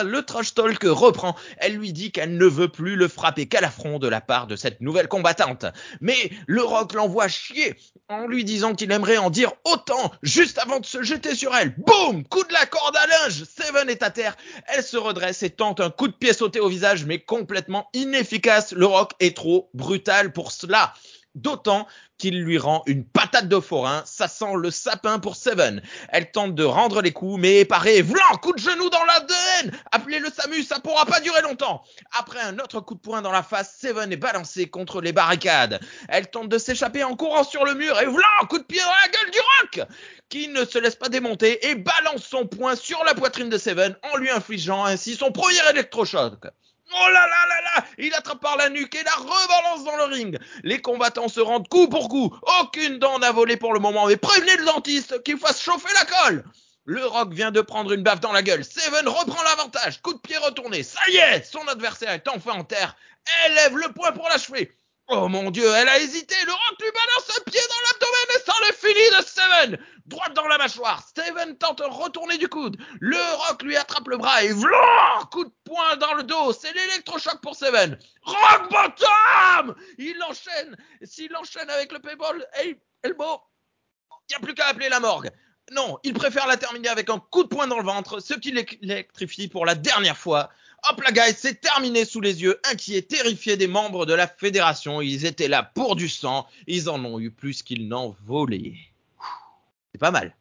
le 0.03 0.22
trash 0.22 0.55
talk 0.55 0.82
reprend. 0.84 1.36
Elle 1.59 1.76
lui 1.76 1.92
dit 1.92 2.12
qu'elle 2.12 2.36
ne 2.36 2.46
veut 2.46 2.68
plus 2.68 2.96
le 2.96 3.09
frapper 3.09 3.46
qu'à 3.46 3.61
l'affront 3.61 3.98
de 3.98 4.09
la 4.09 4.20
part 4.20 4.46
de 4.46 4.57
cette 4.57 4.80
nouvelle 4.80 5.09
combattante. 5.09 5.66
Mais 6.01 6.30
le 6.46 6.62
rock 6.62 6.94
l'envoie 6.94 7.28
chier 7.28 7.74
en 8.09 8.26
lui 8.26 8.44
disant 8.44 8.74
qu'il 8.74 8.90
aimerait 8.92 9.18
en 9.18 9.30
dire 9.30 9.53
autant 9.64 10.12
juste 10.22 10.59
avant 10.59 10.80
de 10.80 10.86
se 10.86 11.03
jeter 11.03 11.34
sur 11.34 11.55
elle. 11.55 11.74
Boum 11.76 12.24
Coup 12.24 12.44
de 12.44 12.53
la 12.53 12.66
corde 12.66 12.96
à 12.96 13.07
linge 13.07 13.44
Seven 13.44 13.88
est 13.88 14.03
à 14.03 14.11
terre. 14.11 14.36
Elle 14.66 14.82
se 14.82 14.96
redresse 14.96 15.42
et 15.42 15.51
tente 15.51 15.80
un 15.80 15.90
coup 15.90 16.09
de 16.09 16.12
pied 16.12 16.32
sauté 16.32 16.61
au 16.61 16.68
visage, 16.68 17.05
mais 17.05 17.20
complètement 17.20 17.88
inefficace. 17.94 18.72
Le 18.72 18.86
rock 18.86 19.12
est 19.20 19.36
trop 19.36 19.70
brutal 19.74 20.32
pour 20.32 20.53
cela. 20.53 20.92
D'autant 21.36 21.86
qu'il 22.18 22.42
lui 22.42 22.58
rend 22.58 22.82
une 22.86 23.04
patate 23.04 23.48
de 23.48 23.60
forain, 23.60 24.02
ça 24.04 24.26
sent 24.26 24.54
le 24.56 24.70
sapin 24.72 25.20
pour 25.20 25.36
Seven. 25.36 25.80
Elle 26.08 26.32
tente 26.32 26.56
de 26.56 26.64
rendre 26.64 27.02
les 27.02 27.12
coups, 27.12 27.40
mais 27.40 27.60
est 27.60 27.64
parée, 27.64 28.02
vlan, 28.02 28.36
coup 28.42 28.52
de 28.52 28.58
genou 28.58 28.90
dans 28.90 29.04
l'ADN 29.04 29.78
Appelez 29.92 30.18
le 30.18 30.28
SAMU, 30.28 30.64
ça 30.64 30.80
pourra 30.80 31.06
pas 31.06 31.20
durer 31.20 31.40
longtemps 31.42 31.84
Après 32.18 32.40
un 32.40 32.58
autre 32.58 32.80
coup 32.80 32.94
de 32.94 33.00
poing 33.00 33.22
dans 33.22 33.30
la 33.30 33.44
face, 33.44 33.76
Seven 33.80 34.12
est 34.12 34.16
balancée 34.16 34.68
contre 34.68 35.00
les 35.00 35.12
barricades. 35.12 35.80
Elle 36.08 36.28
tente 36.28 36.48
de 36.48 36.58
s'échapper 36.58 37.04
en 37.04 37.14
courant 37.14 37.44
sur 37.44 37.64
le 37.64 37.74
mur, 37.74 38.00
et 38.00 38.06
vlan, 38.06 38.46
coup 38.48 38.58
de 38.58 38.64
pied 38.64 38.80
dans 38.80 38.86
la 38.86 39.08
gueule 39.08 39.30
du 39.30 39.38
rock 39.38 39.88
qui 40.30 40.48
ne 40.48 40.64
se 40.64 40.78
laisse 40.78 40.96
pas 40.96 41.08
démonter 41.08 41.68
et 41.68 41.74
balance 41.74 42.24
son 42.24 42.46
poing 42.46 42.74
sur 42.76 43.02
la 43.04 43.14
poitrine 43.14 43.50
de 43.50 43.58
Seven 43.58 43.96
en 44.12 44.16
lui 44.16 44.30
infligeant 44.30 44.84
ainsi 44.84 45.14
son 45.14 45.32
premier 45.32 45.68
électrochoc. 45.70 46.46
Oh 46.93 47.09
là 47.09 47.26
là 47.26 47.47
là 47.49 47.61
là 47.62 47.84
Il 47.99 48.12
attrape 48.14 48.41
par 48.41 48.57
la 48.57 48.68
nuque 48.68 48.95
et 48.95 49.03
la 49.05 49.12
rebalance 49.12 49.84
dans 49.84 49.97
le 49.97 50.05
ring. 50.05 50.38
Les 50.62 50.80
combattants 50.80 51.28
se 51.28 51.41
rendent 51.41 51.68
coup 51.68 51.88
pour 51.88 52.09
coup. 52.09 52.34
Aucune 52.61 52.99
dent 52.99 53.18
n'a 53.18 53.32
volé 53.32 53.57
pour 53.57 53.72
le 53.72 53.80
moment, 53.80 54.07
mais 54.07 54.16
prévenez 54.16 54.57
le 54.57 54.64
dentiste 54.64 55.22
qu'il 55.22 55.38
fasse 55.38 55.62
chauffer 55.62 55.93
la 55.95 56.05
colle. 56.05 56.45
Le 56.84 57.07
Rock 57.07 57.32
vient 57.32 57.53
de 57.53 57.61
prendre 57.61 57.93
une 57.93 58.03
baffe 58.03 58.20
dans 58.20 58.32
la 58.32 58.43
gueule. 58.43 58.64
Seven 58.64 59.07
reprend 59.07 59.43
l'avantage. 59.45 60.01
Coup 60.03 60.14
de 60.14 60.18
pied 60.18 60.36
retourné. 60.38 60.82
Ça 60.82 61.01
y 61.09 61.16
est, 61.18 61.45
son 61.45 61.66
adversaire 61.68 62.11
est 62.11 62.26
enfin 62.28 62.53
en 62.53 62.64
terre. 62.64 62.97
Elle 63.45 63.55
lève 63.55 63.76
le 63.76 63.93
poing 63.93 64.12
pour 64.12 64.28
l'achever. 64.28 64.72
Oh 65.12 65.26
mon 65.28 65.50
dieu, 65.50 65.66
elle 65.74 65.88
a 65.88 65.98
hésité. 65.98 66.36
Le 66.46 66.52
Rock 66.52 66.80
lui 66.80 66.90
balance 66.92 67.36
un 67.36 67.50
pied 67.50 67.61
dans 67.68 67.90
l'abdomen 67.90 68.36
et 68.36 68.44
ça 68.46 68.52
le 68.61 68.74
fini 68.76 69.18
de 69.18 69.24
Steven. 69.26 69.86
Droite 70.06 70.34
dans 70.34 70.46
la 70.46 70.56
mâchoire. 70.56 71.04
Steven 71.08 71.58
tente 71.58 71.80
un 71.80 71.88
retourné 71.88 72.38
du 72.38 72.48
coude. 72.48 72.76
Le 73.00 73.18
Rock 73.38 73.64
lui 73.64 73.76
attrape 73.76 74.06
le 74.06 74.18
bras 74.18 74.44
et 74.44 74.52
vlan 74.52 75.26
Coup 75.32 75.44
de 75.44 75.52
poing 75.64 75.96
dans 75.96 76.14
le 76.14 76.22
dos. 76.22 76.52
C'est 76.52 76.72
l'électrochoc 76.72 77.40
pour 77.42 77.56
Steven. 77.56 77.98
Rock 78.22 78.70
bottom 78.70 79.74
Il 79.98 80.16
enchaîne. 80.22 80.76
S'il 81.02 81.34
enchaîne 81.34 81.70
avec 81.70 81.90
le 81.90 81.98
payball, 81.98 82.46
elbow, 83.02 83.40
il 84.28 84.32
n'y 84.32 84.36
a 84.36 84.40
plus 84.40 84.54
qu'à 84.54 84.68
appeler 84.68 84.88
la 84.88 85.00
morgue. 85.00 85.32
Non, 85.72 85.98
il 86.04 86.14
préfère 86.14 86.46
la 86.46 86.56
terminer 86.56 86.88
avec 86.88 87.11
un 87.11 87.18
coup 87.18 87.42
de 87.42 87.48
poing 87.48 87.66
dans 87.66 87.78
le 87.78 87.84
ventre, 87.84 88.20
ce 88.20 88.34
qui 88.34 88.52
l'électrifie 88.52 89.48
pour 89.48 89.66
la 89.66 89.74
dernière 89.74 90.16
fois. 90.16 90.50
Hop 90.88 91.00
là, 91.02 91.12
guys, 91.12 91.34
c'est 91.36 91.60
terminé 91.60 92.04
sous 92.04 92.20
les 92.20 92.42
yeux, 92.42 92.60
inquiets, 92.70 93.02
terrifiés 93.02 93.56
des 93.56 93.66
membres 93.66 94.06
de 94.06 94.14
la 94.14 94.26
fédération. 94.26 95.00
Ils 95.00 95.26
étaient 95.26 95.48
là 95.48 95.62
pour 95.62 95.96
du 95.96 96.08
sang. 96.08 96.46
Ils 96.66 96.88
en 96.88 97.04
ont 97.04 97.20
eu 97.20 97.30
plus 97.30 97.62
qu'ils 97.62 97.88
n'en 97.88 98.16
volaient. 98.24 98.76
C'est 99.92 99.98
pas 99.98 100.10
mal. 100.10 100.36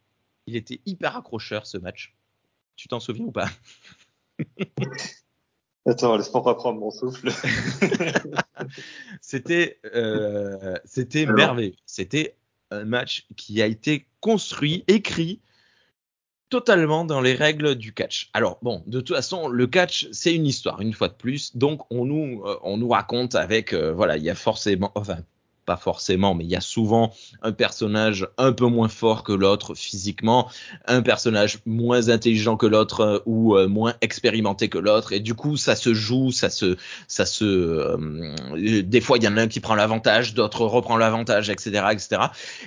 Il 0.48 0.56
était 0.56 0.82
hyper 0.86 1.18
accrocheur 1.18 1.68
ce 1.68 1.78
match. 1.78 2.16
Tu 2.76 2.88
t'en 2.88 3.00
souviens 3.00 3.26
ou 3.26 3.32
pas? 3.32 3.50
Attends, 5.86 6.18
laisse-moi 6.18 6.44
pas 6.44 6.56
prendre 6.56 6.80
mon 6.80 6.92
souffle. 6.92 7.32
c'était 9.22 9.80
euh, 9.96 10.76
c'était 10.86 11.26
merveilleux. 11.26 11.76
C'était 11.86 12.36
un 12.72 12.86
match 12.86 13.26
qui 13.36 13.62
a 13.62 13.66
été 13.66 14.08
construit, 14.20 14.84
écrit 14.88 15.42
totalement 16.50 17.06
dans 17.06 17.22
les 17.22 17.34
règles 17.34 17.76
du 17.76 17.94
catch. 17.94 18.30
Alors 18.34 18.58
bon, 18.62 18.84
de 18.88 19.00
toute 19.02 19.16
façon, 19.16 19.48
le 19.48 19.68
catch 19.68 20.08
c'est 20.12 20.34
une 20.34 20.46
histoire 20.46 20.82
une 20.82 20.94
fois 20.94 21.08
de 21.08 21.14
plus, 21.14 21.56
donc 21.56 21.82
on 21.92 22.06
nous 22.06 22.44
euh, 22.46 22.60
on 22.64 22.78
nous 22.78 22.90
raconte 22.90 23.36
avec 23.36 23.74
euh, 23.74 23.94
voilà, 23.94 24.18
il 24.18 24.24
y 24.24 24.30
a 24.30 24.36
forcément 24.36 24.92
enfin 24.96 25.20
pas 25.70 25.78
forcément, 25.78 26.34
mais 26.34 26.46
il 26.46 26.50
y 26.50 26.56
a 26.56 26.62
souvent 26.62 27.14
un 27.44 27.52
personnage 27.52 28.28
un 28.40 28.54
peu 28.54 28.66
moins 28.66 28.88
fort 28.88 29.22
que 29.24 29.34
l'autre 29.34 29.76
physiquement, 29.76 30.50
un 30.88 31.04
personnage 31.04 31.60
moins 31.68 32.10
intelligent 32.10 32.58
que 32.58 32.66
l'autre 32.66 33.02
euh, 33.02 33.20
ou 33.28 33.56
euh, 33.56 33.68
moins 33.68 33.94
expérimenté 34.02 34.68
que 34.68 34.80
l'autre, 34.80 35.14
et 35.14 35.20
du 35.20 35.36
coup 35.36 35.58
ça 35.58 35.76
se 35.76 35.94
joue, 35.94 36.32
ça 36.32 36.50
se, 36.50 36.76
ça 37.08 37.28
se, 37.28 37.46
euh, 37.46 38.82
des 38.82 39.00
fois 39.00 39.20
il 39.20 39.24
y 39.26 39.28
en 39.28 39.38
a 39.38 39.44
un 39.44 39.48
qui 39.48 39.60
prend 39.60 39.76
l'avantage, 39.76 40.34
d'autres 40.34 40.66
reprend 40.66 40.98
l'avantage, 40.98 41.52
etc., 41.52 41.84
etc. 41.92 42.22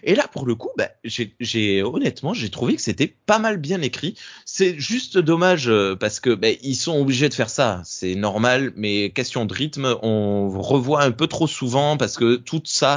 Et 0.05 0.15
là 0.15 0.29
pour 0.29 0.47
le 0.47 0.55
coup, 0.55 0.71
bah, 0.79 0.91
j'ai 1.03 1.83
honnêtement 1.83 2.35
j'ai 2.35 2.51
trouvé 2.51 2.77
que 2.77 2.83
c'était 2.83 3.13
pas 3.27 3.41
mal 3.41 3.57
bien 3.57 3.83
écrit. 3.83 4.15
C'est 4.45 4.79
juste 4.79 5.19
dommage 5.19 5.69
parce 5.99 6.21
que 6.21 6.31
bah, 6.31 6.51
ils 6.63 6.77
sont 6.77 7.01
obligés 7.01 7.29
de 7.29 7.35
faire 7.35 7.51
ça, 7.51 7.83
c'est 7.85 8.15
normal, 8.15 8.73
mais 8.77 9.11
question 9.11 9.45
de 9.45 9.53
rythme, 9.53 9.97
on 10.03 10.51
revoit 10.61 11.03
un 11.03 11.11
peu 11.11 11.27
trop 11.27 11.49
souvent 11.49 11.97
parce 11.97 12.17
que 12.17 12.37
tout 12.37 12.63
ça 12.65 12.92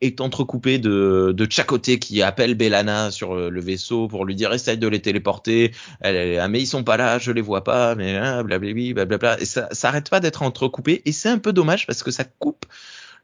est 0.00 0.20
entrecoupé 0.20 0.78
de, 0.78 1.32
de 1.36 1.50
Chakoté 1.50 1.98
qui 1.98 2.22
appelle 2.22 2.54
Bellana 2.54 3.10
sur 3.10 3.34
le 3.34 3.60
vaisseau 3.60 4.08
pour 4.08 4.24
lui 4.24 4.34
dire 4.34 4.52
essaye 4.52 4.78
de 4.78 4.88
les 4.88 5.00
téléporter. 5.00 5.72
Ah 6.02 6.48
mais 6.48 6.60
ils 6.60 6.66
sont 6.66 6.84
pas 6.84 6.96
là, 6.96 7.18
je 7.18 7.32
les 7.32 7.40
vois 7.40 7.64
pas, 7.64 7.94
mais 7.94 8.16
hein, 8.16 8.42
blablabla. 8.44 9.40
Et 9.40 9.44
ça, 9.44 9.68
ça 9.72 9.88
arrête 9.88 10.10
pas 10.10 10.20
d'être 10.20 10.42
entrecoupé 10.42 11.02
et 11.04 11.12
c'est 11.12 11.28
un 11.28 11.38
peu 11.38 11.52
dommage 11.52 11.86
parce 11.86 12.02
que 12.02 12.10
ça 12.10 12.24
coupe 12.24 12.66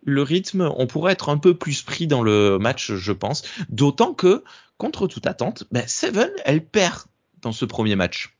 le 0.02 0.22
rythme. 0.22 0.72
On 0.76 0.86
pourrait 0.86 1.12
être 1.12 1.28
un 1.28 1.38
peu 1.38 1.54
plus 1.54 1.82
pris 1.82 2.06
dans 2.06 2.22
le 2.22 2.58
match, 2.58 2.92
je 2.92 3.12
pense. 3.12 3.42
D'autant 3.68 4.14
que 4.14 4.42
contre 4.78 5.06
toute 5.06 5.26
attente, 5.26 5.64
ben 5.70 5.86
Seven, 5.86 6.30
elle 6.44 6.64
perd 6.64 7.02
dans 7.42 7.52
ce 7.52 7.64
premier 7.64 7.96
match. 7.96 8.36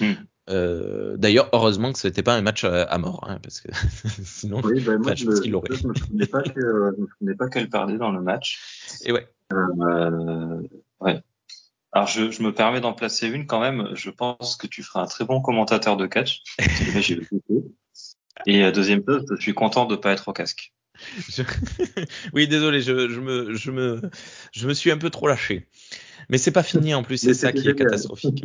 Hmm. 0.00 0.14
Euh, 0.48 1.16
D'ailleurs, 1.16 1.48
heureusement 1.52 1.92
que 1.92 1.98
ce 1.98 2.06
n'était 2.06 2.22
pas 2.22 2.34
un 2.34 2.42
match 2.42 2.64
à, 2.64 2.98
mort, 2.98 3.24
hein, 3.28 3.38
parce 3.42 3.60
que 3.60 3.68
sinon, 4.24 4.60
oui, 4.62 4.80
bah, 4.80 4.96
moi, 4.98 5.14
je. 5.14 5.24
Je 5.24 5.86
me 5.86 5.94
souvenais 5.94 6.26
pas 6.26 6.42
que, 6.42 7.00
me 7.00 7.06
souvenais 7.18 7.34
pas 7.36 7.48
qu'elle 7.48 7.68
perdait 7.68 7.98
dans 7.98 8.12
le 8.12 8.20
match. 8.20 8.60
Et 9.04 9.12
ouais. 9.12 9.28
Euh, 9.52 10.62
ouais. 11.00 11.20
Alors, 11.92 12.08
je, 12.08 12.30
je 12.30 12.42
me 12.42 12.52
permets 12.52 12.80
d'en 12.80 12.92
placer 12.92 13.26
une 13.26 13.46
quand 13.46 13.60
même. 13.60 13.88
Je 13.94 14.10
pense 14.10 14.56
que 14.56 14.66
tu 14.66 14.82
feras 14.82 15.02
un 15.02 15.06
très 15.06 15.24
bon 15.24 15.40
commentateur 15.40 15.96
de 15.96 16.06
catch. 16.06 16.42
Et 18.46 18.62
euh, 18.62 18.70
deuxième 18.70 19.02
chose, 19.06 19.24
je 19.30 19.40
suis 19.40 19.54
content 19.54 19.86
de 19.86 19.96
pas 19.96 20.12
être 20.12 20.28
au 20.28 20.32
casque. 20.32 20.74
Je... 21.28 21.42
oui, 22.34 22.48
désolé, 22.48 22.80
je, 22.80 23.08
je, 23.08 23.20
me, 23.20 23.54
je, 23.54 23.70
me, 23.70 24.02
je 24.52 24.68
me 24.68 24.74
suis 24.74 24.90
un 24.90 24.98
peu 24.98 25.10
trop 25.10 25.26
lâché. 25.26 25.68
Mais 26.28 26.38
c'est 26.38 26.50
pas 26.50 26.62
fini 26.62 26.94
en 26.94 27.02
plus, 27.02 27.18
c'est 27.18 27.34
ça 27.34 27.52
qui 27.52 27.68
est 27.68 27.74
catastrophique. 27.74 28.44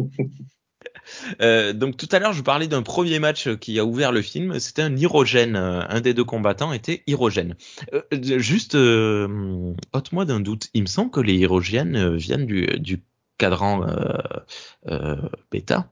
Euh, 1.42 1.74
donc 1.74 1.98
tout 1.98 2.10
à 2.12 2.20
l'heure, 2.20 2.34
je 2.34 2.42
parlais 2.42 2.68
d'un 2.68 2.82
premier 2.82 3.20
match 3.20 3.50
qui 3.58 3.80
a 3.80 3.86
ouvert 3.86 4.12
le 4.12 4.22
film. 4.22 4.60
C'était 4.60 4.82
un 4.82 4.96
Hirogène. 4.96 5.56
Un 5.56 6.02
des 6.02 6.14
deux 6.14 6.24
combattants 6.24 6.74
était 6.74 7.04
Hirogène. 7.08 7.56
Euh, 7.94 8.02
juste, 8.40 8.76
euh, 8.76 9.74
ôte-moi 9.94 10.26
d'un 10.26 10.40
doute. 10.40 10.70
Il 10.74 10.82
me 10.84 10.88
semble 10.88 11.12
que 11.12 11.20
les 11.20 11.36
Hirogènes 11.36 12.16
viennent 12.16 12.46
du, 12.46 12.66
du 12.80 13.04
cadran 13.38 13.88
euh, 13.88 14.18
euh, 14.88 15.30
bêta. 15.52 15.92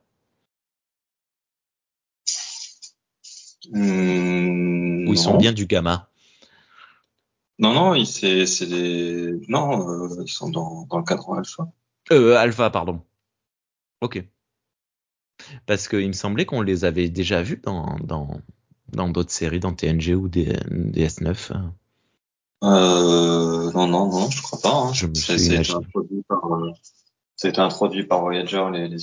Mmh, 3.72 5.08
Ou 5.08 5.14
ils 5.14 5.18
sont 5.18 5.38
bien 5.38 5.54
du 5.54 5.66
gamma. 5.66 6.10
Non, 7.60 7.74
non, 7.74 8.06
c'est 8.06 8.46
c'est 8.46 8.68
des 8.68 9.34
non, 9.50 9.90
euh, 9.90 10.24
ils 10.24 10.32
sont 10.32 10.50
dans, 10.50 10.86
dans 10.90 10.98
le 10.98 11.04
cadran 11.04 11.34
alpha. 11.34 11.68
Euh, 12.12 12.38
alpha, 12.38 12.70
pardon. 12.70 13.04
Ok. 14.02 14.24
Parce 15.65 15.88
qu'il 15.88 16.07
me 16.07 16.13
semblait 16.13 16.45
qu'on 16.45 16.61
les 16.61 16.85
avait 16.85 17.09
déjà 17.09 17.41
vus 17.41 17.61
dans 17.63 17.97
dans 18.03 18.41
dans 18.91 19.09
d'autres 19.09 19.31
séries, 19.31 19.59
dans 19.59 19.73
TNG 19.73 20.15
ou 20.15 20.27
des, 20.27 20.53
DS9. 20.71 21.51
Euh, 22.63 23.71
non, 23.71 23.88
non, 23.88 24.09
non, 24.09 24.30
je 24.30 24.41
crois 24.41 24.59
pas. 24.61 24.73
Hein. 24.73 24.93
Je 24.93 25.07
me 25.07 25.13
suis 25.13 25.55
introduit 25.55 26.23
par 26.27 26.53
euh, 26.53 26.71
c'était 27.35 27.59
introduit 27.59 28.03
par 28.03 28.21
Voyager 28.21 28.65
les, 28.73 28.88
les. 28.89 28.97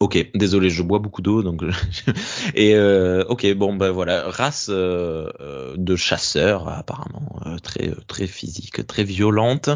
Ok, 0.00 0.30
désolé, 0.34 0.70
je 0.70 0.82
bois 0.82 0.98
beaucoup 0.98 1.22
d'eau, 1.22 1.42
donc 1.42 1.62
et 2.54 2.74
euh, 2.74 3.24
ok, 3.28 3.54
bon 3.54 3.74
ben 3.74 3.90
voilà, 3.90 4.28
race 4.28 4.66
euh, 4.68 5.30
euh, 5.40 5.74
de 5.76 5.94
chasseurs 5.94 6.68
apparemment 6.68 7.40
euh, 7.46 7.58
très 7.58 7.92
très 8.08 8.26
physique, 8.26 8.84
très 8.88 9.04
violente, 9.04 9.70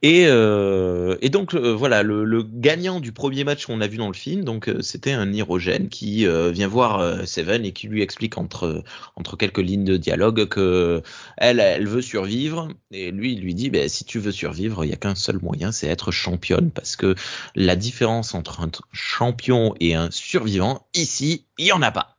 et 0.00 0.24
euh, 0.26 1.16
et 1.20 1.28
donc 1.28 1.54
euh, 1.54 1.74
voilà 1.74 2.02
le, 2.02 2.24
le 2.24 2.42
gagnant 2.42 2.98
du 2.98 3.12
premier 3.12 3.44
match 3.44 3.66
qu'on 3.66 3.82
a 3.82 3.86
vu 3.86 3.98
dans 3.98 4.08
le 4.08 4.14
film, 4.14 4.42
donc 4.42 4.68
euh, 4.68 4.80
c'était 4.80 5.12
un 5.12 5.30
Hirogène 5.32 5.90
qui 5.90 6.26
euh, 6.26 6.50
vient 6.50 6.68
voir 6.68 7.00
euh, 7.00 7.24
Seven 7.26 7.66
et 7.66 7.72
qui 7.72 7.88
lui 7.88 8.00
explique 8.00 8.38
entre 8.38 8.82
entre 9.16 9.36
quelques 9.36 9.58
lignes 9.58 9.84
de 9.84 9.98
dialogue 9.98 10.48
que 10.48 11.02
elle 11.36 11.60
elle 11.60 11.86
veut 11.86 12.02
survivre. 12.02 12.68
Et 12.90 13.10
lui 13.10 13.34
il 13.34 13.40
lui 13.42 13.54
dit 13.54 13.68
ben 13.68 13.86
si 13.88 14.04
tu 14.04 14.18
veux 14.18 14.32
survivre, 14.32 14.82
il 14.84 14.90
y 14.90 14.94
a 14.94 14.96
qu'un 14.96 15.14
seul 15.14 15.38
moyen, 15.42 15.72
c'est 15.72 15.88
être 15.88 16.10
championne 16.10 16.70
parce 16.70 16.96
que 16.96 17.14
la 17.54 17.76
différence 17.76 18.34
entre 18.34 18.60
un 18.60 18.70
champion 18.92 19.35
et 19.80 19.94
un 19.94 20.10
survivant, 20.10 20.86
ici, 20.94 21.46
il 21.58 21.66
n'y 21.66 21.72
en 21.72 21.82
a 21.82 21.90
pas. 21.90 22.16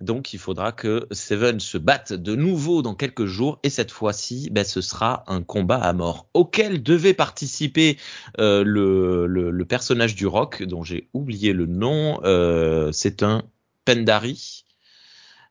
Donc 0.00 0.32
il 0.32 0.38
faudra 0.38 0.72
que 0.72 1.06
Seven 1.12 1.60
se 1.60 1.78
batte 1.78 2.12
de 2.12 2.34
nouveau 2.34 2.82
dans 2.82 2.94
quelques 2.94 3.26
jours 3.26 3.60
et 3.62 3.70
cette 3.70 3.92
fois-ci, 3.92 4.48
ben, 4.50 4.64
ce 4.64 4.80
sera 4.80 5.22
un 5.28 5.42
combat 5.42 5.76
à 5.76 5.92
mort 5.92 6.26
auquel 6.34 6.82
devait 6.82 7.14
participer 7.14 7.96
euh, 8.40 8.64
le, 8.64 9.64
personnage 9.64 10.14
du 10.14 10.26
rock 10.26 10.62
dont 10.62 10.82
j'ai 10.82 11.08
oublié 11.14 11.52
le 11.52 11.66
nom. 11.66 12.20
Euh, 12.24 12.90
c'est 12.92 13.22
un 13.22 13.42
Pendari. 13.84 14.63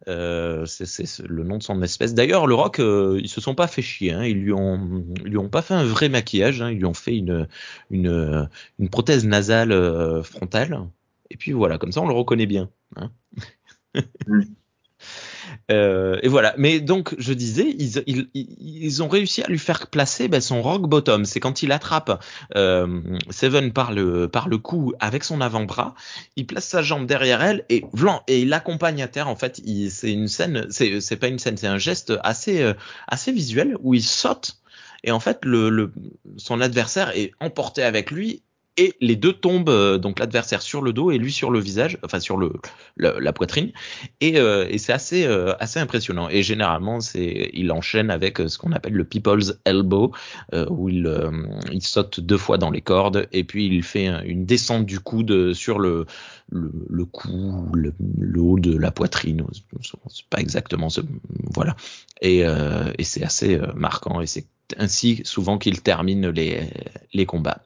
Euh, 0.07 0.65
c'est 0.65 1.19
le 1.27 1.43
nom 1.43 1.57
de 1.57 1.63
son 1.63 1.81
espèce. 1.81 2.13
D'ailleurs, 2.13 2.47
le 2.47 2.55
Rock, 2.55 2.79
euh, 2.79 3.19
ils 3.21 3.29
se 3.29 3.39
sont 3.41 3.55
pas 3.55 3.67
fait 3.67 3.81
chier. 3.81 4.11
Hein. 4.11 4.25
Ils 4.25 4.39
lui 4.39 4.53
ont, 4.53 5.05
ils 5.23 5.31
lui 5.31 5.37
ont 5.37 5.49
pas 5.49 5.61
fait 5.61 5.73
un 5.73 5.85
vrai 5.85 6.09
maquillage. 6.09 6.61
Hein. 6.61 6.71
Ils 6.71 6.77
lui 6.77 6.85
ont 6.85 6.93
fait 6.93 7.17
une, 7.17 7.47
une, 7.89 8.49
une 8.79 8.89
prothèse 8.89 9.25
nasale 9.25 9.71
euh, 9.71 10.23
frontale. 10.23 10.79
Et 11.29 11.37
puis 11.37 11.51
voilà, 11.51 11.77
comme 11.77 11.91
ça, 11.91 12.01
on 12.01 12.07
le 12.07 12.13
reconnaît 12.13 12.45
bien. 12.45 12.69
Hein. 12.95 13.11
Euh, 15.73 16.19
et 16.21 16.27
voilà. 16.27 16.53
Mais 16.57 16.79
donc, 16.79 17.15
je 17.17 17.33
disais, 17.33 17.75
ils, 18.05 19.03
ont 19.03 19.07
réussi 19.07 19.41
à 19.43 19.47
lui 19.47 19.59
faire 19.59 19.87
placer 19.87 20.27
ben, 20.27 20.41
son 20.41 20.61
rock 20.61 20.87
bottom. 20.87 21.25
C'est 21.25 21.39
quand 21.39 21.63
il 21.63 21.71
attrape 21.71 22.23
euh, 22.55 23.01
Seven 23.29 23.73
par 23.73 23.91
le, 23.91 24.29
cou 24.57 24.93
avec 24.99 25.23
son 25.23 25.41
avant-bras, 25.41 25.95
il 26.35 26.45
place 26.45 26.67
sa 26.67 26.81
jambe 26.81 27.05
derrière 27.05 27.43
elle 27.43 27.65
et 27.69 27.83
et 28.27 28.41
il 28.41 28.49
l'accompagne 28.49 29.01
à 29.01 29.07
terre. 29.07 29.27
En 29.27 29.35
fait, 29.35 29.61
c'est 29.89 30.11
une 30.11 30.27
scène, 30.27 30.67
c'est, 30.69 31.17
pas 31.17 31.27
une 31.27 31.39
scène, 31.39 31.57
c'est 31.57 31.67
un 31.67 31.77
geste 31.77 32.13
assez, 32.23 32.61
euh, 32.61 32.73
visuel 33.27 33.75
où 33.81 33.93
il 33.93 34.03
saute. 34.03 34.57
Et 35.03 35.11
en 35.11 35.19
fait, 35.19 35.41
son 36.37 36.61
adversaire 36.61 37.11
est 37.15 37.31
emporté 37.41 37.83
avec 37.83 38.11
lui 38.11 38.41
et 38.77 38.95
les 39.01 39.15
deux 39.15 39.33
tombent 39.33 39.69
euh, 39.69 39.97
donc 39.97 40.19
l'adversaire 40.19 40.61
sur 40.61 40.81
le 40.81 40.93
dos 40.93 41.11
et 41.11 41.17
lui 41.17 41.31
sur 41.31 41.51
le 41.51 41.59
visage, 41.59 41.97
enfin 42.03 42.19
sur 42.19 42.37
le, 42.37 42.53
le 42.95 43.19
la 43.19 43.33
poitrine. 43.33 43.71
Et, 44.19 44.39
euh, 44.39 44.65
et 44.69 44.77
c'est 44.77 44.93
assez 44.93 45.25
euh, 45.25 45.53
assez 45.59 45.79
impressionnant. 45.79 46.29
Et 46.29 46.41
généralement 46.41 46.99
c'est 46.99 47.51
il 47.53 47.71
enchaîne 47.71 48.09
avec 48.09 48.39
euh, 48.39 48.47
ce 48.47 48.57
qu'on 48.57 48.71
appelle 48.71 48.93
le 48.93 49.03
people's 49.03 49.59
elbow 49.65 50.11
euh, 50.53 50.65
où 50.69 50.89
il 50.89 51.07
il 51.71 51.81
saute 51.81 52.19
deux 52.19 52.37
fois 52.37 52.57
dans 52.57 52.71
les 52.71 52.81
cordes 52.81 53.27
et 53.31 53.43
puis 53.43 53.67
il 53.67 53.83
fait 53.83 54.07
une 54.25 54.45
descente 54.45 54.85
du 54.85 54.99
coude 54.99 55.53
sur 55.53 55.79
le 55.79 56.05
le, 56.49 56.71
le 56.89 57.05
cou 57.05 57.67
le, 57.73 57.93
haut 58.41 58.59
de 58.59 58.75
la 58.77 58.91
poitrine. 58.91 59.45
C'est 59.81 60.25
pas 60.29 60.39
exactement 60.39 60.89
ce 60.89 61.01
voilà. 61.53 61.75
Et, 62.21 62.45
euh, 62.45 62.91
et 62.97 63.03
c'est 63.03 63.23
assez 63.23 63.59
marquant 63.75 64.21
et 64.21 64.27
c'est 64.27 64.47
ainsi 64.77 65.21
souvent 65.25 65.57
qu'il 65.57 65.81
termine 65.81 66.29
les 66.29 66.69
les 67.13 67.25
combats 67.25 67.61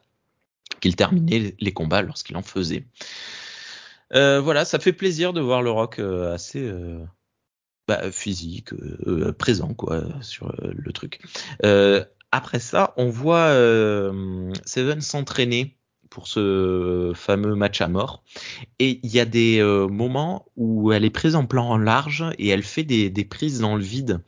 qu'il 0.88 0.96
terminait 0.96 1.54
les 1.60 1.74
combats 1.74 2.02
lorsqu'il 2.02 2.38
en 2.38 2.42
faisait. 2.42 2.86
Euh, 4.16 4.40
voilà, 4.40 4.64
ça 4.64 4.80
fait 4.80 4.94
plaisir 4.94 5.34
de 5.34 5.42
voir 5.42 5.62
le 5.62 5.70
rock 5.70 6.00
euh, 6.00 6.34
assez 6.34 6.62
euh, 6.62 7.04
bah, 7.90 8.10
physique, 8.12 8.70
présent 9.38 9.74
quoi 9.74 10.06
sur 10.22 10.54
le 10.62 10.92
truc. 10.94 11.22
Après 12.32 12.60
ça, 12.60 12.94
on 12.98 13.10
voit 13.10 13.52
Seven 14.66 15.02
s'entraîner 15.02 15.74
pour 16.10 16.28
ce 16.28 17.12
fameux 17.16 17.56
match 17.56 17.82
à 17.82 17.90
mort. 17.90 18.24
Et 18.80 19.02
il 19.04 19.12
y 19.12 19.20
a 19.20 19.26
des 19.26 19.62
moments 19.90 20.46
où 20.56 20.92
elle 20.92 21.06
est 21.06 21.10
prise 21.10 21.36
en 21.36 21.46
plan 21.46 21.78
large 21.78 22.26
et 22.38 22.48
elle 22.50 22.64
fait 22.64 22.84
des, 22.84 23.10
des 23.10 23.26
prises 23.26 23.60
dans 23.60 23.76
le 23.76 23.84
vide. 23.84 24.22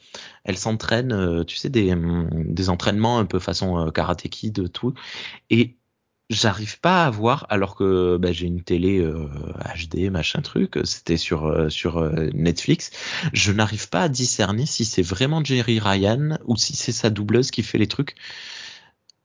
Elle 0.43 0.57
s'entraîne, 0.57 1.43
tu 1.45 1.57
sais, 1.57 1.69
des, 1.69 1.93
des 2.33 2.69
entraînements 2.69 3.19
un 3.19 3.25
peu 3.25 3.39
façon 3.39 3.77
euh, 3.77 3.91
karaté 3.91 4.29
tout. 4.73 4.93
Et 5.49 5.78
j'arrive 6.29 6.79
pas 6.79 7.05
à 7.05 7.09
voir 7.09 7.45
alors 7.49 7.75
que 7.75 8.17
bah, 8.17 8.31
j'ai 8.31 8.45
une 8.45 8.61
télé 8.61 8.99
euh, 8.99 9.27
HD 9.75 10.11
machin 10.11 10.41
truc 10.41 10.77
c'était 10.83 11.17
sur 11.17 11.47
euh, 11.47 11.69
sur 11.69 11.97
euh, 11.97 12.29
Netflix. 12.33 12.91
Je 13.33 13.51
n'arrive 13.51 13.89
pas 13.89 14.03
à 14.03 14.09
discerner 14.09 14.65
si 14.65 14.85
c'est 14.85 15.01
vraiment 15.01 15.43
Jerry 15.43 15.79
Ryan 15.79 16.37
ou 16.45 16.55
si 16.55 16.75
c'est 16.75 16.91
sa 16.91 17.09
doubleuse 17.09 17.51
qui 17.51 17.63
fait 17.63 17.77
les 17.77 17.87
trucs. 17.87 18.15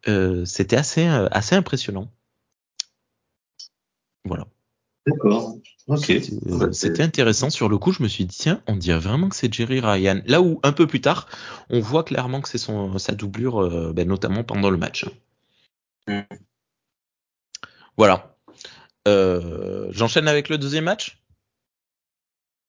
Euh, 0.09 0.45
c'était 0.45 0.77
assez 0.77 1.07
assez 1.07 1.55
impressionnant. 1.55 2.11
Voilà. 4.25 4.47
D'accord. 5.07 5.59
Ok. 5.87 6.11
C'était 6.73 7.03
intéressant. 7.03 7.51
Sur 7.51 7.69
le 7.69 7.77
coup 7.77 7.93
je 7.93 8.03
me 8.03 8.09
suis 8.09 8.25
dit 8.25 8.37
tiens 8.39 8.63
on 8.67 8.77
dirait 8.77 8.99
vraiment 8.99 9.29
que 9.29 9.37
c'est 9.37 9.53
Jerry 9.53 9.81
Ryan. 9.81 10.23
Là 10.25 10.41
où 10.41 10.59
un 10.63 10.73
peu 10.73 10.87
plus 10.87 11.03
tard 11.03 11.29
on 11.69 11.81
voit 11.81 12.05
clairement 12.05 12.41
que 12.41 12.49
c'est 12.49 12.57
son 12.57 12.97
sa 12.97 13.15
doublure 13.15 13.93
ben, 13.93 14.09
notamment 14.09 14.43
pendant 14.43 14.71
le 14.71 14.79
match. 14.79 15.05
Mm. 16.09 16.21
Voilà. 17.97 18.37
Euh, 19.07 19.89
J'enchaîne 19.91 20.29
avec 20.29 20.49
le 20.49 20.59
deuxième 20.59 20.85
match? 20.85 21.21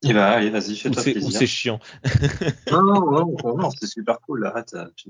Eh 0.03 0.14
ben, 0.14 0.22
allez, 0.22 0.49
vas-y, 0.49 0.76
fais-toi 0.76 1.02
plaisir. 1.02 1.26
Ou 1.26 1.31
c'est 1.31 1.47
chiant 1.47 1.80
Non, 2.72 2.84
non, 2.84 3.35
non, 3.43 3.57
non, 3.57 3.69
c'est 3.72 3.88
super 3.88 4.19
cool. 4.22 4.45
Arrête, 4.45 4.76
tu, 4.95 5.10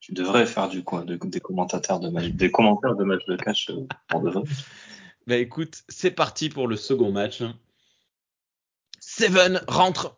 tu 0.00 0.12
devrais 0.12 0.46
faire 0.46 0.68
du 0.68 0.84
quoi, 0.84 1.02
de, 1.02 1.16
des 1.16 1.40
commentateurs 1.40 1.98
de 1.98 2.08
match, 2.08 2.26
des 2.26 2.52
commentaires 2.52 2.94
de 2.94 3.02
match 3.02 3.24
de 3.26 3.36
catch 3.36 3.70
euh, 3.70 3.86
pour 4.08 4.20
de 4.20 4.30
vrai. 4.30 4.42
Bah 5.26 5.36
écoute, 5.36 5.82
c'est 5.88 6.12
parti 6.12 6.48
pour 6.48 6.68
le 6.68 6.76
second 6.76 7.10
match. 7.10 7.42
Seven 9.00 9.60
rentre 9.66 10.16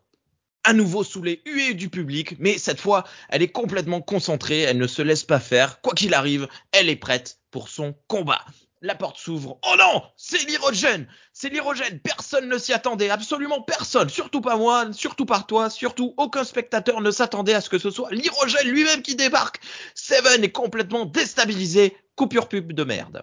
à 0.64 0.74
nouveau 0.74 1.04
sous 1.04 1.22
les 1.22 1.40
huées 1.46 1.72
du 1.72 1.88
public, 1.88 2.36
mais 2.38 2.58
cette 2.58 2.80
fois, 2.80 3.04
elle 3.30 3.40
est 3.40 3.48
complètement 3.48 4.02
concentrée, 4.02 4.60
elle 4.60 4.76
ne 4.76 4.86
se 4.86 5.00
laisse 5.00 5.24
pas 5.24 5.40
faire. 5.40 5.80
Quoi 5.80 5.94
qu'il 5.94 6.12
arrive, 6.12 6.48
elle 6.72 6.90
est 6.90 6.96
prête 6.96 7.38
pour 7.50 7.70
son 7.70 7.94
combat. 8.08 8.44
La 8.80 8.94
porte 8.94 9.18
s'ouvre. 9.18 9.58
Oh 9.66 9.74
non, 9.76 10.02
c'est 10.16 10.46
l'hydrogène, 10.46 11.08
c'est 11.32 11.48
l'hydrogène. 11.48 11.98
Personne 11.98 12.48
ne 12.48 12.58
s'y 12.58 12.72
attendait, 12.72 13.10
absolument 13.10 13.60
personne, 13.60 14.08
surtout 14.08 14.40
pas 14.40 14.56
moi, 14.56 14.92
surtout 14.92 15.26
pas 15.26 15.42
toi, 15.42 15.68
surtout 15.68 16.14
aucun 16.16 16.44
spectateur 16.44 17.00
ne 17.00 17.10
s'attendait 17.10 17.54
à 17.54 17.60
ce 17.60 17.70
que 17.70 17.78
ce 17.78 17.90
soit 17.90 18.12
l'hydrogène 18.12 18.68
lui-même 18.68 19.02
qui 19.02 19.16
débarque. 19.16 19.60
Seven 19.94 20.44
est 20.44 20.52
complètement 20.52 21.06
déstabilisé. 21.06 21.96
Coupure 22.14 22.48
pub 22.48 22.72
de 22.72 22.84
merde. 22.84 23.22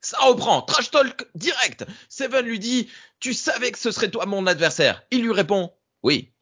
Ça 0.00 0.18
reprend, 0.18 0.62
trash 0.62 0.90
talk 0.90 1.26
direct. 1.34 1.84
Seven 2.08 2.44
lui 2.44 2.58
dit, 2.58 2.88
tu 3.18 3.34
savais 3.34 3.72
que 3.72 3.78
ce 3.78 3.90
serait 3.90 4.10
toi 4.10 4.26
mon 4.26 4.46
adversaire. 4.46 5.02
Il 5.10 5.22
lui 5.22 5.32
répond, 5.32 5.72
oui. 6.02 6.32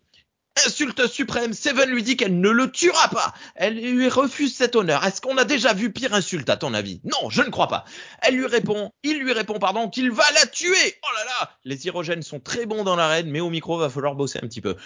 Insulte 0.67 1.09
suprême, 1.09 1.53
Seven 1.53 1.91
lui 1.91 2.05
dit 2.05 2.17
qu'elle 2.17 2.39
ne 2.41 2.49
le 2.49 2.71
tuera 2.71 3.09
pas. 3.09 3.35
Elle 3.57 3.75
lui 3.75 4.09
refuse 4.09 4.55
cet 4.55 4.77
honneur. 4.77 5.05
Est-ce 5.05 5.21
qu'on 5.21 5.37
a 5.37 5.45
déjà 5.45 5.75
vu 5.75 5.93
pire 5.93 6.15
insulte 6.15 6.49
à 6.49 6.57
ton 6.57 6.75
avis? 6.75 7.01
Non, 7.03 7.29
je 7.29 7.43
ne 7.43 7.51
crois 7.51 7.67
pas. 7.67 7.85
Elle 8.23 8.37
lui 8.37 8.47
répond, 8.47 8.93
il 9.03 9.19
lui 9.19 9.33
répond 9.33 9.59
pardon, 9.59 9.89
qu'il 9.89 10.13
va 10.13 10.25
la 10.33 10.47
tuer. 10.47 10.97
Oh 11.03 11.09
là 11.17 11.25
là 11.25 11.51
Les 11.65 11.87
hyrogènes 11.87 12.23
sont 12.23 12.39
très 12.39 12.67
bons 12.67 12.85
dans 12.85 12.95
l'arène, 12.95 13.31
mais 13.31 13.41
au 13.41 13.51
micro 13.51 13.79
va 13.79 13.91
falloir 13.91 14.15
bosser 14.15 14.39
un 14.43 14.47
petit 14.47 14.61
peu. 14.61 14.77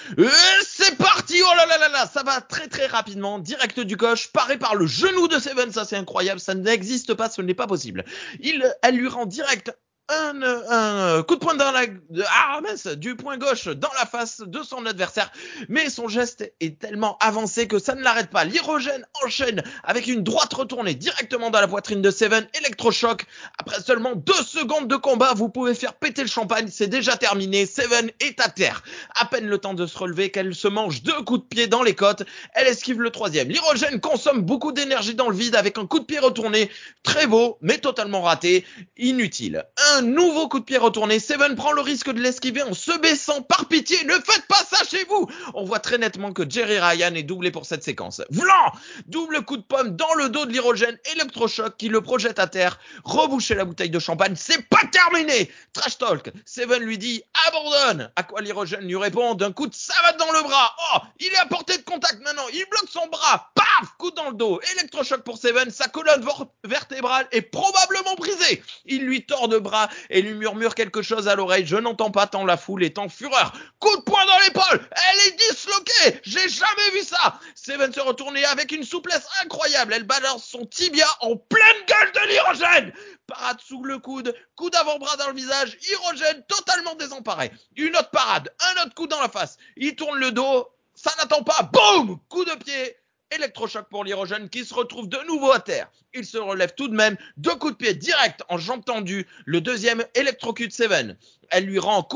C'est 0.66 0.96
parti 0.96 1.34
Oh 1.44 1.54
là 1.56 1.66
là 1.66 1.76
là 1.76 1.88
là 1.90 2.06
Ça 2.06 2.22
va 2.22 2.40
très 2.40 2.68
très 2.68 2.86
rapidement, 2.86 3.38
direct 3.38 3.78
du 3.80 3.98
coche, 3.98 4.28
paré 4.28 4.58
par 4.58 4.74
le 4.74 4.86
genou 4.86 5.28
de 5.28 5.38
Seven, 5.38 5.70
ça 5.70 5.84
c'est 5.84 5.96
incroyable, 5.96 6.40
ça 6.40 6.54
n'existe 6.54 7.12
pas, 7.12 7.28
ce 7.28 7.42
n'est 7.42 7.54
pas 7.54 7.66
possible. 7.66 8.04
Il, 8.40 8.64
elle 8.82 8.96
lui 8.96 9.08
rend 9.08 9.26
direct 9.26 9.72
un, 10.08 10.42
un, 10.42 11.22
coup 11.22 11.34
de 11.34 11.40
poing 11.40 11.54
dans 11.54 11.70
la 11.70 11.82
ah 12.30 12.60
mince, 12.62 12.86
du 12.86 13.14
point 13.14 13.36
gauche 13.36 13.68
dans 13.68 13.90
la 13.98 14.06
face 14.06 14.40
de 14.40 14.62
son 14.62 14.86
adversaire, 14.86 15.30
mais 15.68 15.90
son 15.90 16.08
geste 16.08 16.50
est 16.60 16.78
tellement 16.78 17.18
avancé 17.20 17.68
que 17.68 17.78
ça 17.78 17.94
ne 17.94 18.02
l'arrête 18.02 18.30
pas. 18.30 18.44
L'hyrogène 18.44 19.04
enchaîne 19.22 19.62
avec 19.84 20.06
une 20.06 20.22
droite 20.22 20.52
retournée 20.54 20.94
directement 20.94 21.50
dans 21.50 21.60
la 21.60 21.68
poitrine 21.68 22.00
de 22.00 22.10
Seven, 22.10 22.46
électrochoc. 22.58 23.26
Après 23.58 23.80
seulement 23.80 24.14
deux 24.14 24.32
secondes 24.32 24.88
de 24.88 24.96
combat, 24.96 25.34
vous 25.34 25.48
pouvez 25.48 25.74
faire 25.74 25.94
péter 25.94 26.22
le 26.22 26.28
champagne, 26.28 26.68
c'est 26.70 26.88
déjà 26.88 27.16
terminé. 27.16 27.66
Seven 27.66 28.10
est 28.20 28.40
à 28.40 28.48
terre. 28.48 28.82
À 29.14 29.26
peine 29.26 29.46
le 29.46 29.58
temps 29.58 29.74
de 29.74 29.86
se 29.86 29.98
relever 29.98 30.30
qu'elle 30.30 30.54
se 30.54 30.68
mange 30.68 31.02
deux 31.02 31.22
coups 31.22 31.40
de 31.40 31.46
pied 31.46 31.66
dans 31.66 31.82
les 31.82 31.94
côtes. 31.94 32.22
Elle 32.54 32.66
esquive 32.66 33.00
le 33.00 33.10
troisième. 33.10 33.48
L'hyrogène 33.48 34.00
consomme 34.00 34.40
beaucoup 34.40 34.72
d'énergie 34.72 35.14
dans 35.14 35.28
le 35.28 35.36
vide 35.36 35.56
avec 35.56 35.76
un 35.76 35.86
coup 35.86 36.00
de 36.00 36.04
pied 36.04 36.18
retourné, 36.18 36.70
très 37.02 37.26
beau, 37.26 37.58
mais 37.60 37.78
totalement 37.78 38.22
raté, 38.22 38.64
inutile. 38.96 39.66
Un 39.94 39.97
nouveau 40.02 40.48
coup 40.48 40.60
de 40.60 40.64
pied 40.64 40.78
retourné. 40.78 41.18
Seven 41.18 41.54
prend 41.54 41.72
le 41.72 41.80
risque 41.80 42.10
de 42.10 42.20
l'esquiver 42.20 42.62
en 42.62 42.74
se 42.74 42.96
baissant. 42.98 43.42
Par 43.42 43.66
pitié, 43.66 44.02
ne 44.04 44.12
faites 44.14 44.46
pas 44.48 44.62
ça 44.70 44.84
chez 44.84 45.04
vous. 45.04 45.28
On 45.54 45.64
voit 45.64 45.78
très 45.78 45.98
nettement 45.98 46.32
que 46.32 46.48
Jerry 46.48 46.78
Ryan 46.78 47.14
est 47.14 47.22
doublé 47.22 47.50
pour 47.50 47.66
cette 47.66 47.82
séquence. 47.82 48.22
Vlan 48.30 48.72
Double 49.06 49.44
coup 49.44 49.56
de 49.56 49.62
pomme 49.62 49.96
dans 49.96 50.14
le 50.14 50.28
dos 50.28 50.46
de 50.46 50.52
l'hyrogène. 50.52 50.98
Électrochoc 51.12 51.76
qui 51.76 51.88
le 51.88 52.00
projette 52.00 52.38
à 52.38 52.46
terre. 52.46 52.78
Reboucher 53.04 53.54
la 53.54 53.64
bouteille 53.64 53.90
de 53.90 53.98
champagne. 53.98 54.34
C'est 54.36 54.68
pas 54.68 54.84
terminé. 54.90 55.50
Trash 55.72 55.98
talk. 55.98 56.30
Seven 56.44 56.82
lui 56.82 56.98
dit 56.98 57.22
abandonne. 57.48 58.10
À 58.16 58.22
quoi 58.22 58.40
l'hyrogène 58.40 58.86
lui 58.86 58.96
répond 58.96 59.34
d'un 59.34 59.52
coup 59.52 59.66
de 59.66 59.74
savate 59.74 60.18
dans 60.18 60.32
le 60.32 60.42
bras. 60.42 60.74
Oh, 60.94 60.98
il 61.20 61.28
est 61.28 61.36
à 61.36 61.46
portée 61.46 61.78
de 61.78 61.82
contact 61.82 62.20
maintenant. 62.22 62.46
Il 62.52 62.64
bloque 62.70 62.90
son 62.90 63.06
bras. 63.08 63.50
Paf 63.54 63.88
Coup 63.98 64.10
dans 64.10 64.30
le 64.30 64.36
dos. 64.36 64.60
Électrochoc 64.74 65.22
pour 65.22 65.38
Seven. 65.38 65.70
Sa 65.70 65.88
colonne 65.88 66.24
vertébrale 66.64 67.26
est 67.32 67.42
probablement 67.42 68.14
brisée. 68.16 68.62
Il 68.86 69.04
lui 69.04 69.24
tord 69.24 69.48
de 69.48 69.58
bras 69.58 69.87
et 70.10 70.22
lui 70.22 70.34
murmure 70.34 70.74
quelque 70.74 71.02
chose 71.02 71.28
à 71.28 71.34
l'oreille. 71.34 71.66
Je 71.66 71.76
n'entends 71.76 72.10
pas 72.10 72.26
tant 72.26 72.44
la 72.44 72.56
foule 72.56 72.84
est 72.84 72.98
en 72.98 73.08
fureur. 73.08 73.52
Coup 73.78 73.96
de 73.96 74.02
poing 74.02 74.24
dans 74.26 74.38
l'épaule. 74.46 74.88
Elle 74.90 75.28
est 75.28 75.36
disloquée. 75.36 76.20
J'ai 76.22 76.48
jamais 76.48 76.90
vu 76.94 77.02
ça. 77.02 77.38
Seven 77.54 77.92
se 77.92 78.00
retournait 78.00 78.44
avec 78.44 78.72
une 78.72 78.84
souplesse 78.84 79.26
incroyable. 79.42 79.92
Elle 79.92 80.04
balance 80.04 80.44
son 80.44 80.66
tibia 80.66 81.06
en 81.20 81.36
pleine 81.36 81.84
gueule 81.86 82.12
de 82.12 82.28
l'hyrogène. 82.28 82.92
Parade 83.26 83.60
sous 83.60 83.84
le 83.84 83.98
coude, 83.98 84.34
coup 84.56 84.70
d'avant-bras 84.70 85.16
dans 85.18 85.28
le 85.28 85.34
visage, 85.34 85.76
hyrogène 85.82 86.42
totalement 86.48 86.94
désemparé. 86.94 87.52
Une 87.76 87.94
autre 87.94 88.10
parade, 88.10 88.50
un 88.58 88.82
autre 88.82 88.94
coup 88.94 89.06
dans 89.06 89.20
la 89.20 89.28
face. 89.28 89.58
Il 89.76 89.94
tourne 89.96 90.18
le 90.18 90.32
dos, 90.32 90.66
ça 90.94 91.12
n'attend 91.18 91.42
pas. 91.42 91.70
Boum 91.70 92.18
Coup 92.28 92.44
de 92.44 92.54
pied 92.54 92.96
Électrochoc 93.30 93.88
pour 93.90 94.04
l'hyrogène 94.04 94.48
qui 94.48 94.64
se 94.64 94.72
retrouve 94.72 95.08
de 95.08 95.18
nouveau 95.26 95.52
à 95.52 95.60
terre. 95.60 95.90
Il 96.14 96.24
se 96.24 96.38
relève 96.38 96.72
tout 96.74 96.88
de 96.88 96.94
même, 96.94 97.16
deux 97.36 97.54
coups 97.56 97.72
de 97.72 97.76
pied 97.76 97.94
direct 97.94 98.42
en 98.48 98.58
jambe 98.58 98.84
tendue. 98.84 99.26
Le 99.44 99.60
deuxième 99.60 100.04
électrocute 100.14 100.72
Seven. 100.72 101.16
Elle 101.50 101.64
lui 101.64 101.78
rend 101.78 102.06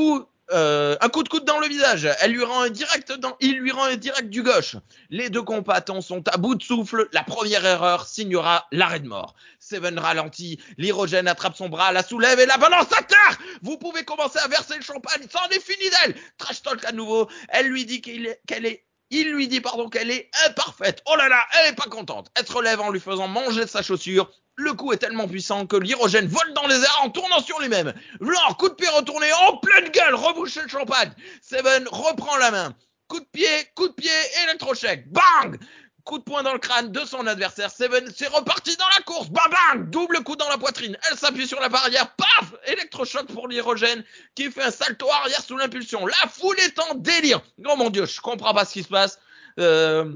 euh, 0.53 0.97
un 1.01 1.09
coup 1.09 1.23
de 1.23 1.29
coude 1.29 1.45
dans 1.45 1.59
le 1.59 1.69
visage. 1.69 2.09
Elle 2.21 2.33
lui 2.33 2.45
rend 2.45 2.63
un 2.63 2.71
direct 2.71 3.13
dans, 3.13 3.37
il 3.41 3.59
lui 3.59 3.71
rend 3.73 3.85
un 3.85 3.97
direct 3.97 4.31
du 4.31 4.43
gauche. 4.43 4.77
Les 5.11 5.29
deux 5.29 5.43
combattants 5.43 6.01
sont 6.01 6.27
à 6.29 6.37
bout 6.39 6.55
de 6.55 6.63
souffle. 6.63 7.09
La 7.13 7.23
première 7.23 7.65
erreur 7.65 8.07
signera 8.07 8.67
l'arrêt 8.73 9.01
de 9.01 9.09
mort. 9.09 9.35
Seven 9.59 9.99
ralentit. 9.99 10.59
L'hyrogène 10.79 11.29
attrape 11.29 11.57
son 11.57 11.69
bras, 11.69 11.93
la 11.93 12.03
soulève 12.03 12.41
et 12.41 12.47
la 12.47 12.57
balance 12.57 12.93
à 12.93 13.03
terre. 13.03 13.39
Vous 13.63 13.77
pouvez 13.77 14.05
commencer 14.05 14.39
à 14.39 14.49
verser 14.49 14.77
le 14.77 14.83
champagne. 14.83 15.27
C'en 15.31 15.47
est 15.51 15.61
fini 15.61 15.91
d'elle. 15.91 16.15
Trash 16.39 16.63
talk 16.63 16.85
à 16.85 16.93
nouveau. 16.93 17.29
Elle 17.49 17.69
lui 17.69 17.85
dit 17.85 18.01
qu'elle 18.01 18.67
est 18.67 18.85
il 19.13 19.31
lui 19.31 19.47
dit 19.47 19.61
pardon 19.61 19.89
qu'elle 19.89 20.11
est 20.11 20.31
imparfaite. 20.47 21.03
Oh 21.07 21.17
là 21.17 21.29
là, 21.29 21.47
elle 21.61 21.73
est 21.73 21.77
pas 21.77 21.89
contente. 21.89 22.31
Elle 22.35 22.47
se 22.47 22.53
relève 22.53 22.81
en 22.81 22.91
lui 22.91 22.99
faisant 22.99 23.29
manger 23.29 23.67
sa 23.67 23.83
chaussure. 23.83 24.31
Le 24.57 24.73
coup 24.73 24.93
est 24.93 24.99
tellement 24.99 25.29
puissant 25.29 25.67
que 25.67 25.77
l'hyrogène 25.77 26.27
vole 26.27 26.53
dans 26.55 26.67
les 26.67 26.83
airs 26.83 27.01
en 27.03 27.11
tournant 27.11 27.41
sur 27.41 27.61
lui-même. 27.61 27.93
Blanc, 28.21 28.55
coup 28.59 28.69
de 28.69 28.75
pied 28.75 28.89
retourné 28.89 29.27
en 29.49 29.59
pleine 29.59 29.91
gueule, 29.91 30.15
reboucher 30.15 30.63
le 30.63 30.69
champagne. 30.69 31.13
Seven 31.43 31.87
reprend 31.91 32.37
la 32.39 32.51
main. 32.51 32.75
Coup 33.09 33.21
de 33.21 33.27
pied, 33.33 33.49
coup 33.75 33.89
de 33.89 33.95
pied, 33.95 34.11
électrochèque. 34.45 35.11
Bang 35.13 35.59
Coup 36.05 36.19
de 36.19 36.25
poing 36.25 36.43
dans 36.43 36.53
le 36.53 36.59
crâne 36.59 36.91
de 36.91 37.01
son 37.01 37.27
adversaire. 37.27 37.71
Seven, 37.71 38.11
c'est 38.15 38.27
reparti 38.27 38.77
dans 38.77 38.89
la 38.97 39.05
course. 39.05 39.31
Bang 39.31 39.51
bang 39.51 39.91
Double 39.91 40.23
coup 40.25 40.35
dans 40.35 40.49
la 40.49 40.59
poitrine. 40.59 40.97
Elle 41.11 41.17
s'appuie 41.17 41.47
sur 41.47 41.61
la 41.61 41.69
barrière. 41.69 42.15
Paf 42.17 42.55
Électrochoc 42.67 43.27
pour 43.27 43.47
l'hyrogène 43.47 44.05
qui 44.35 44.51
fait 44.51 44.65
un 44.65 44.71
salto 44.71 45.09
arrière 45.11 45.43
sous 45.43 45.57
l'impulsion. 45.57 46.05
La 46.07 46.29
foule 46.29 46.59
est 46.59 46.79
en 46.81 46.95
délire. 46.95 47.41
Oh 47.67 47.77
mon 47.77 47.91
dieu, 47.91 48.07
je 48.07 48.21
comprends 48.21 48.53
pas 48.53 48.65
ce 48.65 48.73
qui 48.73 48.83
se 48.83 48.89
passe. 48.89 49.21
Euh, 49.61 50.13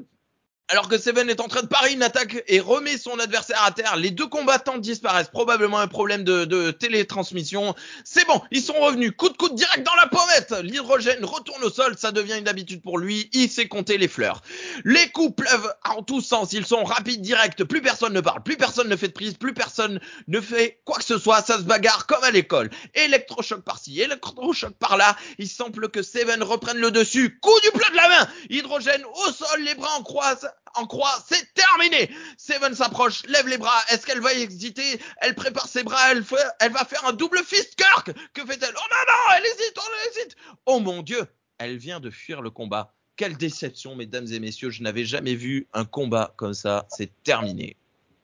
alors 0.69 0.89
que 0.89 0.99
Seven 0.99 1.31
est 1.31 1.41
en 1.41 1.47
train 1.47 1.63
de 1.63 1.69
parer 1.69 1.93
une 1.93 2.03
attaque 2.03 2.43
et 2.49 2.59
remet 2.59 2.99
son 2.99 3.21
adversaire 3.21 3.63
à 3.65 3.71
terre, 3.71 3.95
les 3.97 4.11
deux 4.11 4.27
combattants 4.27 4.79
disparaissent. 4.79 5.29
Probablement 5.29 5.79
un 5.79 5.87
problème 5.87 6.25
de, 6.25 6.45
de 6.45 6.73
télétransmission. 6.73 7.75
C'est 8.05 8.27
bon, 8.27 8.41
ils 8.51 8.63
sont 8.63 8.81
revenus. 8.81 9.13
Coup 9.17 9.29
de 9.29 9.37
coude 9.37 9.55
direct 9.55 9.87
dans 9.87 9.95
la 9.95 10.09
pommette. 10.09 10.55
L'hydrogène 10.63 11.25
retourne 11.25 11.63
au 11.63 11.71
sol. 11.71 11.95
Ça 11.97 12.11
devient 12.11 12.37
une 12.39 12.49
habitude 12.49 12.83
pour 12.83 12.99
lui. 12.99 13.31
Il 13.33 13.49
sait 13.49 13.69
compter 13.69 13.97
les 13.97 14.09
fleurs. 14.09 14.43
Les 14.85 15.09
coups 15.11 15.37
pleuvent 15.37 15.73
en 15.85 16.03
tous 16.03 16.21
sens. 16.21 16.53
Ils 16.53 16.67
sont 16.67 16.83
rapides, 16.83 17.21
directs. 17.21 17.63
Plus 17.63 17.81
personne 17.81 18.13
ne 18.13 18.21
parle. 18.21 18.43
Plus 18.43 18.57
personne 18.57 18.89
ne 18.89 18.97
fait 18.97 19.09
de 19.09 19.13
prise. 19.13 19.35
Plus 19.35 19.55
personne 19.55 20.01
ne 20.27 20.41
fait 20.41 20.81
quoi 20.85 20.97
que 20.97 21.05
ce 21.05 21.19
soit. 21.19 21.43
Ça 21.43 21.59
se 21.59 21.63
bagarre 21.63 22.07
comme 22.07 22.25
à 22.25 22.33
l'école. 22.33 22.71
Électrochoc 22.95 23.63
par-ci, 23.63 24.01
électrochoc 24.01 24.75
par-là. 24.75 25.17
Il 25.39 25.49
semble 25.49 25.91
que 25.91 26.03
Seven 26.03 26.43
reprenne 26.43 26.79
le 26.79 26.91
dessus. 26.91 27.39
Coup 27.41 27.61
du 27.63 27.71
plat 27.71 27.91
de 27.91 27.97
la 27.97 28.09
main. 28.09 28.29
Hydrogène 28.51 29.05
au 29.05 29.33
sol, 29.33 29.61
les 29.61 29.77
bras 29.77 29.95
en 29.97 30.03
croise 30.03 30.49
en 30.77 30.87
croix, 30.87 31.15
c'est 31.27 31.55
terminé. 31.55 32.11
Seven 32.37 32.75
s'approche, 32.75 33.25
lève 33.27 33.49
les 33.49 33.59
bras. 33.59 33.81
Est-ce 33.91 34.07
qu'elle 34.07 34.21
va 34.21 34.35
hésiter? 34.35 35.01
Elle 35.19 35.35
prépare 35.35 35.67
ses 35.67 35.83
bras, 35.83 36.11
elle, 36.11 36.23
va 36.23 36.85
faire 36.85 37.05
un 37.07 37.13
double 37.13 37.39
fist 37.45 37.77
Kirk. 37.77 38.13
Que 38.35 38.45
fait-elle? 38.45 38.75
Oh 38.77 38.89
non, 38.91 38.97
non, 39.09 39.35
elle 39.37 39.47
hésite, 39.47 39.75
elle 39.77 40.11
hésite. 40.11 40.37
Oh 40.67 40.81
mon 40.81 41.03
Dieu, 41.03 41.27
elle 41.59 41.77
vient 41.77 42.01
de 42.01 42.11
fuir 42.11 42.43
le 42.43 42.51
combat. 42.51 42.93
Quelle 43.17 43.37
déception, 43.37 43.97
mesdames 43.97 44.27
et 44.31 44.41
messieurs. 44.41 44.71
Je 44.71 44.83
n'avais 44.83 45.07
jamais 45.07 45.35
vu 45.35 45.67
un 45.73 45.87
combat 45.87 46.35
comme 46.37 46.55
ça. 46.55 46.87
C'est 46.91 47.11
terminé. 47.23 47.77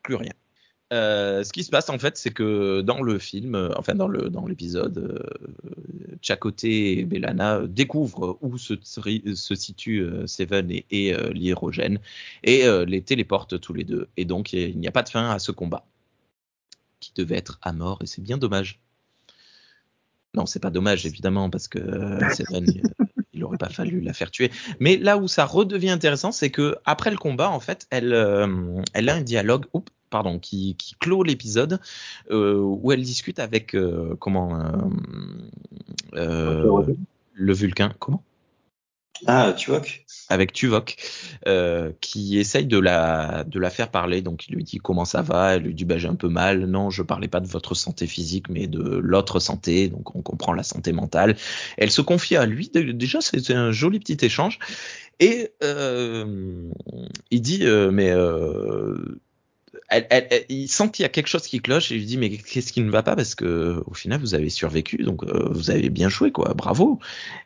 Plus 0.02 0.16
rien. 0.16 0.32
Euh, 0.92 1.42
ce 1.42 1.52
qui 1.52 1.64
se 1.64 1.70
passe 1.70 1.88
en 1.88 1.98
fait, 1.98 2.18
c'est 2.18 2.32
que 2.32 2.82
dans 2.82 3.02
le 3.02 3.18
film, 3.18 3.54
euh, 3.54 3.70
enfin 3.76 3.94
dans 3.94 4.08
l'épisode, 4.46 4.98
euh, 4.98 6.16
Chakoté 6.20 6.98
et 6.98 7.04
Belana 7.04 7.62
découvrent 7.66 8.38
où 8.42 8.58
se, 8.58 8.74
se 8.82 9.54
situe 9.54 10.00
euh, 10.00 10.26
Seven 10.26 10.70
et, 10.70 10.84
et 10.90 11.14
et 12.44 12.84
les 12.86 13.02
téléportent 13.02 13.58
tous 13.58 13.72
les 13.72 13.84
deux. 13.84 14.08
Et 14.18 14.26
donc 14.26 14.52
il 14.52 14.78
n'y 14.78 14.86
a 14.86 14.92
pas 14.92 15.02
de 15.02 15.08
fin 15.08 15.30
à 15.30 15.38
ce 15.38 15.50
combat 15.50 15.86
qui 17.00 17.12
devait 17.16 17.36
être 17.36 17.58
à 17.62 17.72
mort 17.72 17.98
et 18.02 18.06
c'est 18.06 18.22
bien 18.22 18.36
dommage. 18.36 18.78
Non, 20.34 20.46
c'est 20.46 20.60
pas 20.60 20.70
dommage 20.70 21.06
évidemment 21.06 21.48
parce 21.48 21.68
que 21.68 21.80
Seven 22.34 22.66
il 23.34 23.40
n'aurait 23.40 23.58
pas 23.58 23.68
fallu 23.68 24.00
la 24.00 24.12
faire 24.12 24.30
tuer. 24.30 24.50
Mais 24.80 24.96
là 24.96 25.16
où 25.16 25.28
ça 25.28 25.44
redevient 25.44 25.90
intéressant, 25.90 26.32
c'est 26.32 26.50
que 26.50 26.76
après 26.84 27.10
le 27.10 27.16
combat, 27.16 27.50
en 27.50 27.60
fait, 27.60 27.86
elle, 27.90 28.12
elle 28.94 29.08
a 29.08 29.14
un 29.14 29.20
dialogue. 29.22 29.66
Oups, 29.72 29.90
pardon, 30.12 30.38
qui, 30.38 30.76
qui 30.76 30.94
clôt 31.00 31.24
l'épisode 31.24 31.80
euh, 32.30 32.58
où 32.58 32.92
elle 32.92 33.02
discute 33.02 33.40
avec 33.40 33.74
euh, 33.74 34.14
comment 34.20 34.62
euh, 36.14 36.84
le 37.32 37.52
Vulcain, 37.52 37.92
comment? 37.98 38.22
Ah, 39.26 39.52
Tuvok. 39.56 40.04
Avec 40.28 40.52
Tuvok, 40.52 40.96
euh, 41.46 41.92
qui 42.00 42.38
essaye 42.38 42.66
de 42.66 42.78
la, 42.78 43.44
de 43.44 43.58
la 43.58 43.70
faire 43.70 43.90
parler. 43.90 44.22
Donc, 44.22 44.48
il 44.48 44.54
lui 44.54 44.64
dit 44.64 44.78
comment 44.78 45.04
ça 45.04 45.22
va? 45.22 45.54
Elle 45.54 45.62
lui 45.62 45.74
dit 45.74 45.84
bah, 45.84 45.98
j'ai 45.98 46.08
un 46.08 46.14
peu 46.14 46.28
mal. 46.28 46.66
Non, 46.66 46.90
je 46.90 47.02
parlais 47.02 47.28
pas 47.28 47.40
de 47.40 47.48
votre 47.48 47.74
santé 47.74 48.06
physique, 48.06 48.48
mais 48.48 48.66
de 48.66 48.82
l'autre 48.82 49.40
santé. 49.40 49.88
Donc, 49.88 50.14
on 50.16 50.22
comprend 50.22 50.52
la 50.52 50.62
santé 50.62 50.92
mentale. 50.92 51.36
Elle 51.76 51.90
se 51.90 52.02
confie 52.02 52.36
à 52.36 52.46
lui. 52.46 52.70
Déjà, 52.72 53.20
c'est 53.20 53.50
un 53.52 53.72
joli 53.72 54.00
petit 54.00 54.24
échange. 54.24 54.58
Et 55.20 55.50
euh, 55.62 56.70
il 57.30 57.42
dit 57.42 57.64
mais 57.92 58.12
il 60.48 60.68
sent 60.68 60.90
qu'il 60.92 61.02
y 61.02 61.06
a 61.06 61.08
quelque 61.08 61.26
chose 61.26 61.46
qui 61.46 61.60
cloche 61.60 61.92
et 61.92 61.94
lui 61.94 62.04
dit 62.04 62.18
mais 62.18 62.30
qu'est-ce 62.30 62.72
qui 62.72 62.80
ne 62.80 62.90
va 62.90 63.02
pas? 63.02 63.16
Parce 63.16 63.34
que 63.34 63.82
au 63.86 63.94
final 63.94 64.20
vous 64.20 64.34
avez 64.34 64.50
survécu 64.50 64.98
donc 64.98 65.24
euh, 65.24 65.48
vous 65.50 65.70
avez 65.70 65.90
bien 65.90 66.08
joué 66.08 66.32
quoi 66.32 66.54
bravo 66.54 66.98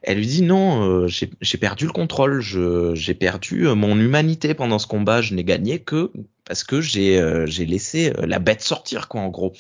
elle 0.03 0.19
lui 0.19 0.27
dit 0.27 0.43
non 0.43 1.05
euh, 1.05 1.09
j'ai 1.09 1.59
perdu 1.59 1.87
le 1.87 1.93
contrôle 1.93 2.41
j'ai 2.41 3.15
perdu 3.15 3.67
euh, 3.67 3.75
mon 3.75 3.99
humanité 3.99 4.55
pendant 4.55 4.79
ce 4.79 4.87
combat 4.87 5.21
je 5.21 5.35
n'ai 5.35 5.45
gagné 5.45 5.79
que 5.81 6.11
parce 6.45 6.63
que 6.63 6.81
j'ai 6.81 7.19
euh, 7.19 7.47
laissé 7.47 8.13
euh, 8.17 8.27
la 8.27 8.39
bête 8.39 8.63
sortir 8.63 9.09
quoi 9.09 9.21
en 9.21 9.29
gros. 9.29 9.53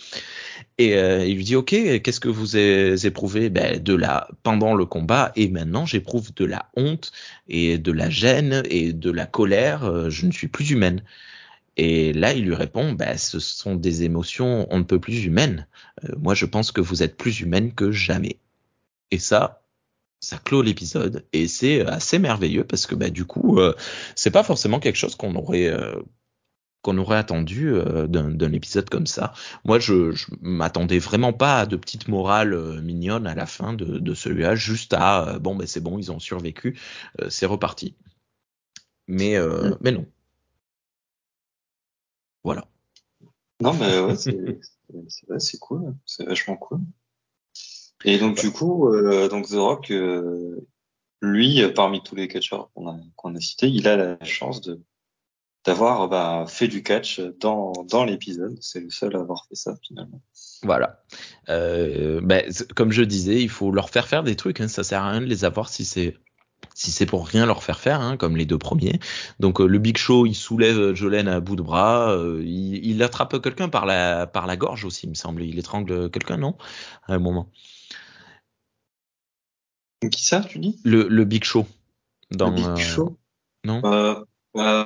Et 0.78 0.92
il 0.92 1.36
lui 1.36 1.44
dit 1.44 1.56
ok 1.56 1.70
qu'est-ce 1.70 2.20
que 2.20 2.28
vous 2.28 2.58
éprouvez? 2.58 3.48
Ben, 3.48 3.82
de 3.82 3.94
la 3.94 4.28
pendant 4.42 4.74
le 4.74 4.84
combat 4.84 5.32
et 5.34 5.48
maintenant 5.48 5.86
j'éprouve 5.86 6.34
de 6.34 6.44
la 6.44 6.66
honte 6.76 7.12
et 7.48 7.78
de 7.78 7.92
la 7.92 8.10
gêne 8.10 8.62
et 8.68 8.92
de 8.92 9.10
la 9.10 9.24
colère. 9.24 10.10
je 10.10 10.26
ne 10.26 10.32
suis 10.32 10.48
plus 10.48 10.70
humaine. 10.70 11.02
Et 11.76 12.12
là, 12.12 12.32
il 12.32 12.44
lui 12.44 12.54
répond, 12.54 12.92
bah, 12.92 13.18
ce 13.18 13.38
sont 13.38 13.74
des 13.74 14.04
émotions 14.04 14.66
on 14.70 14.78
ne 14.78 14.84
peut 14.84 15.00
plus 15.00 15.24
humaines. 15.24 15.66
moi, 16.18 16.34
je 16.34 16.46
pense 16.46 16.72
que 16.72 16.80
vous 16.80 17.02
êtes 17.02 17.16
plus 17.16 17.40
humaine 17.40 17.72
que 17.74 17.90
jamais. 17.90 18.38
Et 19.10 19.18
ça, 19.18 19.62
ça 20.20 20.38
clôt 20.38 20.62
l'épisode 20.62 21.24
et 21.32 21.46
c'est 21.48 21.86
assez 21.86 22.18
merveilleux 22.18 22.64
parce 22.64 22.86
que 22.86 22.94
bah, 22.94 23.10
du 23.10 23.24
coup, 23.24 23.58
euh, 23.58 23.74
c'est 24.14 24.30
pas 24.30 24.42
forcément 24.42 24.80
quelque 24.80 24.96
chose 24.96 25.14
qu'on 25.14 25.34
aurait 25.36 25.68
euh, 25.68 26.00
qu'on 26.82 26.98
aurait 26.98 27.18
attendu 27.18 27.70
euh, 27.72 28.06
d'un 28.06 28.52
épisode 28.52 28.88
comme 28.88 29.06
ça. 29.06 29.34
Moi, 29.64 29.78
je, 29.78 30.12
je 30.12 30.26
m'attendais 30.40 30.98
vraiment 30.98 31.32
pas 31.32 31.60
à 31.60 31.66
de 31.66 31.76
petites 31.76 32.08
morales 32.08 32.80
mignonnes 32.82 33.26
à 33.26 33.34
la 33.34 33.46
fin 33.46 33.72
de, 33.72 33.98
de 33.98 34.14
celui-là, 34.14 34.54
juste 34.54 34.94
à 34.94 35.38
bon, 35.40 35.56
ben 35.56 35.66
c'est 35.66 35.80
bon, 35.80 35.98
ils 35.98 36.12
ont 36.12 36.20
survécu, 36.20 36.78
c'est 37.28 37.46
reparti. 37.46 37.96
Mais 39.08 39.38
mm. 39.38 39.78
mais 39.80 39.92
non. 39.92 40.06
Voilà. 42.46 42.64
Non, 43.60 43.74
mais 43.74 43.98
ouais, 43.98 44.14
c'est 45.40 45.58
cool, 45.58 45.96
c'est 46.06 46.24
vachement 46.24 46.56
cool. 46.56 46.78
Et 48.04 48.18
donc, 48.18 48.38
du 48.38 48.52
coup, 48.52 48.86
euh, 48.86 49.28
donc 49.28 49.48
The 49.48 49.54
Rock, 49.54 49.90
euh, 49.90 50.64
lui, 51.20 51.60
parmi 51.74 52.04
tous 52.04 52.14
les 52.14 52.28
catcheurs 52.28 52.70
qu'on 52.72 52.86
a, 52.86 53.36
a 53.36 53.40
cités, 53.40 53.66
il 53.66 53.88
a 53.88 53.96
la 53.96 54.24
chance 54.24 54.60
de 54.60 54.80
d'avoir 55.64 56.08
bah, 56.08 56.44
fait 56.46 56.68
du 56.68 56.84
catch 56.84 57.18
dans, 57.40 57.72
dans 57.90 58.04
l'épisode. 58.04 58.56
C'est 58.60 58.78
le 58.78 58.90
seul 58.90 59.16
à 59.16 59.18
avoir 59.18 59.46
fait 59.48 59.56
ça 59.56 59.74
finalement. 59.82 60.22
Voilà. 60.62 61.02
Euh, 61.48 62.20
ben, 62.22 62.48
comme 62.76 62.92
je 62.92 63.02
disais, 63.02 63.42
il 63.42 63.50
faut 63.50 63.72
leur 63.72 63.90
faire 63.90 64.06
faire 64.06 64.22
des 64.22 64.36
trucs. 64.36 64.60
Hein. 64.60 64.68
Ça 64.68 64.84
sert 64.84 65.02
à 65.02 65.10
rien 65.10 65.20
de 65.20 65.26
les 65.26 65.44
avoir 65.44 65.68
si 65.68 65.84
c'est 65.84 66.16
si 66.76 66.92
c'est 66.92 67.06
pour 67.06 67.26
rien 67.26 67.46
leur 67.46 67.62
faire 67.62 67.80
faire, 67.80 68.02
hein, 68.02 68.18
comme 68.18 68.36
les 68.36 68.44
deux 68.44 68.58
premiers. 68.58 69.00
Donc 69.40 69.60
euh, 69.62 69.66
le 69.66 69.78
Big 69.78 69.96
Show, 69.96 70.26
il 70.26 70.34
soulève 70.34 70.92
Jolene 70.92 71.26
à 71.26 71.40
bout 71.40 71.56
de 71.56 71.62
bras, 71.62 72.12
euh, 72.12 72.42
il, 72.44 72.84
il, 72.86 73.02
attrape 73.02 73.40
quelqu'un 73.40 73.70
par 73.70 73.86
la 73.86 74.26
par 74.26 74.46
la 74.46 74.58
gorge 74.58 74.84
aussi, 74.84 75.06
il 75.06 75.08
me 75.08 75.14
semble. 75.14 75.42
Il 75.42 75.58
étrangle 75.58 76.10
quelqu'un, 76.10 76.36
non? 76.36 76.54
À 77.06 77.14
un 77.14 77.18
moment. 77.18 77.50
Qui 80.10 80.22
ça, 80.22 80.42
tu 80.42 80.58
dis? 80.58 80.78
Le, 80.84 81.08
le 81.08 81.24
Big 81.24 81.44
Show. 81.44 81.66
Dans, 82.30 82.50
le 82.50 82.56
Big 82.56 82.66
euh, 82.66 82.76
Show? 82.76 83.16
Non? 83.64 83.80
Euh, 83.84 84.22
euh, 84.56 84.84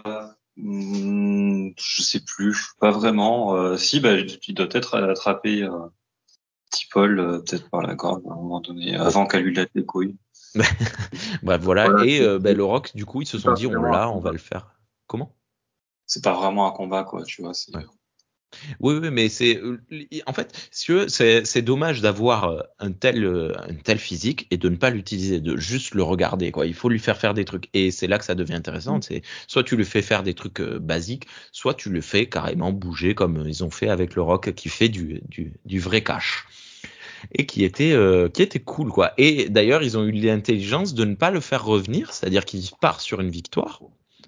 hmm, 0.56 1.70
Je 1.76 2.02
sais 2.02 2.20
plus, 2.20 2.70
pas 2.78 2.92
vraiment. 2.92 3.76
Si, 3.76 3.98
bah, 3.98 4.12
il 4.46 4.54
doit 4.54 4.68
être 4.70 4.96
attrapé 4.96 5.68
petit 6.70 6.86
Paul, 6.92 7.42
peut-être 7.44 7.68
par 7.68 7.82
la 7.82 7.96
gorge 7.96 8.22
à 8.30 8.32
un 8.32 8.36
moment 8.36 8.60
donné, 8.60 8.94
avant 8.94 9.26
qu'elle 9.26 9.42
lui 9.42 9.54
lette 9.54 9.72
les 9.74 9.84
couilles. 9.84 10.14
Bref, 11.42 11.60
voilà. 11.62 12.04
Et 12.04 12.20
euh, 12.20 12.38
bah, 12.38 12.52
le 12.52 12.64
Rock, 12.64 12.94
du 12.94 13.04
coup, 13.04 13.22
ils 13.22 13.26
se 13.26 13.38
sont 13.38 13.52
dit, 13.52 13.66
on 13.66 13.82
l'a, 13.82 14.10
on 14.10 14.20
va 14.20 14.32
le 14.32 14.38
faire. 14.38 14.74
Comment? 15.06 15.36
C'est 16.06 16.24
pas 16.24 16.34
vraiment 16.34 16.66
un 16.66 16.72
combat, 16.72 17.04
quoi, 17.04 17.22
tu 17.24 17.42
vois. 17.42 17.52
Ouais. 17.74 17.84
Oui, 18.80 18.96
oui, 19.00 19.10
mais 19.12 19.28
c'est 19.28 19.58
euh, 19.58 19.80
en 20.26 20.32
fait, 20.32 20.68
c'est 20.72 21.62
dommage 21.62 22.00
d'avoir 22.00 22.44
euh, 22.46 22.60
un 22.80 22.90
tel 22.90 23.24
un 23.24 23.74
tel 23.76 23.98
physique 23.98 24.48
et 24.50 24.56
de 24.56 24.68
ne 24.68 24.74
pas 24.74 24.90
l'utiliser, 24.90 25.40
de 25.40 25.56
juste 25.56 25.94
le 25.94 26.02
regarder 26.02 26.50
quoi. 26.50 26.66
Il 26.66 26.74
faut 26.74 26.88
lui 26.88 26.98
faire 26.98 27.16
faire 27.16 27.32
des 27.32 27.44
trucs 27.44 27.68
et 27.74 27.92
c'est 27.92 28.08
là 28.08 28.18
que 28.18 28.24
ça 28.24 28.34
devient 28.34 28.54
intéressant. 28.54 28.98
Mm. 28.98 29.02
C'est 29.02 29.22
soit 29.46 29.62
tu 29.62 29.76
lui 29.76 29.84
fais 29.84 30.02
faire 30.02 30.24
des 30.24 30.34
trucs 30.34 30.60
basiques, 30.60 31.28
soit 31.52 31.74
tu 31.74 31.90
le 31.90 32.00
fais 32.00 32.28
carrément 32.28 32.72
bouger 32.72 33.14
comme 33.14 33.44
ils 33.46 33.62
ont 33.62 33.70
fait 33.70 33.88
avec 33.88 34.16
le 34.16 34.22
Rock 34.22 34.52
qui 34.54 34.68
fait 34.68 34.88
du 34.88 35.22
du, 35.28 35.54
du 35.64 35.78
vrai 35.78 36.02
cash 36.02 36.44
et 37.32 37.46
qui 37.46 37.64
était 37.64 37.94
qui 38.32 38.42
était 38.42 38.60
cool 38.60 38.90
quoi. 38.90 39.12
Et 39.18 39.48
d'ailleurs, 39.48 39.82
ils 39.82 39.98
ont 39.98 40.04
eu 40.04 40.12
l'intelligence 40.12 40.94
de 40.94 41.04
ne 41.04 41.14
pas 41.14 41.30
le 41.30 41.40
faire 41.40 41.64
revenir, 41.64 42.12
c'est-à-dire 42.12 42.44
qu'il 42.44 42.62
part 42.80 43.00
sur 43.00 43.20
une 43.20 43.30
victoire 43.30 43.80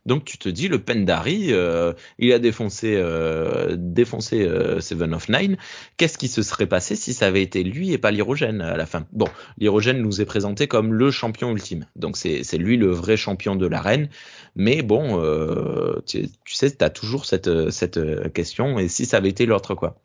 donc 0.06 0.24
tu 0.24 0.38
te 0.38 0.48
dis, 0.48 0.68
le 0.68 0.80
Pendari, 0.80 1.52
euh, 1.52 1.92
il 2.18 2.32
a 2.32 2.38
défoncé, 2.38 2.96
euh, 2.96 3.76
défoncé 3.78 4.42
euh, 4.42 4.80
Seven 4.80 5.14
of 5.14 5.28
Nine. 5.28 5.56
Qu'est-ce 5.96 6.18
qui 6.18 6.28
se 6.28 6.42
serait 6.42 6.66
passé 6.66 6.96
si 6.96 7.14
ça 7.14 7.26
avait 7.26 7.42
été 7.42 7.62
lui 7.62 7.92
et 7.92 7.98
pas 7.98 8.10
l'Hyrogène 8.10 8.60
à 8.60 8.76
la 8.76 8.86
fin? 8.86 9.06
Bon, 9.12 9.28
l'Hyrogène 9.58 10.00
nous 10.00 10.20
est 10.20 10.24
présenté 10.24 10.66
comme 10.66 10.92
le 10.92 11.10
champion 11.10 11.52
ultime. 11.52 11.86
Donc 11.94 12.16
c'est 12.16 12.58
lui 12.58 12.76
le 12.76 12.88
vrai 12.88 13.16
champion 13.16 13.54
de 13.54 13.66
l'arène. 13.66 14.08
Mais 14.56 14.82
bon, 14.82 15.20
euh, 15.22 16.00
tu, 16.06 16.28
tu, 16.44 16.54
sais, 16.54 16.70
tu 16.70 16.84
as 16.84 16.90
toujours 16.90 17.24
cette, 17.24 17.70
cette 17.70 18.32
question. 18.32 18.78
Et 18.78 18.88
si 18.88 19.06
ça 19.06 19.18
avait 19.18 19.28
été 19.28 19.46
l'autre, 19.46 19.74
quoi? 19.74 19.96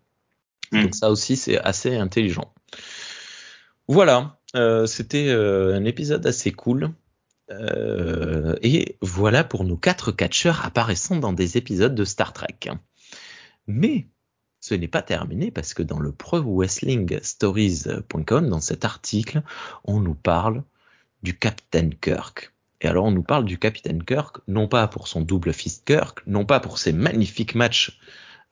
Mm. 0.72 0.84
Donc 0.84 0.96
ça 0.96 1.10
aussi, 1.10 1.36
c'est 1.36 1.60
assez 1.60 1.96
intelligent. 1.96 2.54
Voilà, 3.88 4.40
euh, 4.56 4.86
c'était 4.86 5.32
un 5.32 5.86
épisode 5.86 6.26
assez 6.26 6.52
cool. 6.52 6.92
Euh, 7.50 8.56
et 8.62 8.98
voilà 9.02 9.44
pour 9.44 9.64
nos 9.64 9.78
quatre 9.78 10.12
catcheurs 10.12 10.66
apparaissant 10.66 11.16
dans 11.16 11.34
des 11.34 11.58
épisodes 11.58 11.96
de 11.96 12.04
Star 12.04 12.34
Trek. 12.34 12.60
Mais 13.68 14.08
ce 14.60 14.76
n'est 14.76 14.88
pas 14.88 15.02
terminé 15.02 15.52
parce 15.52 15.74
que 15.74 15.84
dans 15.84 16.00
le 16.00 16.12
Pro 16.12 16.42
Wrestling 16.42 17.20
dans 18.30 18.60
cet 18.60 18.86
article, 18.86 19.42
on 19.86 20.00
nous 20.00 20.16
parle 20.16 20.64
du 21.24 21.38
Captain 21.38 21.90
Kirk. 21.90 22.54
Et 22.82 22.88
alors 22.88 23.06
on 23.06 23.12
nous 23.12 23.24
parle 23.24 23.46
du 23.46 23.58
Captain 23.58 24.00
Kirk, 24.00 24.38
non 24.48 24.68
pas 24.68 24.88
pour 24.88 25.08
son 25.08 25.22
double 25.22 25.54
fist 25.54 25.86
Kirk, 25.86 26.22
non 26.28 26.46
pas 26.46 26.60
pour 26.60 26.78
ses 26.78 26.94
magnifiques 26.94 27.56
matchs 27.56 28.00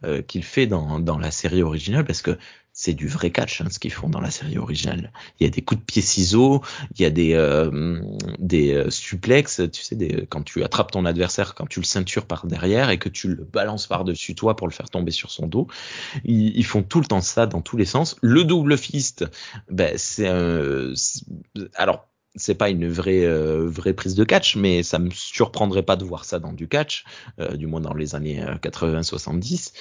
euh, 0.04 0.22
qu'il 0.22 0.44
fait 0.44 0.68
dans, 0.68 1.00
dans, 1.00 1.18
la 1.18 1.32
série 1.32 1.64
originale, 1.64 2.06
parce 2.06 2.22
que 2.22 2.38
c'est 2.74 2.94
du 2.94 3.08
vrai 3.08 3.32
catch 3.32 3.62
hein, 3.62 3.68
ce 3.72 3.80
qu'ils 3.80 3.94
font 3.94 4.10
dans 4.10 4.20
la 4.20 4.30
série 4.30 4.58
originale. 4.58 5.14
Il 5.40 5.46
y 5.46 5.48
a 5.48 5.50
des 5.50 5.62
coups 5.62 5.80
de 5.80 5.86
pied 5.86 6.02
ciseaux, 6.02 6.62
il 6.94 7.02
y 7.02 7.06
a 7.06 7.10
des 7.10 7.34
euh, 7.34 8.02
des 8.38 8.74
euh, 8.74 8.90
suplexes, 8.90 9.62
tu 9.72 9.82
sais, 9.82 9.96
des, 9.96 10.28
quand 10.30 10.44
tu 10.44 10.64
attrapes 10.64 10.92
ton 10.92 11.06
adversaire, 11.06 11.56
quand 11.56 11.68
tu 11.68 11.80
le 11.80 11.86
ceintures 11.86 12.26
par 12.26 12.46
derrière 12.46 12.90
et 12.90 12.98
que 12.98 13.08
tu 13.08 13.30
le 13.30 13.46
balances 13.46 13.88
par 13.88 14.04
dessus 14.04 14.36
toi 14.36 14.58
pour 14.58 14.68
le 14.68 14.74
faire 14.74 14.90
tomber 14.90 15.12
sur 15.12 15.32
son 15.32 15.48
dos. 15.48 15.68
Ils, 16.26 16.56
ils 16.58 16.66
font 16.66 16.84
tout 16.84 17.00
le 17.00 17.06
temps 17.06 17.22
ça 17.22 17.46
dans 17.48 17.62
tous 17.62 17.78
les 17.78 17.86
sens. 17.86 18.18
Le 18.22 18.44
double 18.44 18.78
fist, 18.78 19.26
ben 19.70 19.94
c'est 19.98 20.28
alors 21.76 22.10
c'est 22.36 22.56
pas 22.56 22.70
une 22.70 22.88
vraie 22.90 23.26
euh, 23.26 23.68
vraie 23.68 23.94
prise 23.94 24.16
de 24.16 24.24
catch, 24.24 24.56
mais 24.56 24.84
ça 24.84 25.00
me 25.00 25.10
surprendrait 25.10 25.84
pas 25.84 25.96
de 25.96 26.04
voir 26.04 26.26
ça 26.26 26.40
dans 26.40 26.54
du 26.54 26.68
catch, 26.68 27.06
euh, 27.40 27.56
du 27.56 27.68
moins 27.68 27.82
dans 27.82 27.94
les 27.94 28.16
années 28.16 28.44
80-70. 28.62 29.74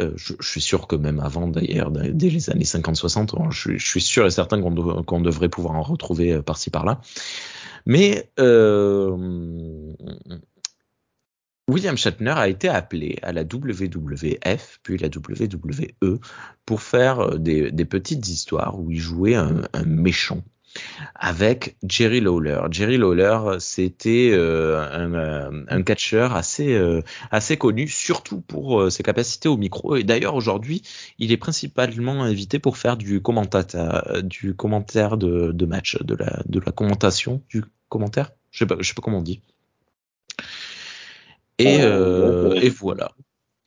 Euh, 0.00 0.12
je, 0.16 0.34
suis 0.40 0.60
sûr 0.60 0.86
que 0.86 0.96
même 0.96 1.20
avant 1.20 1.48
d'ailleurs, 1.48 1.90
dès 1.90 2.28
les 2.28 2.50
années 2.50 2.64
50-60, 2.64 3.50
je, 3.50 3.78
suis 3.78 4.00
sûr 4.00 4.26
et 4.26 4.30
certain 4.30 4.60
qu'on 4.60 5.20
devrait 5.20 5.48
pouvoir 5.48 5.74
en 5.74 5.82
retrouver 5.82 6.42
par-ci 6.42 6.70
par-là. 6.70 7.00
Mais 7.86 8.30
William 11.68 11.96
Shatner 11.96 12.34
a 12.36 12.48
été 12.48 12.68
appelé 12.68 13.18
à 13.22 13.32
la 13.32 13.42
WWF 13.42 14.80
puis 14.82 14.98
la 14.98 15.08
WWE 15.08 16.18
pour 16.66 16.82
faire 16.82 17.38
des, 17.38 17.70
petites 17.84 18.28
histoires 18.28 18.78
où 18.78 18.90
il 18.90 18.98
jouait 18.98 19.34
un 19.34 19.62
méchant 19.86 20.42
avec 21.14 21.76
Jerry 21.82 22.20
Lawler. 22.20 22.60
Jerry 22.70 22.96
Lawler, 22.96 23.58
c'était 23.58 24.30
euh, 24.32 24.80
un, 24.80 25.14
euh, 25.14 25.64
un 25.68 25.82
catcheur 25.82 26.34
assez 26.34 26.74
euh, 26.74 27.02
assez 27.30 27.56
connu, 27.56 27.88
surtout 27.88 28.40
pour 28.40 28.90
ses 28.90 29.02
capacités 29.02 29.48
au 29.48 29.56
micro. 29.56 29.96
Et 29.96 30.04
d'ailleurs 30.04 30.34
aujourd'hui, 30.34 30.82
il 31.18 31.32
est 31.32 31.36
principalement 31.36 32.22
invité 32.22 32.58
pour 32.58 32.76
faire 32.76 32.96
du 32.96 33.20
commentateur, 33.20 34.22
du 34.22 34.54
commentaire 34.54 35.16
de, 35.16 35.52
de 35.52 35.66
match, 35.66 35.98
de 36.02 36.14
la 36.14 36.42
de 36.46 36.60
la 36.60 36.72
commentation, 36.72 37.42
du 37.48 37.64
commentaire? 37.88 38.32
Je 38.50 38.60
sais 38.60 38.66
pas, 38.66 38.76
je 38.80 38.88
sais 38.88 38.94
pas 38.94 39.02
comment 39.02 39.18
on 39.18 39.22
dit. 39.22 39.40
Et, 41.58 41.76
et 41.76 42.70
voilà. 42.70 43.12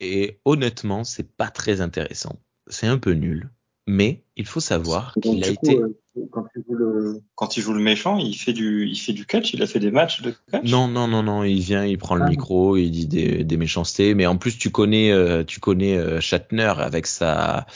Et 0.00 0.38
honnêtement, 0.44 1.04
c'est 1.04 1.30
pas 1.36 1.48
très 1.48 1.80
intéressant. 1.80 2.38
C'est 2.66 2.86
un 2.86 2.98
peu 2.98 3.12
nul 3.12 3.48
mais 3.86 4.22
il 4.36 4.46
faut 4.46 4.60
savoir 4.60 5.14
qu'il 5.22 5.44
a 5.44 5.48
été. 5.48 5.78
Euh, 5.78 5.96
quand, 6.30 6.46
il 6.56 6.62
le, 6.74 7.20
quand, 7.34 7.56
il 7.56 7.62
joue 7.62 7.72
le, 7.72 7.80
méchant, 7.80 8.18
il 8.18 8.34
fait 8.34 8.52
du, 8.52 8.86
il 8.88 8.96
fait 8.96 9.12
du 9.12 9.26
catch. 9.26 9.54
Il 9.54 9.62
a 9.62 9.66
fait 9.66 9.78
des 9.78 9.90
matchs 9.90 10.22
de 10.22 10.34
catch? 10.50 10.68
Non, 10.70 10.88
non, 10.88 11.06
non, 11.06 11.22
non. 11.22 11.44
Il 11.44 11.60
vient, 11.60 11.84
il 11.84 11.98
prend 11.98 12.14
le 12.16 12.24
ah. 12.24 12.28
micro, 12.28 12.76
il 12.76 12.90
dit 12.90 13.06
des, 13.06 13.44
des, 13.44 13.56
méchancetés. 13.56 14.14
Mais 14.14 14.26
en 14.26 14.36
plus, 14.36 14.58
tu 14.58 14.70
connais, 14.70 15.12
euh, 15.12 15.44
tu 15.44 15.60
connais 15.60 15.96
euh, 15.96 16.20
Shatner 16.20 16.72
avec 16.78 17.06
sa 17.06 17.66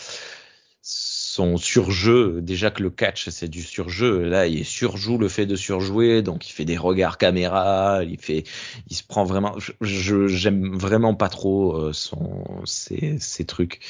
son 1.40 1.56
surjeu, 1.56 2.42
déjà 2.42 2.70
que 2.70 2.82
le 2.82 2.90
catch 2.90 3.30
c'est 3.30 3.48
du 3.48 3.62
surjeu, 3.62 4.24
là 4.24 4.46
il 4.46 4.62
surjoue 4.62 5.16
le 5.16 5.28
fait 5.28 5.46
de 5.46 5.56
surjouer, 5.56 6.20
donc 6.20 6.46
il 6.46 6.52
fait 6.52 6.66
des 6.66 6.76
regards 6.76 7.16
caméra, 7.16 8.00
il 8.04 8.18
fait, 8.18 8.44
il 8.90 8.94
se 8.94 9.02
prend 9.02 9.24
vraiment, 9.24 9.54
je 9.80 10.26
j'aime 10.26 10.76
vraiment 10.76 11.14
pas 11.14 11.30
trop 11.30 11.74
euh, 11.76 11.92
son 11.94 12.44
ces 12.66 13.44
trucs. 13.46 13.80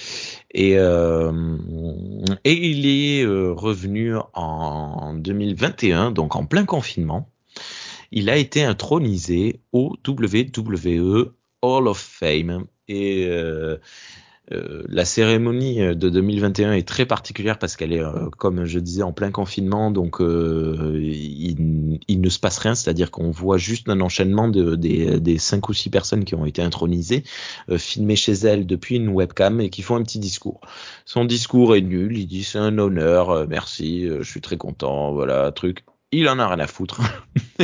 Et 0.53 0.79
euh, 0.79 1.57
et 2.45 2.71
il 2.71 2.87
est 2.87 3.25
euh, 3.25 3.53
revenu 3.53 4.15
en 4.35 5.15
2021, 5.15 6.13
donc 6.13 6.37
en 6.37 6.47
plein 6.47 6.65
confinement. 6.65 7.29
Il 8.13 8.31
a 8.31 8.37
été 8.37 8.63
intronisé 8.63 9.61
au 9.73 9.97
WWE 10.07 11.33
Hall 11.63 11.89
of 11.89 11.99
Fame. 11.99 12.67
Et 12.87 13.29
euh, 14.53 14.83
la 14.89 15.05
cérémonie 15.05 15.79
de 15.79 16.09
2021 16.09 16.73
est 16.73 16.87
très 16.87 17.07
particulière 17.07 17.59
parce 17.59 17.77
qu'elle 17.77 17.93
est, 17.93 18.03
euh, 18.03 18.29
comme 18.37 18.65
je 18.65 18.79
disais, 18.79 19.03
en 19.03 19.13
plein 19.13 19.31
confinement, 19.31 19.91
donc 19.91 20.21
euh, 20.21 20.99
il, 21.03 22.01
il, 22.09 22.21
ne 22.21 22.29
se 22.29 22.39
passe 22.39 22.59
rien, 22.59 22.75
c'est-à-dire 22.75 23.11
qu'on 23.11 23.31
voit 23.31 23.59
juste 23.59 23.89
un 23.89 24.01
enchaînement 24.01 24.49
de, 24.49 24.75
des, 24.77 25.21
des, 25.21 25.39
cinq 25.39 25.69
ou 25.69 25.73
six 25.73 25.91
personnes 25.91 26.25
qui 26.25 26.35
ont 26.35 26.47
été 26.47 26.63
intronisées, 26.63 27.25
euh, 27.69 27.79
filmées 27.79 28.17
chez 28.17 28.33
elle 28.33 28.67
depuis 28.67 28.97
une 28.97 29.09
webcam 29.09 29.61
et 29.61 29.71
qui 29.71 29.83
font 29.83 29.97
un 29.97 30.03
petit 30.03 30.19
discours. 30.19 30.61
Son 31.05 31.25
discours 31.25 31.77
est 31.77 31.81
nul, 31.81 32.19
il 32.19 32.27
dit 32.27 32.45
c'est 32.45 32.59
un 32.59 32.79
honneur, 32.79 33.31
euh, 33.31 33.47
merci, 33.49 34.07
je 34.07 34.29
suis 34.29 34.41
très 34.41 34.57
content, 34.57 35.13
voilà, 35.13 35.51
truc. 35.53 35.85
Il 36.13 36.29
en 36.29 36.39
a 36.41 36.49
rien 36.49 36.59
à 36.59 36.67
foutre. 36.67 37.01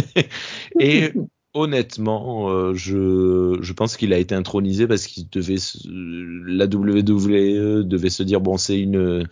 et 0.81 1.13
honnêtement, 1.57 2.51
euh, 2.51 2.75
je, 2.75 3.59
je 3.61 3.73
pense 3.73 3.97
qu'il 3.97 4.13
a 4.13 4.19
été 4.19 4.35
intronisé 4.35 4.87
parce 4.87 5.07
qu'il 5.07 5.29
devait, 5.31 5.57
la 5.87 6.67
WWE 6.67 7.83
devait 7.83 8.11
se 8.11 8.23
dire 8.23 8.41
bon, 8.41 8.59
c'est 8.59 8.79
une, 8.79 9.27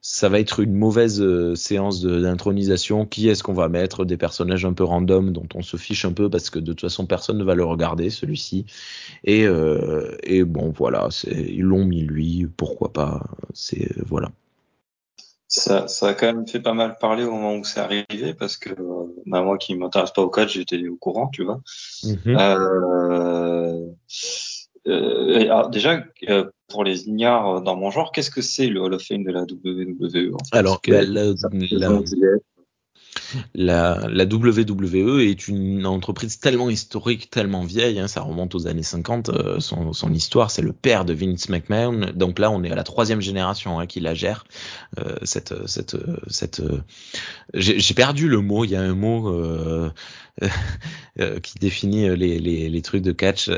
ça 0.00 0.28
va 0.28 0.40
être 0.40 0.60
une 0.60 0.74
mauvaise 0.74 1.20
euh, 1.20 1.54
séance 1.56 2.02
d'intronisation. 2.02 3.06
Qui 3.06 3.28
est-ce 3.28 3.42
qu'on 3.42 3.52
va 3.52 3.68
mettre? 3.68 4.04
Des 4.04 4.16
personnages 4.16 4.64
un 4.64 4.72
peu 4.72 4.84
random 4.84 5.32
dont 5.32 5.48
on 5.54 5.62
se 5.62 5.76
fiche 5.76 6.04
un 6.04 6.12
peu 6.12 6.30
parce 6.30 6.48
que 6.50 6.58
de 6.58 6.72
toute 6.72 6.82
façon 6.82 7.06
personne 7.06 7.38
ne 7.38 7.44
va 7.44 7.54
le 7.54 7.64
regarder 7.64 8.10
celui-ci. 8.10 8.66
Et, 9.24 9.46
euh, 9.46 10.16
et 10.22 10.44
bon, 10.44 10.70
voilà, 10.70 11.08
ils 11.26 11.62
l'ont 11.62 11.84
mis 11.84 12.02
lui. 12.02 12.46
Pourquoi 12.56 12.92
pas 12.92 13.24
C'est 13.52 13.90
voilà. 14.06 14.30
Ça, 15.54 15.86
ça 15.86 16.08
a 16.08 16.14
quand 16.14 16.32
même 16.32 16.48
fait 16.48 16.60
pas 16.60 16.72
mal 16.72 16.96
parler 16.98 17.24
au 17.24 17.32
moment 17.32 17.56
où 17.56 17.62
c'est 17.62 17.78
arrivé 17.78 18.32
parce 18.32 18.56
que 18.56 18.70
bah, 19.26 19.42
moi 19.42 19.58
qui 19.58 19.74
m'intéresse 19.74 20.10
pas 20.10 20.22
au 20.22 20.30
catch, 20.30 20.54
j'étais 20.54 20.88
au 20.88 20.96
courant, 20.96 21.28
tu 21.28 21.44
vois. 21.44 21.60
Mm 22.04 22.14
-hmm. 22.14 22.36
euh, 22.40 23.86
euh, 24.88 25.40
alors 25.42 25.68
déjà, 25.68 26.02
euh, 26.30 26.46
pour 26.68 26.84
les 26.84 27.06
ignares 27.06 27.60
dans 27.60 27.76
mon 27.76 27.90
genre, 27.90 28.12
qu'est-ce 28.12 28.30
que 28.30 28.40
c'est 28.40 28.68
le 28.68 28.80
Hall 28.80 28.94
of 28.94 29.02
Fame 29.02 29.24
de 29.24 29.30
la 29.30 29.42
WWE 29.42 30.34
en 30.34 30.44
fait? 30.44 30.56
Alors, 30.56 30.80
bah, 30.88 31.02
la, 31.02 31.24
la, 31.82 31.90
la, 33.54 34.24
WWE 34.24 35.20
est 35.20 35.48
une 35.48 35.86
entreprise 35.86 36.38
tellement 36.38 36.70
historique, 36.70 37.30
tellement 37.30 37.64
vieille, 37.64 37.98
hein, 37.98 38.08
ça 38.08 38.22
remonte 38.22 38.54
aux 38.54 38.66
années 38.66 38.82
50, 38.82 39.28
euh, 39.28 39.60
son, 39.60 40.12
histoire, 40.12 40.50
c'est 40.50 40.62
le 40.62 40.72
père 40.72 41.04
de 41.04 41.12
Vince 41.12 41.48
McMahon, 41.48 42.12
donc 42.14 42.38
là 42.38 42.50
on 42.50 42.62
est 42.62 42.70
à 42.70 42.74
la 42.74 42.84
troisième 42.84 43.20
génération 43.20 43.78
hein, 43.78 43.86
qui 43.86 44.00
la 44.00 44.14
gère. 44.14 44.44
Euh, 44.98 45.16
cette, 45.22 45.66
cette, 45.66 45.96
cette, 46.28 46.60
euh, 46.60 46.82
j'ai 47.54 47.94
perdu 47.94 48.28
le 48.28 48.38
mot, 48.38 48.64
il 48.64 48.70
y 48.70 48.76
a 48.76 48.82
un 48.82 48.94
mot 48.94 49.90
qui 51.42 51.58
définit 51.60 52.16
les, 52.16 52.82
trucs 52.82 53.02
de 53.02 53.12
catch, 53.12 53.50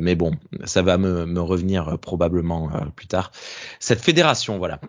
mais 0.00 0.14
bon, 0.14 0.32
ça 0.64 0.82
va 0.82 0.96
me, 0.96 1.26
me 1.26 1.40
revenir 1.40 1.98
probablement 1.98 2.70
plus 2.96 3.06
tard. 3.06 3.30
Cette 3.78 4.00
fédération, 4.00 4.58
voilà, 4.58 4.80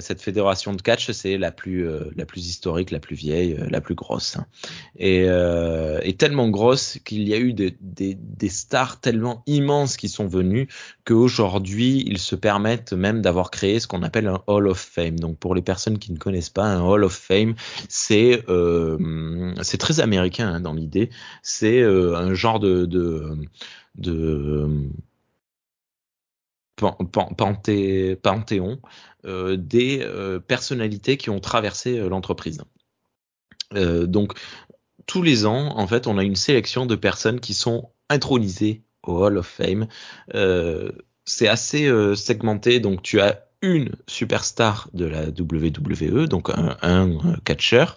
cette 0.00 0.20
fédération 0.20 0.74
de 0.74 0.82
catch, 0.82 1.10
c'est 1.12 1.38
la 1.38 1.50
plus, 1.50 1.88
la 2.16 2.26
plus 2.26 2.46
historique, 2.46 2.90
la 2.90 3.00
plus 3.00 3.16
vieille 3.16 3.53
la 3.68 3.80
plus 3.80 3.94
grosse. 3.94 4.36
Hein. 4.36 4.46
Et, 4.96 5.24
euh, 5.26 6.00
et, 6.02 6.16
tellement 6.16 6.48
grosse 6.48 6.98
qu'il 7.04 7.28
y 7.28 7.34
a 7.34 7.38
eu 7.38 7.52
des, 7.52 8.48
stars 8.48 9.00
tellement 9.00 9.42
immenses 9.46 9.96
qui 9.96 10.08
sont 10.08 10.26
venues 10.26 10.68
qu'aujourd'hui, 11.04 12.04
ils 12.06 12.18
se 12.18 12.36
permettent 12.36 12.92
même 12.92 13.22
d'avoir 13.22 13.50
créé 13.50 13.80
ce 13.80 13.86
qu'on 13.86 14.02
appelle 14.02 14.28
un 14.28 14.42
Hall 14.46 14.68
of 14.68 14.78
Fame. 14.78 15.18
Donc 15.18 15.38
pour 15.38 15.54
les 15.54 15.62
personnes 15.62 15.98
qui 15.98 16.12
ne 16.12 16.18
connaissent 16.18 16.50
pas, 16.50 16.64
un 16.64 16.82
Hall 16.82 17.04
of 17.04 17.14
Fame, 17.14 17.54
c'est 17.88 18.42
euh, 18.48 19.54
très 19.78 20.00
américain 20.00 20.48
hein, 20.48 20.60
dans 20.60 20.74
l'idée. 20.74 21.10
C'est 21.42 21.80
euh, 21.80 22.16
un 22.16 22.34
genre 22.34 22.60
de, 22.60 22.86
de, 22.86 23.36
de 23.96 24.88
panthé, 27.36 28.16
panthéon 28.16 28.80
euh, 29.26 29.56
des 29.56 30.00
euh, 30.02 30.38
personnalités 30.38 31.16
qui 31.16 31.30
ont 31.30 31.40
traversé 31.40 31.98
euh, 31.98 32.08
l'entreprise. 32.08 32.62
Euh, 33.74 34.06
donc 34.06 34.32
tous 35.06 35.22
les 35.22 35.46
ans, 35.46 35.76
en 35.76 35.86
fait, 35.86 36.06
on 36.06 36.18
a 36.18 36.24
une 36.24 36.36
sélection 36.36 36.86
de 36.86 36.94
personnes 36.94 37.40
qui 37.40 37.54
sont 37.54 37.90
intronisées 38.08 38.82
au 39.02 39.24
Hall 39.24 39.38
of 39.38 39.46
Fame. 39.46 39.86
Euh, 40.34 40.90
c'est 41.24 41.48
assez 41.48 41.86
euh, 41.86 42.14
segmenté, 42.14 42.80
donc 42.80 43.02
tu 43.02 43.20
as 43.20 43.46
une 43.62 43.90
superstar 44.06 44.90
de 44.92 45.06
la 45.06 45.28
WWE, 45.28 46.26
donc 46.26 46.50
un, 46.50 46.76
un 46.82 47.36
catcheur, 47.44 47.96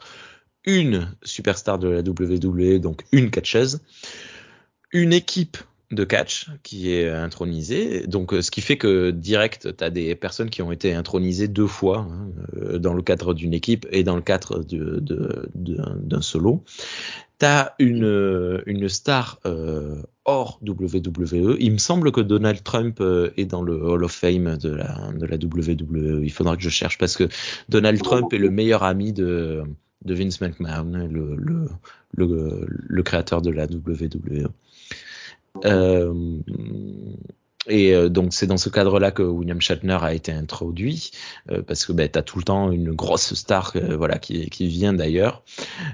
une 0.66 1.14
superstar 1.24 1.78
de 1.78 1.90
la 1.90 2.00
WWE, 2.00 2.80
donc 2.80 3.04
une 3.12 3.32
catcheuse, 3.32 3.82
une 4.92 5.14
équipe 5.14 5.58
de 5.92 6.04
catch 6.04 6.50
qui 6.64 6.92
est 6.92 7.10
intronisé. 7.10 8.08
Donc, 8.08 8.34
ce 8.34 8.52
qui 8.52 8.62
fait 8.62 8.78
que 8.78 9.12
direct, 9.12 9.76
tu 9.78 9.84
as 9.84 9.90
des 9.90 10.16
personnes 10.16 10.50
qui 10.50 10.62
ont 10.62 10.72
été 10.72 10.94
intronisées 10.94 11.48
deux 11.48 11.68
fois 11.68 12.08
hein, 12.10 12.78
dans 12.78 12.94
le 12.94 13.02
cadre 13.02 13.34
d'une 13.34 13.54
équipe 13.54 13.88
et 13.92 14.04
dans 14.04 14.16
le 14.16 14.22
cadre 14.22 14.64
d'un 14.64 15.00
de, 15.56 16.22
solo. 16.22 16.64
Tu 17.40 17.46
as 17.46 17.76
une, 17.80 18.62
une 18.66 18.90
star 18.90 19.40
euh, 19.46 20.02
hors 20.26 20.60
WWE. 20.68 21.56
Il 21.60 21.72
me 21.72 21.78
semble 21.78 22.12
que 22.12 22.22
Donald 22.22 22.62
Trump 22.64 22.98
euh, 23.00 23.32
est 23.38 23.46
dans 23.46 23.62
le 23.62 23.82
Hall 23.82 24.04
of 24.04 24.12
Fame 24.12 24.58
de 24.58 24.70
la, 24.70 25.12
WWE. 25.12 26.24
Il 26.24 26.32
faudra 26.32 26.58
que 26.58 26.64
je 26.64 26.70
cherche 26.70 26.98
parce 26.98 27.16
que 27.16 27.30
Donald 27.70 28.02
Trump 28.02 28.34
est 28.34 28.40
le 28.40 28.50
meilleur 28.50 28.84
ami 28.84 29.14
de, 29.14 29.64
de 30.04 30.14
Vince 30.14 30.42
McMahon, 30.42 31.08
le, 31.10 31.36
le, 32.14 32.68
le 32.68 33.04
créateur 33.04 33.42
de 33.42 33.52
la 33.52 33.66
WWE. 33.66 34.50
Euh, 35.66 36.40
et 37.68 37.94
euh, 37.94 38.10
donc 38.10 38.34
c'est 38.34 38.48
dans 38.48 38.58
ce 38.58 38.70
cadre-là 38.70 39.12
que 39.12 39.24
William 39.24 39.60
Shatner 39.62 39.98
a 40.02 40.14
été 40.14 40.32
introduit, 40.32 41.12
euh, 41.52 41.62
parce 41.62 41.86
que 41.86 41.92
ben, 41.92 42.10
tu 42.10 42.18
as 42.18 42.24
tout 42.24 42.38
le 42.38 42.44
temps 42.44 42.72
une 42.72 42.94
grosse 42.94 43.34
star 43.34 43.74
voilà, 43.98 44.18
qui, 44.18 44.50
qui 44.50 44.68
vient 44.68 44.94
d'ailleurs. 44.94 45.44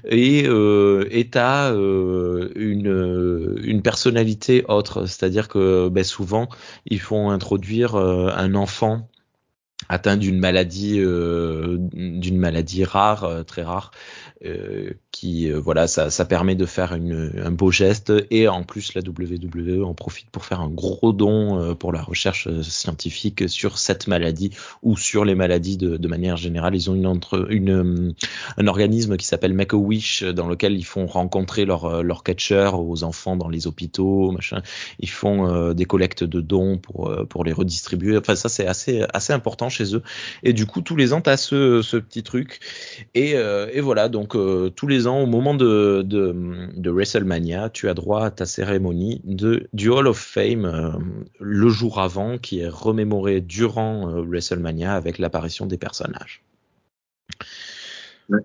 Et 0.07 0.43
euh, 0.45 1.09
tu 1.09 1.37
as 1.37 1.69
une, 1.73 3.55
une 3.63 3.81
personnalité 3.81 4.63
autre, 4.67 5.05
c'est-à-dire 5.05 5.47
que 5.47 5.89
ben, 5.89 6.03
souvent 6.03 6.47
ils 6.85 6.99
font 6.99 7.31
introduire 7.31 7.95
un 7.95 8.55
enfant 8.55 9.09
atteint 9.89 10.17
d'une 10.17 10.39
maladie 10.39 10.97
d'une 10.97 12.37
maladie 12.37 12.85
rare 12.85 13.43
très 13.45 13.63
rare 13.63 13.91
euh, 14.45 14.89
qui 15.11 15.49
euh, 15.49 15.57
voilà 15.57 15.87
ça, 15.87 16.09
ça, 16.09 16.25
permet 16.25 16.55
de 16.55 16.65
faire 16.65 16.93
une, 16.93 17.31
un 17.41 17.51
beau 17.51 17.71
geste. 17.71 18.11
Et 18.29 18.49
en 18.49 18.63
plus 18.63 18.93
la 18.93 19.01
WWE 19.01 19.85
en 19.85 19.93
profite 19.93 20.29
pour 20.31 20.43
faire 20.43 20.59
un 20.59 20.67
gros 20.67 21.13
don 21.13 21.61
euh, 21.61 21.75
pour 21.75 21.93
la 21.93 22.01
recherche 22.01 22.49
scientifique 22.61 23.47
sur 23.47 23.77
cette 23.77 24.07
maladie 24.07 24.51
ou 24.81 24.97
sur 24.97 25.23
les 25.23 25.35
maladies 25.35 25.77
de, 25.77 25.95
de 25.95 26.07
manière 26.09 26.35
générale. 26.35 26.75
Ils 26.75 26.89
ont 26.89 26.95
une, 26.95 27.07
entre, 27.07 27.47
une 27.51 28.15
un 28.57 28.67
organisme 28.67 29.15
qui 29.15 29.25
s'appelle 29.25 29.53
Make 29.53 29.73
a 29.73 29.77
Wish 29.77 30.23
dans 30.23 30.47
lequel 30.47 30.73
ils 30.73 30.83
font 30.83 31.05
rencontrer 31.05 31.63
leurs 31.63 32.03
leur 32.03 32.23
catcheurs 32.23 32.81
aux 32.81 33.03
enfants 33.05 33.37
dans 33.37 33.47
les 33.47 33.65
hôpitaux 33.65 34.31
machin. 34.31 34.61
Ils 34.99 35.09
font 35.09 35.73
des 35.73 35.85
collectes 35.85 36.25
de 36.25 36.41
dons 36.41 36.79
pour 36.79 37.15
pour 37.29 37.45
les 37.45 37.53
redistribuer. 37.53 38.17
Enfin 38.17 38.35
ça 38.35 38.49
c'est 38.49 38.67
assez 38.67 39.05
assez 39.13 39.31
important 39.31 39.69
chez 39.73 39.95
eux 39.95 40.03
et 40.43 40.53
du 40.53 40.65
coup 40.65 40.81
tous 40.81 40.95
les 40.95 41.13
ans 41.13 41.21
t'as 41.21 41.37
ce 41.37 41.81
ce 41.81 41.97
petit 41.97 42.23
truc 42.23 42.59
et 43.15 43.33
et 43.33 43.81
voilà 43.81 44.09
donc 44.09 44.35
euh, 44.35 44.69
tous 44.69 44.87
les 44.87 45.07
ans, 45.07 45.19
au 45.21 45.25
moment 45.25 45.53
de, 45.53 46.03
de, 46.05 46.35
de, 46.75 46.89
WrestleMania, 46.89 47.69
tu 47.69 47.89
as 47.89 47.93
droit 47.93 48.25
à 48.25 48.31
ta 48.31 48.45
cérémonie 48.45 49.21
de, 49.23 49.67
du 49.73 49.89
Hall 49.89 50.07
of 50.07 50.17
Fame 50.17 50.65
euh, 50.65 50.91
le 51.39 51.69
jour 51.69 51.99
avant, 51.99 52.37
qui 52.37 52.59
est 52.59 52.67
remémoré 52.67 53.41
durant 53.41 54.09
euh, 54.09 54.21
WrestleMania 54.21 54.93
avec 54.93 55.17
l'apparition 55.17 55.65
des 55.65 55.77
personnages. 55.77 56.43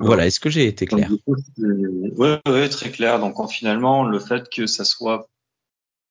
Voilà, 0.01 0.27
est-ce 0.27 0.41
que 0.41 0.51
j'ai 0.51 0.67
été 0.67 0.87
clair? 0.87 1.11
Oui, 1.27 2.29
ouais, 2.47 2.69
très 2.69 2.91
clair. 2.91 3.21
Donc 3.21 3.37
finalement, 3.49 4.05
le 4.05 4.19
fait 4.19 4.49
que 4.51 4.67
ça 4.67 4.85
soit 4.85 5.29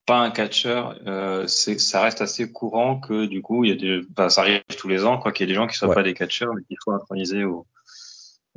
pas 0.08 0.18
un 0.18 0.32
catcheur, 0.32 1.00
euh, 1.06 1.46
ça 1.48 2.02
reste 2.02 2.22
assez 2.22 2.52
courant 2.52 3.00
que 3.00 3.28
du 3.28 3.44
coup, 3.44 3.64
il 3.64 3.70
y 3.70 3.74
a 3.74 3.76
des, 3.76 4.02
bah, 4.16 4.30
ça 4.30 4.42
arrive 4.42 4.64
tous 4.78 4.88
les 4.88 5.06
ans, 5.06 5.20
quoi, 5.20 5.32
qu'il 5.32 5.46
y 5.46 5.50
ait 5.50 5.54
des 5.54 5.56
gens 5.56 5.68
qui 5.68 5.78
soient 5.78 5.94
pas 5.94 6.02
des 6.02 6.16
catcheurs, 6.16 6.54
mais 6.56 6.64
qui 6.64 6.76
soient 6.82 6.96
intronisés 6.96 7.44
au, 7.44 7.68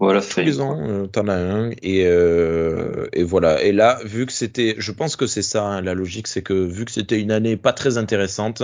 voilà, 0.01 0.23
tous 0.23 0.41
les 0.41 0.63
ans, 0.63 0.79
euh, 0.81 1.07
t'en 1.07 1.29
as 1.29 1.37
un 1.37 1.73
et, 1.83 2.07
euh, 2.07 3.07
et 3.13 3.23
voilà. 3.23 3.63
Et 3.63 3.71
là, 3.71 3.99
vu 4.03 4.25
que 4.25 4.33
c'était, 4.33 4.75
je 4.79 4.93
pense 4.93 5.15
que 5.15 5.27
c'est 5.27 5.43
ça 5.43 5.63
hein, 5.63 5.83
la 5.83 5.93
logique, 5.93 6.27
c'est 6.27 6.41
que 6.41 6.55
vu 6.55 6.87
que 6.87 6.91
c'était 6.91 7.21
une 7.21 7.31
année 7.31 7.59
pas 7.59 7.75
très 7.75 7.99
intéressante, 7.99 8.63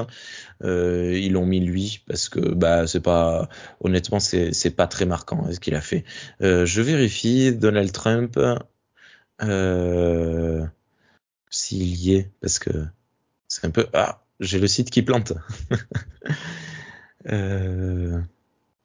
euh, 0.64 1.12
ils 1.14 1.32
l'ont 1.34 1.44
mis 1.44 1.60
lui 1.60 2.02
parce 2.08 2.30
que 2.30 2.40
bah 2.40 2.86
c'est 2.86 3.02
pas, 3.02 3.50
honnêtement, 3.80 4.18
c'est 4.18 4.54
c'est 4.54 4.70
pas 4.70 4.86
très 4.86 5.04
marquant 5.04 5.44
hein, 5.46 5.52
ce 5.52 5.60
qu'il 5.60 5.74
a 5.74 5.82
fait. 5.82 6.04
Euh, 6.40 6.64
je 6.64 6.80
vérifie 6.80 7.52
Donald 7.52 7.92
Trump 7.92 8.38
euh, 9.42 10.64
s'il 11.50 11.94
y 11.94 12.14
est 12.14 12.30
parce 12.40 12.58
que 12.58 12.70
c'est 13.48 13.64
un 13.64 13.70
peu 13.70 13.86
ah 13.92 14.22
j'ai 14.40 14.58
le 14.58 14.68
site 14.68 14.90
qui 14.90 15.02
plante. 15.02 15.32
euh, 17.28 18.20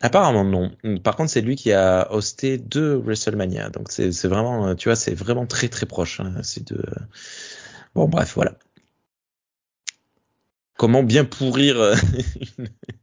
Apparemment 0.02 0.44
non. 0.44 0.72
Par 1.04 1.16
contre, 1.16 1.30
c'est 1.30 1.42
lui 1.42 1.56
qui 1.56 1.72
a 1.74 2.12
hosté 2.12 2.58
deux 2.58 2.96
WrestleMania. 2.96 3.70
Donc 3.70 3.92
c'est 3.92 4.28
vraiment, 4.28 4.76
tu 4.76 4.90
vois, 4.90 4.96
c'est 4.96 5.14
vraiment 5.14 5.46
très 5.46 5.70
très 5.70 5.86
proche. 5.86 6.20
Hein, 6.20 6.42
ces 6.42 6.62
deux. 6.62 6.84
Bon, 7.94 8.08
bref, 8.08 8.34
voilà. 8.36 8.58
comment 10.78 11.04
bien 11.04 11.26
pourrir 11.26 11.80
euh, 11.80 11.96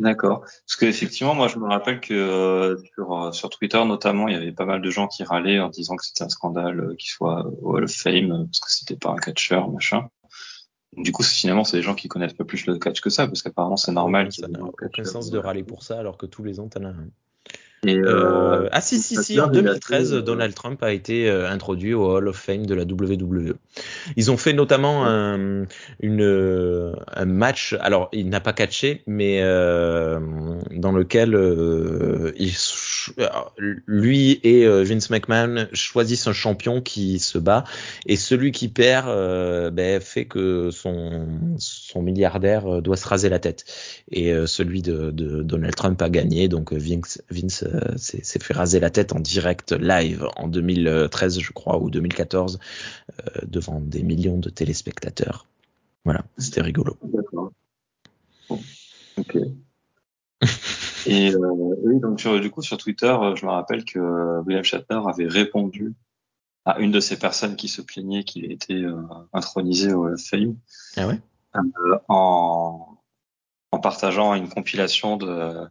D'accord. 0.00 0.40
Parce 0.40 0.76
qu'effectivement, 0.78 1.34
moi, 1.34 1.46
je 1.48 1.58
me 1.58 1.66
rappelle 1.66 2.00
que 2.00 2.14
euh, 2.14 2.76
sur, 2.94 3.12
euh, 3.12 3.32
sur 3.32 3.50
Twitter, 3.50 3.84
notamment, 3.84 4.28
il 4.28 4.34
y 4.34 4.36
avait 4.36 4.52
pas 4.52 4.64
mal 4.64 4.80
de 4.80 4.90
gens 4.90 5.06
qui 5.06 5.22
râlaient 5.24 5.60
en 5.60 5.68
disant 5.68 5.96
que 5.96 6.04
c'était 6.04 6.24
un 6.24 6.30
scandale 6.30 6.80
euh, 6.80 6.94
qu'il 6.96 7.10
soit 7.10 7.46
au 7.60 7.76
Hall 7.76 7.84
of 7.84 7.92
Fame 7.92 8.46
parce 8.46 8.60
que 8.60 8.70
c'était 8.70 8.96
pas 8.96 9.10
un 9.10 9.16
catcheur, 9.16 9.70
machin. 9.70 10.08
Du 10.96 11.12
coup, 11.12 11.22
finalement, 11.22 11.64
c'est 11.64 11.76
des 11.76 11.82
gens 11.82 11.94
qui 11.94 12.08
connaissent 12.08 12.32
pas 12.32 12.44
plus 12.44 12.64
le 12.64 12.78
catch 12.78 13.02
que 13.02 13.10
ça, 13.10 13.26
parce 13.26 13.42
qu'apparemment, 13.42 13.76
c'est 13.76 13.92
normal. 13.92 14.32
Ça 14.32 14.48
n'a 14.48 14.60
aucun 14.62 15.04
sens 15.04 15.30
de 15.30 15.38
râler 15.38 15.62
pour 15.62 15.82
ça, 15.82 15.98
alors 15.98 16.16
que 16.16 16.26
tous 16.26 16.42
les 16.42 16.60
ans, 16.60 16.68
t'en 16.68 16.84
as 16.84 16.88
un. 16.88 17.08
Et, 17.86 17.96
Euh, 17.96 18.64
euh, 18.64 18.68
ah 18.72 18.82
si 18.82 18.98
si 19.00 19.16
si, 19.16 19.40
en 19.40 19.50
il 19.50 19.58
a 19.58 19.62
2013, 19.62 20.10
fait, 20.10 20.16
euh, 20.16 20.20
Donald 20.20 20.54
Trump 20.54 20.82
a 20.82 20.92
été 20.92 21.30
introduit 21.30 21.94
au 21.94 22.14
Hall 22.14 22.28
of 22.28 22.36
Fame 22.36 22.66
de 22.66 22.74
la 22.74 22.82
WWE. 22.82 23.54
Ils 24.16 24.30
ont 24.30 24.36
fait 24.36 24.52
notamment 24.52 25.06
un, 25.06 25.64
une, 26.00 26.94
un 27.06 27.24
match, 27.24 27.74
alors 27.80 28.10
il 28.12 28.28
n'a 28.28 28.40
pas 28.40 28.52
catché, 28.52 29.02
mais 29.06 29.40
euh, 29.42 30.20
dans 30.72 30.92
lequel 30.92 31.34
euh, 31.34 32.32
il, 32.36 32.52
lui 33.86 34.40
et 34.42 34.66
euh, 34.66 34.82
Vince 34.82 35.10
McMahon 35.10 35.66
choisissent 35.72 36.26
un 36.26 36.32
champion 36.32 36.80
qui 36.80 37.18
se 37.18 37.38
bat, 37.38 37.64
et 38.06 38.16
celui 38.16 38.52
qui 38.52 38.68
perd 38.68 39.08
euh, 39.08 39.70
ben, 39.70 40.00
fait 40.00 40.26
que 40.26 40.70
son, 40.70 41.56
son 41.58 42.02
milliardaire 42.02 42.66
euh, 42.66 42.80
doit 42.80 42.96
se 42.96 43.06
raser 43.06 43.28
la 43.28 43.38
tête. 43.38 43.64
Et 44.10 44.32
euh, 44.32 44.46
celui 44.46 44.82
de, 44.82 45.10
de 45.10 45.42
Donald 45.42 45.74
Trump 45.74 46.00
a 46.02 46.10
gagné, 46.10 46.48
donc 46.48 46.72
Vince, 46.72 47.22
Vince 47.30 47.64
euh, 47.64 47.96
s'est 47.96 48.38
fait 48.38 48.54
raser 48.54 48.80
la 48.80 48.90
tête 48.90 49.12
en 49.12 49.20
direct 49.20 49.72
live 49.72 50.26
en 50.36 50.48
2013, 50.48 51.40
je 51.40 51.52
crois, 51.52 51.78
ou 51.80 51.90
2014, 51.90 52.58
euh, 52.58 53.40
devant 53.46 53.80
des 53.80 54.02
millions 54.02 54.38
de 54.38 54.50
téléspectateurs. 54.50 55.46
Voilà, 56.04 56.24
c'était 56.38 56.62
rigolo. 56.62 56.96
D'accord. 57.02 57.52
Ok. 59.16 59.36
Et 61.06 61.32
euh, 61.34 61.38
oui, 61.82 62.00
donc 62.00 62.20
sur- 62.20 62.40
du 62.40 62.50
coup 62.50 62.62
sur 62.62 62.76
Twitter, 62.76 63.06
euh, 63.06 63.34
je 63.36 63.46
me 63.46 63.50
rappelle 63.50 63.84
que 63.84 63.98
euh, 63.98 64.42
William 64.42 64.64
Shatner 64.64 65.00
avait 65.06 65.26
répondu 65.26 65.94
à 66.64 66.78
une 66.78 66.90
de 66.90 67.00
ces 67.00 67.18
personnes 67.18 67.56
qui 67.56 67.68
se 67.68 67.80
plaignait 67.82 68.24
qu'il 68.24 68.44
ait 68.44 68.54
été 68.54 68.74
euh, 68.74 69.00
intronisé 69.32 69.92
au 69.92 70.16
Fame 70.16 70.56
Ah 70.96 71.06
ouais? 71.06 71.18
En, 72.08 72.96
en 73.72 73.78
partageant 73.78 74.34
une 74.34 74.48
compilation 74.48 75.16
de, 75.16 75.66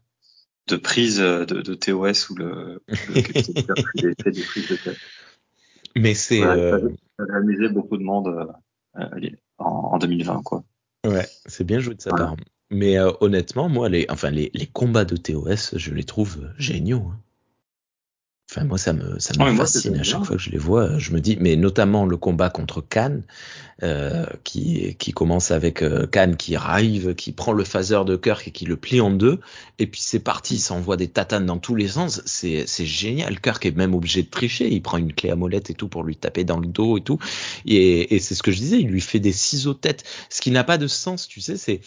de 0.67 0.75
prises 0.75 1.19
de, 1.19 1.45
de 1.45 1.73
TOS 1.73 2.29
où 2.31 2.35
le, 2.35 2.81
le 2.87 2.95
fait 4.23 4.31
des 4.31 4.43
prises 4.43 4.67
de 4.67 4.75
tête. 4.75 4.97
Mais 5.95 6.13
c'est 6.13 6.41
Ouais, 6.41 6.47
euh, 6.47 6.89
Ça 7.17 7.23
avait 7.23 7.37
amusé 7.37 7.69
beaucoup 7.69 7.97
de 7.97 8.03
monde 8.03 8.27
euh, 8.27 9.01
euh, 9.01 9.29
en, 9.57 9.65
en 9.93 9.97
2020, 9.99 10.41
quoi. 10.43 10.63
ouais, 11.05 11.27
c'est 11.45 11.63
bien 11.63 11.79
joué 11.79 11.95
de 11.95 12.01
sa 12.01 12.09
Voilà. 12.11 12.25
part. 12.27 12.35
Mais 12.71 12.97
euh, 12.97 13.11
honnêtement, 13.21 13.69
moi, 13.69 13.89
les, 13.89 14.05
enfin 14.09 14.31
les, 14.31 14.49
les 14.55 14.65
combats 14.67 15.05
de 15.05 15.17
TOS, 15.17 15.77
je 15.77 15.93
les 15.93 16.03
trouve 16.03 16.49
géniaux. 16.57 17.05
hein. 17.13 17.19
Enfin, 18.51 18.63
moi, 18.63 18.79
ça 18.79 18.93
me, 18.93 19.19
ça 19.19 19.35
me 19.35 19.43
Ouais, 19.43 19.53
fascine 19.53 19.95
à 19.97 20.01
chaque 20.01 20.23
fois 20.25 20.35
que 20.37 20.41
je 20.41 20.49
les 20.49 20.57
vois. 20.57 20.97
Je 20.97 21.11
me 21.11 21.21
dis, 21.21 21.37
mais 21.39 21.55
notamment 21.55 22.07
le 22.07 22.17
combat 22.17 22.49
contre 22.49 22.81
Khan, 22.81 23.21
euh, 23.83 24.25
qui, 24.43 24.95
qui 24.97 25.11
commence 25.11 25.51
avec 25.51 25.83
euh, 25.83 26.07
Khan 26.07 26.33
qui 26.35 26.55
arrive, 26.55 27.13
qui 27.13 27.31
prend 27.31 27.53
le 27.53 27.63
phaser 27.63 28.03
de 28.07 28.15
Kirk 28.15 28.47
et 28.47 28.51
qui 28.51 28.65
le 28.65 28.75
plie 28.75 29.01
en 29.01 29.11
deux, 29.11 29.39
et 29.77 29.85
puis 29.85 30.01
c'est 30.01 30.19
parti, 30.19 30.55
il 30.55 30.59
s'envoie 30.61 30.97
des 30.97 31.09
tatanes 31.09 31.45
dans 31.45 31.59
tous 31.59 31.75
les 31.75 31.89
sens. 31.89 32.23
C'est, 32.25 32.65
c'est 32.65 32.87
génial. 32.87 33.39
Kirk 33.39 33.63
est 33.67 33.77
même 33.77 33.93
obligé 33.93 34.23
de 34.23 34.29
tricher. 34.29 34.67
Il 34.71 34.81
prend 34.81 34.97
une 34.97 35.13
clé 35.13 35.29
à 35.29 35.35
molette 35.35 35.69
et 35.69 35.75
tout 35.75 35.87
pour 35.87 36.03
lui 36.03 36.15
taper 36.15 36.43
dans 36.43 36.57
le 36.59 36.67
dos 36.67 36.97
et 36.97 37.01
tout. 37.01 37.19
Et, 37.67 38.15
et 38.15 38.19
c'est 38.19 38.33
ce 38.33 38.41
que 38.41 38.51
je 38.51 38.57
disais, 38.57 38.79
il 38.79 38.87
lui 38.87 39.01
fait 39.01 39.19
des 39.19 39.31
ciseaux 39.33 39.75
de 39.75 39.79
tête. 39.79 40.03
Ce 40.31 40.41
qui 40.41 40.49
n'a 40.49 40.63
pas 40.63 40.79
de 40.79 40.87
sens, 40.87 41.27
tu 41.27 41.39
sais, 41.39 41.55
c'est 41.57 41.81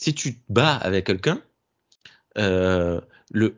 si 0.00 0.14
tu 0.14 0.34
te 0.34 0.40
bats 0.48 0.76
avec 0.76 1.04
quelqu'un, 1.06 1.42
euh, 2.38 3.00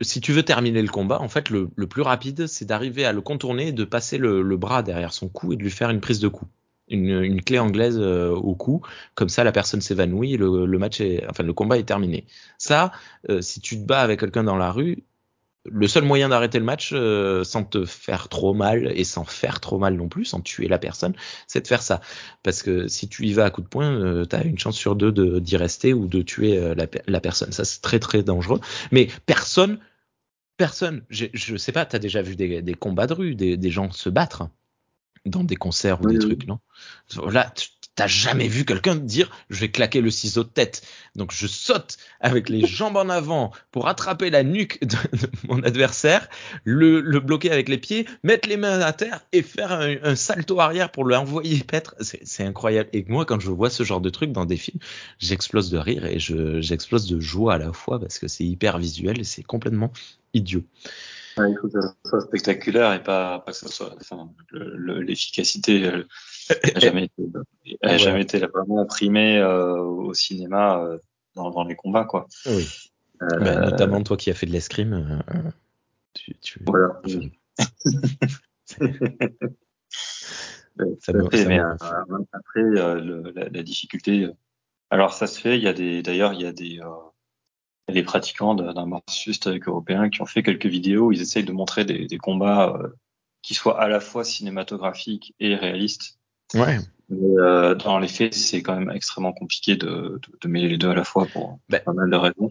si 0.01 0.21
tu 0.21 0.33
veux 0.33 0.43
terminer 0.43 0.83
le 0.83 0.89
combat, 0.89 1.21
en 1.21 1.29
fait, 1.29 1.51
le, 1.51 1.69
plus 1.69 2.03
rapide, 2.03 2.49
c'est 2.49 2.65
d'arriver 2.65 3.05
à 3.05 3.13
le 3.13 3.21
contourner 3.21 3.71
de 3.71 3.85
passer 3.85 4.19
le, 4.19 4.57
bras 4.57 4.83
derrière 4.83 5.13
son 5.13 5.29
cou 5.29 5.53
et 5.53 5.57
de 5.57 5.63
lui 5.63 5.71
faire 5.71 5.91
une 5.91 6.01
prise 6.01 6.19
de 6.19 6.29
cou. 6.29 6.47
Une, 6.89 7.41
clé 7.43 7.61
anglaise 7.61 7.97
euh, 7.97 8.31
au 8.31 8.57
cou, 8.57 8.83
comme 9.15 9.29
ça 9.29 9.45
la 9.45 9.53
personne 9.53 9.81
s'évanouit, 9.81 10.37
le 10.37 10.79
match 10.79 11.01
est, 11.01 11.25
enfin 11.31 11.45
le 11.45 11.53
combat 11.53 11.79
est 11.79 11.85
terminé. 11.85 12.27
Ça, 12.59 12.91
euh, 13.31 13.41
si 13.41 13.61
tu 13.61 13.79
te 13.79 13.87
bats 13.87 14.03
avec 14.03 14.21
quelqu'un 14.21 14.43
dans 14.43 14.57
la 14.57 14.73
rue, 14.73 15.05
le 15.65 15.87
seul 15.87 16.05
moyen 16.05 16.29
d'arrêter 16.29 16.59
le 16.59 16.65
match 16.65 16.91
euh, 16.93 17.45
sans 17.45 17.65
te 17.65 17.85
faire 17.85 18.29
trop 18.29 18.53
mal 18.55 18.93
et 18.99 19.05
sans 19.05 19.25
faire 19.25 19.61
trop 19.61 19.79
mal 19.79 19.95
non 19.95 20.09
plus, 20.09 20.25
sans 20.25 20.41
tuer 20.41 20.69
la 20.69 20.79
personne, 20.79 21.15
c'est 21.47 21.61
de 21.63 21.69
faire 21.69 21.83
ça. 21.83 22.01
Parce 22.43 22.63
que 22.63 22.89
si 22.89 23.09
tu 23.09 23.27
y 23.27 23.33
vas 23.33 23.45
à 23.45 23.51
coup 23.51 23.63
de 23.63 23.69
poing, 23.69 23.93
euh, 23.93 24.25
tu 24.27 24.35
as 24.37 24.45
une 24.45 24.59
chance 24.59 24.77
sur 24.77 24.97
deux 24.97 25.13
de- 25.13 25.39
d'y 25.39 25.57
rester 25.57 25.93
ou 25.95 26.09
de 26.09 26.23
tuer 26.23 26.59
euh, 26.59 26.75
la, 26.75 26.87
la 27.07 27.21
personne. 27.21 27.53
Ça, 27.53 27.65
c'est 27.65 27.81
très 27.81 28.01
très 28.01 28.23
dangereux. 28.23 28.61
Mais 28.91 29.09
personne, 29.27 29.79
personne, 30.57 31.05
je 31.11 31.57
sais 31.57 31.73
pas, 31.73 31.87
tu 31.87 31.97
as 31.97 31.99
déjà 32.01 32.23
vu 32.23 32.37
des, 32.37 32.63
des 32.63 32.75
combats 32.75 33.07
de 33.07 33.15
rue, 33.15 33.35
des, 33.35 33.57
des 33.57 33.71
gens 33.71 33.91
se 33.93 34.11
battre 34.11 34.49
dans 35.27 35.45
des 35.45 35.57
concerts 35.57 36.03
ou 36.03 36.07
Oui, 36.07 36.13
des 36.13 36.19
oui. 36.19 36.21
trucs, 36.21 36.47
non? 36.47 36.61
Là, 37.31 37.53
t'as 37.95 38.07
jamais 38.07 38.49
vu 38.49 38.65
quelqu'un 38.65 38.95
dire 38.97 39.31
je 39.51 39.61
vais 39.61 39.71
claquer 39.71 40.01
le 40.01 40.11
ciseau 40.11 40.45
de 40.45 40.49
tête. 40.49 40.83
Donc 41.15 41.33
je 41.33 41.47
saute 41.47 41.99
avec 42.21 42.49
les 42.49 42.67
jambes 42.67 42.97
en 42.97 43.09
avant 43.09 43.53
pour 43.71 43.89
attraper 43.89 44.31
la 44.31 44.43
nuque 44.43 44.81
de, 44.83 44.97
de 45.17 45.29
mon 45.49 45.63
adversaire, 45.63 46.29
le, 46.65 47.01
le 47.01 47.21
bloquer 47.21 47.51
avec 47.51 47.69
les 47.69 47.79
pieds, 47.79 48.07
mettre 48.23 48.49
les 48.49 48.57
mains 48.57 48.81
à 48.81 48.93
terre 48.93 49.21
et 49.33 49.43
faire 49.43 49.73
un, 49.73 49.97
un 50.03 50.17
salto 50.17 50.59
arrière 50.61 50.91
pour 50.91 51.05
l'envoyer 51.05 51.59
paître. 51.65 51.95
C'est 52.01 52.27
c'est 52.27 52.45
incroyable. 52.45 52.89
Et 52.93 53.05
moi, 53.09 53.25
quand 53.27 53.41
je 53.41 53.51
vois 53.51 53.71
ce 53.71 53.83
genre 53.83 54.01
de 54.01 54.11
truc 54.11 54.33
dans 54.33 54.45
des 54.47 54.57
films, 54.57 54.79
j'explose 55.19 55.71
de 55.71 55.79
rire 55.79 56.05
et 56.07 56.19
je- 56.19 56.61
j'explose 56.61 57.07
de 57.07 57.21
joie 57.21 57.55
à 57.55 57.59
la 57.59 57.73
fois 57.73 58.01
parce 58.01 58.19
que 58.19 58.29
c'est 58.29 58.45
hyper 58.45 58.79
visuel 58.79 59.21
et 59.21 59.25
c'est 59.25 59.43
complètement 59.43 59.93
idiot. 60.35 60.63
Ouais, 61.39 61.51
il 61.51 61.57
faut 61.61 61.69
que 61.69 61.81
ça 61.81 61.95
soit 62.05 62.21
spectaculaire 62.21 62.93
et 62.93 63.03
pas, 63.03 63.41
pas 63.41 63.53
que 63.53 63.57
ça 63.59 63.69
soit. 63.69 63.95
Enfin, 64.01 64.31
le- 64.51 64.77
le- 64.77 65.01
l'efficacité 65.01 65.87
elle, 66.63 66.77
a 66.77 66.81
jamais 66.81 67.05
été, 67.05 67.23
elle 67.81 67.91
a 67.91 67.93
Ouais. 67.93 67.99
jamais 67.99 68.23
été 68.23 68.39
vraiment 68.39 68.81
imprimée 68.81 69.39
euh, 69.39 69.77
au 69.79 70.15
cinéma 70.15 70.79
euh, 70.83 70.99
dans, 71.35 71.51
dans 71.51 71.65
les 71.65 71.77
combats, 71.77 72.05
quoi. 72.05 72.27
Oui. 72.47 72.67
Euh, 73.23 73.39
Ben, 73.39 73.61
notamment 73.61 74.03
toi 74.03 74.17
qui 74.17 74.31
as 74.31 74.35
fait 74.35 74.47
de 74.47 74.53
l'escrime. 74.53 74.93
euh, 74.95 75.19
euh, 75.37 75.51
tu, 76.15 76.35
tu... 76.41 76.61
Voilà. 76.67 77.01
Ça 81.01 81.13
me- 81.13 81.31
ça 81.31 81.49
mais, 81.49 81.61
euh, 81.61 81.75
rend 82.09 82.27
après 82.33 82.61
euh, 82.63 83.01
le- 83.01 83.33
la, 83.37 83.49
la 83.49 83.63
difficulté. 83.63 84.25
euh, 84.25 84.33
Alors 84.91 85.13
ça 85.13 85.27
se 85.27 85.39
fait. 85.41 85.59
Il 85.59 85.63
y 85.63 85.69
a 85.69 85.73
des, 85.75 86.03
d'ailleurs, 86.03 86.33
il 86.33 86.41
y 86.41 86.47
a 86.47 86.53
des, 86.53 86.81
euh, 86.81 88.03
pratiquants 88.05 88.55
d'un 88.55 89.01
historique 89.27 89.69
européen 89.69 90.09
qui 90.09 90.23
ont 90.23 90.27
fait 90.27 90.43
quelques 90.43 90.67
vidéos. 90.67 91.09
Où 91.09 91.13
ils 91.13 91.21
essayent 91.21 91.45
de 91.45 91.53
montrer 91.53 91.85
des, 91.85 92.07
des 92.07 92.19
combats 92.19 92.75
euh, 92.75 92.89
qui 93.43 93.53
soient 93.55 93.81
à 93.81 93.87
la 93.89 94.01
fois 94.01 94.25
cinématographiques 94.25 95.35
et 95.41 95.55
réalistes. 95.55 96.19
Ouais. 96.55 96.79
Mais 97.09 97.41
euh, 97.41 97.75
dans 97.75 97.99
les 97.99 98.09
faits, 98.09 98.33
c'est 98.33 98.63
quand 98.63 98.75
même 98.79 98.91
extrêmement 98.91 99.33
compliqué 99.35 99.77
de, 99.77 99.87
de, 99.87 100.39
de 100.41 100.49
mêler 100.49 100.69
les 100.69 100.79
deux 100.79 100.89
à 100.91 100.95
la 100.95 101.05
fois 101.05 101.27
pour 101.27 101.59
Ben. 101.69 101.81
pas 101.85 101.93
mal 101.93 102.09
de 102.09 102.17
raisons. 102.17 102.51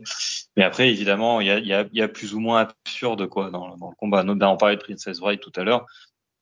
Mais 0.55 0.63
après, 0.63 0.89
évidemment, 0.89 1.41
il 1.41 1.47
y 1.47 1.51
a, 1.51 1.57
il 1.57 1.65
y, 1.65 1.73
a, 1.73 1.87
il 1.91 1.97
y 1.97 2.01
a 2.01 2.07
plus 2.07 2.35
ou 2.35 2.39
moins 2.39 2.67
absurde 2.85 3.27
quoi 3.27 3.49
dans, 3.49 3.75
dans 3.77 3.89
le 3.89 3.95
combat. 3.95 4.23
Nous, 4.23 4.35
ben, 4.35 4.49
on 4.49 4.57
parlait 4.57 4.75
de 4.75 4.81
Princess 4.81 5.19
Bride 5.19 5.39
tout 5.39 5.53
à 5.55 5.63
l'heure. 5.63 5.85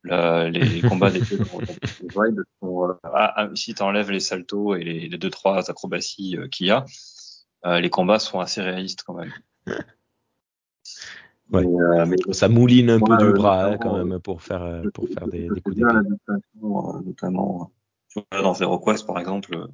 Le- 0.02 0.50
les, 0.50 0.66
les 0.66 0.82
combats 0.82 1.12
des 1.12 1.22
deux 1.22 1.38
dans, 1.38 1.46
dans 1.46 1.66
Princess 1.66 2.08
Bride 2.14 2.44
sont, 2.62 2.90
euh, 2.90 2.94
ah, 3.04 3.34
ah, 3.36 3.50
si 3.56 3.74
tu 3.74 3.82
enlèves 3.84 4.12
les 4.12 4.20
saltos 4.20 4.76
et 4.76 4.84
les, 4.84 5.08
les 5.08 5.18
deux 5.18 5.30
trois 5.30 5.70
acrobaties 5.70 6.38
euh, 6.38 6.48
qu'il 6.48 6.68
y 6.68 6.72
a, 6.72 6.86
euh, 7.66 7.80
les 7.80 7.90
combats 7.90 8.20
sont 8.20 8.40
assez 8.40 8.62
réalistes 8.62 9.04
quand 9.06 9.14
même. 9.14 9.34
Ouais. 11.52 11.66
Mais, 11.66 11.80
euh, 11.80 12.06
mais 12.06 12.34
Ça 12.34 12.48
mouline 12.48 12.92
un 12.92 13.00
peu 13.00 13.18
du 13.18 13.26
euh, 13.26 13.34
bras 13.34 13.66
hein, 13.66 13.78
quand 13.78 13.98
même 13.98 14.20
pour 14.20 14.42
faire 14.42 14.62
euh, 14.64 14.84
pour 14.94 15.08
faire 15.08 15.28
des, 15.28 15.48
coups 15.48 15.76
d'épée. 15.76 15.88
euh, 16.62 17.02
notamment 17.06 17.72
euh, 18.18 18.42
dans 18.42 18.54
Zero 18.54 18.80
Quest 18.80 19.06
par 19.08 19.20
exemple, 19.20 19.68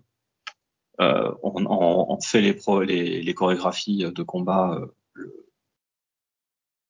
euh, 1.02 1.32
on, 1.44 1.66
on, 1.66 2.14
on 2.14 2.22
fait 2.22 2.42
les, 2.42 2.54
pro, 2.54 2.82
les, 2.82 3.22
les 3.22 3.34
chorégraphies 3.34 4.06
de 4.10 4.24
combat 4.24 4.74
euh, 4.80 4.86
le, 5.14 5.46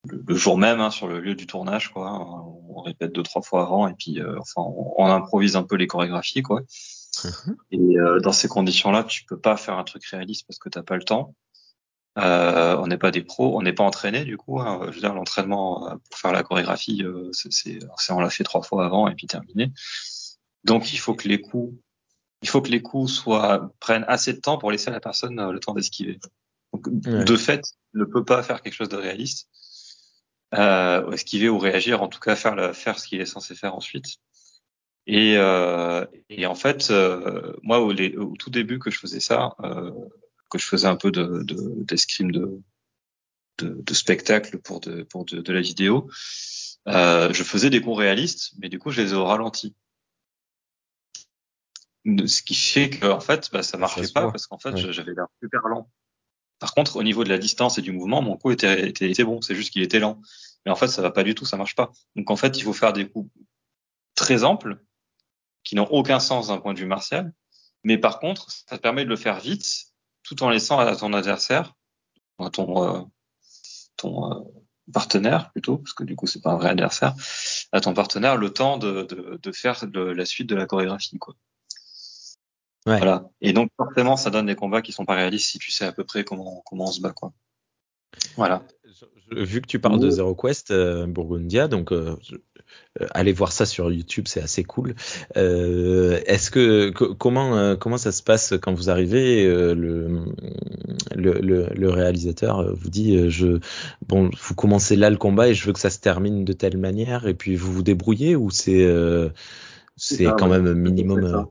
le- 0.07 0.23
le 0.27 0.35
jour 0.35 0.57
même 0.57 0.79
hein, 0.81 0.91
sur 0.91 1.07
le 1.07 1.19
lieu 1.19 1.33
du 1.33 1.47
tournage, 1.47 1.91
quoi. 1.91 2.21
On 2.69 2.81
répète 2.81 3.11
deux 3.11 3.23
trois 3.23 3.41
fois 3.41 3.63
avant 3.63 3.87
et 3.87 3.93
puis 3.95 4.19
euh, 4.21 4.37
enfin 4.39 4.61
on, 4.61 5.05
improvise 5.07 5.55
un 5.55 5.63
peu 5.63 5.75
les 5.77 5.87
chorégraphies, 5.87 6.43
quoi. 6.43 6.61
Et 7.71 7.79
euh, 7.97 8.19
dans 8.19 8.33
ces 8.33 8.47
conditions-là, 8.47 9.03
tu 9.03 9.25
peux 9.25 9.39
pas 9.39 9.57
faire 9.57 9.77
un 9.79 9.83
truc 9.83 10.05
réaliste 10.05 10.45
parce 10.47 10.59
que 10.59 10.69
t'as 10.69 10.83
pas 10.83 10.95
le 10.97 11.03
temps. 11.03 11.33
Euh, 12.17 12.77
on 12.77 12.87
n'est 12.87 12.97
pas 12.97 13.11
des 13.11 13.21
pros, 13.21 13.57
on 13.57 13.61
n'est 13.61 13.73
pas 13.73 13.83
entraîné 13.83 14.23
du 14.23 14.37
coup. 14.37 14.59
Hein. 14.61 14.79
Je 14.87 14.95
veux 14.95 15.01
dire, 15.01 15.13
l'entraînement 15.13 15.89
euh, 15.89 15.95
pour 16.09 16.19
faire 16.19 16.31
la 16.31 16.43
chorégraphie, 16.43 17.03
euh, 17.03 17.29
c'est, 17.33 17.79
on 18.09 18.19
l'a 18.19 18.29
fait 18.29 18.45
trois 18.45 18.61
fois 18.61 18.85
avant 18.85 19.07
et 19.09 19.15
puis 19.15 19.27
terminé. 19.27 19.71
Donc 20.63 20.93
il 20.93 20.97
faut 20.97 21.13
que 21.13 21.27
les 21.27 21.41
coups, 21.41 21.77
il 22.41 22.49
faut 22.49 22.61
que 22.61 22.69
les 22.69 22.81
coups 22.81 23.11
soient 23.11 23.71
prennent 23.79 24.05
assez 24.07 24.33
de 24.33 24.39
temps 24.39 24.57
pour 24.57 24.71
laisser 24.71 24.89
à 24.89 24.93
la 24.93 25.01
personne 25.01 25.39
euh, 25.39 25.51
le 25.51 25.59
temps 25.59 25.73
d'esquiver. 25.73 26.19
Donc 26.73 26.87
Ouais. 27.05 27.23
de 27.23 27.35
fait, 27.37 27.61
il 27.93 27.99
ne 27.99 28.05
peut 28.05 28.25
pas 28.25 28.43
faire 28.43 28.61
quelque 28.61 28.73
chose 28.73 28.89
de 28.89 28.97
réaliste, 28.97 29.49
euh, 30.53 31.11
esquiver 31.11 31.49
ou 31.49 31.57
réagir, 31.57 32.01
en 32.01 32.07
tout 32.07 32.19
cas 32.19 32.35
faire 32.35 32.75
faire 32.75 32.99
ce 32.99 33.07
qu'il 33.07 33.21
est 33.21 33.25
censé 33.25 33.55
faire 33.55 33.75
ensuite. 33.75 34.17
Et, 35.07 35.35
euh, 35.37 36.05
et 36.29 36.45
en 36.45 36.55
fait, 36.55 36.89
euh, 36.89 37.53
moi, 37.61 37.79
au, 37.79 37.93
au, 37.93 38.35
tout 38.37 38.49
début 38.49 38.79
que 38.79 38.89
je 38.89 38.99
faisais 38.99 39.19
ça, 39.19 39.55
euh, 39.63 39.91
que 40.49 40.57
je 40.57 40.65
faisais 40.65 40.87
un 40.87 40.95
peu 40.95 41.11
de 41.11 41.43
d'escrime 41.83 42.31
de, 42.31 42.61
de, 43.57 43.67
de, 43.69 43.81
de, 43.81 43.93
spectacle 43.93 44.59
pour 44.59 44.79
de, 44.79 45.03
pour 45.03 45.25
de, 45.25 45.41
de 45.41 45.53
la 45.53 45.61
vidéo, 45.61 46.09
euh, 46.87 47.33
je 47.33 47.43
faisais 47.43 47.69
des 47.69 47.81
cours 47.81 47.97
réalistes, 47.97 48.53
mais 48.59 48.69
du 48.69 48.79
coup, 48.79 48.91
je 48.91 49.01
les 49.01 49.11
ai 49.11 49.15
au 49.15 49.25
ralenti. 49.25 49.75
Ce 52.05 52.43
qui 52.43 52.53
fait 52.53 52.91
que, 52.91 53.07
en 53.07 53.19
fait, 53.19 53.49
bah, 53.51 53.63
ça 53.63 53.77
marchait 53.77 54.11
pas 54.13 54.29
parce 54.29 54.45
qu'en 54.45 54.59
fait, 54.59 54.71
ouais. 54.71 54.93
j'avais 54.93 55.13
l'air 55.13 55.25
super 55.41 55.67
lent. 55.67 55.89
Par 56.59 56.73
contre, 56.73 56.97
au 56.97 57.03
niveau 57.03 57.23
de 57.23 57.29
la 57.29 57.39
distance 57.39 57.79
et 57.79 57.81
du 57.81 57.91
mouvement, 57.91 58.21
mon 58.21 58.37
coup 58.37 58.51
était, 58.51 58.87
était, 58.87 59.09
était 59.09 59.23
bon. 59.23 59.41
C'est 59.41 59.55
juste 59.55 59.71
qu'il 59.71 59.81
était 59.81 59.99
lent. 59.99 60.21
Mais 60.65 60.71
en 60.71 60.75
fait, 60.75 60.87
ça 60.87 61.01
va 61.01 61.11
pas 61.11 61.23
du 61.23 61.33
tout, 61.33 61.45
ça 61.45 61.57
marche 61.57 61.75
pas. 61.75 61.91
Donc 62.15 62.29
en 62.29 62.35
fait, 62.35 62.57
il 62.57 62.63
faut 62.63 62.73
faire 62.73 62.93
des 62.93 63.09
coups 63.09 63.29
très 64.13 64.43
amples 64.43 64.79
qui 65.63 65.75
n'ont 65.75 65.87
aucun 65.87 66.19
sens 66.19 66.47
d'un 66.47 66.59
point 66.59 66.73
de 66.73 66.79
vue 66.79 66.85
martial. 66.85 67.33
Mais 67.83 67.97
par 67.97 68.19
contre, 68.19 68.51
ça 68.51 68.77
permet 68.77 69.03
de 69.03 69.09
le 69.09 69.15
faire 69.15 69.39
vite, 69.39 69.87
tout 70.25 70.43
en 70.43 70.49
laissant 70.49 70.79
à 70.79 70.95
ton 70.95 71.13
adversaire, 71.13 71.73
à 72.39 72.49
ton, 72.49 72.83
euh, 72.83 73.01
ton 73.95 74.31
euh, 74.31 74.41
partenaire 74.91 75.51
plutôt, 75.51 75.77
parce 75.77 75.93
que 75.93 76.03
du 76.03 76.15
coup 76.15 76.27
c'est 76.27 76.41
pas 76.41 76.51
un 76.51 76.57
vrai 76.57 76.69
adversaire, 76.69 77.13
à 77.71 77.79
ton 77.79 77.93
partenaire 77.93 78.35
le 78.35 78.49
temps 78.51 78.77
de, 78.77 79.03
de, 79.03 79.39
de 79.41 79.51
faire 79.51 79.85
la 79.93 80.25
suite 80.25 80.47
de 80.47 80.55
la 80.55 80.65
chorégraphie, 80.65 81.17
quoi. 81.19 81.35
Ouais. 82.85 82.97
Voilà. 82.97 83.29
Et 83.41 83.51
donc 83.51 83.69
forcément, 83.77 84.15
ça 84.15 84.29
donne 84.29 84.45
des 84.45 84.55
combats 84.55 84.83
qui 84.83 84.91
sont 84.91 85.05
pas 85.05 85.15
réalistes 85.15 85.49
si 85.49 85.57
tu 85.57 85.71
sais 85.71 85.85
à 85.85 85.91
peu 85.91 86.03
près 86.03 86.23
comment 86.23 86.61
comment 86.65 86.85
on 86.85 86.91
se 86.91 87.01
bat, 87.01 87.13
quoi. 87.13 87.33
Voilà. 88.37 88.63
Vu 89.31 89.61
que 89.61 89.67
tu 89.67 89.79
parles 89.79 89.99
de 89.99 90.09
Zero 90.09 90.35
Quest 90.35 90.69
euh, 90.69 91.07
Burgundia, 91.07 91.67
donc 91.67 91.91
euh, 91.91 92.15
allez 93.11 93.33
voir 93.33 93.51
ça 93.51 93.65
sur 93.65 93.91
YouTube, 93.91 94.25
c'est 94.27 94.41
assez 94.41 94.63
cool. 94.63 94.95
Euh, 95.35 96.21
Est-ce 96.27 96.51
que 96.51 96.91
comment 96.91 97.57
euh, 97.57 97.75
comment 97.75 97.97
ça 97.97 98.11
se 98.11 98.21
passe 98.21 98.53
quand 98.61 98.73
vous 98.73 98.91
arrivez 98.91 99.45
le, 99.45 99.73
le, 101.15 101.33
le, 101.41 101.67
le, 101.73 101.89
réalisateur 101.89 102.73
vous 102.75 102.89
dit 102.89 103.29
je 103.29 103.59
bon 104.07 104.29
vous 104.39 104.55
commencez 104.55 104.95
là 104.95 105.09
le 105.09 105.17
combat 105.17 105.49
et 105.49 105.53
je 105.55 105.65
veux 105.65 105.73
que 105.73 105.79
ça 105.79 105.89
se 105.89 105.99
termine 105.99 106.45
de 106.45 106.53
telle 106.53 106.77
manière 106.77 107.27
et 107.27 107.33
puis 107.33 107.55
vous 107.55 107.73
vous 107.73 107.83
débrouillez 107.83 108.35
ou 108.35 108.51
c'est 108.51 108.87
c'est 109.97 110.25
quand 110.25 110.49
ouais, 110.49 110.59
même 110.59 110.73
minimum 110.73 111.47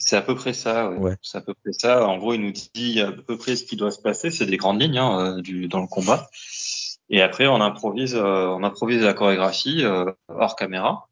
c'est 0.00 0.16
à 0.16 0.22
peu 0.22 0.34
près 0.34 0.54
ça. 0.54 0.90
Ouais. 0.90 0.96
ouais. 0.96 1.16
C'est 1.22 1.38
à 1.38 1.40
peu 1.42 1.54
près 1.54 1.72
ça. 1.72 2.06
En 2.06 2.18
gros, 2.18 2.34
il 2.34 2.40
nous 2.40 2.52
dit 2.74 3.00
à 3.00 3.12
peu 3.12 3.36
près 3.36 3.54
ce 3.54 3.64
qui 3.64 3.76
doit 3.76 3.90
se 3.90 4.00
passer. 4.00 4.30
C'est 4.30 4.46
des 4.46 4.56
grandes 4.56 4.80
lignes 4.80 4.98
hein, 4.98 5.38
du, 5.40 5.68
dans 5.68 5.80
le 5.80 5.86
combat. 5.86 6.28
Et 7.10 7.22
après, 7.22 7.46
on 7.46 7.60
improvise, 7.60 8.14
euh, 8.16 8.46
on 8.46 8.64
improvise 8.64 9.02
la 9.02 9.12
chorégraphie 9.12 9.84
euh, 9.84 10.10
hors 10.28 10.56
caméra. 10.56 11.06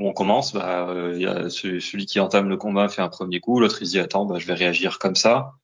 Où 0.00 0.08
on 0.08 0.12
commence, 0.12 0.52
bah, 0.52 0.88
euh, 0.88 1.18
y 1.18 1.26
a 1.26 1.50
celui, 1.50 1.80
celui, 1.80 2.06
qui 2.06 2.20
entame 2.20 2.48
le 2.48 2.56
combat 2.56 2.88
fait 2.88 3.02
un 3.02 3.08
premier 3.08 3.40
coup, 3.40 3.58
l'autre 3.58 3.82
il 3.82 3.86
se 3.86 3.92
dit 3.92 3.98
attends, 3.98 4.26
bah, 4.26 4.38
je 4.38 4.46
vais 4.46 4.54
réagir 4.54 5.00
comme 5.00 5.16
ça. 5.16 5.54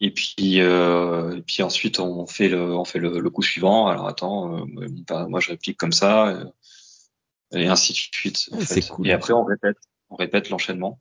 Et 0.00 0.10
puis, 0.10 0.60
euh, 0.60 1.36
et 1.36 1.42
puis 1.42 1.62
ensuite 1.62 2.00
on 2.00 2.26
fait 2.26 2.48
le, 2.48 2.74
on 2.74 2.86
fait 2.86 2.98
le, 2.98 3.20
le 3.20 3.30
coup 3.30 3.42
suivant. 3.42 3.88
Alors 3.88 4.08
attends, 4.08 4.64
bah, 5.06 5.26
moi 5.28 5.38
je 5.40 5.50
réplique 5.50 5.76
comme 5.76 5.92
ça, 5.92 6.34
et, 7.52 7.66
ainsi 7.66 7.92
de 7.92 7.98
suite. 7.98 8.48
En 8.52 8.60
fait. 8.60 8.80
cool. 8.88 9.06
Et 9.06 9.12
après 9.12 9.34
on 9.34 9.44
répète, 9.44 9.76
on 10.08 10.16
répète 10.16 10.48
l'enchaînement 10.48 10.98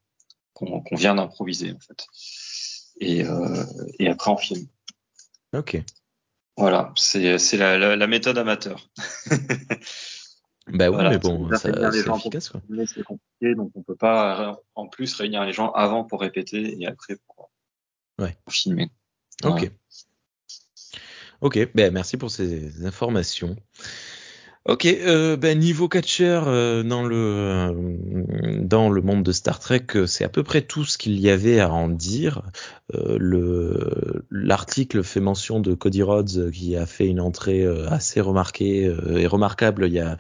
qu'on 0.54 0.82
qu 0.82 0.96
vient 0.96 1.16
d'improviser 1.16 1.72
en 1.72 1.80
fait. 1.80 2.06
Et, 3.00 3.24
euh, 3.24 3.64
et 4.00 4.08
après 4.08 4.32
on 4.32 4.38
filme. 4.38 4.68
Ok. 5.54 5.82
Voilà, 6.58 6.94
c'est 6.96 7.38
c'est 7.38 7.58
la, 7.58 7.78
la, 7.78 7.96
la, 7.96 8.08
méthode 8.08 8.38
amateur. 8.38 8.90
bah 10.68 10.90
oui, 10.90 10.94
voilà, 10.94 11.10
mais 11.12 11.18
bon, 11.18 11.50
ça, 11.52 11.72
c'est 11.92 12.10
efficace 12.10 12.50
quoi. 12.50 12.62
C'est 12.86 13.04
compliqué, 13.04 13.56
donc 13.56 13.72
on 13.74 13.82
peut 13.82 13.96
pas 13.96 14.60
en 14.76 14.88
plus 14.88 15.14
réunir 15.16 15.44
les 15.46 15.54
gens 15.54 15.72
avant 15.72 16.04
pour 16.04 16.22
répéter 16.22 16.80
et 16.80 16.88
après 16.88 17.16
pour, 17.16 17.52
ouais. 18.20 18.38
pour 18.44 18.54
filmer. 18.54 18.90
Ok. 19.44 19.72
Ok, 21.42 21.58
ben 21.74 21.92
merci 21.92 22.18
pour 22.18 22.30
ces 22.30 22.86
informations. 22.86 23.56
Ok, 24.66 24.86
euh, 24.86 25.38
ben 25.38 25.58
niveau 25.58 25.90
catcher 25.90 26.40
euh, 26.46 26.84
dans 26.84 27.04
le 27.04 27.16
euh, 27.16 28.60
dans 28.62 28.92
le 28.92 29.02
monde 29.02 29.24
de 29.24 29.32
Star 29.32 29.60
Trek, 29.60 29.88
c'est 30.06 30.24
à 30.24 30.30
peu 30.30 30.44
près 30.44 30.62
tout 30.62 30.86
ce 30.86 31.00
qu'il 31.00 31.20
y 31.20 31.32
avait 31.32 31.60
à 31.60 31.72
en 31.72 31.90
dire. 31.90 32.44
Euh, 32.94 33.18
le 33.20 34.24
l'article 34.30 35.02
fait 35.02 35.20
mention 35.20 35.62
de 35.62 35.74
Cody 35.74 36.04
Rhodes 36.04 36.52
qui 36.52 36.76
a 36.76 36.86
fait 36.86 37.08
une 37.08 37.20
entrée 37.20 37.66
assez 37.88 38.22
remarquée 38.22 38.84
et 39.16 39.26
remarquable 39.26 39.86
il 39.88 39.94
y 39.94 40.00
a 40.00 40.18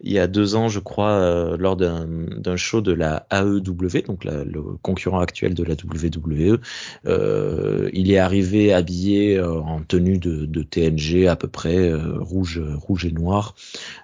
il 0.00 0.12
y 0.12 0.18
a 0.18 0.26
deux 0.26 0.54
ans, 0.54 0.68
je 0.68 0.80
crois, 0.80 1.12
euh, 1.12 1.56
lors 1.56 1.76
d'un 1.76 2.56
show 2.56 2.80
de 2.80 2.92
la 2.92 3.26
AEW, 3.30 4.02
donc 4.06 4.24
le 4.24 4.62
concurrent 4.82 5.20
actuel 5.20 5.54
de 5.54 5.64
la 5.64 5.74
WWE. 5.74 6.60
Euh, 7.06 7.90
il 7.92 8.10
est 8.10 8.18
arrivé 8.18 8.72
habillé 8.72 9.36
euh, 9.36 9.60
en 9.60 9.80
tenue 9.80 10.18
de, 10.18 10.62
TNG 10.62 11.26
à 11.28 11.36
peu 11.36 11.48
près 11.48 11.92
rouge, 11.94 12.60
et 13.04 13.12
noir, 13.12 13.54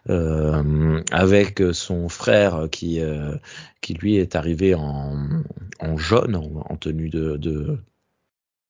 avec 0.08 1.62
son 1.72 2.08
frère 2.08 2.68
qui 2.70 3.00
qui 3.80 3.94
lui 3.94 4.16
est 4.16 4.36
arrivé 4.36 4.74
en, 4.74 5.16
jaune, 5.96 6.36
en, 6.36 6.66
en 6.68 6.76
tenue 6.76 7.08
de 7.08 7.78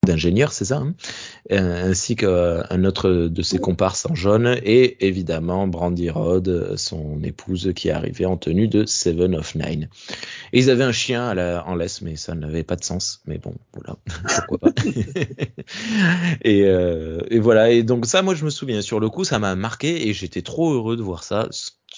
d'ingénieur, 0.06 0.52
c'est 0.52 0.64
ça, 0.64 0.78
hein? 0.78 0.94
Ainsi 1.50 2.16
qu'un 2.16 2.84
autre 2.84 3.10
de 3.10 3.42
ses 3.42 3.58
comparses 3.58 4.06
en 4.06 4.14
jaune, 4.14 4.58
et 4.62 5.06
évidemment 5.06 5.66
Brandy 5.66 6.08
Rod, 6.08 6.74
son 6.76 7.22
épouse, 7.22 7.72
qui 7.74 7.88
est 7.88 7.92
arrivée 7.92 8.24
en 8.24 8.38
tenue 8.38 8.66
de 8.66 8.86
Seven 8.86 9.34
of 9.34 9.54
Nine. 9.54 9.88
Ils 10.52 10.70
avaient 10.70 10.84
un 10.84 10.92
chien 10.92 11.28
à 11.28 11.34
la, 11.34 11.66
en 11.66 11.74
laisse, 11.74 12.00
mais 12.00 12.16
ça 12.16 12.34
n'avait 12.34 12.62
pas 12.62 12.76
de 12.76 12.84
sens. 12.84 13.20
Mais 13.26 13.36
bon, 13.36 13.54
voilà, 13.74 13.98
pourquoi 14.48 14.58
pas? 14.58 14.82
et, 16.44 16.64
euh, 16.64 17.20
et 17.30 17.38
voilà, 17.38 17.70
et 17.70 17.82
donc 17.82 18.06
ça, 18.06 18.22
moi 18.22 18.34
je 18.34 18.44
me 18.46 18.50
souviens, 18.50 18.80
sur 18.80 19.00
le 19.00 19.10
coup, 19.10 19.24
ça 19.24 19.38
m'a 19.38 19.54
marqué, 19.54 20.08
et 20.08 20.14
j'étais 20.14 20.42
trop 20.42 20.72
heureux 20.72 20.96
de 20.96 21.02
voir 21.02 21.24
ça 21.24 21.48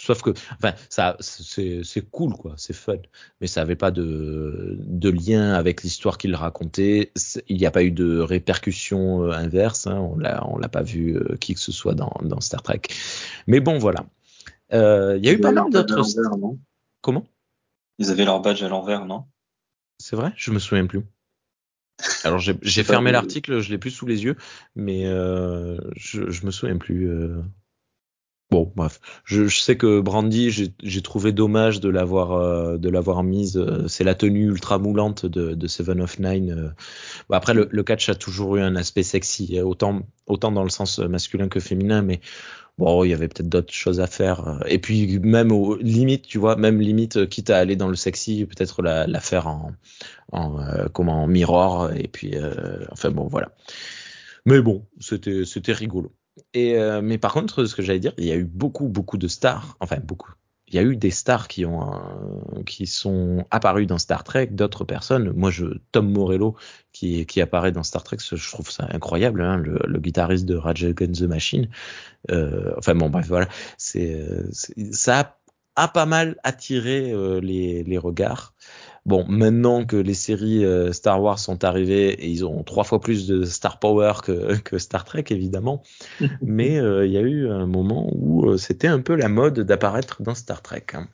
sauf 0.02 0.22
que 0.22 0.30
enfin 0.54 0.74
ça 0.88 1.16
c'est 1.20 2.10
cool 2.10 2.34
quoi 2.34 2.54
c'est 2.56 2.72
fun. 2.72 2.96
Mais 3.40 3.46
ça 3.46 3.62
avait 3.62 3.76
pas 3.76 3.90
de 3.90 4.76
de 4.80 5.10
lien 5.10 5.54
avec 5.54 5.82
l'histoire 5.82 6.18
qu'il 6.18 6.34
racontait. 6.34 7.12
Il 7.48 7.56
n'y 7.56 7.66
a 7.66 7.70
pas 7.70 7.84
eu 7.84 7.92
de 7.92 8.18
répercussions 8.18 9.24
euh, 9.24 9.32
inverses 9.32 9.86
hein. 9.86 9.98
on 9.98 10.18
on 10.22 10.58
l'a 10.58 10.68
pas 10.68 10.82
vu 10.82 11.16
euh, 11.16 11.36
qui 11.40 11.54
que 11.54 11.60
ce 11.60 11.72
soit 11.72 11.94
dans 11.94 12.12
dans 12.22 12.40
Star 12.40 12.62
Trek. 12.62 12.82
Mais 13.46 13.60
bon 13.60 13.78
voilà. 13.78 14.04
Euh, 14.72 15.16
il 15.18 15.24
y 15.24 15.28
a 15.28 15.32
eu 15.32 15.40
pas 15.40 15.52
mal 15.52 15.70
d'autres 15.70 16.02
comment? 17.00 17.26
Ils 17.98 18.10
avaient 18.10 18.24
leur 18.24 18.40
badge 18.40 18.62
à 18.62 18.68
l'envers 18.68 19.06
non? 19.06 19.24
C'est 19.98 20.16
vrai? 20.16 20.32
Je 20.36 20.50
me 20.50 20.58
souviens 20.58 20.86
plus. 20.86 21.02
Alors 22.24 22.40
j'ai 22.40 22.54
fermé 22.84 23.12
l'article, 23.12 23.60
je 23.60 23.70
l'ai 23.70 23.78
plus 23.78 23.90
sous 23.90 24.06
les 24.06 24.24
yeux, 24.24 24.36
mais 24.74 25.06
euh, 25.06 25.78
je, 25.94 26.30
je 26.30 26.46
me 26.46 26.50
souviens 26.50 26.78
plus. 26.78 27.08
Euh... 27.08 27.40
Bon, 28.52 28.70
bref, 28.76 29.00
je, 29.24 29.46
je, 29.46 29.60
sais 29.60 29.78
que 29.78 30.00
Brandy, 30.00 30.50
j'ai 30.50 31.00
trouvé 31.00 31.32
dommage 31.32 31.80
de 31.80 31.88
l'avoir 31.88 32.32
euh, 32.32 32.76
de 32.76 32.90
l'avoir 32.90 33.22
mise. 33.22 33.56
Euh, 33.56 33.88
c'est 33.88 34.04
la 34.04 34.14
tenue 34.14 34.44
ultra 34.44 34.76
moulante 34.76 35.24
de, 35.24 35.54
de 35.54 35.66
Seven 35.66 36.02
of 36.02 36.18
Nine. 36.18 36.50
Euh. 36.50 36.68
Bon, 37.30 37.36
après, 37.36 37.54
le, 37.54 37.66
le, 37.72 37.82
catch 37.82 38.10
a 38.10 38.14
toujours 38.14 38.56
eu 38.56 38.60
un 38.60 38.76
aspect 38.76 39.04
sexy, 39.04 39.58
hein, 39.58 39.62
autant 39.62 40.02
autant 40.26 40.52
dans 40.52 40.64
le 40.64 40.68
sens 40.68 40.98
masculin 40.98 41.48
que 41.48 41.60
féminin, 41.60 42.02
mais 42.02 42.20
bon, 42.76 43.04
il 43.04 43.08
y 43.08 43.14
avait 43.14 43.26
peut-être 43.28 43.48
d'autres 43.48 43.72
choses 43.72 44.00
à 44.00 44.06
faire. 44.06 44.62
Et 44.66 44.78
puis 44.78 45.18
même 45.18 45.50
au 45.50 45.76
limite, 45.76 46.26
tu 46.26 46.36
vois, 46.36 46.56
même 46.56 46.78
limite, 46.78 47.30
quitte 47.30 47.48
à 47.48 47.56
aller 47.56 47.76
dans 47.76 47.88
le 47.88 47.96
sexy, 47.96 48.44
peut-être 48.44 48.82
la, 48.82 49.06
la 49.06 49.20
faire 49.20 49.46
en 49.48 49.72
en 50.30 50.58
comment 50.92 51.22
en 51.22 51.26
mirror. 51.26 51.90
Et 51.96 52.08
puis, 52.08 52.34
enfin 52.90 53.10
bon, 53.10 53.28
voilà. 53.28 53.52
Mais 54.44 54.60
bon, 54.60 54.84
c'était 55.00 55.46
c'était 55.46 55.72
rigolo. 55.72 56.12
Et 56.54 56.76
euh, 56.78 57.02
mais 57.02 57.18
par 57.18 57.32
contre, 57.32 57.64
ce 57.64 57.74
que 57.74 57.82
j'allais 57.82 57.98
dire, 58.00 58.14
il 58.18 58.24
y 58.24 58.32
a 58.32 58.36
eu 58.36 58.44
beaucoup, 58.44 58.88
beaucoup 58.88 59.18
de 59.18 59.28
stars, 59.28 59.76
enfin 59.80 59.98
beaucoup. 60.02 60.32
Il 60.68 60.74
y 60.74 60.78
a 60.78 60.82
eu 60.82 60.96
des 60.96 61.10
stars 61.10 61.48
qui 61.48 61.66
ont 61.66 61.92
euh, 61.92 62.62
qui 62.64 62.86
sont 62.86 63.44
apparues 63.50 63.86
dans 63.86 63.98
Star 63.98 64.24
Trek, 64.24 64.46
d'autres 64.46 64.84
personnes. 64.84 65.32
Moi, 65.32 65.50
je 65.50 65.66
Tom 65.92 66.10
Morello 66.10 66.56
qui 66.92 67.26
qui 67.26 67.42
apparaît 67.42 67.72
dans 67.72 67.82
Star 67.82 68.02
Trek, 68.02 68.16
je 68.20 68.50
trouve 68.50 68.70
ça 68.70 68.86
incroyable, 68.90 69.42
hein, 69.42 69.59
le, 69.59 69.98
guitariste 70.00 70.46
de 70.46 70.56
Rage 70.56 70.84
Against 70.84 71.20
the 71.20 71.24
Machine. 71.24 71.68
Euh, 72.30 72.72
enfin 72.78 72.94
bon, 72.94 73.10
bref, 73.10 73.26
voilà, 73.28 73.48
c'est 73.76 74.26
ça 74.92 75.20
a, 75.20 75.82
a, 75.84 75.88
pas 75.88 76.06
mal 76.06 76.36
attiré 76.42 77.12
les 77.42 77.82
les 77.84 77.98
regards. 77.98 78.54
Bon, 79.04 79.24
maintenant 79.28 79.84
que 79.84 79.96
les 79.96 80.14
séries 80.14 80.64
euh, 80.64 80.92
Star 80.92 81.20
Wars 81.20 81.40
sont 81.40 81.64
arrivées 81.64 82.10
et 82.10 82.28
ils 82.28 82.44
ont 82.44 82.62
trois 82.62 82.84
fois 82.84 83.00
plus 83.00 83.26
de 83.26 83.44
star 83.44 83.80
power 83.80 84.12
que, 84.22 84.56
que 84.64 84.78
Star 84.78 85.04
Trek 85.04 85.24
évidemment, 85.30 85.82
mais 86.42 86.78
euh, 86.78 87.04
il 87.04 87.12
y 87.12 87.18
a 87.18 87.22
eu 87.22 87.48
un 87.48 87.66
moment 87.66 88.08
où 88.12 88.50
euh, 88.50 88.58
c'était 88.58 88.86
un 88.86 89.00
peu 89.00 89.16
la 89.16 89.28
mode 89.28 89.58
d'apparaître 89.60 90.22
dans 90.22 90.36
Star 90.36 90.62
Trek. 90.62 90.86
Hein. 90.94 91.08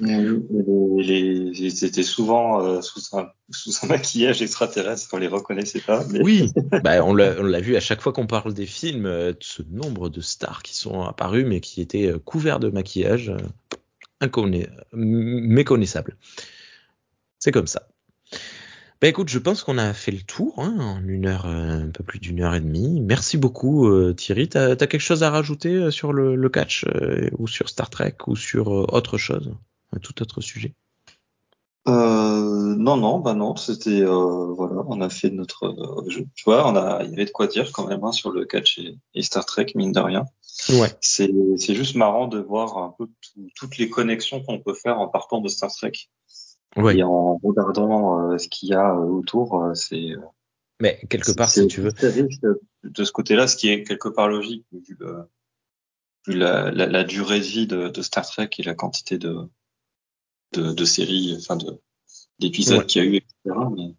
ils 0.00 1.84
étaient 1.84 2.02
souvent 2.02 2.80
sous, 2.80 3.18
un, 3.18 3.28
sous 3.50 3.72
un 3.82 3.88
maquillage 3.88 4.40
extraterrestre, 4.40 5.10
on 5.12 5.18
les 5.18 5.28
reconnaissait 5.28 5.80
pas. 5.80 6.06
Mais... 6.10 6.22
Oui, 6.22 6.52
bah, 6.82 7.04
on 7.04 7.12
l'a 7.12 7.60
vu 7.60 7.76
à 7.76 7.80
chaque 7.80 8.00
fois 8.00 8.14
qu'on 8.14 8.26
parle 8.26 8.54
des 8.54 8.64
films, 8.66 9.34
ce 9.40 9.62
nombre 9.70 10.08
de 10.08 10.22
stars 10.22 10.62
qui 10.62 10.74
sont 10.74 11.02
apparues 11.02 11.44
mais 11.44 11.60
qui 11.60 11.82
étaient 11.82 12.14
couverts 12.24 12.60
de 12.60 12.70
maquillage 12.70 13.30
méconnaissable. 14.94 16.16
C'est 17.42 17.50
comme 17.50 17.66
ça. 17.66 17.88
Ben 19.00 19.08
écoute, 19.08 19.28
je 19.28 19.40
pense 19.40 19.64
qu'on 19.64 19.76
a 19.76 19.92
fait 19.94 20.12
le 20.12 20.22
tour 20.22 20.60
hein, 20.60 20.76
en 20.78 21.04
une 21.04 21.26
heure, 21.26 21.46
euh, 21.46 21.86
un 21.86 21.90
peu 21.90 22.04
plus 22.04 22.20
d'une 22.20 22.40
heure 22.40 22.54
et 22.54 22.60
demie. 22.60 23.00
Merci 23.00 23.36
beaucoup 23.36 23.88
euh, 23.88 24.12
Thierry. 24.12 24.48
T'as 24.48 24.70
as 24.70 24.76
quelque 24.76 25.00
chose 25.00 25.24
à 25.24 25.30
rajouter 25.30 25.74
euh, 25.74 25.90
sur 25.90 26.12
le, 26.12 26.48
catch 26.48 26.86
ou 27.36 27.48
sur 27.48 27.68
Star 27.68 27.90
Trek 27.90 28.14
ou 28.28 28.36
sur 28.36 28.68
autre 28.68 29.18
chose, 29.18 29.52
un 29.90 29.98
tout 29.98 30.22
autre 30.22 30.40
sujet? 30.40 30.76
Non, 31.84 32.96
non, 32.96 33.18
bah 33.18 33.34
non. 33.34 33.56
C'était 33.56 34.04
voilà, 34.04 34.84
on 34.86 35.00
a 35.00 35.08
fait 35.08 35.30
notre, 35.30 35.74
tu 36.08 36.44
vois, 36.44 36.68
on 36.68 36.76
a, 36.76 37.02
il 37.02 37.10
y 37.10 37.14
avait 37.14 37.24
de 37.24 37.30
quoi 37.32 37.48
dire 37.48 37.72
quand 37.72 37.88
même 37.88 38.04
hein, 38.04 38.12
sur 38.12 38.30
le 38.30 38.44
catch 38.44 38.78
et, 39.14 39.22
Star 39.22 39.44
Trek 39.46 39.66
mine 39.74 39.90
de 39.90 39.98
rien. 39.98 40.26
Ouais. 40.68 40.90
C'est 41.00 41.32
c'est 41.56 41.74
juste 41.74 41.96
marrant 41.96 42.28
de 42.28 42.38
voir 42.38 42.78
un 42.78 42.94
peu 42.96 43.08
toutes 43.56 43.78
les 43.78 43.90
connexions 43.90 44.44
qu'on 44.44 44.60
peut 44.60 44.74
faire 44.74 45.00
en 45.00 45.08
partant 45.08 45.40
de 45.40 45.48
Star 45.48 45.72
Trek. 45.72 45.92
Et 46.76 47.02
en 47.02 47.36
regardant 47.42 48.32
euh, 48.32 48.38
ce 48.38 48.48
qu'il 48.48 48.70
y 48.70 48.74
a 48.74 48.94
euh, 48.94 49.04
autour, 49.04 49.62
euh, 49.62 49.74
c'est. 49.74 50.12
Mais 50.80 51.00
quelque 51.08 51.32
part, 51.32 51.50
si 51.50 51.66
tu 51.66 51.80
veux. 51.80 51.92
De 52.82 53.04
ce 53.04 53.12
côté-là, 53.12 53.46
ce 53.46 53.56
qui 53.56 53.68
est 53.68 53.84
quelque 53.84 54.08
part 54.08 54.28
logique, 54.28 54.66
vu, 54.72 54.96
la, 56.26 56.70
la, 56.70 56.86
la, 56.86 57.04
durée 57.04 57.38
de 57.38 57.44
vie 57.44 57.66
de, 57.66 57.88
de, 57.88 58.02
Star 58.02 58.26
Trek 58.26 58.50
et 58.58 58.62
la 58.62 58.74
quantité 58.74 59.18
de, 59.18 59.48
de, 60.54 60.72
de 60.72 60.84
séries, 60.84 61.36
enfin 61.38 61.56
de 61.56 61.80
d'épisodes 62.38 62.86
qu'il 62.86 63.04
y 63.04 63.06
a 63.06 63.08
eu, 63.08 63.16
etc. 63.16 63.56
Mais... 63.76 63.94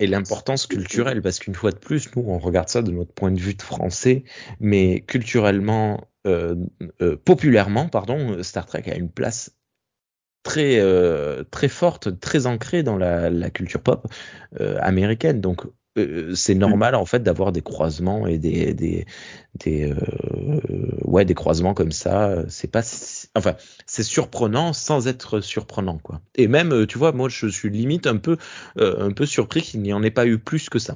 Et 0.00 0.06
l'importance 0.08 0.66
culturelle, 0.66 1.22
parce 1.22 1.38
qu'une 1.38 1.54
fois 1.54 1.70
de 1.70 1.78
plus, 1.78 2.10
nous, 2.16 2.24
on 2.26 2.38
regarde 2.38 2.68
ça 2.68 2.82
de 2.82 2.90
notre 2.90 3.12
point 3.12 3.30
de 3.30 3.38
vue 3.38 3.54
de 3.54 3.62
français, 3.62 4.24
mais 4.58 5.02
culturellement, 5.02 6.08
euh, 6.26 6.56
euh, 7.00 7.16
populairement, 7.16 7.88
pardon, 7.88 8.42
Star 8.42 8.66
Trek 8.66 8.90
a 8.90 8.96
une 8.96 9.10
place 9.10 9.56
très 10.44 10.78
euh, 10.78 11.42
très 11.50 11.68
forte, 11.68 12.20
très 12.20 12.46
ancrée 12.46 12.84
dans 12.84 12.96
la, 12.96 13.50
culture 13.50 13.80
pop 13.80 14.06
euh, 14.60 14.76
américaine. 14.80 15.40
Donc 15.40 15.62
euh, 15.98 16.34
c'est 16.34 16.54
normal 16.54 16.94
en 16.94 17.06
fait 17.06 17.22
d'avoir 17.22 17.50
des 17.50 17.62
croisements 17.62 18.26
et 18.26 18.38
des, 18.38 18.74
des 18.74 19.94
ouais 21.02 21.24
des 21.24 21.34
croisements 21.34 21.74
comme 21.74 21.92
ça. 21.92 22.44
C'est 22.48 22.70
pas 22.70 22.82
enfin 23.34 23.56
c'est 23.86 24.04
surprenant 24.04 24.72
sans 24.72 25.08
être 25.08 25.40
surprenant 25.40 25.98
quoi. 25.98 26.20
Et 26.36 26.46
même 26.46 26.86
tu 26.86 26.98
vois 26.98 27.12
moi 27.12 27.28
je 27.28 27.48
suis 27.48 27.70
limite 27.70 28.06
un 28.06 28.18
peu 28.18 28.36
un 28.76 29.10
peu 29.10 29.26
surpris 29.26 29.62
qu'il 29.62 29.82
n'y 29.82 29.92
en 29.92 30.02
ait 30.04 30.12
pas 30.12 30.26
eu 30.26 30.38
plus 30.38 30.68
que 30.68 30.78
ça. 30.78 30.94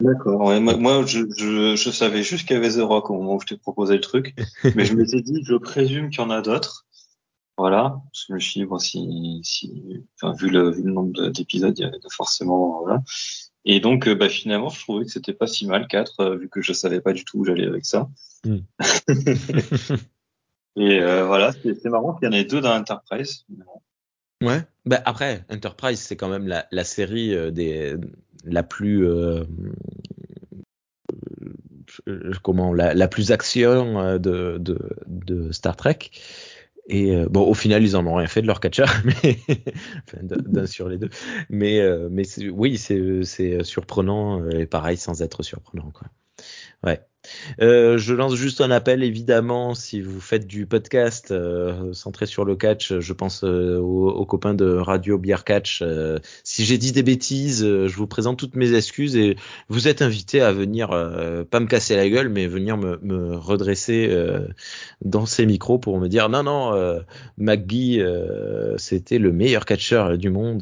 D'accord. 0.00 0.40
Ouais, 0.40 0.60
moi, 0.60 1.04
je, 1.06 1.20
je, 1.36 1.76
je, 1.76 1.90
savais 1.90 2.22
juste 2.22 2.46
qu'il 2.46 2.56
y 2.56 2.58
avait 2.58 2.70
The 2.70 2.82
Rock 2.82 3.10
au 3.10 3.14
moment 3.14 3.36
où 3.36 3.40
je 3.40 3.46
t'ai 3.46 3.56
proposé 3.56 3.94
le 3.94 4.00
truc, 4.00 4.34
mais 4.74 4.84
je 4.84 4.94
m'étais 4.94 5.20
dit, 5.20 5.42
je 5.44 5.54
présume 5.54 6.10
qu'il 6.10 6.20
y 6.20 6.24
en 6.24 6.30
a 6.30 6.42
d'autres. 6.42 6.86
Voilà. 7.56 8.00
Je 8.12 8.32
me 8.32 8.40
suis 8.40 8.60
dit, 8.60 8.66
bon, 8.66 8.78
si, 8.78 9.40
si, 9.44 10.04
enfin, 10.20 10.34
vu 10.34 10.50
le, 10.50 10.70
vu 10.70 10.82
le 10.82 10.92
nombre 10.92 11.28
d'épisodes, 11.28 11.78
il 11.78 11.82
y 11.82 11.84
a 11.84 11.90
forcément, 12.10 12.80
voilà. 12.82 13.02
Et 13.64 13.80
donc, 13.80 14.08
euh, 14.08 14.14
bah, 14.14 14.28
finalement, 14.28 14.68
je 14.68 14.80
trouvais 14.80 15.04
que 15.04 15.10
c'était 15.10 15.32
pas 15.32 15.46
si 15.46 15.66
mal, 15.66 15.86
4, 15.86 16.20
euh, 16.20 16.36
vu 16.36 16.48
que 16.48 16.60
je 16.60 16.72
savais 16.72 17.00
pas 17.00 17.12
du 17.12 17.24
tout 17.24 17.38
où 17.38 17.44
j'allais 17.44 17.66
avec 17.66 17.86
ça. 17.86 18.08
Mm. 18.44 18.58
Et 20.76 21.00
euh, 21.00 21.24
voilà, 21.26 21.52
c'est 21.52 21.84
marrant 21.86 22.14
qu'il 22.14 22.26
y 22.26 22.28
en 22.28 22.32
ait 22.32 22.44
deux 22.44 22.60
dans 22.60 22.74
Enterprise. 22.74 23.46
Ouais. 24.44 24.62
Bah 24.86 25.00
après, 25.04 25.44
Enterprise, 25.50 26.00
c'est 26.00 26.16
quand 26.16 26.28
même 26.28 26.46
la, 26.46 26.84
série 26.84 27.34
euh, 27.34 27.50
des 27.50 27.96
la 28.44 28.62
plus 28.62 29.06
euh, 29.06 29.44
euh, 32.08 32.32
comment 32.42 32.72
la, 32.74 33.08
plus 33.08 33.32
action 33.32 34.18
de, 34.18 34.58
de, 34.58 35.52
Star 35.52 35.76
Trek. 35.76 36.10
Et 36.86 37.16
bon, 37.30 37.48
au 37.48 37.54
final, 37.54 37.82
ils 37.82 37.96
en 37.96 38.06
ont 38.06 38.16
rien 38.16 38.26
fait 38.26 38.42
de 38.42 38.46
leur 38.46 38.60
catcher, 38.60 38.84
d'un 40.22 40.66
sur 40.66 40.90
les 40.90 40.98
deux. 40.98 41.08
Mais 41.48 41.80
mais 42.10 42.24
oui, 42.50 42.76
c'est 42.76 43.62
surprenant 43.62 44.46
et 44.50 44.66
pareil 44.66 44.98
sans 44.98 45.22
être 45.22 45.42
surprenant 45.42 45.90
quoi. 45.92 46.08
Ouais. 46.82 47.00
Euh, 47.60 47.98
je 47.98 48.14
lance 48.14 48.34
juste 48.34 48.60
un 48.60 48.70
appel, 48.70 49.02
évidemment, 49.02 49.74
si 49.74 50.00
vous 50.00 50.20
faites 50.20 50.46
du 50.46 50.66
podcast 50.66 51.30
euh, 51.30 51.92
centré 51.92 52.26
sur 52.26 52.44
le 52.44 52.56
catch, 52.56 52.98
je 52.98 53.12
pense 53.12 53.44
euh, 53.44 53.78
aux, 53.78 54.24
copains 54.26 54.54
de 54.54 54.74
Radio 54.74 55.18
Bière 55.18 55.44
Catch. 55.44 55.82
Si 56.42 56.64
j'ai 56.64 56.78
dit 56.78 56.92
des 56.92 57.02
bêtises, 57.02 57.62
je 57.62 57.96
vous 57.96 58.06
présente 58.06 58.38
toutes 58.38 58.56
mes 58.56 58.74
excuses 58.74 59.16
et 59.16 59.36
vous 59.68 59.86
êtes 59.88 60.02
invité 60.02 60.40
à 60.40 60.52
venir, 60.52 60.88
pas 61.50 61.60
me 61.60 61.66
casser 61.66 61.96
la 61.96 62.08
gueule, 62.08 62.28
mais 62.28 62.46
venir 62.46 62.76
me, 62.76 63.36
redresser 63.36 64.10
dans 65.04 65.26
ces 65.26 65.46
micros 65.46 65.78
pour 65.78 65.98
me 65.98 66.08
dire 66.08 66.28
non, 66.28 66.42
non, 66.42 67.02
McGee, 67.36 68.02
c'était 68.78 69.18
le 69.18 69.32
meilleur 69.32 69.66
catcheur 69.66 70.16
du 70.16 70.30
monde 70.30 70.58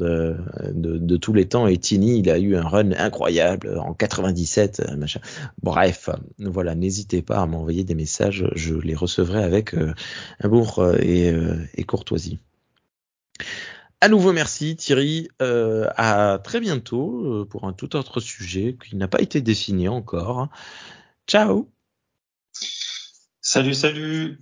de, 0.73 1.17
tous 1.17 1.33
les 1.33 1.45
temps 1.45 1.67
et 1.67 1.77
Tini, 1.77 2.19
il 2.19 2.29
a 2.29 2.37
eu 2.37 2.55
un 2.55 2.67
run 2.67 2.91
incroyable 2.91 3.77
en 3.77 3.93
97, 3.93 4.95
machin. 4.97 5.21
Bref 5.61 6.09
voilà, 6.53 6.75
n'hésitez 6.75 7.21
pas 7.21 7.39
à 7.39 7.45
m'envoyer 7.45 7.83
des 7.83 7.95
messages, 7.95 8.47
je 8.55 8.75
les 8.75 8.95
recevrai 8.95 9.43
avec 9.43 9.73
euh, 9.73 9.93
amour 10.39 10.79
euh, 10.79 10.95
euh, 11.01 11.65
et, 11.73 11.83
courtoisie. 11.83 12.39
À 13.99 14.07
nouveau, 14.07 14.31
merci 14.31 14.75
Thierry. 14.75 15.29
à 15.39 16.39
très 16.43 16.59
bientôt 16.59 17.45
pour 17.49 17.65
un 17.65 17.73
tout 17.73 17.95
autre 17.95 18.19
sujet 18.19 18.77
qui 18.83 18.95
n'a 18.95 19.07
pas 19.07 19.21
été 19.21 19.41
défini 19.41 19.87
encore. 19.87 20.49
Ciao. 21.27 21.69
Salut, 23.41 23.73
salut. 23.73 24.39